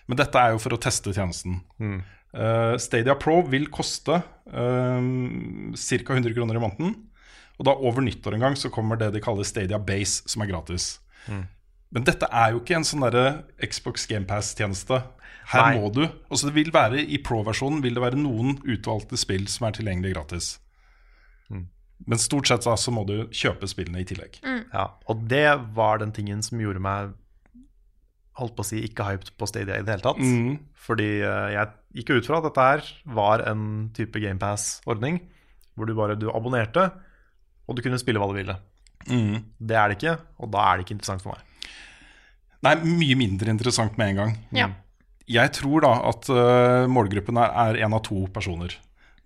Men 0.09 0.19
dette 0.19 0.41
er 0.41 0.55
jo 0.55 0.63
for 0.63 0.76
å 0.76 0.82
teste 0.82 1.13
tjenesten. 1.15 1.61
Uh, 2.34 2.76
Stadia 2.82 3.15
Pro 3.19 3.39
vil 3.47 3.69
koste 3.72 4.17
uh, 4.17 4.99
ca. 5.78 6.01
100 6.17 6.36
kroner 6.36 6.57
i 6.57 6.65
måneden. 6.65 6.97
Og 7.61 7.67
da 7.67 7.78
over 7.78 8.01
nyttår 8.01 8.36
en 8.36 8.47
gang 8.47 8.55
så 8.57 8.72
kommer 8.74 8.97
det 8.97 9.11
de 9.13 9.22
kaller 9.24 9.45
Stadia 9.45 9.78
Base, 9.78 10.26
som 10.26 10.41
er 10.41 10.49
gratis. 10.49 10.95
Men 11.92 12.06
dette 12.08 12.28
er 12.32 12.54
jo 12.54 12.62
ikke 12.62 12.78
en 12.78 12.88
sånn 12.88 13.04
der 13.04 13.42
Xbox 13.68 14.08
GamePass-tjeneste. 14.08 15.02
Her 15.52 15.66
Nei. 15.66 15.80
må 15.82 15.89
du 15.92 16.04
altså 16.06 16.48
det 16.48 16.54
vil 16.56 16.70
være 16.72 17.02
I 17.02 17.18
Pro-versjonen 17.26 17.82
vil 17.84 17.98
det 17.98 18.04
være 18.04 18.20
noen 18.20 18.56
utvalgte 18.62 19.18
spill 19.20 19.50
som 19.52 19.68
er 19.68 19.76
tilgjengelig 19.76 20.14
gratis. 20.14 20.52
Men 22.08 22.22
stort 22.22 22.50
sett 22.50 22.66
så, 22.66 22.76
så 22.80 22.94
må 22.94 23.04
du 23.06 23.28
kjøpe 23.36 23.68
spillene 23.70 24.02
i 24.02 24.08
tillegg. 24.08 24.39
Ja, 24.72 24.88
og 25.12 25.26
det 25.30 25.46
var 25.76 26.02
den 26.02 26.14
tingen 26.16 26.42
som 26.46 26.62
gjorde 26.62 26.82
meg 26.82 27.12
holdt 28.39 28.56
på 28.58 28.64
å 28.64 28.70
si 28.72 28.80
ikke 28.88 29.06
hyped 29.06 29.34
på 29.38 29.50
Stadia 29.50 29.78
i 29.78 29.86
det 29.86 29.96
hele 29.96 30.06
tatt. 30.06 30.22
Mm. 30.22 30.56
Fordi 30.82 31.10
eh, 31.20 31.52
jeg 31.54 32.00
gikk 32.00 32.14
jo 32.14 32.22
ut 32.22 32.30
fra 32.30 32.39
at 32.39 32.48
dette 32.48 32.68
her 32.70 32.89
var 33.20 33.44
en 33.52 33.64
type 33.96 34.24
GamePass-ordning 34.24 35.22
hvor 35.76 35.88
du 35.88 35.96
bare 35.98 36.18
du 36.20 36.28
abonnerte, 36.32 36.89
og 37.68 37.78
du 37.78 37.84
kunne 37.84 38.00
spille 38.02 38.20
hva 38.22 38.28
du 38.32 38.36
ville. 38.36 38.58
Mm. 39.08 39.38
Det 39.58 39.78
er 39.78 39.92
det 39.92 40.00
ikke, 40.00 40.18
og 40.42 40.52
da 40.54 40.66
er 40.66 40.78
det 40.78 40.86
ikke 40.86 40.98
interessant 40.98 41.24
for 41.24 41.36
meg. 41.36 41.51
Nei, 42.66 42.76
mye 42.86 43.18
mindre 43.18 43.53
interessant 43.53 43.97
med 43.97 44.14
en 44.14 44.22
gang. 44.22 44.38
Ja. 44.55 44.70
Jeg 45.32 45.53
tror 45.57 45.86
da 45.86 45.95
at 46.12 46.30
uh, 46.30 46.86
målgruppen 46.91 47.39
er, 47.41 47.53
er 47.64 47.82
en 47.86 47.97
av 47.97 48.03
to 48.05 48.26
personer. 48.34 48.76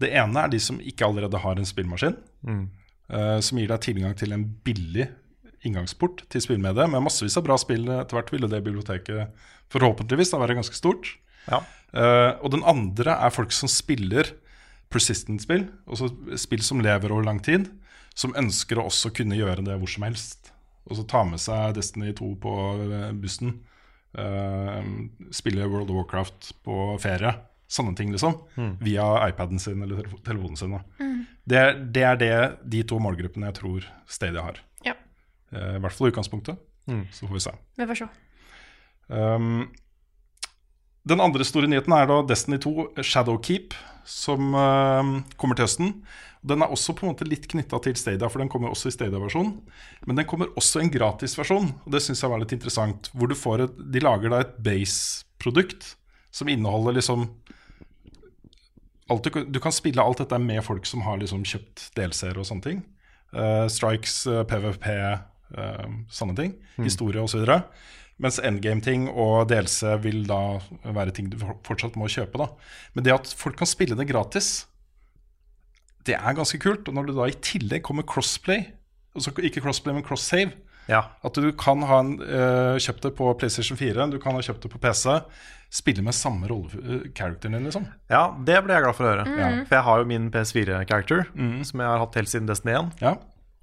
Det 0.01 0.11
ene 0.11 0.43
er 0.43 0.51
de 0.51 0.59
som 0.61 0.79
ikke 0.79 1.07
allerede 1.07 1.39
har 1.39 1.59
en 1.59 1.67
spillmaskin, 1.67 2.17
øh, 2.45 3.37
som 3.39 3.59
gir 3.61 3.69
deg 3.71 3.83
tilgang 3.85 4.15
til 4.19 4.33
en 4.35 4.43
billig 4.65 5.05
inngangsport 5.65 6.25
til 6.27 6.43
spillmediet 6.43 6.91
med 6.91 7.05
massevis 7.05 7.37
av 7.39 7.45
bra 7.47 7.55
spill. 7.59 7.87
Etter 7.87 8.19
hvert 8.19 8.33
ville 8.33 8.49
det 8.51 8.59
biblioteket 8.65 9.45
forhåpentligvis 9.71 10.33
da 10.33 10.41
være 10.41 10.57
ganske 10.59 10.75
stort. 10.75 11.13
Ja. 11.47 11.61
Uh, 11.95 12.35
og 12.43 12.51
den 12.57 12.65
andre 12.67 13.15
er 13.15 13.31
folk 13.31 13.55
som 13.55 13.71
spiller 13.71 14.33
persistent-spill, 14.91 15.65
altså 15.87 16.11
spill 16.39 16.63
som 16.63 16.83
lever 16.83 17.13
over 17.13 17.25
lang 17.25 17.39
tid, 17.43 17.69
som 18.15 18.35
ønsker 18.37 18.79
å 18.79 18.89
også 18.89 19.11
kunne 19.15 19.39
gjøre 19.39 19.63
det 19.65 19.79
hvor 19.79 19.91
som 19.91 20.05
helst. 20.07 20.51
Og 20.85 20.97
så 20.99 21.05
ta 21.09 21.23
med 21.25 21.39
seg 21.41 21.73
Destiny 21.77 22.11
2 22.13 22.27
på 22.43 22.51
eh, 22.85 23.11
bussen. 23.17 23.55
Uh, 24.15 24.79
spille 25.35 25.65
World 25.67 25.89
of 25.91 25.97
Warcraft 25.97 26.51
på 26.63 26.75
ferie. 27.03 27.33
Sånne 27.67 27.95
ting, 27.97 28.11
liksom. 28.13 28.37
Via 28.79 29.03
iPaden 29.27 29.59
sin 29.59 29.81
eller 29.83 30.05
telefonen 30.23 30.55
sin. 30.59 30.75
Da. 30.77 30.83
Det, 31.49 31.57
er- 31.57 31.79
det 31.97 32.03
er 32.05 32.19
det 32.21 32.35
de 32.71 32.83
to 32.87 32.99
målgruppene 33.01 33.49
jeg 33.49 33.57
tror 33.57 33.87
Stadia 34.07 34.41
har. 34.45 34.61
ja. 34.85 34.93
Uh, 35.51 35.75
I 35.77 35.81
hvert 35.83 35.93
fall 35.97 36.07
i 36.07 36.13
utgangspunktet. 36.13 36.61
Så 37.11 37.25
får 37.27 37.33
vi 37.33 37.43
se. 37.47 37.51
Vi 37.81 37.85
får 37.89 37.99
se. 38.03 38.07
Um, 39.09 39.71
den 41.05 41.21
andre 41.21 41.45
store 41.45 41.67
nyheten 41.69 41.93
er 41.93 42.07
da 42.09 42.21
Destiny 42.29 42.57
2 42.61 42.87
Shadowkeep, 43.05 43.73
som 44.05 44.53
uh, 44.57 45.11
kommer 45.37 45.57
til 45.57 45.65
høsten. 45.67 45.91
Den 46.45 46.61
er 46.61 46.69
også 46.69 46.93
på 46.93 47.05
en 47.07 47.13
måte 47.13 47.25
litt 47.25 47.47
knytta 47.49 47.79
til 47.81 47.95
Stadia, 47.97 48.27
for 48.29 48.37
den 48.43 48.49
kommer 48.53 48.69
også 48.69 48.91
i 48.91 48.93
Stadia-versjon. 48.93 49.53
Men 50.05 50.19
den 50.19 50.27
kommer 50.29 50.51
også 50.59 50.79
i 50.81 50.85
en 50.85 50.91
gratisversjon, 50.93 51.71
og 51.85 51.91
det 51.95 52.03
syns 52.05 52.21
jeg 52.21 52.29
var 52.29 52.41
litt 52.43 52.53
interessant. 52.53 53.09
Hvor 53.17 53.31
du 53.31 53.35
får 53.39 53.63
et, 53.65 53.79
De 53.95 54.03
lager 54.03 54.29
da 54.29 54.43
et 54.45 54.57
base-produkt 54.67 55.95
som 56.35 56.51
inneholder 56.51 56.97
liksom 56.99 57.29
alt 59.09 59.23
du, 59.23 59.29
kan- 59.29 59.51
du 59.51 59.59
kan 59.61 59.71
spille 59.73 60.01
alt 60.01 60.17
dette 60.23 60.37
med 60.41 60.63
folk 60.65 60.85
som 60.89 61.01
har 61.05 61.19
liksom 61.21 61.43
kjøpt 61.45 61.91
delseere 61.97 62.41
og 62.41 62.47
sånne 62.49 62.65
ting. 62.65 62.79
Uh, 63.35 63.65
strikes, 63.69 64.21
uh, 64.31 64.43
PVP, 64.47 64.85
uh, 65.57 65.83
sånne 66.09 66.35
ting. 66.37 66.53
Historie 66.81 67.21
osv. 67.21 67.43
Mens 68.21 68.39
endgame-ting 68.39 69.09
og 69.11 69.49
DLC 69.51 69.91
vil 70.01 70.23
da 70.29 70.39
være 70.95 71.11
ting 71.13 71.27
du 71.29 71.37
fortsatt 71.67 71.97
må 71.99 72.07
kjøpe. 72.09 72.39
da 72.39 72.47
Men 72.95 73.03
det 73.03 73.13
at 73.13 73.33
folk 73.37 73.57
kan 73.59 73.67
spille 73.69 73.97
det 73.99 74.07
gratis, 74.07 74.65
det 76.05 76.15
er 76.17 76.37
ganske 76.37 76.59
kult. 76.61 76.87
Og 76.87 76.95
når 76.97 77.09
det 77.09 77.17
da 77.17 77.27
i 77.29 77.39
tillegg 77.43 77.83
kommer 77.87 78.05
crossplay, 78.07 78.67
altså 79.15 79.33
ikke 79.35 79.63
crossplay, 79.65 79.95
men 79.97 80.05
cross-save 80.05 80.53
Ja. 80.85 80.99
At 81.25 81.33
du 81.33 81.47
kan 81.57 81.81
ha 81.89 81.99
en, 82.03 82.15
uh, 82.21 82.77
kjøpt 82.77 83.07
det 83.07 83.15
på 83.17 83.31
PlayStation 83.41 83.77
4, 83.79 84.05
du 84.13 84.19
kan 84.21 84.37
ha 84.37 84.43
kjøpt 84.45 84.67
det 84.67 84.69
på 84.69 84.81
PC. 84.83 85.15
Spille 85.73 86.03
med 86.05 86.13
samme 86.13 86.45
rolle, 86.51 86.69
uh, 86.77 87.07
characteren 87.17 87.57
din, 87.57 87.65
liksom. 87.65 87.87
ja, 88.11 88.27
det 88.45 88.59
ble 88.63 88.75
jeg 88.75 88.85
glad 88.85 88.97
for 88.97 89.07
å 89.07 89.13
høre. 89.15 89.25
Mm. 89.25 89.63
For 89.65 89.79
jeg 89.79 89.85
har 89.87 90.03
jo 90.03 90.09
min 90.11 90.27
PS4-character, 90.35 91.25
som 91.65 91.81
jeg 91.81 91.89
har 91.89 92.03
hatt 92.03 92.19
helt 92.21 92.31
siden 92.31 92.51
Destiny 92.51 92.77
1. 92.77 92.93
Ja. 93.01 93.15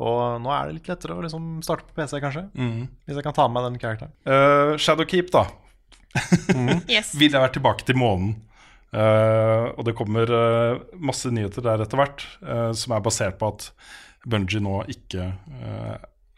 Og 0.03 0.40
nå 0.43 0.51
er 0.51 0.66
det 0.66 0.80
litt 0.80 0.88
lettere 0.90 1.14
å 1.14 1.22
liksom 1.22 1.61
starte 1.62 1.86
på 1.86 1.95
PC, 2.01 2.18
kanskje. 2.24 2.49
Mm. 2.59 2.88
Hvis 3.07 3.20
jeg 3.20 3.26
kan 3.28 3.36
ta 3.36 3.47
med 3.47 3.61
meg 3.61 3.68
den 3.70 3.82
characteren. 3.84 4.14
Uh, 4.26 4.74
Shadowkeep, 4.82 5.30
da. 5.30 5.47
Yes. 6.90 7.14
Vil 7.20 7.30
jeg 7.30 7.38
være 7.38 7.55
tilbake 7.55 7.86
til 7.86 8.03
månen. 8.03 8.34
Eh, 8.93 9.66
og 9.72 9.86
det 9.88 9.95
kommer 9.97 10.28
uh, 10.28 10.82
masse 11.01 11.30
nyheter 11.32 11.64
der 11.64 11.80
etter 11.80 11.97
hvert, 11.97 12.26
uh, 12.45 12.72
som 12.76 12.93
er 12.93 13.05
basert 13.05 13.38
på 13.40 13.49
at 13.55 13.70
Bungie 14.28 14.61
nå 14.62 14.82
ikke 14.93 15.32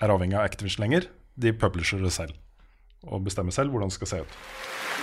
er 0.00 0.12
avhengig 0.12 0.38
av 0.38 0.46
Activision 0.46 0.86
lenger. 0.86 1.08
De 1.34 1.52
publisher 1.52 2.00
det 2.00 2.14
selv 2.14 2.38
og 3.04 3.24
bestemmer 3.26 3.52
selv 3.52 3.74
hvordan 3.74 3.90
det 3.90 3.98
skal 3.98 4.08
se 4.08 4.20
ut. 4.24 4.36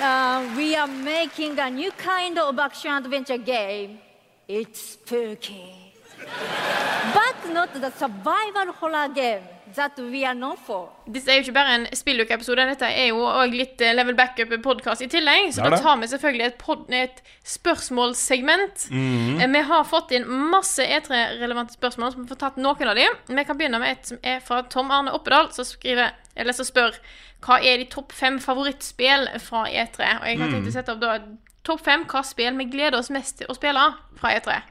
Uh, 0.01 0.41
we 0.57 0.73
making 1.03 1.59
a 1.59 1.69
new 1.69 1.91
kind 1.97 2.39
of 2.39 2.57
action 2.57 2.91
adventure 2.91 3.37
game. 3.37 3.99
It's 4.47 4.93
spooky. 4.93 5.93
but 7.13 7.30
not 7.49 7.73
the 7.73 7.91
survival 7.97 8.73
horror 8.79 9.07
game 9.13 9.43
that 9.75 9.97
we 9.99 10.25
are 10.25 10.33
known 10.33 10.57
for. 10.57 10.89
Dette 11.05 11.31
er 11.31 11.39
jo 11.39 11.45
ikke 11.45 11.55
bare 11.55 11.75
en 11.75 11.85
spillukeepisode, 11.95 12.65
dette 12.71 12.87
er 12.87 13.07
jo 13.11 13.21
òg 13.23 13.53
litt 13.55 13.81
eh, 13.83 13.93
Level 13.95 14.15
Backup-podkast 14.17 15.05
i 15.05 15.09
tillegg. 15.11 15.51
Så 15.55 15.63
da 15.63 15.79
tar 15.81 15.99
vi 16.01 16.09
selvfølgelig 16.11 16.47
et, 16.47 16.57
pod 16.59 16.91
et 16.95 17.21
spørsmålssegment. 17.47 18.87
Mm 18.91 19.39
-hmm. 19.39 19.53
Vi 19.53 19.61
har 19.71 19.83
fått 19.83 20.11
inn 20.11 20.27
masse 20.27 20.83
E3-relevante 20.83 21.73
spørsmål, 21.73 22.11
så 22.11 22.21
vi 22.21 22.27
får 22.27 22.35
tatt 22.35 22.57
noen 22.57 22.87
av 22.87 22.95
dem. 22.95 23.13
Vi 23.27 23.43
kan 23.43 23.57
begynne 23.57 23.79
med 23.79 23.91
et 23.91 24.07
som 24.07 24.17
er 24.23 24.39
fra 24.39 24.61
Tom 24.61 24.91
Arne 24.91 25.11
Oppedal, 25.11 25.51
som 25.51 25.65
skriver 25.65 26.11
Eller 26.35 26.53
som 26.53 26.65
spør 26.65 26.95
hva 27.41 27.59
er 27.63 27.77
de 27.77 27.85
topp 27.85 28.11
fem 28.11 28.39
favorittspill 28.39 29.27
fra 29.39 29.65
E3. 29.65 30.21
Og 30.21 30.27
jeg 30.27 30.39
har 30.39 30.51
tenkt 30.51 30.67
å 30.67 30.71
sette 30.71 30.91
opp 30.91 31.01
da 31.01 31.19
topp 31.63 31.83
fem 31.85 32.05
hva 32.05 32.23
spill 32.23 32.57
vi 32.57 32.65
gleder 32.65 32.97
oss 32.97 33.09
mest 33.09 33.37
til 33.37 33.47
å 33.49 33.53
spille 33.53 33.93
fra 34.19 34.29
E3. 34.37 34.61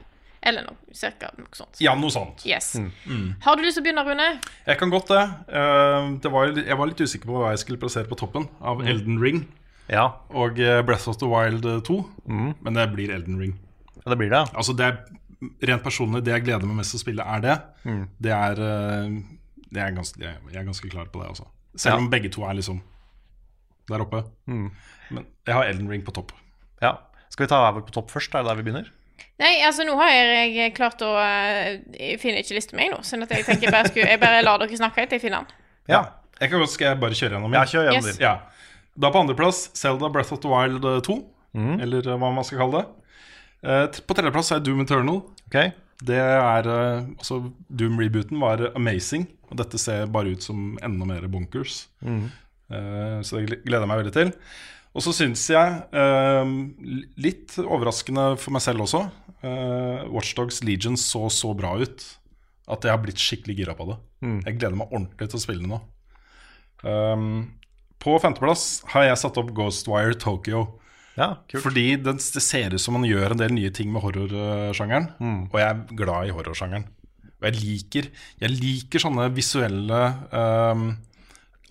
Eller 0.43 0.63
noe, 0.65 0.77
cirka 0.97 1.29
noe 1.37 1.53
sånt. 1.53 1.77
Ja, 1.83 1.93
noe 1.95 2.09
sånt. 2.09 2.41
Yes. 2.49 2.71
Har 3.45 3.55
du 3.59 3.61
lyst 3.61 3.77
til 3.77 3.83
å 3.83 3.85
begynne, 3.85 4.03
Rune? 4.07 4.27
Jeg 4.65 4.79
kan 4.79 4.89
godt 4.89 5.11
det. 5.13 5.21
Eh, 5.53 6.07
det 6.23 6.31
var, 6.33 6.53
jeg 6.57 6.77
var 6.79 6.89
litt 6.89 7.03
usikker 7.03 7.29
på 7.29 7.35
hva 7.43 7.51
jeg 7.53 7.61
skulle 7.61 7.77
plassere 7.81 8.09
på 8.09 8.17
toppen 8.17 8.47
av 8.59 8.81
Elden 8.81 9.19
Ring 9.21 9.43
Ja, 9.91 10.07
og 10.33 10.57
eh, 10.59 10.79
Breath 10.87 11.09
of 11.11 11.19
the 11.21 11.29
Wild 11.29 11.65
eh, 11.69 11.77
2. 11.85 11.97
Men 12.31 12.73
det 12.79 12.87
blir 12.95 13.13
Elden 13.13 13.37
Ring. 13.41 13.53
det 14.05 14.17
blir 14.17 14.31
det. 14.33 14.45
Altså 14.57 14.73
det 14.77 14.87
er 14.89 14.97
Rent 15.65 15.81
personlig, 15.81 16.19
det 16.25 16.33
jeg 16.35 16.43
gleder 16.45 16.67
meg 16.69 16.75
mest 16.81 16.93
til 16.93 16.99
å 16.99 17.01
spille, 17.01 17.23
er 17.25 17.39
det. 17.41 17.55
Det 18.21 18.29
er 18.33 18.59
det 19.71 19.79
er 19.81 19.93
ganske, 19.95 20.19
jeg, 20.21 20.35
jeg 20.51 20.59
er 20.61 20.65
ganske 20.67 20.89
klar 20.91 21.07
på 21.09 21.21
det, 21.21 21.29
altså. 21.31 21.47
Selv 21.79 21.95
Ja. 21.95 21.99
om 22.03 22.09
begge 22.11 22.29
to 22.29 22.43
er 22.45 22.53
liksom 22.59 22.81
der 23.89 24.03
oppe. 24.03 24.19
Men 24.45 25.25
jeg 25.47 25.53
har 25.55 25.65
Elden 25.65 25.89
Ring 25.89 26.03
på 26.05 26.13
topp. 26.13 26.33
Ja. 26.81 26.91
Skal 27.33 27.45
vi 27.47 27.49
ta 27.49 27.57
hver 27.63 27.73
vår 27.79 27.85
på 27.87 27.95
topp 27.95 28.11
først? 28.13 28.35
Er 28.35 28.43
det 28.43 28.51
der 28.51 28.59
vi 28.59 28.65
begynner? 28.67 28.91
Nei, 29.41 29.53
altså 29.65 29.83
nå 29.87 29.95
har 29.99 30.09
jeg, 30.13 30.73
klart 30.77 31.01
å 31.01 31.11
finne 31.17 31.97
Jeg 31.99 32.19
finner 32.21 32.43
ikke 32.43 32.55
lista 32.57 32.77
mi 32.77 32.87
nå, 32.91 32.99
sånn 33.07 33.23
at 33.25 33.31
jeg 33.33 33.45
tenker 33.47 33.67
jeg 33.67 33.73
bare, 33.73 33.89
skulle, 33.89 34.09
jeg 34.13 34.21
bare 34.21 34.41
lar 34.45 34.61
dere 34.61 34.77
snakke 34.79 35.05
til 35.07 35.17
jeg 35.17 35.23
finner 35.25 35.43
den. 35.45 35.55
Ja. 35.89 36.01
Jeg 36.41 36.49
kan 36.49 36.59
godt, 36.63 36.73
Skal 36.73 36.87
jeg 36.91 36.99
bare 37.01 37.17
kjøre 37.17 37.37
gjennom? 37.37 37.53
Ja, 37.53 37.63
kjør 37.69 37.87
gjennom 37.89 38.07
Yes. 38.07 38.17
din. 38.17 38.25
Ja. 38.25 38.33
Da 39.01 39.11
på 39.13 39.21
andreplass 39.21 39.69
Zelda 39.77 40.09
Breath 40.09 40.33
of 40.33 40.41
the 40.43 40.49
Wild 40.51 40.85
eh, 40.85 40.99
2. 41.05 41.17
Eller 41.83 42.07
eh, 42.07 42.17
hva 42.17 42.31
man 42.33 42.45
skal 42.47 42.61
kalle 42.63 42.81
det. 42.81 42.87
Eh, 43.61 44.01
på 44.07 44.15
tredjeplass 44.17 44.51
er 44.55 44.63
Doom 44.65 44.81
Eternal. 44.85 45.21
Okay. 45.47 45.71
Det 46.01 46.17
er 46.17 46.67
eh, 46.71 47.03
Altså, 47.17 47.41
Doom-rebooten 47.69 48.39
var 48.41 48.63
amazing. 48.75 49.27
Og 49.51 49.57
dette 49.59 49.77
ser 49.81 50.07
bare 50.11 50.33
ut 50.33 50.41
som 50.45 50.77
enda 50.81 51.05
mer 51.05 51.27
bunkers. 51.27 51.85
Mm. 52.01 52.29
så 53.27 53.35
det 53.41 53.57
gleder 53.65 53.83
jeg 53.83 53.89
meg 53.91 53.99
veldig 53.99 54.13
til. 54.15 54.29
Og 54.91 55.03
så 55.05 55.13
syns 55.15 55.45
jeg, 55.47 55.75
eh, 55.95 56.49
litt 57.23 57.55
overraskende 57.63 58.33
for 58.39 58.51
meg 58.55 58.63
selv 58.65 58.83
også, 58.83 59.05
uh, 59.45 60.03
Watchdogs 60.11 60.59
Legion 60.67 60.97
så 60.99 61.29
så 61.31 61.53
bra 61.57 61.77
ut 61.79 62.03
at 62.71 62.85
jeg 62.85 62.91
har 62.93 63.01
blitt 63.03 63.21
skikkelig 63.21 63.55
gira 63.57 63.75
på 63.77 63.87
det. 63.89 63.97
Jeg 64.45 64.59
gleder 64.59 64.77
meg 64.77 64.91
ordentlig 64.91 65.31
til 65.31 65.39
å 65.39 65.43
spille 65.43 65.63
det 65.63 65.71
nå. 65.71 65.79
Um, 66.83 67.25
på 68.01 68.15
femteplass 68.21 68.81
har 68.93 69.07
jeg 69.07 69.19
satt 69.21 69.39
opp 69.41 69.51
Ghostwire 69.55 70.17
Tokyo. 70.19 70.65
Ja, 71.17 71.35
kult. 71.51 71.63
Fordi 71.65 71.85
det, 71.99 72.15
det 72.33 72.43
ser 72.43 72.73
ut 72.73 72.81
som 72.81 72.95
man 72.97 73.07
gjør 73.07 73.33
en 73.33 73.41
del 73.41 73.53
nye 73.55 73.71
ting 73.75 73.91
med 73.93 74.03
horrorsjangeren. 74.05 75.11
Og 75.51 75.57
jeg 75.59 75.67
er 75.67 75.95
glad 75.99 76.29
i 76.29 76.35
horrorsjangeren. 76.35 76.87
Og 77.41 77.47
jeg 77.49 77.57
liker, 77.57 78.11
jeg 78.43 78.53
liker 78.53 79.03
sånne 79.03 79.27
visuelle 79.35 80.01
um, 80.31 80.85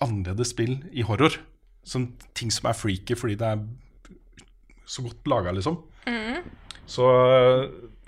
annerledes 0.03 0.53
spill 0.53 0.77
i 0.91 1.05
horror. 1.07 1.39
Sånn 1.87 2.11
ting 2.37 2.51
som 2.53 2.69
er 2.69 2.77
freaky 2.77 3.15
fordi 3.17 3.35
det 3.41 3.47
er 3.55 3.63
så 4.91 5.03
godt 5.05 5.27
laga, 5.31 5.53
liksom. 5.55 5.79
Så 6.91 7.05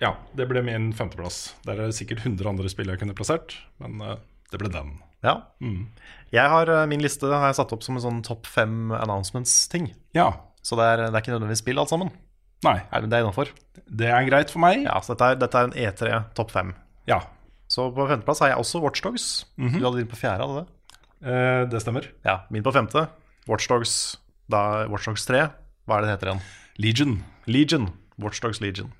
ja, 0.04 0.12
det 0.36 0.48
ble 0.50 0.62
min 0.66 0.90
femteplass. 0.98 1.54
Der 1.64 1.78
er 1.80 1.88
det 1.90 1.96
sikkert 1.98 2.24
100 2.26 2.50
andre 2.50 2.70
spill 2.72 2.90
jeg 2.92 3.00
kunne 3.00 3.16
plassert, 3.16 3.56
men 3.80 4.02
eh, 4.04 4.18
det 4.52 4.60
ble 4.60 4.72
den. 4.74 4.98
Ja. 5.24 5.38
Jeg 6.34 6.52
har, 6.52 6.68
eh, 6.74 6.86
min 6.92 7.00
liste 7.04 7.30
har 7.32 7.46
jeg 7.52 7.60
satt 7.62 7.72
opp 7.76 7.86
som 7.86 7.96
en 7.96 8.04
sånn 8.04 8.20
topp 8.28 8.50
fem 8.52 8.92
announcements-ting. 8.98 9.94
Ja. 10.18 10.34
Så 10.66 10.76
det 10.80 10.84
er, 10.90 11.06
det 11.08 11.14
er 11.16 11.24
ikke 11.24 11.34
nødvendigvis 11.38 11.64
spill 11.64 11.80
alt 11.80 11.94
sammen. 11.94 12.12
Nei, 12.64 12.78
Er 12.96 13.04
det 13.04 13.10
det 13.12 13.18
er 13.20 13.26
innafor? 13.26 13.50
det 13.92 14.08
er 14.08 14.28
greit 14.28 14.52
for 14.52 14.64
meg. 14.64 14.84
Ja, 14.86 15.00
så 15.04 15.14
dette 15.16 15.32
er, 15.34 15.40
dette 15.42 15.60
er 15.60 15.68
en 15.68 15.74
E3 15.76 16.20
topp 16.38 16.52
fem. 16.56 16.70
Ja, 17.08 17.22
Så 17.72 17.88
på 17.96 18.06
femteplass 18.08 18.40
har 18.44 18.52
jeg 18.54 18.60
også 18.62 18.80
Watchdogs. 18.84 19.46
Du 19.58 19.80
hadde 19.84 19.98
din 20.04 20.08
på 20.12 20.20
fjerde, 20.20 20.44
hadde 20.46 20.54
du 20.54 20.62
det? 20.62 21.00
eh, 21.32 21.64
det 21.72 21.82
stemmer. 21.84 22.08
Ja, 22.28 22.42
min 22.52 22.64
på 22.64 22.72
femte. 22.76 23.08
Watchdogs, 23.50 24.18
da 24.52 24.86
Watchdogs 24.92 25.26
3. 25.30 25.46
Hva 25.88 25.98
er 25.98 26.04
det 26.04 26.10
det 26.10 26.16
heter 26.18 26.32
igjen? 26.32 26.44
Legion. 26.84 27.16
Legion. 27.46 27.90
Watchdogs 28.22 28.62
Legion. 28.64 28.92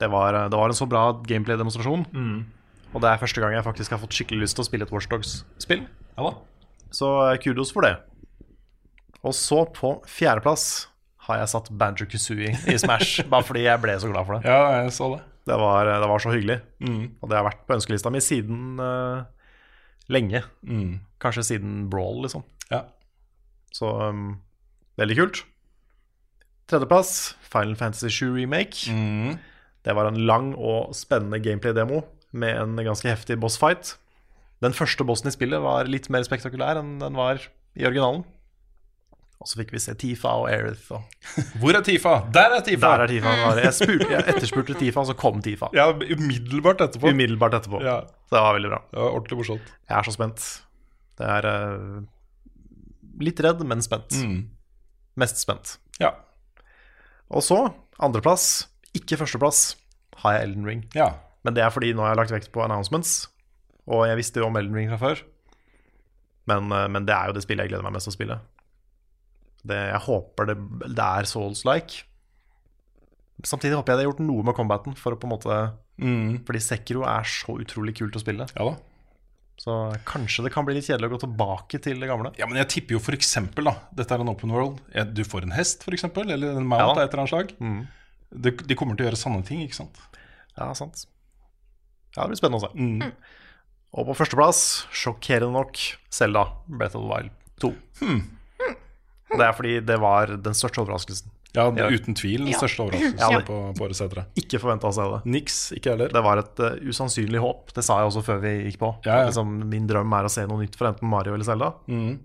Det 0.00 0.08
var, 0.12 0.36
det 0.50 0.56
var 0.56 0.72
en 0.72 0.76
så 0.76 0.88
bra 0.88 1.08
gameplay-demonstrasjon. 1.24 2.06
Og 2.94 3.02
det 3.02 3.10
er 3.10 3.20
første 3.20 3.42
gang 3.42 3.54
jeg 3.56 3.64
faktisk 3.66 3.92
har 3.92 4.00
fått 4.00 4.16
skikkelig 4.16 4.44
lyst 4.46 4.56
til 4.58 4.64
å 4.64 4.68
spille 4.68 4.86
et 4.86 4.92
Watchdogs-spill. 4.92 5.86
Ja. 6.16 6.32
Så 6.94 7.08
eh, 7.26 7.38
kudos 7.42 7.72
for 7.74 7.84
det. 7.84 7.96
Og 9.26 9.34
så 9.36 9.64
på 9.76 9.96
fjerdeplass 10.08 10.86
har 11.26 11.40
jeg 11.42 11.52
satt 11.52 11.70
Banjo 11.76 12.06
Kazooie 12.08 12.54
i 12.54 12.76
Smash. 12.78 13.24
bare 13.32 13.44
fordi 13.44 13.66
jeg 13.66 13.82
ble 13.82 13.96
så 14.00 14.10
glad 14.12 14.28
for 14.28 14.38
det. 14.38 14.48
Ja, 14.48 14.80
jeg 14.80 14.94
så 14.96 15.10
det. 15.16 15.22
Det 15.46 15.56
var, 15.60 15.86
det 15.86 16.10
var 16.10 16.22
så 16.22 16.32
hyggelig. 16.34 16.58
Og 17.22 17.28
det 17.30 17.36
har 17.38 17.46
vært 17.46 17.66
på 17.68 17.76
ønskelista 17.76 18.10
mi 18.10 18.18
siden 18.24 18.80
uh, 18.82 19.26
lenge. 20.10 20.40
Kanskje 21.22 21.44
siden 21.52 21.84
Brawl, 21.90 22.24
liksom. 22.24 22.42
Ja. 22.72 22.82
Så 23.74 23.90
um, 24.10 24.36
veldig 25.00 25.16
kult. 25.18 25.42
Tredjeplass, 26.70 27.36
Final 27.46 27.76
Fantasy 27.78 28.10
7 28.10 28.32
Remake. 28.34 28.90
Det 29.86 29.94
var 29.94 30.08
en 30.10 30.18
lang 30.26 30.52
og 30.58 30.94
spennende 30.98 31.38
gameplay-demo 31.42 32.02
med 32.36 32.56
en 32.58 32.76
ganske 32.82 33.08
heftig 33.08 33.38
bossfight. 33.40 33.94
Den 34.64 34.74
første 34.74 35.04
bossen 35.06 35.28
i 35.30 35.34
spillet 35.34 35.62
var 35.62 35.86
litt 35.90 36.08
mer 36.10 36.24
spektakulær 36.26 36.80
enn 36.80 36.96
den 37.02 37.14
var 37.18 37.38
i 37.76 37.86
originalen. 37.86 38.24
Og 39.36 39.50
så 39.50 39.58
fikk 39.60 39.74
vi 39.74 39.80
se 39.84 39.92
Tifa 40.00 40.32
og 40.40 40.46
Aerith. 40.48 40.88
Og 40.96 41.04
Hvor 41.60 41.76
er 41.76 41.84
Tifa? 41.84 42.14
Der 42.32 42.56
er 42.56 42.64
Tifa! 42.64 42.94
der 42.96 43.04
er 43.04 43.10
Tifa. 43.12 43.34
Jeg, 43.60 43.74
spurte, 43.76 44.08
jeg 44.14 44.24
etterspurte 44.32 44.76
Tifa, 44.80 45.02
og 45.04 45.10
så 45.10 45.16
kom 45.18 45.42
Tifa. 45.44 45.68
Ja, 45.76 45.90
umiddelbart 45.92 46.80
etterpå. 46.86 47.12
Umiddelbart 47.12 47.58
etterpå. 47.60 47.82
Ja. 47.84 47.98
Det 48.32 48.40
var 48.42 48.56
veldig 48.56 48.72
bra. 48.72 48.80
Det 48.90 48.98
var 49.02 49.10
ordentlig 49.12 49.38
morsomt. 49.42 49.68
Jeg 49.86 49.98
er 50.00 50.08
så 50.08 50.14
spent. 50.16 50.46
Det 51.20 51.28
er 51.36 51.48
eh, 51.52 52.00
litt 53.22 53.40
redd, 53.44 53.62
men 53.66 53.82
spent. 53.84 54.14
Mest 55.16 55.40
spent. 55.40 55.76
Ja. 56.02 56.12
Og 57.32 57.42
så, 57.42 57.58
andreplass, 58.02 58.66
ikke 58.96 59.18
førsteplass, 59.20 59.74
har 60.22 60.36
jeg 60.36 60.48
Elden 60.50 60.68
Ring. 60.68 60.84
ja. 60.96 61.12
Men 61.46 61.54
det 61.54 61.62
er 61.62 61.70
fordi 61.70 61.92
nå 61.94 62.02
har 62.02 62.10
jeg 62.10 62.18
lagt 62.18 62.32
vekt 62.34 62.48
på 62.50 62.62
announcements, 62.64 63.28
og 63.86 64.00
jeg 64.08 64.16
visste 64.18 64.40
jo 64.42 64.48
om 64.48 64.56
Elden 64.58 64.74
Ring 64.74 64.88
fra 64.90 64.96
før. 64.98 65.20
Men, 66.50 66.72
eh, 66.74 66.88
men 66.90 67.04
det 67.06 67.14
er 67.14 67.28
jo 67.30 67.36
det 67.36 67.44
spillet 67.44 67.62
jeg 67.62 67.70
gleder 67.70 67.86
meg 67.86 67.94
mest 67.94 68.08
til 68.08 68.14
å 68.14 68.16
spille. 68.16 68.38
Det, 69.62 69.78
jeg 69.92 70.00
håper 70.08 70.48
det, 70.50 70.56
det 70.90 71.04
er 71.06 71.28
Souls-like. 71.30 72.00
Samtidig 73.46 73.78
håper 73.78 73.92
jeg 73.94 74.00
det 74.00 74.04
har 74.06 74.10
gjort 74.10 74.24
noe 74.26 74.42
med 74.48 74.56
combaten, 74.58 74.96
for 74.98 75.14
å 75.14 75.20
på 75.20 75.28
en 75.28 75.34
måte 75.36 75.56
Fordi 76.48 76.60
Sekiro 76.60 77.06
er 77.06 77.24
så 77.30 77.54
utrolig 77.62 77.94
kult 77.96 78.18
å 78.18 78.20
spille. 78.24 78.46
ja 78.50 78.66
da. 78.72 78.74
Så 79.56 79.72
kanskje 80.04 80.44
det 80.44 80.52
kan 80.52 80.66
bli 80.68 80.76
litt 80.76 80.86
kjedelig 80.86 81.08
å 81.08 81.14
gå 81.14 81.20
tilbake 81.24 81.80
til 81.82 82.02
det 82.02 82.08
gamle. 82.10 82.32
Ja, 82.36 82.48
men 82.48 82.58
jeg 82.60 82.68
tipper 82.74 82.98
jo 82.98 83.02
for 83.02 83.16
eksempel, 83.16 83.70
da 83.70 83.74
Dette 83.96 84.14
er 84.14 84.22
en 84.22 84.30
open 84.32 84.52
world. 84.52 84.82
Du 85.16 85.22
får 85.24 85.46
en 85.46 85.54
hest, 85.56 85.86
eksempel, 85.88 86.28
eller 86.34 86.58
en 86.60 86.68
mount 86.68 86.82
Ja 86.82 86.90
av 86.92 87.00
et 87.00 87.08
eller 87.08 87.24
annet 87.24 87.32
slag. 87.32 87.54
de, 88.30 88.52
de 88.52 88.76
kommer 88.78 88.98
til 88.98 89.06
å 89.06 89.10
gjøre 89.10 89.20
sanne 89.20 89.46
ting, 89.48 89.62
ikke 89.64 89.80
sant? 89.80 90.00
Ja, 90.58 90.68
sant. 90.76 91.06
Ja, 92.16 92.24
det 92.24 92.34
blir 92.34 92.40
spennende 92.40 92.60
å 92.60 92.68
se. 92.68 92.72
Mm. 92.76 93.12
Og 93.96 94.08
på 94.10 94.16
førsteplass, 94.18 94.62
sjokkerende 94.92 95.56
nok, 95.56 95.80
Selda 96.12 96.46
Breath 96.68 96.98
of 96.98 97.06
the 97.06 97.10
Wild 97.10 97.32
2. 97.64 97.72
Mm. 98.04 98.22
Det 99.36 99.42
er 99.42 99.56
fordi 99.56 99.78
det 99.84 99.96
var 100.00 100.32
den 100.36 100.56
største 100.56 100.84
overraskelsen. 100.84 101.32
Ja, 101.56 101.88
uten 101.90 102.16
tvil 102.18 102.44
den 102.46 102.56
største 102.56 102.84
overraskelsen 102.84 103.32
Ja, 103.36 103.42
på, 103.46 103.58
på 103.76 103.86
årets 103.86 104.02
etere. 104.04 104.26
Ikke 104.38 104.60
forventa 104.62 104.90
å 104.90 104.94
se 104.94 105.06
det. 105.14 105.20
Niks, 105.32 105.56
ikke 105.76 105.94
heller. 105.94 106.12
Det 106.12 106.22
var 106.26 106.42
et 106.42 106.62
uh, 106.62 106.76
usannsynlig 106.84 107.40
håp. 107.42 107.72
Det 107.76 107.84
sa 107.86 108.00
jeg 108.02 108.10
også 108.10 108.24
før 108.26 108.42
vi 108.44 108.52
gikk 108.66 108.78
på. 108.82 108.92
Ja, 109.08 109.22
ja. 109.22 109.30
Liksom, 109.30 109.56
min 109.72 109.88
drøm 109.90 110.12
er 110.18 110.28
å 110.28 110.32
se 110.32 110.44
noe 110.48 110.62
nytt 110.62 110.76
fra 110.78 110.92
enten 110.92 111.10
Mario 111.10 111.34
eller 111.36 111.48
Selda. 111.48 111.72
Mm. 111.88 112.20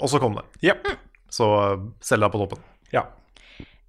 Og 0.00 0.10
så 0.10 0.22
kom 0.22 0.38
det. 0.38 0.46
Yep. 0.64 0.88
Så 1.34 1.50
uh, 1.50 1.90
Selda 2.04 2.30
på 2.32 2.40
toppen. 2.44 2.62
Ja. 2.94 3.08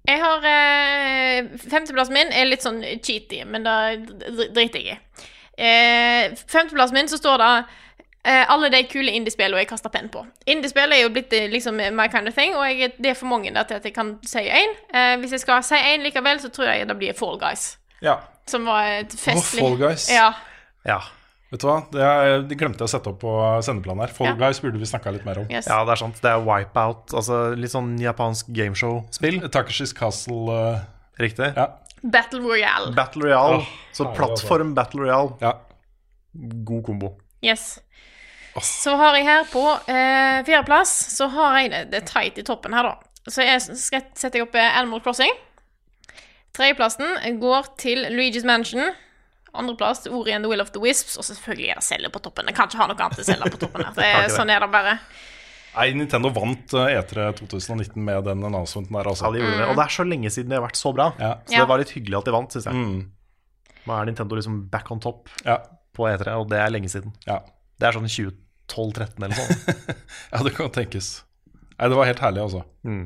Jeg 0.06 0.22
har 0.22 0.44
eh, 0.46 1.48
Femteplassen 1.66 2.14
min 2.14 2.28
er 2.34 2.46
litt 2.46 2.62
sånn 2.62 2.78
cheaty, 3.02 3.42
men 3.48 3.66
det 3.66 4.46
driter 4.54 4.78
jeg 4.78 4.94
i. 4.94 5.26
Eh, 5.56 6.36
femteplassen 6.46 6.98
min 6.98 7.08
så 7.08 7.18
står 7.18 7.40
det 7.40 7.50
eh, 7.56 7.74
alle 8.26 8.70
de 8.72 8.82
kule 8.90 9.12
indiespillene 9.14 9.62
jeg 9.62 9.70
kaster 9.70 9.92
penn 9.92 10.08
på. 10.12 10.24
Indiespill 10.50 10.94
er 10.94 11.04
jo 11.04 11.12
blitt 11.14 11.34
eh, 11.36 11.48
liksom 11.52 11.78
my 11.96 12.08
kind 12.12 12.30
of 12.30 12.34
thing, 12.36 12.56
og 12.58 12.66
jeg, 12.70 12.94
det 12.98 13.12
er 13.12 13.18
for 13.18 13.30
mange 13.30 13.52
der 13.54 13.68
til 13.68 13.78
at 13.78 13.86
jeg 13.86 13.94
kan 13.96 14.16
si 14.26 14.42
én. 14.46 14.74
Eh, 14.92 15.16
hvis 15.22 15.36
jeg 15.36 15.44
skal 15.44 15.62
si 15.66 15.78
én 15.78 16.06
likevel, 16.06 16.40
så 16.42 16.50
tror 16.54 16.72
jeg 16.72 16.88
det 16.88 16.98
blir 16.98 17.16
Fall 17.18 17.38
Guys. 17.42 17.76
Ja. 18.04 18.18
Som 18.46 18.66
var 18.68 18.88
et 19.02 19.14
festlig 19.18 19.62
Fall 19.62 19.78
Guys. 19.80 20.08
Ja. 20.12 20.32
Ja. 20.86 21.00
Vet 21.52 21.62
du 21.62 21.68
hva, 21.68 21.76
det, 21.94 22.02
er, 22.02 22.40
De 22.50 22.58
glemte 22.58 22.82
jeg 22.82 22.90
å 22.90 22.90
sette 22.90 23.10
opp 23.12 23.20
på 23.22 23.36
sendeplanen 23.62 24.02
her. 24.06 24.14
Fall 24.14 24.32
Ja. 24.32 24.34
Guys 24.40 24.58
burde 24.64 24.82
vi 24.82 24.88
snakka 24.90 25.14
litt 25.14 25.26
mer 25.28 25.44
om. 25.44 25.46
Yes. 25.50 25.70
Ja, 25.70 25.84
det 25.86 25.94
er 25.94 26.02
sant. 26.02 26.18
Det 26.22 26.32
er 26.32 26.42
Wipeout. 26.42 27.14
Altså 27.14 27.40
litt 27.54 27.74
sånn 27.74 27.94
japansk 28.02 28.50
gameshow-spill. 28.54 29.42
Takashis 29.54 29.94
Castle 29.96 30.44
Uh... 30.50 30.84
Riktig. 31.16 31.52
Ja. 31.56 31.78
Battle 32.02 32.40
Royale. 32.40 32.92
Battle 32.92 33.22
Royale. 33.22 33.56
Oh, 33.56 33.68
så 33.92 34.04
plattform 34.12 34.74
Battle 34.74 35.00
Royale. 35.00 35.32
Ja. 35.40 35.54
God 36.64 36.84
kombo. 36.84 37.14
Yes. 37.40 37.78
Så 38.64 38.94
har 38.96 39.16
jeg 39.18 39.26
her 39.26 39.44
på 39.50 39.62
eh, 39.92 40.38
fjerdeplass 40.46 40.92
Så 41.16 41.26
har 41.34 41.58
jeg 41.60 41.70
det, 41.72 41.80
det 41.92 41.98
er 42.02 42.06
tight 42.08 42.38
i 42.38 42.44
toppen 42.46 42.72
her, 42.76 42.82
da. 42.88 42.96
Så 43.28 43.42
jeg 43.42 43.60
setter 43.60 44.38
jeg 44.38 44.46
opp 44.46 44.54
eh, 44.54 44.78
Animal 44.78 45.00
Crossing. 45.04 45.32
Tredjeplassen 46.56 47.38
går 47.40 47.66
til 47.80 48.06
Luigi's 48.14 48.46
Mansion. 48.48 48.92
Andreplass 49.56 50.06
Ori 50.08 50.32
and 50.36 50.44
the 50.44 50.50
Will 50.50 50.60
of 50.60 50.70
the 50.72 50.80
Wisps. 50.80 51.16
Og 51.20 51.24
selvfølgelig 51.24 51.70
er 51.74 51.80
det 51.80 51.84
Selda 51.88 52.10
på 52.12 52.20
toppen. 52.24 52.48
Jeg 52.48 52.56
kan 52.56 52.68
ikke 52.70 52.80
ha 52.80 52.86
noe 52.90 52.96
annet 53.00 53.20
enn 53.22 53.28
Selda 53.28 53.50
på 53.52 53.60
toppen. 53.60 53.84
her 53.84 53.96
det 53.96 54.06
er. 54.22 54.28
Sånn 54.32 54.52
er 54.52 54.62
det 54.64 54.70
bare. 54.72 54.96
Nei, 55.76 55.90
Nintendo 55.98 56.30
vant 56.32 56.72
eh, 56.80 56.94
E3 57.02 57.26
2019 57.42 58.00
med 58.00 58.24
den 58.24 58.46
announcementen 58.48 58.96
der, 58.96 59.10
altså. 59.10 59.28
Ja, 59.28 59.32
de 59.36 59.42
gjorde 59.44 59.58
det. 59.60 59.66
Og 59.68 59.76
det 59.76 59.84
er 59.84 59.94
så 59.98 60.06
lenge 60.08 60.32
siden 60.32 60.52
de 60.54 60.56
har 60.56 60.64
vært 60.64 60.80
så 60.80 60.92
bra. 60.96 61.10
Ja. 61.20 61.34
Så 61.44 61.58
det 61.60 61.68
var 61.68 61.82
litt 61.82 61.92
hyggelig 61.98 62.20
at 62.22 62.30
de 62.30 62.36
vant, 62.38 62.56
syns 62.56 62.70
jeg. 62.70 62.80
Mm. 62.86 63.76
Nå 63.86 63.98
er 64.00 64.08
Nintendo 64.08 64.38
liksom 64.40 64.62
back 64.72 64.88
on 64.90 65.02
top 65.04 65.28
Ja. 65.44 65.58
på 65.96 66.08
E3, 66.08 66.32
og 66.40 66.48
det 66.50 66.62
er 66.62 66.72
lenge 66.72 66.88
siden. 66.92 67.12
Ja. 67.28 67.42
Det 67.76 67.90
er 67.90 67.98
sånn 67.98 68.08
2012-13 68.72 69.26
eller 69.26 69.36
sånn. 69.38 69.84
ja, 70.32 70.40
det 70.46 70.54
kan 70.56 70.72
tenkes. 70.74 71.10
Nei, 71.76 71.88
det 71.92 71.98
var 71.98 72.08
helt 72.08 72.22
herlig, 72.24 72.42
altså. 72.46 72.64
Mm. 72.86 73.04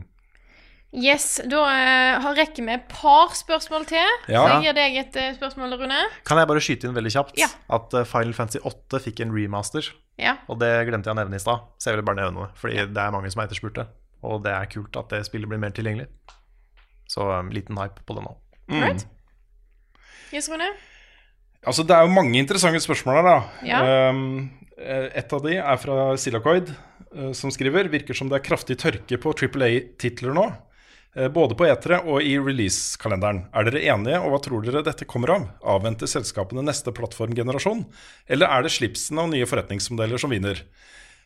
Yes, 0.91 1.27
da 1.47 1.61
uh, 1.71 2.21
har- 2.25 2.35
rekker 2.35 2.67
vi 2.67 2.73
et 2.75 2.89
par 2.91 3.35
spørsmål 3.39 3.85
til. 3.87 4.15
Ja. 4.27 4.43
Så 4.43 4.47
jeg 4.57 4.65
gir 4.67 4.75
deg 4.79 4.97
et 5.05 5.19
uh, 5.21 5.29
spørsmål, 5.37 5.77
Rune. 5.79 6.01
Kan 6.27 6.41
jeg 6.43 6.51
bare 6.51 6.63
skyte 6.65 6.89
inn 6.89 6.97
veldig 6.97 7.13
kjapt 7.15 7.39
Ja. 7.39 7.47
at 7.71 7.95
uh, 7.95 8.03
Final 8.09 8.35
Fantasy 8.35 8.59
8 8.67 8.99
fikk 9.07 9.23
en 9.23 9.35
remaster? 9.35 9.87
Ja. 10.19 10.37
Og 10.51 10.59
det 10.61 10.73
glemte 10.89 11.07
jeg 11.11 11.15
å 11.15 11.21
nevne 11.21 11.39
i 11.39 11.43
stad, 11.43 11.63
så 11.79 11.91
jeg 11.91 11.97
ville 11.99 12.07
bare 12.09 12.25
nevne 12.25 12.49
det. 12.49 12.59
Fordi 12.59 12.83
det 12.91 13.05
er 13.05 13.15
mange 13.15 13.31
som 13.31 13.43
har 13.43 13.49
etterspurt 13.51 13.79
det. 13.79 13.87
Og 14.27 14.43
det 14.45 14.53
er 14.53 14.69
kult 14.73 14.99
at 15.01 15.15
det 15.15 15.23
spillet 15.31 15.49
blir 15.49 15.63
mer 15.63 15.73
tilgjengelig. 15.77 16.11
Så 17.11 17.25
um, 17.27 17.51
liten 17.55 17.79
hype 17.79 18.03
på 18.07 18.19
det 18.19 18.27
nå. 18.27 18.35
Mm. 18.71 18.83
Right. 18.83 19.07
Yes, 20.35 20.51
Rune? 20.51 20.69
Altså, 21.67 21.85
det 21.87 21.95
er 21.95 22.03
jo 22.07 22.13
mange 22.15 22.39
interessante 22.39 22.81
spørsmål 22.83 23.21
her, 23.21 23.27
da. 23.31 23.39
Ja. 23.67 24.11
Um, 24.11 24.21
eh, 24.43 24.60
et 24.81 25.33
av 25.37 25.43
de 25.45 25.57
er 25.61 25.77
fra 25.83 26.17
Silacoid, 26.21 26.71
eh, 27.15 27.31
som 27.37 27.51
skriver 27.53 27.91
Virker 27.93 28.17
som 28.17 28.29
det 28.31 28.41
er 28.41 28.47
kraftig 28.49 28.79
tørke 28.81 29.19
på 29.21 29.35
Triple 29.37 29.67
A-titler 29.69 30.33
nå. 30.37 30.47
eh, 31.17 31.29
Både 31.29 31.57
på 31.59 31.67
E3 31.67 32.05
og 32.07 32.23
i 32.23 32.37
release-kalenderen. 32.39 33.49
Er 33.53 33.65
dere 33.69 33.83
enige, 33.95 34.21
og 34.23 34.31
hva 34.33 34.41
tror 34.45 34.63
dere 34.65 34.83
dette 34.87 35.05
kommer 35.11 35.35
av? 35.37 35.49
Avventer 35.63 36.07
selskapene 36.07 36.63
neste 36.65 36.93
plattformgenerasjon? 36.95 37.85
Eller 38.29 38.47
er 38.47 38.63
det 38.63 38.71
slipsene 38.73 39.25
og 39.27 39.31
nye 39.35 39.47
forretningsmodeller 39.47 40.19
som 40.23 40.31
vinner? 40.31 40.63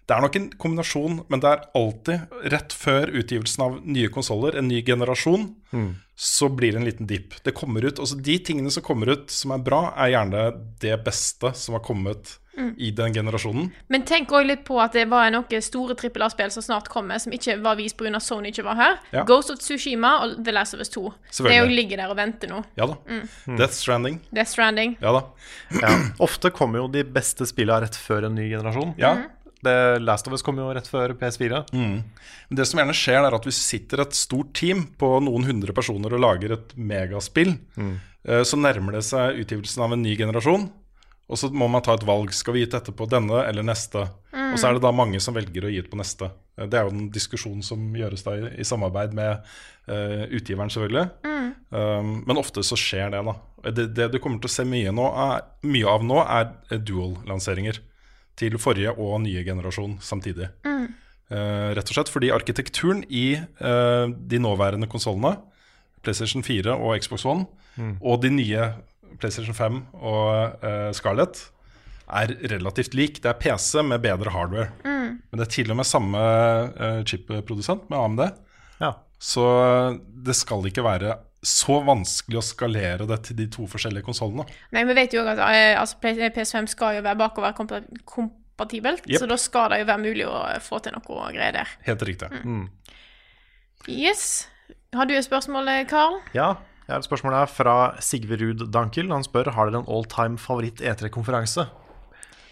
Det 0.05 0.12
er 0.12 0.20
nok 0.20 0.36
en 0.36 0.51
kombinasjon, 0.60 1.22
men 1.32 1.40
det 1.40 1.48
er 1.48 1.62
alltid 1.81 2.51
rett 2.52 2.74
før 2.76 3.09
utgivelsen 3.09 3.62
av 3.64 3.78
nye 3.89 4.10
konsoller, 4.12 4.56
en 4.59 4.68
ny 4.68 4.82
generasjon, 4.85 5.55
Mm. 5.72 5.94
så 6.14 6.48
blir 6.55 6.72
det 6.72 6.76
en 6.81 6.85
liten 6.85 7.06
dipp. 7.09 7.32
Det 7.43 7.55
kommer 7.55 7.81
ut, 7.85 7.98
altså 7.98 8.20
De 8.22 8.39
tingene 8.39 8.70
som 8.70 8.82
kommer 8.82 9.09
ut 9.09 9.31
som 9.31 9.51
er 9.52 9.59
bra, 9.64 9.94
er 9.97 10.10
gjerne 10.12 10.43
det 10.78 11.02
beste 11.05 11.55
som 11.56 11.72
har 11.74 11.81
kommet 11.82 12.36
Mm. 12.56 12.74
i 12.78 12.90
den 12.94 13.12
generasjonen. 13.12 13.72
Men 13.90 14.02
tenk 14.06 14.28
òg 14.31 14.47
litt 14.47 14.64
på 14.64 14.76
at 14.81 14.93
det 14.94 15.09
var 15.10 15.31
noen 15.35 15.62
store 15.62 15.97
trippel 15.98 16.22
A-spill 16.22 16.51
som 16.55 16.62
snart 16.62 16.86
kommer, 16.89 17.18
som 17.18 17.32
ikke 17.35 17.56
var 17.64 17.74
vist 17.76 17.97
pga. 17.98 18.20
Sony 18.22 18.52
ikke 18.52 18.62
var 18.64 18.76
her. 18.78 18.98
Ja. 19.12 19.24
Ghost 19.26 19.51
of 19.51 19.59
Tsushima 19.59 20.12
og 20.22 20.36
The 20.44 20.52
Last 20.52 20.74
of 20.74 20.81
Us 20.81 20.89
2. 20.94 21.02
Det 21.48 21.56
òg 21.64 21.72
ligger 21.74 21.97
der 21.97 22.10
og 22.12 22.16
venter 22.16 22.48
nå. 22.48 22.62
Ja 22.78 22.86
da. 22.86 22.94
Mm. 23.10 23.56
Death 23.59 23.74
Stranding. 23.74 24.20
Death 24.32 24.51
Stranding. 24.55 24.97
Ja 25.02 25.12
da. 25.18 25.24
Ja. 25.82 25.90
Ofte 26.22 26.51
kommer 26.55 26.78
jo 26.85 26.89
de 26.94 27.02
beste 27.05 27.47
spillene 27.51 27.81
rett 27.89 27.97
før 27.98 28.28
en 28.28 28.35
ny 28.39 28.48
generasjon. 28.52 28.94
Ja. 28.98 29.14
Mhm. 29.14 29.31
Det 29.64 30.02
Last 30.05 30.26
of 30.28 30.35
Us 30.36 30.43
kom 30.44 30.59
jo 30.60 30.66
rett 30.76 30.86
før 30.86 31.14
PS4. 31.16 31.62
Mm. 31.72 32.02
Men 32.51 32.56
det 32.59 32.66
som 32.68 32.78
gjerne 32.82 32.93
skjer, 32.93 33.24
er 33.24 33.35
at 33.35 33.47
hvis 33.48 33.56
sitter 33.64 34.02
et 34.02 34.12
stort 34.12 34.52
team 34.52 34.82
på 35.01 35.09
noen 35.24 35.47
hundre 35.48 35.72
personer 35.72 36.12
og 36.12 36.20
lager 36.20 36.52
et 36.52 36.74
megaspill, 36.76 37.55
Mm. 37.78 37.94
eh, 38.28 38.43
så 38.44 38.59
nærmer 38.60 38.93
det 38.93 39.05
seg 39.05 39.39
utgivelsen 39.40 39.82
av 39.82 39.93
en 39.97 40.02
ny 40.02 40.14
generasjon. 40.20 40.70
Og 41.24 41.40
så 41.40 41.48
må 41.48 41.66
man 41.72 41.82
ta 41.84 41.94
et 41.96 42.05
valg. 42.05 42.32
Skal 42.36 42.56
vi 42.56 42.64
gi 42.64 42.70
dette 42.74 42.92
på 42.92 43.06
denne 43.09 43.44
eller 43.48 43.64
neste? 43.64 44.02
Mm. 44.34 44.51
Og 44.52 44.59
så 44.60 44.68
er 44.68 44.76
det 44.76 44.82
da 44.84 44.90
mange 44.92 45.20
som 45.24 45.36
velger 45.36 45.64
å 45.64 45.70
gi 45.72 45.80
ut 45.80 45.88
på 45.92 45.96
neste. 45.96 46.28
Eh, 46.59 46.66
Det 46.68 46.78
er 46.78 46.84
jo 46.84 46.92
den 46.92 47.06
diskusjonen 47.14 47.64
som 47.64 47.86
gjøres 47.96 48.26
da 48.26 48.34
i, 48.36 48.51
i 48.60 48.66
samarbeid 48.68 49.14
med 49.16 49.40
uh, 49.88 50.24
utgiveren, 50.28 50.72
selvfølgelig. 50.72 51.06
Mm. 51.24 51.48
Um, 51.74 52.12
men 52.28 52.40
ofte 52.40 52.62
så 52.66 52.76
skjer 52.78 53.14
det, 53.14 53.22
da. 53.24 53.34
Det, 53.72 53.86
det 53.96 54.10
du 54.12 54.18
kommer 54.20 54.42
til 54.42 54.52
å 54.52 54.55
se 54.55 54.66
mye, 54.68 54.92
er, 54.92 55.48
mye 55.64 55.88
av 55.96 56.05
nå, 56.05 56.20
er 56.22 56.52
eh, 56.70 56.78
dual-lanseringer. 56.78 57.80
Til 58.36 58.59
forrige 58.59 58.90
og 58.98 59.20
nye 59.22 59.44
generasjon 59.46 60.01
samtidig. 60.02 60.51
Mm. 60.66 60.86
Uh, 61.32 61.70
rett 61.78 61.88
og 61.88 61.96
slett 61.96 62.10
fordi 62.12 62.32
arkitekturen 62.34 63.05
i 63.09 63.38
uh, 63.38 64.10
de 64.10 64.40
nåværende 64.42 64.90
konsollene, 64.90 65.38
PlayStation 66.05 66.44
4 66.44 66.74
og 66.76 66.98
Xbox 67.01 67.24
One, 67.24 67.46
Mm. 67.74 67.96
og 68.06 68.20
de 68.22 68.28
nye 68.30 68.66
PlayStation 69.20 69.57
5 69.57 69.82
og 70.01 70.65
uh, 70.65 70.91
Scarlett, 70.97 71.51
er 72.05 72.35
relativt 72.53 72.95
lik. 72.95 73.23
Det 73.24 73.31
er 73.31 73.39
PC 73.41 73.81
med 73.86 74.03
bedre 74.05 74.32
hardware. 74.35 74.73
Mm. 74.85 75.20
Men 75.31 75.41
det 75.41 75.47
er 75.47 75.53
til 75.55 75.73
og 75.73 75.78
med 75.81 75.89
samme 75.89 76.20
uh, 76.20 77.01
chip-produsent 77.09 77.89
med 77.93 78.01
AMD. 78.01 78.27
Så 79.24 79.45
det 80.27 80.36
skal 80.36 80.66
ikke 80.69 80.85
være 80.85 81.16
så 81.45 81.78
vanskelig 81.85 82.41
å 82.41 82.45
skalere 82.45 83.07
det 83.09 83.19
til 83.28 83.36
de 83.39 83.47
to 83.53 83.66
forskjellige 83.69 84.07
konsollene. 84.07 84.47
Men 84.74 84.89
vi 84.89 84.97
vet 84.97 85.15
jo 85.16 85.24
at 85.28 85.41
eh, 85.45 85.74
altså, 85.81 85.97
PS5 86.03 86.69
skal 86.73 86.99
jo 86.99 87.05
være 87.05 87.20
bakoverkompatibelt, 87.20 89.05
yep. 89.09 89.19
så 89.20 89.28
da 89.28 89.39
skal 89.41 89.70
det 89.73 89.82
jo 89.82 89.89
være 89.91 90.05
mulig 90.05 90.27
å 90.28 90.39
få 90.65 90.81
til 90.85 90.97
noe 90.97 91.31
greier 91.36 91.57
der. 91.61 91.74
Helt 91.89 92.05
riktig. 92.09 92.31
Mm. 92.45 92.66
Yes. 93.93 94.49
Har 94.97 95.09
du 95.09 95.16
et 95.16 95.27
spørsmål, 95.27 95.69
Carl? 95.91 96.20
Carl? 96.32 96.57
Ja, 96.85 96.90
jeg 96.90 96.94
har 96.98 97.01
et 97.01 97.06
spørsmål 97.09 97.35
her 97.39 97.48
fra 97.48 97.74
Sigve 98.05 98.36
Ruud 98.36 98.66
Dankel. 98.73 99.09
Han 99.09 99.24
spør 99.24 99.48
har 99.56 99.70
dere 99.70 99.81
en 99.81 99.89
all 99.89 100.05
time 100.12 100.36
favoritt 100.40 100.82
E3-konferanse. 100.85 101.65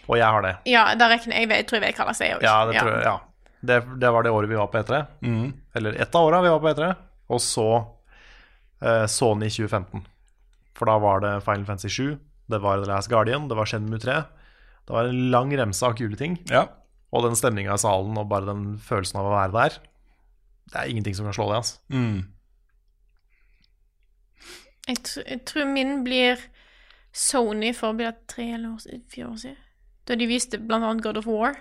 Og 0.09 0.17
jeg 0.17 0.25
har 0.25 0.45
det. 0.47 0.55
Ja, 0.73 0.87
da 0.97 1.11
rekner 1.13 1.37
jeg, 1.37 1.51
jeg 1.53 1.67
tror 1.69 1.79
jeg 1.79 1.85
vet 1.85 2.01
hva 2.01 2.07
det 2.09 2.15
også. 2.15 2.47
Ja, 2.47 2.55
det 2.69 2.79
tror 2.81 2.93
jeg, 2.95 3.05
ja. 3.05 3.19
Det, 3.63 3.77
det 4.01 4.11
var 4.11 4.25
det 4.25 4.33
året 4.35 4.51
vi 4.51 4.57
var 4.59 4.71
på 4.73 4.81
E3. 4.81 5.03
Mm. 5.21 5.53
Eller 5.77 6.01
ett 6.01 6.17
av 6.17 6.31
åra 6.31 6.41
vi 6.43 6.51
var 6.51 6.65
på 6.65 6.73
E3. 6.73 6.89
Og 7.33 7.45
så 7.45 7.69
eh, 8.81 9.05
Sony 9.05 9.53
2015. 9.53 10.03
For 10.81 10.89
da 10.89 10.97
var 11.05 11.23
det 11.23 11.37
Final 11.45 11.69
Fantasy 11.69 11.93
7, 11.93 12.17
det 12.51 12.61
var 12.65 12.81
The 12.81 12.89
Last 12.89 13.13
Guardian, 13.13 13.47
det 13.49 13.57
var 13.59 13.69
Shenmue 13.69 14.01
3. 14.01 14.17
Det 14.89 14.97
var 14.97 15.13
en 15.13 15.29
lang 15.31 15.53
remse 15.61 15.85
av 15.87 15.95
kule 16.01 16.17
ting. 16.19 16.41
Ja. 16.51 16.67
Og 17.13 17.29
den 17.29 17.37
stemninga 17.39 17.77
i 17.77 17.81
salen 17.85 18.17
og 18.19 18.31
bare 18.33 18.49
den 18.49 18.79
følelsen 18.83 19.21
av 19.21 19.29
å 19.29 19.35
være 19.37 19.55
der. 19.55 19.77
Det 20.73 20.81
er 20.81 20.91
ingenting 20.91 21.15
som 21.19 21.29
kan 21.29 21.37
slå 21.37 21.51
det. 21.53 21.61
Altså. 21.61 21.79
Mm. 21.93 22.25
Jeg, 24.89 24.99
tr 25.07 25.23
jeg 25.27 25.45
tror 25.47 25.69
min 25.71 26.01
blir 26.07 26.41
Sony 27.13 27.75
for 27.77 27.93
blir 27.95 28.11
det 28.11 28.27
tre 28.33 28.49
eller 28.55 28.73
år, 28.73 29.03
fire 29.13 29.29
år 29.29 29.37
siden. 29.43 29.59
Da 30.09 30.17
de 30.19 30.27
viste 30.27 30.59
blant 30.59 30.85
annet 30.85 31.05
God 31.05 31.21
of 31.21 31.27
War. 31.29 31.59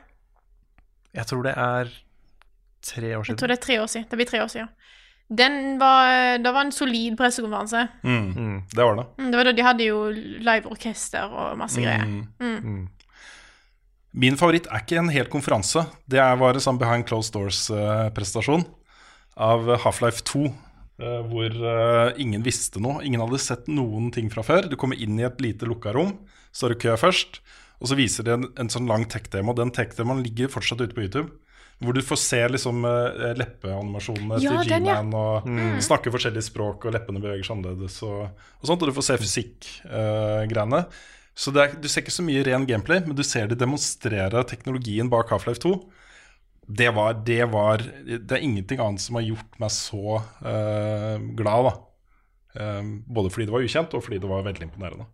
Jeg 1.13 1.27
tror 1.27 1.43
det 1.43 1.53
er 1.59 1.91
tre 2.81 3.11
år 3.17 3.23
siden. 3.27 3.35
Jeg 3.35 3.41
tror 3.41 3.51
det 3.51 3.57
er 3.57 3.65
tre 3.65 3.81
år 3.81 3.91
siden. 3.91 4.07
Det 4.09 4.17
blir 4.21 4.29
tre 4.31 4.41
år 4.45 4.47
siden. 4.53 4.71
Den 5.31 5.77
var, 5.79 6.37
det 6.43 6.51
var 6.51 6.65
en 6.65 6.73
solid 6.75 7.15
pressekonferanse. 7.19 7.85
Mm. 8.03 8.63
Det 8.73 8.83
var 8.83 8.97
det. 8.97 9.05
Mm, 9.17 9.29
Det 9.31 9.37
var 9.37 9.47
da 9.47 9.51
de 9.55 9.63
hadde 9.63 9.85
jo 9.85 9.99
liveorkester 10.43 11.23
og 11.31 11.57
masse 11.59 11.79
greier. 11.83 12.03
Mm. 12.07 12.57
Mm. 12.63 12.87
Min 14.11 14.35
favoritt 14.39 14.67
er 14.67 14.81
ikke 14.83 14.97
en 14.99 15.11
hel 15.13 15.29
konferanse. 15.31 15.85
Det 16.11 16.19
var 16.19 16.57
en 16.57 16.63
sånn 16.63 16.79
behind 16.81 17.07
closed 17.07 17.31
doors-prestasjon 17.35 18.65
av 19.39 19.69
Half-Life 19.85 20.25
2. 20.27 20.49
eh, 21.01 21.21
hvor 21.31 21.55
eh, 21.73 22.21
ingen 22.21 22.43
visste 22.45 22.81
noe. 22.83 23.01
Ingen 23.05 23.23
hadde 23.23 23.41
sett 23.41 23.69
noen 23.71 24.11
ting 24.15 24.29
fra 24.33 24.43
før. 24.45 24.69
Du 24.71 24.77
kommer 24.79 24.99
inn 24.99 25.19
i 25.19 25.27
et 25.27 25.41
lite 25.43 25.67
lukka 25.69 25.93
rom, 25.97 26.15
står 26.55 26.75
i 26.75 26.81
kø 26.85 26.95
først, 26.99 27.41
og 27.81 27.89
så 27.89 27.97
viser 27.97 28.27
de 28.27 28.35
en, 28.37 28.49
en 28.61 28.69
sånn 28.71 28.89
lang 28.89 29.07
tech-demo. 29.09 29.55
Den 29.57 29.73
tech-demoen 29.73 30.21
ligger 30.25 30.51
fortsatt 30.53 30.83
ute 30.83 30.97
på 30.97 31.05
YouTube. 31.07 31.31
Hvor 31.81 31.95
du 31.97 32.03
får 32.05 32.19
se 32.21 32.39
liksom 32.53 32.83
eh, 32.85 33.31
leppeanimasjonene 33.39 34.37
Ja, 34.43 34.59
til. 34.61 34.75
G-Man 34.85 35.15
og 35.17 35.47
snakke 35.81 36.13
forskjellige 36.13 36.45
språk, 36.51 36.85
og 36.85 36.93
leppene 36.93 37.23
beveger 37.23 37.47
seg 37.47 37.55
annerledes. 37.57 37.95
Og, 38.05 38.27
og 38.61 38.69
sånt, 38.69 38.85
og 38.85 38.91
du 38.91 38.97
får 38.99 39.07
se 39.07 39.17
fysikk-greiene. 39.23 40.83
så 41.33 41.53
det 41.55 41.63
er, 41.63 41.73
du 41.81 41.89
ser 41.89 42.05
ikke 42.05 42.13
så 42.13 42.27
mye 42.27 42.45
ren 42.45 42.67
gameplay, 42.69 43.01
men 43.07 43.17
du 43.17 43.23
ser 43.25 43.49
de 43.49 43.57
demonstrere 43.57 44.45
teknologien 44.45 45.09
bak 45.09 45.33
Half-Life 45.33 45.63
2. 45.65 45.73
Det 46.71 46.87
var, 46.95 47.17
det 47.27 47.43
var 47.51 47.81
Det 48.05 48.35
er 48.35 48.43
ingenting 48.45 48.79
annet 48.79 49.03
som 49.03 49.17
har 49.17 49.25
gjort 49.25 49.59
meg 49.59 49.73
så 49.75 50.19
uh, 50.21 51.17
glad, 51.37 51.67
da. 51.67 51.73
Um, 52.51 52.89
både 53.07 53.31
fordi 53.31 53.47
det 53.47 53.55
var 53.55 53.63
ukjent, 53.65 53.93
og 53.95 54.03
fordi 54.05 54.19
det 54.21 54.29
var 54.29 54.43
veldig 54.47 54.67
imponerende. 54.67 55.07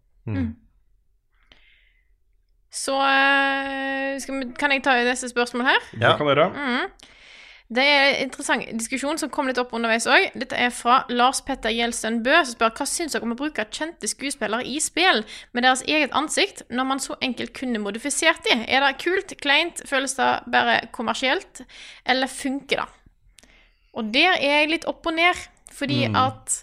Så 2.77 2.95
eh, 2.99 4.17
skal 4.21 4.39
vi, 4.39 4.47
kan 4.59 4.73
jeg 4.73 4.83
ta 4.85 4.97
neste 5.07 5.29
spørsmål 5.31 5.65
her? 5.69 5.85
Ja. 5.95 6.11
Det 6.11 6.17
kan 6.19 6.29
dere. 6.29 6.49
Det 7.67 7.83
er 7.83 8.05
en 8.05 8.29
interessant 8.29 8.63
diskusjon 8.79 9.17
som 9.19 9.31
kom 9.33 9.49
litt 9.49 9.57
opp 9.59 9.73
underveis 9.75 10.05
òg. 10.07 10.29
Dette 10.39 10.55
er 10.55 10.69
fra 10.71 11.01
Lars 11.11 11.41
Petter 11.43 11.73
Gjelsten 11.75 12.21
Bø, 12.23 12.37
som 12.39 12.55
spør 12.55 12.71
hva 12.77 12.85
syns 12.87 13.15
dere 13.15 13.27
om 13.27 13.33
å 13.35 13.39
bruke 13.39 13.65
kjente 13.75 14.07
skuespillere 14.07 14.63
i 14.63 14.77
spill 14.83 15.25
med 15.51 15.67
deres 15.67 15.83
eget 15.83 16.15
ansikt, 16.15 16.63
når 16.71 16.87
man 16.87 17.03
så 17.03 17.17
enkelt 17.27 17.51
kunne 17.57 17.81
modifisert 17.83 18.39
de? 18.47 18.55
Er 18.71 18.85
det 18.85 18.93
kult, 19.03 19.35
kleint, 19.43 19.83
føles 19.89 20.15
det 20.15 20.29
bare 20.53 20.77
kommersielt, 20.95 21.65
eller 22.07 22.31
funker 22.31 22.85
det? 22.85 22.87
Og 23.97 24.15
der 24.15 24.37
er 24.37 24.61
jeg 24.61 24.71
litt 24.71 24.87
opp 24.87 25.09
og 25.09 25.17
ned, 25.17 25.43
fordi 25.73 26.05
at 26.07 26.61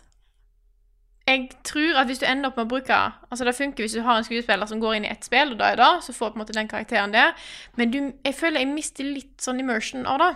jeg 1.29 1.51
tror 1.65 2.01
at 2.01 2.09
hvis 2.09 2.21
du 2.21 2.27
ender 2.29 2.51
opp 2.51 2.59
med 2.61 2.67
å 2.67 2.73
bruke 2.75 2.97
Altså 3.33 3.47
Det 3.49 3.55
funker 3.57 3.85
hvis 3.85 3.95
du 3.97 4.03
har 4.05 4.19
en 4.21 4.27
skuespiller 4.27 4.69
som 4.69 4.81
går 4.81 4.99
inn 4.99 5.07
i 5.09 5.13
ett 5.13 5.25
spill, 5.25 5.53
og 5.53 5.61
da 5.61 5.71
er 5.73 5.81
det, 5.81 5.93
så 6.05 6.17
får 6.17 6.33
på 6.33 6.39
en 6.39 6.45
måte 6.45 6.57
den 6.57 6.69
karakteren 6.69 7.13
der. 7.13 7.33
Men 7.77 7.93
du, 7.93 8.01
jeg 8.25 8.37
føler 8.37 8.61
jeg 8.61 8.73
mister 8.73 9.09
litt 9.09 9.45
sånn 9.45 9.61
immersion 9.61 10.05
av 10.09 10.21
det. 10.21 10.33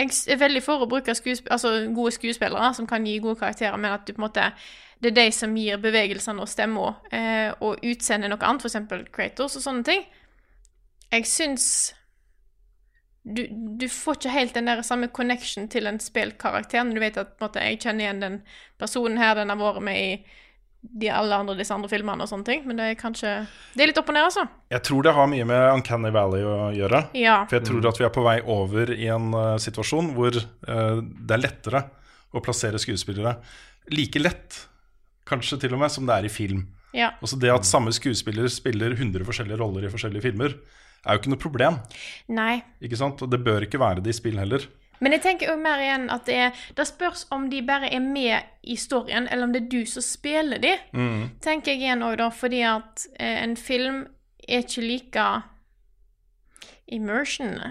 Jeg 0.00 0.14
er 0.32 0.40
veldig 0.40 0.62
for 0.64 0.82
å 0.82 0.88
bruke 0.88 1.14
skuesp 1.16 1.50
altså, 1.52 1.74
gode 1.92 2.14
skuespillere 2.16 2.72
som 2.76 2.88
kan 2.88 3.04
gi 3.04 3.18
gode 3.20 3.40
karakterer, 3.42 3.76
men 3.76 3.92
at 3.92 4.06
du 4.06 4.14
på 4.14 4.22
en 4.22 4.28
måte 4.30 4.50
det 5.00 5.12
er 5.12 5.16
de 5.16 5.30
som 5.32 5.54
gir 5.56 5.80
bevegelsene 5.80 6.42
og 6.44 6.48
stemma 6.48 6.90
eh, 7.12 7.52
og 7.64 7.80
utseendet 7.88 8.28
noe 8.32 8.44
annet, 8.44 8.66
f.eks. 8.66 9.08
Kratos 9.14 9.56
og 9.56 9.64
sånne 9.64 9.86
ting. 9.86 10.02
Jeg 11.10 11.24
syns 11.28 11.66
du, 13.24 13.46
du 13.80 13.86
får 13.88 14.18
ikke 14.18 14.34
helt 14.34 14.54
den 14.56 14.68
der 14.68 14.82
samme 14.86 15.08
connection 15.08 15.68
til 15.72 15.88
en 15.88 16.00
spillkarakter 16.00 16.84
når 16.84 16.96
du 16.96 17.02
vet 17.02 17.18
at 17.20 17.32
på 17.34 17.44
en 17.44 17.48
måte, 17.48 17.64
jeg 17.64 17.80
kjenner 17.82 18.06
igjen 18.06 18.22
den 18.24 18.38
personen 18.80 19.20
her, 19.20 19.34
den 19.36 19.52
har 19.52 19.60
vært 19.60 19.84
med 19.84 20.00
i 20.00 20.12
de 20.80 21.10
alle 21.12 21.36
andre 21.36 21.54
disse 21.58 21.74
andre 21.74 21.90
filmene 21.92 22.24
og 22.24 22.30
sånne 22.30 22.46
ting, 22.46 22.62
men 22.68 22.78
det 22.80 22.86
er 22.88 22.98
kanskje 22.98 23.34
Det 23.76 23.84
er 23.84 23.90
litt 23.90 24.00
opp 24.00 24.08
og 24.08 24.16
ned, 24.16 24.28
altså. 24.30 24.46
Jeg 24.72 24.82
tror 24.88 25.04
det 25.04 25.12
har 25.16 25.28
mye 25.28 25.46
med 25.48 25.64
Uncanny 25.74 26.12
Valley 26.14 26.46
å 26.46 26.70
gjøre. 26.76 27.02
Ja. 27.20 27.42
For 27.50 27.58
jeg 27.58 27.68
tror 27.68 27.88
at 27.90 28.00
vi 28.00 28.06
er 28.08 28.14
på 28.14 28.24
vei 28.24 28.36
over 28.40 28.92
i 28.96 29.10
en 29.12 29.28
uh, 29.36 29.60
situasjon 29.60 30.12
hvor 30.16 30.40
uh, 30.40 30.98
det 31.04 31.36
er 31.36 31.44
lettere 31.44 31.84
å 32.32 32.42
plassere 32.44 32.80
skuespillere. 32.80 33.36
Like 33.92 34.22
lett, 34.22 34.62
kanskje 35.28 35.60
til 35.66 35.76
og 35.76 35.84
med, 35.84 35.92
som 35.92 36.08
det 36.08 36.16
er 36.16 36.28
i 36.30 36.32
film. 36.32 36.64
ja. 36.96 37.12
Også 37.20 37.38
det 37.40 37.52
at 37.52 37.68
samme 37.68 37.92
skuespiller 37.94 38.48
spiller 38.48 38.96
100 38.96 39.26
forskjellige 39.28 39.60
roller 39.60 39.84
i 39.84 39.92
forskjellige 39.92 40.30
filmer, 40.30 40.56
er 41.00 41.16
jo 41.16 41.22
ikke 41.22 41.32
noe 41.32 41.40
problem. 41.40 41.80
Nei. 42.32 42.60
Ikke 42.84 42.98
sant? 43.00 43.20
Og 43.24 43.30
det 43.32 43.40
bør 43.44 43.64
ikke 43.64 43.80
være 43.80 44.04
det 44.04 44.14
i 44.14 44.16
spill 44.16 44.40
heller. 44.40 44.64
Men 45.00 45.16
jeg 45.16 45.22
tenker 45.24 45.50
jo 45.50 45.56
mer 45.60 45.80
igjen 45.80 46.08
at 46.12 46.26
det, 46.28 46.36
er, 46.36 46.64
det 46.76 46.86
spørs 46.88 47.26
om 47.32 47.48
de 47.50 47.62
bare 47.66 47.88
er 47.92 48.02
med 48.04 48.48
i 48.62 48.76
storyen, 48.76 49.28
eller 49.30 49.48
om 49.48 49.52
det 49.54 49.62
er 49.64 49.70
du 49.72 49.86
som 49.88 50.04
spiller 50.04 50.60
de. 50.60 50.74
Tenker 51.40 51.72
jeg 51.72 51.84
igjen 51.84 52.04
òg, 52.04 52.18
da, 52.20 52.28
fordi 52.28 52.60
at 52.68 53.06
eh, 53.16 53.38
en 53.42 53.56
film 53.56 54.02
er 54.48 54.66
ikke 54.66 54.84
like 54.84 55.30
immersion. 56.86 57.56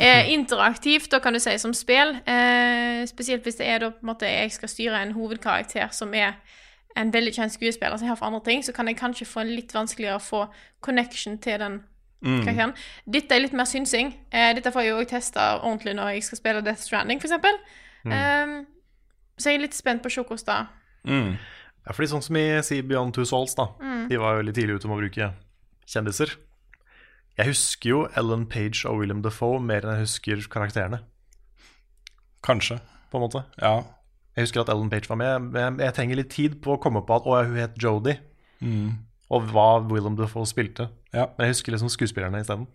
Eh, 0.00 0.32
interaktivt, 0.32 1.10
da 1.12 1.18
kan 1.20 1.34
du 1.36 1.38
si, 1.38 1.52
som 1.58 1.74
spill. 1.76 2.14
Eh, 2.24 3.02
spesielt 3.06 3.44
hvis 3.44 3.58
det 3.58 3.66
er 3.68 3.82
da 3.82 3.90
på 3.92 4.00
en 4.00 4.08
måte 4.08 4.24
jeg 4.24 4.54
skal 4.54 4.70
styre 4.72 5.02
en 5.02 5.12
hovedkarakter 5.12 5.92
som 5.92 6.14
er 6.16 6.38
en 6.96 7.12
veldig 7.12 7.34
kjent 7.36 7.52
skuespiller 7.52 8.00
som 8.00 8.08
har 8.08 8.16
for 8.16 8.30
andre 8.30 8.40
ting, 8.46 8.64
så 8.64 8.72
kan 8.72 8.88
jeg 8.88 8.96
kanskje 8.96 9.28
få 9.28 9.44
en 9.44 9.52
litt 9.52 9.74
vanskeligere 9.74 10.16
å 10.16 10.24
få 10.24 10.46
connection 10.80 11.36
til 11.38 11.60
den 11.60 11.76
karakteren. 12.20 12.74
Dette 13.06 13.34
er 13.36 13.40
litt 13.40 13.54
mer 13.56 13.64
synsing. 13.68 14.12
Eh, 14.30 14.50
dette 14.54 14.72
får 14.74 14.84
jeg 14.84 14.94
også 14.96 15.10
testa 15.14 15.46
ordentlig 15.62 15.94
når 15.96 16.12
jeg 16.14 16.26
skal 16.28 16.38
spille 16.42 16.62
Death 16.66 16.82
Stranding, 16.84 17.20
f.eks. 17.22 17.32
Um, 18.04 18.66
så 19.40 19.50
jeg 19.50 19.58
er 19.58 19.64
litt 19.64 19.76
spent 19.76 20.02
på 20.04 20.08
å 20.08 20.12
se 20.14 20.22
hvordan 20.24 20.68
det 21.04 21.18
Ja, 21.86 21.92
fordi 21.96 22.10
sånn 22.12 22.22
som 22.24 22.36
i 22.36 22.44
sier 22.64 22.84
Beyond 22.84 23.14
Two 23.16 23.24
Souls, 23.24 23.54
da. 23.56 23.70
De 24.08 24.18
var 24.20 24.34
jo 24.36 24.42
veldig 24.42 24.54
tidlig 24.56 24.76
ute 24.80 24.88
med 24.88 24.98
å 24.98 25.00
bruke 25.00 25.30
kjendiser. 25.88 26.34
Jeg 27.38 27.46
husker 27.48 27.88
jo 27.88 28.00
Ellen 28.20 28.44
Page 28.50 28.84
og 28.88 28.98
William 29.00 29.22
Defoe 29.24 29.60
mer 29.64 29.86
enn 29.86 29.96
jeg 29.96 30.04
husker 30.04 30.42
karakterene, 30.52 31.00
Kanskje. 32.44 32.80
på 33.10 33.16
en 33.18 33.24
måte. 33.24 33.44
Ja. 33.60 33.78
Jeg 34.36 34.44
husker 34.46 34.60
at 34.62 34.68
Ellen 34.72 34.90
Page 34.92 35.08
var 35.08 35.16
med, 35.16 35.54
Jeg, 35.56 35.78
jeg 35.80 35.94
trenger 35.96 36.16
litt 36.20 36.30
tid 36.30 36.58
på 36.62 36.76
å 36.76 36.80
komme 36.82 37.02
på 37.06 37.16
at 37.16 37.26
å, 37.26 37.38
hun 37.48 37.56
het 37.56 37.80
Jodie, 37.80 38.18
og 39.30 39.46
hva 39.52 39.68
Willem 39.86 40.16
Defoe 40.18 40.48
spilte. 40.48 40.88
Ja. 41.14 41.28
Men 41.36 41.46
jeg 41.46 41.54
husker 41.54 41.74
liksom 41.74 41.92
skuespillerne 41.92 42.42
isteden. 42.42 42.66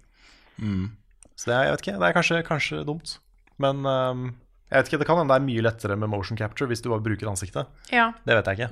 Så 1.35 1.49
det 1.49 1.55
er, 1.55 1.67
jeg 1.67 1.75
vet 1.75 1.83
ikke, 1.83 1.99
det 1.99 2.07
er 2.07 2.15
kanskje, 2.15 2.41
kanskje 2.47 2.81
dumt. 2.87 3.17
Men 3.61 3.83
um, 3.83 4.25
jeg 4.69 4.79
vet 4.79 4.89
ikke, 4.91 5.01
det 5.01 5.07
kan 5.09 5.19
hende 5.19 5.33
det 5.33 5.41
er 5.41 5.47
mye 5.49 5.65
lettere 5.65 5.97
med 5.99 6.11
motion 6.11 6.39
capture 6.39 6.69
hvis 6.71 6.83
du 6.83 6.89
bare 6.91 7.03
bruker 7.03 7.29
ansiktet. 7.31 7.67
Ja. 7.91 8.09
Det 8.27 8.37
vet 8.39 8.49
jeg 8.49 8.59
ikke. 8.59 8.69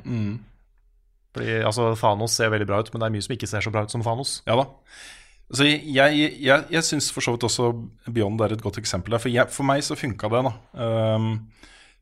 Fordi 1.33 1.57
altså, 1.65 1.89
Thanos 1.99 2.37
ser 2.37 2.53
veldig 2.53 2.69
bra 2.69 2.79
ut, 2.79 2.93
men 2.93 3.03
det 3.03 3.09
er 3.09 3.15
mye 3.15 3.25
som 3.25 3.35
ikke 3.35 3.49
ser 3.49 3.65
så 3.65 3.73
bra 3.73 3.83
ut 3.83 3.93
som 3.93 4.05
Thanos. 4.05 4.37
Ja 4.47 4.57
da. 4.59 4.67
Så 5.53 5.67
jeg, 5.67 5.83
jeg, 5.91 6.31
jeg, 6.41 6.65
jeg 6.71 6.85
syns 6.87 7.11
for 7.13 7.21
så 7.21 7.33
vidt 7.35 7.45
også 7.45 7.67
Beyond 8.07 8.41
er 8.41 8.55
et 8.55 8.63
godt 8.63 8.79
eksempel 8.81 9.13
der. 9.13 9.21
For, 9.21 9.29
jeg, 9.33 9.51
for 9.53 9.67
meg 9.67 9.83
så 9.85 9.97
funka 9.99 10.29
det, 10.31 10.41
da. 10.47 10.53
Ehm, 10.85 11.33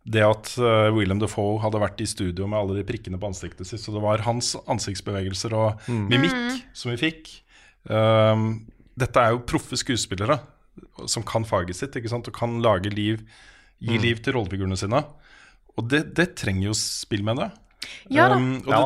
det 0.03 0.23
at 0.25 0.55
eh, 0.57 0.89
William 0.95 1.19
Defoe 1.21 1.59
hadde 1.61 1.81
vært 1.81 2.01
i 2.01 2.07
studio 2.09 2.47
med 2.49 2.57
alle 2.57 2.79
de 2.79 2.85
prikkene 2.87 3.19
på 3.21 3.29
ansiktet 3.29 3.69
sitt. 3.69 3.83
Så 3.83 3.93
det 3.93 4.01
var 4.01 4.23
hans 4.25 4.55
ansiktsbevegelser 4.65 5.53
og 5.53 5.83
mimikk 5.91 6.63
som 6.73 6.93
vi 6.93 6.97
fikk. 7.03 7.29
Um, 7.85 8.63
dette 8.97 9.21
er 9.21 9.35
jo 9.35 9.43
proffe 9.49 9.77
skuespillere 9.79 10.39
som 11.09 11.23
kan 11.25 11.45
faget 11.47 11.77
sitt 11.77 11.95
ikke 11.97 12.09
sant? 12.11 12.27
og 12.29 12.35
kan 12.37 12.59
lage 12.63 12.91
liv, 12.93 13.21
gi 13.81 13.97
liv 14.01 14.21
til 14.21 14.35
rollefigurene 14.37 14.77
sine. 14.79 15.03
Og 15.77 15.85
det, 15.89 16.03
det 16.17 16.31
trenger 16.39 16.71
jo 16.71 16.77
spill, 16.77 17.23
med 17.25 17.41
det. 17.41 17.51
Ja 18.13 18.27
da. 18.29 18.37
Um, 18.37 18.55
og 18.65 18.73
Ja. 18.73 18.81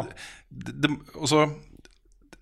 det, 0.49 0.75
det, 0.83 0.91
og 1.15 1.31
så 1.31 1.45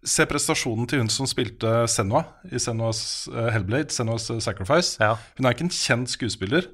Se 0.04 0.26
prestasjonen 0.28 0.84
til 0.92 1.00
hun 1.00 1.08
som 1.08 1.24
spilte 1.32 1.70
Senua 1.88 2.26
i 2.52 2.60
Senuas 2.60 3.30
uh, 3.32 3.46
Hellblade, 3.56 3.88
Senuas 3.96 4.26
uh, 4.34 4.36
Sacrifice. 4.44 4.98
Ja. 5.00 5.14
Hun 5.38 5.48
er 5.48 5.56
ikke 5.56 5.64
en 5.64 5.72
kjent 5.72 6.12
skuespiller, 6.12 6.68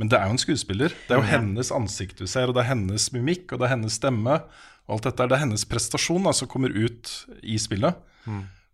men 0.00 0.10
det 0.10 0.18
er 0.18 0.26
jo 0.26 0.34
en 0.34 0.42
skuespiller. 0.42 0.94
Det 1.06 1.14
er 1.14 1.20
jo 1.22 1.28
hennes 1.30 1.70
ansikt 1.74 2.18
du 2.18 2.26
ser, 2.26 2.48
og 2.50 2.56
det 2.56 2.64
er 2.64 2.72
hennes 2.72 3.12
mimikk, 3.14 3.52
og 3.52 3.60
det 3.60 3.68
er 3.68 3.76
hennes 3.76 3.94
stemme. 4.00 4.40
Og 4.88 4.96
alt 4.96 5.06
dette 5.06 5.22
er 5.22 5.30
det 5.30 5.36
er 5.38 5.44
hennes 5.46 5.64
prestasjon 5.70 6.26
da, 6.26 6.32
som 6.36 6.50
kommer 6.50 6.74
ut 6.74 7.12
i 7.42 7.56
spillet. 7.62 7.94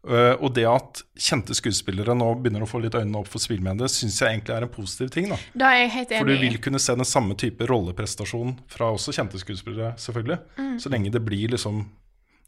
Eh, 0.09 0.33
og 0.41 0.55
det 0.57 0.65
at 0.65 1.03
kjente 1.21 1.53
skuespillere 1.53 2.15
nå 2.17 2.31
begynner 2.41 2.65
å 2.65 2.69
få 2.71 2.81
litt 2.81 2.97
øynene 2.97 3.21
opp 3.21 3.29
for 3.29 3.43
spillmediet, 3.43 3.93
syns 3.93 4.17
jeg 4.23 4.33
egentlig 4.33 4.57
er 4.57 4.65
en 4.65 4.73
positiv 4.73 5.11
ting. 5.13 5.29
da 5.29 5.37
Da 5.53 5.73
er 5.75 5.83
jeg 5.83 5.93
helt 5.99 6.15
enig. 6.17 6.23
For 6.23 6.33
du 6.33 6.45
vil 6.47 6.59
kunne 6.65 6.81
se 6.81 6.97
den 6.97 7.09
samme 7.09 7.37
type 7.37 7.69
rolleprestasjon 7.69 8.57
fra 8.73 8.89
også 8.97 9.13
kjente 9.13 9.41
skuespillere, 9.43 9.93
selvfølgelig. 10.01 10.81
Så 10.81 10.93
lenge 10.93 11.13
det 11.13 11.21
blir 11.27 11.53
liksom 11.53 11.85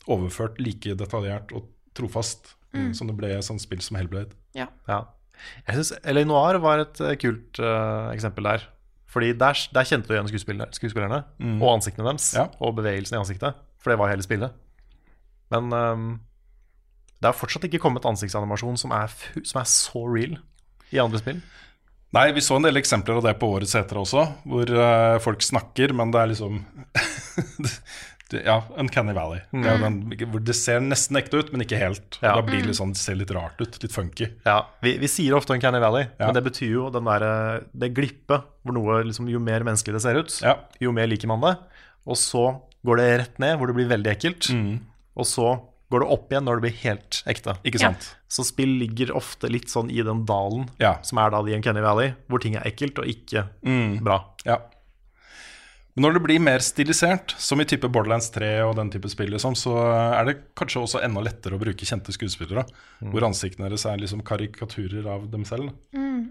overført 0.09 0.57
like 0.59 0.97
detaljert 0.99 1.53
og 1.53 1.69
trofast 1.95 2.55
som 2.97 3.07
det 3.07 3.15
ble 3.19 3.29
i 3.29 3.37
et 3.37 3.45
sånt 3.45 3.61
spill 3.61 3.83
som 3.85 3.99
Hellblade. 4.01 4.33
Ja. 4.57 4.71
Ja. 4.89 5.03
Jeg 5.67 5.79
syns 5.79 5.93
L.A. 6.13 6.25
Noir 6.29 6.59
var 6.63 6.85
et 6.85 7.01
eh, 7.03 7.17
kult 7.21 7.61
uh, 7.63 8.11
eksempel 8.13 8.47
der. 8.47 8.67
Fordi 9.13 9.33
der, 9.37 9.59
der 9.75 9.89
kjente 9.89 10.09
du 10.09 10.15
igjen 10.15 10.31
skuespillerne, 10.31 10.73
skuespillerne 10.73 11.19
og 11.61 11.67
ansiktene 11.75 12.07
deres. 12.09 12.31
Ja. 12.37 12.47
Og 12.65 12.79
bevegelsen 12.79 13.19
i 13.19 13.21
ansiktet. 13.21 13.59
For 13.83 13.93
det 13.93 13.99
var 14.01 14.09
hele 14.09 14.25
spillet. 14.25 14.55
Men 15.53 15.69
um, 15.69 16.07
det 17.21 17.29
har 17.29 17.37
fortsatt 17.37 17.67
ikke 17.69 17.83
kommet 17.83 18.07
ansiktsanimasjon 18.09 18.81
som 18.81 18.95
er, 18.97 19.13
som 19.45 19.61
er 19.61 19.69
så 19.69 20.07
real 20.09 20.39
i 20.93 21.03
andre 21.03 21.21
spill. 21.21 21.43
Nei, 22.13 22.27
vi 22.37 22.45
så 22.45 22.59
en 22.59 22.67
del 22.67 22.81
eksempler 22.81 23.21
av 23.21 23.27
det 23.29 23.37
på 23.41 23.49
årets 23.55 23.77
etere 23.79 24.03
også, 24.03 24.25
hvor 24.49 24.73
uh, 24.77 25.21
folk 25.25 25.45
snakker, 25.45 25.95
men 25.97 26.13
det 26.13 26.21
er 26.21 26.33
liksom 26.33 26.59
Ja, 28.33 28.63
Uncanny 28.81 29.13
Valley. 29.17 29.41
Det, 29.53 29.67
er 29.69 29.79
den, 29.83 29.99
hvor 30.33 30.41
det 30.45 30.55
ser 30.57 30.81
nesten 30.81 31.17
ekte 31.21 31.39
ut, 31.43 31.53
men 31.53 31.61
ikke 31.65 31.79
helt. 31.81 32.19
Ja. 32.23 32.35
Da 32.39 32.43
blir 32.47 32.61
det 32.63 32.71
litt 32.73 32.79
sånn, 32.81 32.93
det 32.95 33.01
ser 33.03 33.15
litt 33.19 33.31
rart 33.35 33.61
ut, 33.61 33.79
litt 33.83 33.93
funky. 33.93 34.31
Ja, 34.47 34.67
vi, 34.83 34.97
vi 35.03 35.07
sier 35.11 35.35
ofte 35.37 35.55
Uncanny 35.57 35.81
Valley, 35.83 36.07
Ja. 36.19 36.27
men 36.31 36.35
det 36.39 36.45
betyr 36.49 36.71
jo 36.73 36.91
den 36.91 37.05
der, 37.05 37.23
eh, 37.29 37.61
det 37.75 37.93
glippet 37.95 38.43
hvor 38.65 38.73
noe 38.77 39.03
liksom, 39.05 39.29
Jo 39.29 39.39
mer 39.43 39.61
menneskelig 39.67 39.95
det 39.99 40.03
ser 40.03 40.17
ut, 40.23 40.41
Ja. 40.43 40.57
jo 40.81 40.93
mer 40.93 41.07
liker 41.07 41.29
man 41.29 41.41
det. 41.41 41.57
Og 42.07 42.17
så 42.17 42.61
går 42.85 42.97
det 42.99 43.11
rett 43.21 43.39
ned, 43.39 43.59
hvor 43.59 43.67
det 43.71 43.77
blir 43.77 43.89
veldig 43.93 44.11
ekkelt. 44.17 44.49
Og 45.17 45.25
så 45.29 45.61
går 45.93 46.01
det 46.01 46.09
opp 46.09 46.31
igjen 46.33 46.45
når 46.49 46.57
det 46.57 46.63
blir 46.65 46.79
helt 46.89 47.23
ekte. 47.29 47.53
Ikke 47.69 47.79
Ja. 47.79 47.91
sant? 47.93 48.15
Så 48.33 48.45
spill 48.49 48.79
ligger 48.81 49.13
ofte 49.15 49.51
litt 49.51 49.69
sånn 49.69 49.91
i 49.93 50.01
den 50.03 50.25
dalen, 50.25 50.71
Ja. 50.81 50.97
som 51.03 51.19
er 51.19 51.29
da 51.31 51.43
The 51.43 51.55
Uncanny 51.55 51.83
Valley, 51.83 52.15
hvor 52.31 52.41
ting 52.41 52.57
er 52.57 52.63
ekkelt 52.65 52.99
og 52.99 53.05
ikke 53.05 53.47
bra. 54.03 54.25
Ja. 54.47 54.57
Men 55.93 56.07
når 56.07 56.17
det 56.17 56.23
blir 56.25 56.41
mer 56.41 56.63
stilisert, 56.65 57.35
som 57.37 57.61
i 57.61 57.67
type 57.69 57.89
Borderlands 57.93 58.31
3 58.33 58.49
og 58.65 58.77
den 58.79 58.89
type 58.95 59.11
spill, 59.13 59.35
liksom, 59.35 59.57
så 59.59 59.75
er 59.85 60.25
det 60.29 60.39
kanskje 60.57 60.81
også 60.81 61.03
enda 61.05 61.21
lettere 61.25 61.59
å 61.59 61.61
bruke 61.61 61.89
kjente 61.89 62.15
skuespillere. 62.17 62.65
Hvor 63.13 63.27
ansiktene 63.29 63.69
deres 63.69 63.85
er 63.91 64.01
liksom 64.01 64.23
karikaturer 64.25 65.11
av 65.13 65.27
dem 65.33 65.45
selv. 65.49 65.75
Mm. 65.93 66.31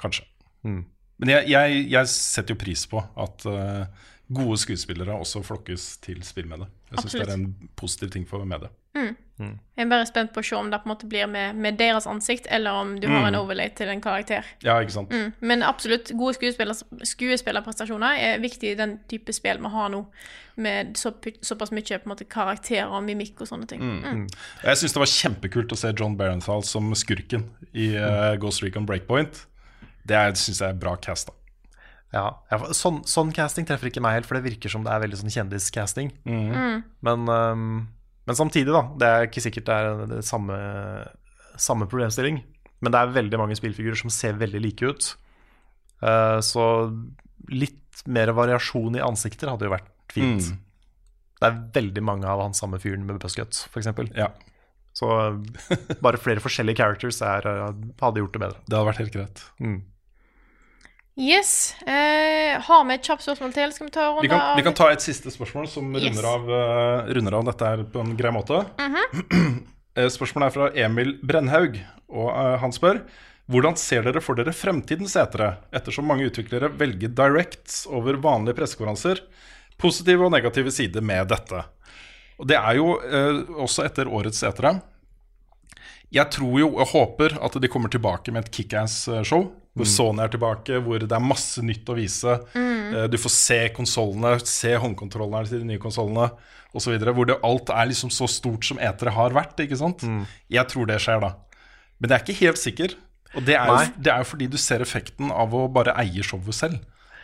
Kanskje. 0.00 0.24
Mm. 0.64 0.80
Men 1.20 1.34
jeg, 1.34 1.50
jeg, 1.52 1.82
jeg 1.92 2.10
setter 2.14 2.56
jo 2.56 2.62
pris 2.64 2.86
på 2.90 3.02
at 3.04 3.44
uh, 3.46 4.08
gode 4.32 4.56
skuespillere 4.62 5.18
også 5.20 5.44
flokkes 5.44 5.90
til 6.04 6.24
spillmediet. 6.26 6.72
Jeg 6.90 7.04
syns 7.04 7.18
det 7.18 7.26
er 7.26 7.34
en 7.36 7.46
positiv 7.76 8.14
ting 8.16 8.24
for 8.28 8.48
mediet. 8.48 8.72
Mm. 8.94 9.16
Jeg 9.74 9.82
er 9.82 9.88
bare 9.90 10.06
spent 10.06 10.30
på 10.30 10.38
å 10.38 10.44
se 10.46 10.54
om 10.54 10.68
det 10.70 10.78
på 10.78 10.86
en 10.86 10.92
måte 10.92 11.08
blir 11.10 11.26
med, 11.26 11.56
med 11.58 11.74
deres 11.80 12.04
ansikt, 12.06 12.46
eller 12.54 12.70
om 12.78 12.92
du 13.02 13.08
har 13.08 13.24
en 13.26 13.34
Mm. 13.34 13.40
overlay 13.40 13.68
til 13.74 13.88
en 13.90 14.00
karakter. 14.00 14.44
Ja, 14.62 14.76
ikke 14.78 14.94
sant? 14.94 15.10
Mm. 15.10 15.32
Men 15.40 15.62
absolutt, 15.66 16.12
gode 16.14 16.36
skuespiller, 16.36 16.76
skuespillerprestasjoner 17.02 18.18
er 18.20 18.38
viktig 18.42 18.70
i 18.70 18.76
den 18.78 18.98
type 19.10 19.32
spill 19.34 19.58
vi 19.58 19.70
har 19.72 19.88
nå, 19.90 20.04
med 20.56 20.94
så, 20.96 21.10
såpass 21.42 21.72
mye 21.74 21.82
på 21.98 22.06
en 22.06 22.12
måte 22.12 22.28
karakterer 22.30 22.92
og 22.94 23.02
mimikk 23.02 23.40
og 23.42 23.48
sånne 23.50 23.66
ting. 23.66 23.80
Mm. 23.82 24.26
Jeg 24.62 24.76
syns 24.78 24.94
det 24.94 25.02
var 25.02 25.10
kjempekult 25.10 25.72
å 25.74 25.80
se 25.80 25.90
John 25.98 26.14
Berenthal 26.20 26.62
som 26.62 26.92
skurken 26.94 27.48
i 27.74 27.96
uh, 27.98 28.36
Ghost 28.38 28.62
Recon 28.62 28.86
Breakpoint. 28.86 29.46
Det 30.06 30.20
syns 30.38 30.60
jeg 30.62 30.68
er 30.70 30.78
bra 30.78 30.94
cast. 30.96 31.30
Ja, 32.14 32.28
ja, 32.52 32.58
sånn, 32.70 33.00
sånn 33.10 33.32
casting 33.34 33.66
treffer 33.66 33.90
ikke 33.90 34.00
meg 34.04 34.20
helt, 34.20 34.26
for 34.30 34.38
det 34.38 34.44
virker 34.46 34.70
som 34.70 34.84
det 34.86 34.92
er 34.94 35.02
veldig 35.02 35.18
sånn 35.24 35.34
kjendiscasting. 35.34 36.12
Mm. 36.22 36.84
Men, 37.02 37.24
øhm, 37.26 37.72
men 38.24 38.38
samtidig, 38.38 38.72
da. 38.72 38.82
Det 39.00 39.10
er 39.10 39.28
ikke 39.28 39.44
sikkert 39.44 39.68
det 39.68 39.76
er 39.76 40.02
det 40.14 40.22
samme, 40.26 40.56
samme 41.60 41.88
problemstilling. 41.90 42.40
Men 42.84 42.92
det 42.92 43.00
er 43.00 43.16
veldig 43.16 43.40
mange 43.40 43.56
spillfigurer 43.58 43.98
som 44.00 44.12
ser 44.12 44.38
veldig 44.40 44.60
like 44.64 44.90
ut. 44.90 45.10
Uh, 46.04 46.40
så 46.44 46.64
litt 47.52 48.04
mer 48.10 48.32
variasjon 48.36 48.98
i 48.98 49.04
ansikter 49.04 49.52
hadde 49.52 49.68
jo 49.68 49.74
vært 49.74 49.92
fint. 50.12 50.50
Mm. 50.50 50.60
Det 51.40 51.48
er 51.50 51.62
veldig 51.76 52.04
mange 52.04 52.28
av 52.30 52.40
han 52.40 52.56
samme 52.56 52.80
fyren 52.80 53.04
med 53.06 53.20
buzzcut, 53.22 53.66
f.eks. 53.68 53.90
Ja. 54.16 54.30
Så 54.94 55.08
eh, 55.10 55.78
bare 56.04 56.20
flere 56.22 56.42
forskjellige 56.42 56.78
characters 56.78 57.18
er, 57.26 57.46
eh, 57.50 57.64
hadde 58.00 58.22
gjort 58.22 58.36
det 58.36 58.42
bedre. 58.44 58.62
Det 58.64 58.76
hadde 58.76 58.88
vært 58.88 59.02
helt 59.02 59.16
greit. 59.16 59.42
Mm. 59.58 59.80
Yes. 61.16 61.74
Eh, 61.86 62.60
har 62.60 62.84
vi 62.88 62.94
et 62.96 63.06
kjapt 63.06 63.22
spørsmål 63.22 63.52
til? 63.54 63.72
Skal 63.72 63.86
vi 63.86 63.92
ta 63.94 64.08
runde 64.08 64.24
Vi 64.26 64.30
kan, 64.32 64.40
av 64.40 64.56
vi 64.58 64.64
kan 64.66 64.74
ta 64.74 64.88
et 64.90 65.04
siste 65.04 65.30
spørsmål 65.30 65.68
som 65.70 65.92
Yes. 65.94 66.08
runder, 66.08 66.26
av, 66.26 66.48
uh, 66.50 67.12
runder 67.14 67.36
av 67.38 67.44
dette 67.44 67.68
her 67.70 67.84
på 67.84 68.00
en 68.02 68.16
grei 68.16 68.32
måte. 68.32 68.64
Mm 68.78 68.96
-hmm. 68.96 69.62
Spørsmålet 70.16 70.46
er 70.46 70.50
fra 70.50 70.70
Emil 70.74 71.18
Brennhaug, 71.22 71.78
og 72.08 72.28
uh, 72.30 72.58
han 72.58 72.72
spør 72.72 73.04
hvordan 73.50 73.76
ser 73.76 74.06
dere 74.06 74.22
for 74.24 74.34
dere 74.34 74.54
fremtidens 74.56 75.16
etere, 75.20 75.58
ettersom 75.70 76.06
mange 76.08 76.24
utviklere 76.30 76.70
velger 76.80 77.12
directs 77.12 77.86
over 77.86 78.16
vanlige 78.16 78.56
pressekonferanser? 78.56 79.20
Positive 79.76 80.24
og 80.24 80.32
negative 80.32 80.72
sider 80.72 81.04
med 81.04 81.28
dette. 81.28 81.60
Og 82.40 82.48
det 82.48 82.56
er 82.56 82.78
jo 82.78 82.94
eh, 83.04 83.42
også 83.60 83.84
etter 83.84 84.08
årets 84.08 84.40
etere. 84.42 84.80
Jeg 86.14 86.30
tror 86.30 86.56
jo 86.62 86.70
og 86.72 86.88
håper 86.94 87.36
at 87.44 87.58
de 87.60 87.68
kommer 87.68 87.92
tilbake 87.92 88.32
med 88.32 88.46
et 88.46 88.54
kickass-show. 88.54 89.50
Hvor 89.74 89.84
Mm. 89.86 89.90
Sony 89.90 90.20
er 90.22 90.28
tilbake, 90.30 90.76
hvor 90.84 90.98
det 91.02 91.10
er 91.12 91.18
masse 91.20 91.58
nytt 91.62 91.84
å 91.90 91.96
vise. 91.98 92.36
Mm. 92.54 92.94
Eh, 92.94 93.06
Du 93.08 93.16
får 93.18 93.30
se 93.34 93.68
konsollene, 93.74 94.36
se 94.46 94.74
håndkontrollene 94.78 95.48
til 95.48 95.58
de 95.58 95.64
nye 95.64 95.78
konsollene 95.82 96.30
osv. 96.74 96.94
Hvor 96.98 97.26
det, 97.26 97.40
alt 97.42 97.70
er 97.70 97.86
liksom 97.90 98.10
så 98.10 98.28
stort 98.30 98.64
som 98.64 98.78
etere 98.78 99.10
har 99.10 99.30
vært. 99.30 99.56
ikke 99.58 99.76
sant? 99.76 99.98
Mm. 100.06 100.26
Jeg 100.48 100.66
tror 100.68 100.86
det 100.86 101.00
skjer 101.00 101.20
da. 101.20 101.32
Men 101.98 102.08
det 102.08 102.14
er 102.20 102.22
ikke 102.24 102.40
helt 102.46 102.58
sikker. 102.58 102.94
Og 103.34 103.44
det 103.44 103.56
er, 103.58 103.66
jo, 103.66 103.92
det 103.98 104.12
er 104.12 104.18
jo 104.18 104.24
fordi 104.30 104.46
du 104.50 104.56
ser 104.56 104.78
effekten 104.80 105.32
av 105.32 105.50
å 105.52 105.66
bare 105.72 105.94
eie 105.98 106.22
showet 106.22 106.54
selv. 106.54 106.78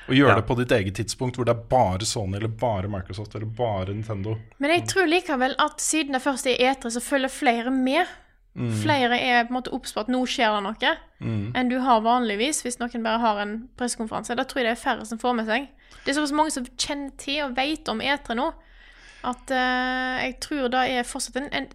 Og 0.08 0.16
gjøre 0.16 0.28
Ja. 0.34 0.34
det 0.40 0.46
på 0.48 0.56
ditt 0.58 0.72
eget 0.74 0.94
tidspunkt, 0.98 1.36
hvor 1.36 1.44
det 1.46 1.54
er 1.54 1.62
bare 1.70 2.00
Sony 2.04 2.36
eller 2.36 2.48
bare 2.48 2.88
Microsoft 2.90 3.32
eller 3.36 3.46
bare 3.46 3.94
Nintendo. 3.94 4.36
Men 4.58 4.70
jeg 4.70 4.88
tror 4.88 5.06
likevel 5.06 5.54
at 5.56 5.78
siden 5.78 6.12
det 6.12 6.22
først 6.22 6.46
er 6.50 6.58
etere, 6.58 6.90
så 6.90 7.00
følger 7.00 7.28
flere 7.30 7.70
med. 7.70 8.06
Mm. 8.58 8.70
Flere 8.82 9.18
er 9.20 9.44
på 9.46 9.52
en 9.52 9.56
måte 9.60 9.72
obs 9.72 9.92
på 9.94 10.00
at 10.02 10.08
nå 10.10 10.24
skjer 10.26 10.56
det 10.56 10.62
noe, 10.66 10.96
Mm. 11.20 11.52
enn 11.54 11.68
du 11.68 11.76
har 11.84 12.00
vanligvis 12.00 12.62
hvis 12.64 12.78
noen 12.80 13.02
bare 13.04 13.20
har 13.20 13.38
en 13.42 13.68
pressekonferanse. 13.76 14.34
Da 14.34 14.44
tror 14.48 14.62
jeg 14.62 14.70
det 14.70 14.72
er 14.78 14.80
færre 14.82 15.04
som 15.06 15.18
får 15.20 15.34
med 15.36 15.46
seg. 15.46 15.68
Det 16.04 16.10
er 16.10 16.16
såpass 16.16 16.32
mange 16.32 16.50
som 16.54 16.64
kjenner 16.80 17.10
til 17.20 17.42
og 17.44 17.56
vet 17.56 17.88
om 17.92 18.00
etere 18.00 18.36
nå, 18.38 18.46
at 19.28 19.52
uh, 19.52 20.16
jeg 20.24 20.38
tror 20.40 20.68
det 20.72 20.80
er 20.94 21.04
fortsatt 21.04 21.36
en, 21.36 21.48
en, 21.52 21.66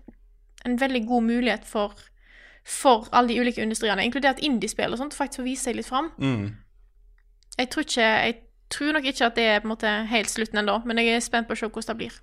en 0.65 0.77
veldig 0.81 1.03
god 1.07 1.21
mulighet 1.27 1.65
for, 1.69 1.93
for 2.65 3.07
alle 3.13 3.29
de 3.29 3.39
ulike 3.39 3.61
industriene, 3.61 4.03
inkludert 4.03 4.41
indiespill 4.41 4.91
og 4.91 4.97
sånt, 4.97 5.13
faktisk 5.13 5.43
å 5.43 5.45
vise 5.45 5.69
seg 5.69 5.77
litt 5.77 5.87
fram. 5.87 6.09
Mm. 6.17 6.55
Jeg 7.59 7.69
tror, 7.69 7.85
ikke, 7.85 8.01
jeg 8.01 8.35
tror 8.73 8.97
nok 8.97 9.05
ikke 9.05 9.25
at 9.29 9.35
det 9.37 9.45
er 9.45 9.59
på 9.61 9.69
en 9.69 9.75
måte 9.75 9.93
helt 10.09 10.29
slutten 10.33 10.57
ennå, 10.63 10.81
men 10.89 10.97
jeg 10.97 11.13
er 11.13 11.21
spent 11.23 11.47
på 11.47 11.53
å 11.53 11.59
se 11.61 11.69
hvordan 11.69 11.93
det 11.93 12.01
blir. 12.01 12.17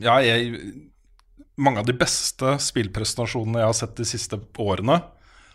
Ja, 0.00 0.16
jeg, 0.24 0.56
mange 1.60 1.82
av 1.82 1.88
de 1.88 1.94
beste 2.00 2.54
spillpresentasjonene 2.64 3.60
jeg 3.62 3.68
har 3.70 3.76
sett 3.82 3.98
de 4.00 4.06
siste 4.08 4.38
årene, 4.60 5.00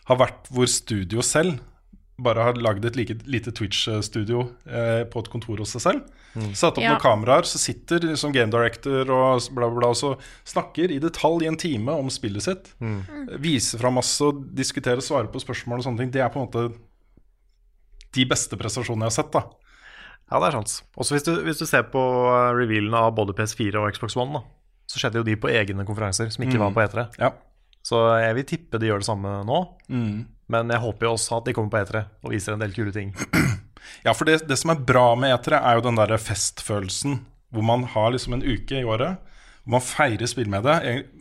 har 0.05 0.19
vært 0.21 0.51
hvor 0.53 0.69
studio 0.69 1.23
selv 1.25 1.57
bare 2.21 2.45
har 2.47 2.55
lagd 2.61 2.85
et 2.87 2.95
like, 2.95 3.15
lite 3.27 3.51
Twitch-studio 3.51 4.45
eh, 4.69 5.01
på 5.11 5.19
et 5.19 5.27
kontor 5.33 5.59
hos 5.59 5.73
seg 5.75 5.81
selv. 5.83 6.05
Satt 6.55 6.77
opp 6.77 6.83
Ja. 6.83 6.93
noen 6.93 7.01
kameraer, 7.03 7.43
så 7.47 7.59
sitter 7.59 7.99
liksom 8.05 8.31
game 8.35 8.51
director 8.53 9.01
og 9.11 9.41
bla, 9.55 9.67
bla, 9.67 9.79
bla, 9.81 9.89
og 9.91 9.97
så 9.99 10.13
snakker 10.47 10.91
i 10.95 10.99
detalj 11.03 11.43
i 11.43 11.49
en 11.51 11.57
time 11.59 11.91
om 11.91 12.07
spillet 12.11 12.43
sitt. 12.45 12.69
Viser 13.43 13.81
fram 13.83 13.97
masse 13.99 14.23
og 14.23 14.45
diskuterer 14.55 15.01
og 15.03 15.07
svarer 15.07 15.31
på 15.31 15.41
spørsmål 15.43 15.81
og 15.83 15.87
sånne 15.89 16.03
ting. 16.05 16.11
Det 16.15 16.23
er 16.23 16.31
på 16.31 16.39
en 16.39 16.47
måte 16.47 16.65
de 18.15 18.25
beste 18.31 18.55
prestasjonene 18.59 19.09
jeg 19.09 19.11
har 19.11 19.17
sett, 19.17 19.31
da. 19.35 19.43
Ja, 20.31 20.39
det 20.39 20.47
er 20.53 20.55
sant. 20.61 20.77
Også 20.97 21.15
hvis 21.17 21.25
du, 21.27 21.33
hvis 21.45 21.59
du 21.59 21.65
ser 21.67 21.83
på 21.91 22.01
revealene 22.57 22.95
av 23.09 23.11
både 23.17 23.35
PS4 23.37 23.75
og 23.81 23.91
Xbox 23.95 24.15
One, 24.19 24.39
da, 24.39 24.43
så 24.87 24.99
skjedde 25.01 25.21
jo 25.21 25.23
de 25.27 25.35
på 25.35 25.49
egne 25.49 25.85
konferanser 25.87 26.29
som 26.31 26.43
ikke 26.45 26.57
Mm. 26.59 26.63
var 26.65 26.71
på 26.77 26.83
E3. 26.85 27.07
Ja. 27.19 27.31
Så 27.85 27.99
jeg 28.21 28.35
vil 28.35 28.43
tippe 28.49 28.79
de 28.81 28.87
gjør 28.87 28.99
det 29.03 29.05
samme 29.09 29.43
nå. 29.45 29.59
Mm. 29.89 30.25
Men 30.49 30.69
jeg 30.69 30.79
håper 30.81 31.05
jo 31.07 31.13
også 31.13 31.37
at 31.37 31.45
de 31.45 31.53
kommer 31.53 31.69
på 31.73 31.81
E3 31.83 32.05
og 32.23 32.31
viser 32.31 32.53
en 32.53 32.59
del 32.59 32.73
kule 32.73 32.91
ting. 32.91 33.13
Ja, 34.03 34.13
for 34.17 34.25
det, 34.25 34.47
det 34.49 34.57
som 34.57 34.71
er 34.73 34.79
bra 34.81 35.11
med 35.15 35.29
E3, 35.29 35.59
er 35.61 35.75
jo 35.77 35.81
den 35.85 35.95
derre 35.99 36.17
festfølelsen 36.17 37.19
hvor 37.53 37.61
man 37.63 37.83
har 37.93 38.09
liksom 38.11 38.33
en 38.33 38.41
uke 38.43 38.79
i 38.79 38.83
året. 38.83 39.17
Hvor 39.63 39.75
man 39.77 39.81
feirer 39.85 40.25
spill 40.27 40.49
med 40.49 40.63
det. 40.65 40.73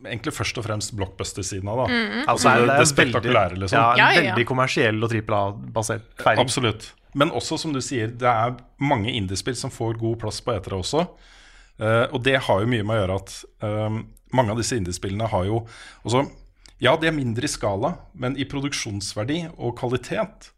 Egentlig 0.05 0.33
først 0.33 0.57
og 0.59 0.65
fremst 0.65 0.95
blockbuster-siden 0.97 1.69
av, 1.69 1.83
da. 1.85 1.87
Mhm. 1.93 2.25
Altså 2.29 2.55
det, 2.57 2.79
det 2.81 2.89
spektakulære, 2.89 3.59
liksom. 3.61 3.77
Ja, 3.79 3.93
en 3.93 3.99
Ja, 4.01 4.09
ja, 4.13 4.21
ja. 4.23 4.33
veldig 4.35 4.47
kommersiell 4.49 5.03
og 5.05 5.11
trippel 5.13 5.37
A-basert 5.37 6.09
feiring. 6.25 6.41
Absolutt. 6.45 6.89
Men 7.15 7.31
også, 7.31 7.59
som 7.61 7.73
du 7.77 7.81
sier, 7.85 8.09
det 8.09 8.27
er 8.33 8.57
mange 8.81 9.13
indiespill 9.13 9.55
som 9.57 9.71
får 9.71 9.97
god 10.01 10.19
plass 10.25 10.41
på 10.41 10.57
etere 10.57 10.81
også. 10.81 11.07
Eh, 11.81 12.07
og 12.15 12.23
det 12.27 12.39
har 12.47 12.63
jo 12.63 12.71
mye 12.71 12.87
med 12.87 12.95
å 12.95 13.01
gjøre 13.01 13.19
at 13.19 13.37
uh, 13.67 14.01
mange 14.35 14.55
av 14.55 14.61
disse 14.61 14.77
indiespillene 14.79 15.27
har 15.31 15.47
jo 15.49 15.65
også 16.07 16.23
Ja, 16.83 16.93
de 16.99 17.09
er 17.09 17.15
mindre 17.17 17.47
i 17.47 17.51
skala, 17.51 17.95
men 18.19 18.37
i 18.39 18.45
produksjonsverdi 18.51 19.45
og 19.55 19.77
kvalitet 19.79 20.51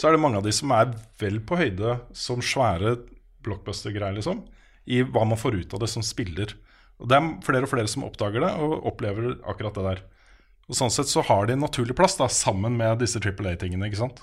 så 0.00 0.08
er 0.08 0.16
det 0.16 0.22
mange 0.22 0.40
av 0.40 0.46
de 0.46 0.52
som 0.54 0.72
er 0.72 0.92
vel 1.20 1.40
på 1.44 1.58
høyde 1.58 1.98
som 2.16 2.42
svære 2.44 2.96
blockbuster-greier, 3.44 4.16
liksom. 4.16 4.42
I 4.86 5.02
hva 5.04 5.24
man 5.28 5.38
får 5.40 5.58
ut 5.60 5.74
av 5.76 5.82
det 5.82 5.90
som 5.92 6.04
spiller. 6.06 6.54
Og 7.02 7.10
det 7.10 7.18
er 7.18 7.30
flere 7.44 7.66
og 7.66 7.72
flere 7.72 7.90
som 7.90 8.06
oppdager 8.06 8.44
det 8.44 8.52
og 8.62 8.86
opplever 8.88 9.36
akkurat 9.44 9.76
det 9.76 9.86
der. 9.86 10.04
Og 10.66 10.78
Sånn 10.78 10.92
sett 10.94 11.10
så 11.10 11.22
har 11.28 11.46
de 11.46 11.54
en 11.54 11.62
naturlig 11.66 11.96
plass 11.98 12.16
da, 12.18 12.28
sammen 12.32 12.78
med 12.78 13.02
disse 13.02 13.20
Triple 13.22 13.52
A-tingene. 13.52 13.90
ikke 13.90 14.00
sant? 14.00 14.22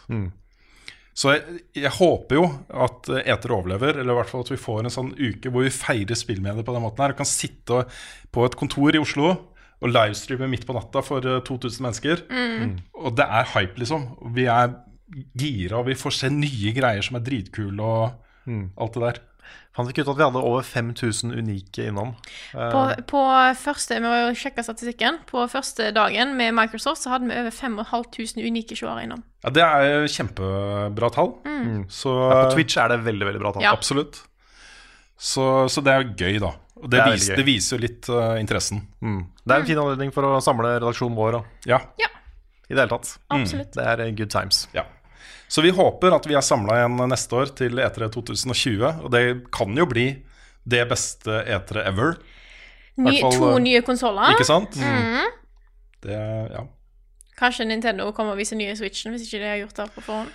Så 1.14 1.36
jeg, 1.36 1.62
jeg 1.78 1.92
håper 1.94 2.40
jo 2.40 2.44
at 2.86 3.10
eh, 3.14 3.28
Eter 3.34 3.54
overlever, 3.54 4.00
eller 4.02 4.16
i 4.16 4.18
hvert 4.18 4.32
fall 4.32 4.46
at 4.46 4.52
vi 4.54 4.60
får 4.62 4.82
en 4.82 4.94
sånn 4.94 5.12
uke 5.18 5.52
hvor 5.54 5.66
vi 5.68 5.74
feirer 5.74 6.18
spillmedier 6.18 6.66
på 6.66 6.74
den 6.74 6.86
måten 6.86 7.06
her. 7.06 7.14
Og 7.14 7.20
kan 7.22 7.30
sitte 7.30 7.84
på 8.34 8.46
et 8.48 8.58
kontor 8.60 8.96
i 8.98 9.02
Oslo 9.02 9.28
og 9.84 9.92
livestreame 9.92 10.48
midt 10.50 10.66
på 10.66 10.74
natta 10.78 11.04
for 11.06 11.26
eh, 11.28 11.42
2000 11.46 11.86
mennesker. 11.86 12.26
Og 13.04 13.14
det 13.20 13.28
er 13.28 13.52
hype, 13.54 13.78
liksom. 13.84 14.08
Vi 14.34 14.48
er 14.50 14.74
gira, 15.38 15.78
og 15.84 15.88
vi 15.92 16.00
får 16.00 16.18
se 16.18 16.32
nye 16.34 16.74
greier 16.74 17.06
som 17.06 17.20
er 17.20 17.26
dritkule 17.28 17.86
og 17.86 18.50
alt 18.82 18.98
det 18.98 19.04
der. 19.06 19.22
Fant 19.74 19.90
ikke 19.90 20.04
ut 20.06 20.10
at 20.12 20.18
vi 20.20 20.26
hadde 20.28 20.42
over 20.46 20.62
5000 20.62 21.32
unike 21.34 21.88
innom. 21.90 22.12
Eh, 22.54 22.70
På, 22.70 22.82
på 23.10 23.22
første, 23.58 23.96
Vi 23.98 24.04
må 24.06 24.12
jo 24.20 24.36
sjekke 24.38 24.62
statistikken. 24.62 25.18
På 25.26 25.48
første 25.50 25.88
dagen 25.96 26.36
med 26.38 26.54
Microsoft 26.54 27.02
så 27.02 27.10
hadde 27.16 27.26
vi 27.32 27.40
over 27.40 27.50
5500 27.50 28.46
unike 28.46 28.78
seere 28.78 29.04
innom. 29.08 29.24
Ja, 29.44 29.50
Det 29.50 29.64
er 29.66 30.06
kjempebra 30.14 31.10
tall. 31.16 31.34
Så 31.90 32.14
ja, 32.14 32.44
på 32.46 32.54
Twitch 32.54 32.78
er 32.78 32.94
det 32.94 33.00
veldig 33.08 33.26
veldig 33.32 33.42
bra 33.42 33.54
tall. 33.56 33.66
Ja. 33.66 33.74
Absolutt. 33.74 34.22
Så, 35.18 35.44
så 35.74 35.82
det 35.82 35.92
er 35.94 36.04
jo 36.04 36.14
gøy, 36.22 36.38
da. 36.44 36.54
Og 36.84 36.90
det, 36.92 37.00
Det 37.00 37.12
vis, 37.14 37.28
gøy. 37.30 37.36
det 37.40 37.46
viser 37.48 37.78
jo 37.78 37.82
litt 37.82 38.10
uh, 38.12 38.34
interessen. 38.42 38.82
Mm. 39.02 39.22
Det 39.42 39.56
er 39.56 39.62
en 39.64 39.68
fin 39.70 39.80
anledning 39.80 40.12
for 40.14 40.28
å 40.28 40.42
samle 40.44 40.76
redaksjonen 40.78 41.16
vår 41.18 41.38
Da. 41.38 41.42
Ja. 41.72 41.80
Ja, 42.02 42.10
i 42.70 42.74
det 42.76 42.82
hele 42.84 42.92
tatt. 42.92 43.16
absolutt. 43.32 43.74
Det 43.74 43.86
er 43.90 44.12
good 44.12 44.30
times. 44.34 44.68
ja. 44.76 44.84
Så 45.54 45.62
vi 45.62 45.70
håper 45.70 46.16
at 46.16 46.26
vi 46.26 46.34
er 46.34 46.42
samla 46.42 46.80
igjen 46.80 46.96
neste 47.12 47.36
år 47.38 47.52
til 47.54 47.78
E3 47.78 48.08
2020. 48.16 48.88
Og 49.06 49.12
det 49.14 49.24
kan 49.54 49.76
jo 49.78 49.86
bli 49.86 50.08
det 50.66 50.86
beste 50.90 51.44
E3 51.46 51.84
ever. 51.92 52.16
Ny, 52.98 53.20
fall, 53.20 53.36
to 53.38 53.50
eh, 53.52 53.60
nye 53.62 53.82
konsoller. 53.86 54.34
Ikke 54.34 54.48
sant? 54.48 54.80
Mm. 54.82 55.28
Det, 56.02 56.18
ja. 56.56 56.64
Kanskje 57.38 57.68
Nintendo 57.70 58.08
kommer 58.18 58.34
og 58.34 58.42
viser 58.42 58.58
nye 58.58 58.74
Switchen, 58.78 59.14
hvis 59.14 59.28
ikke 59.28 59.44
de 59.44 59.52
har 59.52 59.60
gjort 59.62 59.78
det 59.78 59.86
på 59.94 60.04
forhånd. 60.08 60.32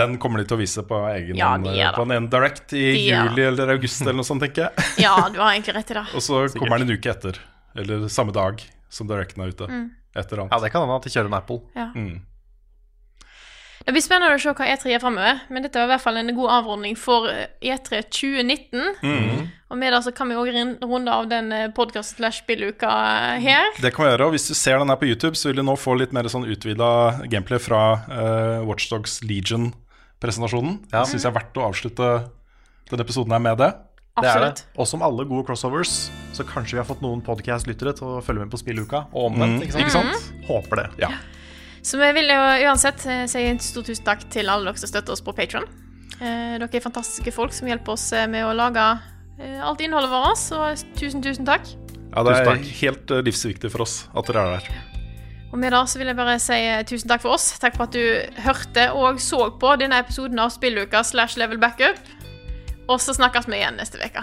Den 0.00 0.16
kommer 0.22 0.42
de 0.42 0.46
til 0.48 0.56
å 0.56 0.60
vise 0.60 0.82
på 0.86 0.98
egen 1.10 1.38
Ja, 1.38 1.52
de 1.58 1.70
det. 1.74 1.90
på 1.94 2.06
en 2.06 2.26
direct 2.30 2.74
i 2.78 2.84
De 2.94 3.04
juli 3.06 3.44
eller 3.44 3.72
august 3.74 4.02
eller 4.02 4.18
noe 4.18 4.26
sånt, 4.26 4.42
tenker 4.42 4.66
jeg. 4.68 4.88
Ja, 5.06 5.14
du 5.30 5.38
har 5.42 5.52
egentlig 5.52 5.76
rett 5.78 5.94
i 5.94 5.98
det. 5.98 6.04
Og 6.14 6.24
så 6.26 6.42
kommer 6.56 6.78
den 6.82 6.90
en 6.90 6.98
uke 6.98 7.10
etter. 7.10 7.38
Eller 7.78 8.06
samme 8.10 8.34
dag 8.34 8.62
som 8.90 9.10
directen 9.10 9.42
er 9.46 9.54
ute. 9.54 9.70
Mm. 9.70 9.86
Et 10.14 10.24
eller 10.24 10.44
annet. 10.44 10.54
Ja, 10.54 10.62
det 10.62 10.72
kan 10.74 10.86
hende 10.86 10.98
at 10.98 11.06
de 11.06 11.14
kjører 11.14 11.30
en 11.30 11.38
Apple. 11.38 11.60
Ja. 11.78 11.88
Mm. 11.94 12.18
Det 13.86 13.94
blir 13.96 14.04
spennende 14.04 14.36
å 14.36 14.40
se 14.40 14.52
hva 14.52 14.66
E3 14.68 14.92
gjør 14.92 15.02
framover, 15.06 15.40
men 15.48 15.64
dette 15.64 15.80
var 15.80 15.88
i 15.88 15.92
hvert 15.94 16.04
fall 16.04 16.20
en 16.20 16.34
god 16.36 16.52
avrunding 16.58 16.98
for 17.00 17.30
eh, 17.32 17.48
E3 17.64 18.02
2019. 18.12 19.00
Mm. 19.00 19.48
Og 19.70 19.78
med 19.78 19.94
det 19.94 20.00
så 20.04 20.12
kan 20.14 20.28
vi 20.28 20.36
òg 20.36 20.50
runde 20.52 21.14
av 21.14 21.28
den 21.30 21.52
podkast 21.76 22.18
slash 22.18 22.42
spilluka 22.42 22.90
her. 23.40 23.70
Det 23.80 23.92
kan 23.94 24.04
vi 24.04 24.10
gjøre, 24.10 24.26
og 24.26 24.34
Hvis 24.34 24.48
du 24.50 24.54
ser 24.58 24.82
den 24.82 24.90
her 24.90 24.98
på 25.00 25.08
YouTube, 25.08 25.38
så 25.38 25.50
vil 25.50 25.62
du 25.62 25.64
nå 25.66 25.76
få 25.78 25.94
litt 25.96 26.12
mer 26.16 26.28
sånn 26.28 26.48
utvida 26.50 26.90
gameplay 27.30 27.62
fra 27.62 27.82
uh, 28.10 28.66
Watchdogs 28.66 29.20
Legion-presentasjonen. 29.22 30.80
Ja. 30.90 31.04
Det 31.04 31.12
syns 31.12 31.22
jeg 31.22 31.30
er 31.30 31.38
verdt 31.38 31.62
å 31.62 31.68
avslutte 31.70 32.10
denne 32.90 33.06
episoden 33.06 33.36
her 33.36 33.44
med 33.46 33.62
det. 33.62 33.70
Det 34.20 34.26
er 34.26 34.42
det. 34.42 34.48
Absolutt. 34.50 34.64
Og 34.76 34.90
som 34.90 35.04
alle 35.06 35.24
gode 35.30 35.46
crossovers, 35.46 36.10
så 36.34 36.46
kanskje 36.46 36.76
vi 36.76 36.82
har 36.82 36.88
fått 36.88 37.04
noen 37.04 37.22
podcast-lyttere 37.24 37.94
til 37.96 38.16
å 38.16 38.24
følge 38.26 38.42
med 38.42 38.52
på 38.52 38.60
spilluka, 38.60 39.06
og 39.14 39.30
omvendt. 39.30 39.62
Mm, 39.62 39.68
ikke, 39.68 39.76
sant? 39.78 39.86
ikke 39.86 39.98
sant? 40.18 40.48
Håper 40.50 40.82
det. 40.82 40.88
Ja. 41.06 41.14
Så 41.82 42.00
vi 42.00 42.10
vil 42.16 42.28
jo 42.28 42.40
uansett 42.68 43.04
eh, 43.08 43.24
si 43.30 43.44
en 43.48 43.60
stor 43.62 43.86
tusen 43.86 44.04
takk 44.04 44.26
til 44.32 44.50
alle 44.52 44.68
dere 44.68 44.80
som 44.80 44.90
støtter 44.90 45.16
oss 45.16 45.24
på 45.24 45.34
Patron. 45.36 45.64
Eh, 46.20 46.58
dere 46.60 46.68
er 46.68 46.84
fantastiske 46.84 47.32
folk 47.32 47.54
som 47.56 47.70
hjelper 47.70 47.96
oss 47.96 48.10
eh, 48.12 48.28
med 48.28 48.44
å 48.44 48.52
lage 48.56 48.84
eh, 49.40 49.58
alt 49.64 49.80
innholdet 49.80 50.12
vårt. 50.12 50.40
Så 50.40 50.60
tusen, 50.98 51.24
tusen 51.24 51.48
takk. 51.48 51.72
Ja, 52.10 52.24
Det 52.26 52.36
er 52.42 52.64
helt 52.82 53.14
eh, 53.14 53.24
livsviktig 53.24 53.72
for 53.72 53.86
oss 53.86 54.02
at 54.12 54.28
dere 54.28 54.44
er 54.44 54.58
der. 54.58 54.86
Og 55.50 55.58
med 55.58 55.72
det 55.74 55.80
så 55.90 55.98
vil 55.98 56.12
jeg 56.12 56.18
bare 56.18 56.36
si 56.38 56.58
tusen 56.86 57.10
takk 57.10 57.24
for 57.24 57.34
oss. 57.34 57.48
Takk 57.58 57.78
for 57.78 57.88
at 57.88 57.96
du 57.96 58.42
hørte 58.44 58.84
og 58.94 59.18
så 59.22 59.48
på 59.58 59.72
denne 59.80 59.98
episoden 60.04 60.38
av 60.38 60.52
Spilluka 60.54 61.02
slash 61.06 61.40
Level 61.40 61.58
Backup. 61.58 61.98
Og 62.90 63.00
så 63.02 63.16
snakkes 63.16 63.48
vi 63.50 63.58
igjen 63.58 63.80
neste 63.80 63.98
uke. 64.02 64.22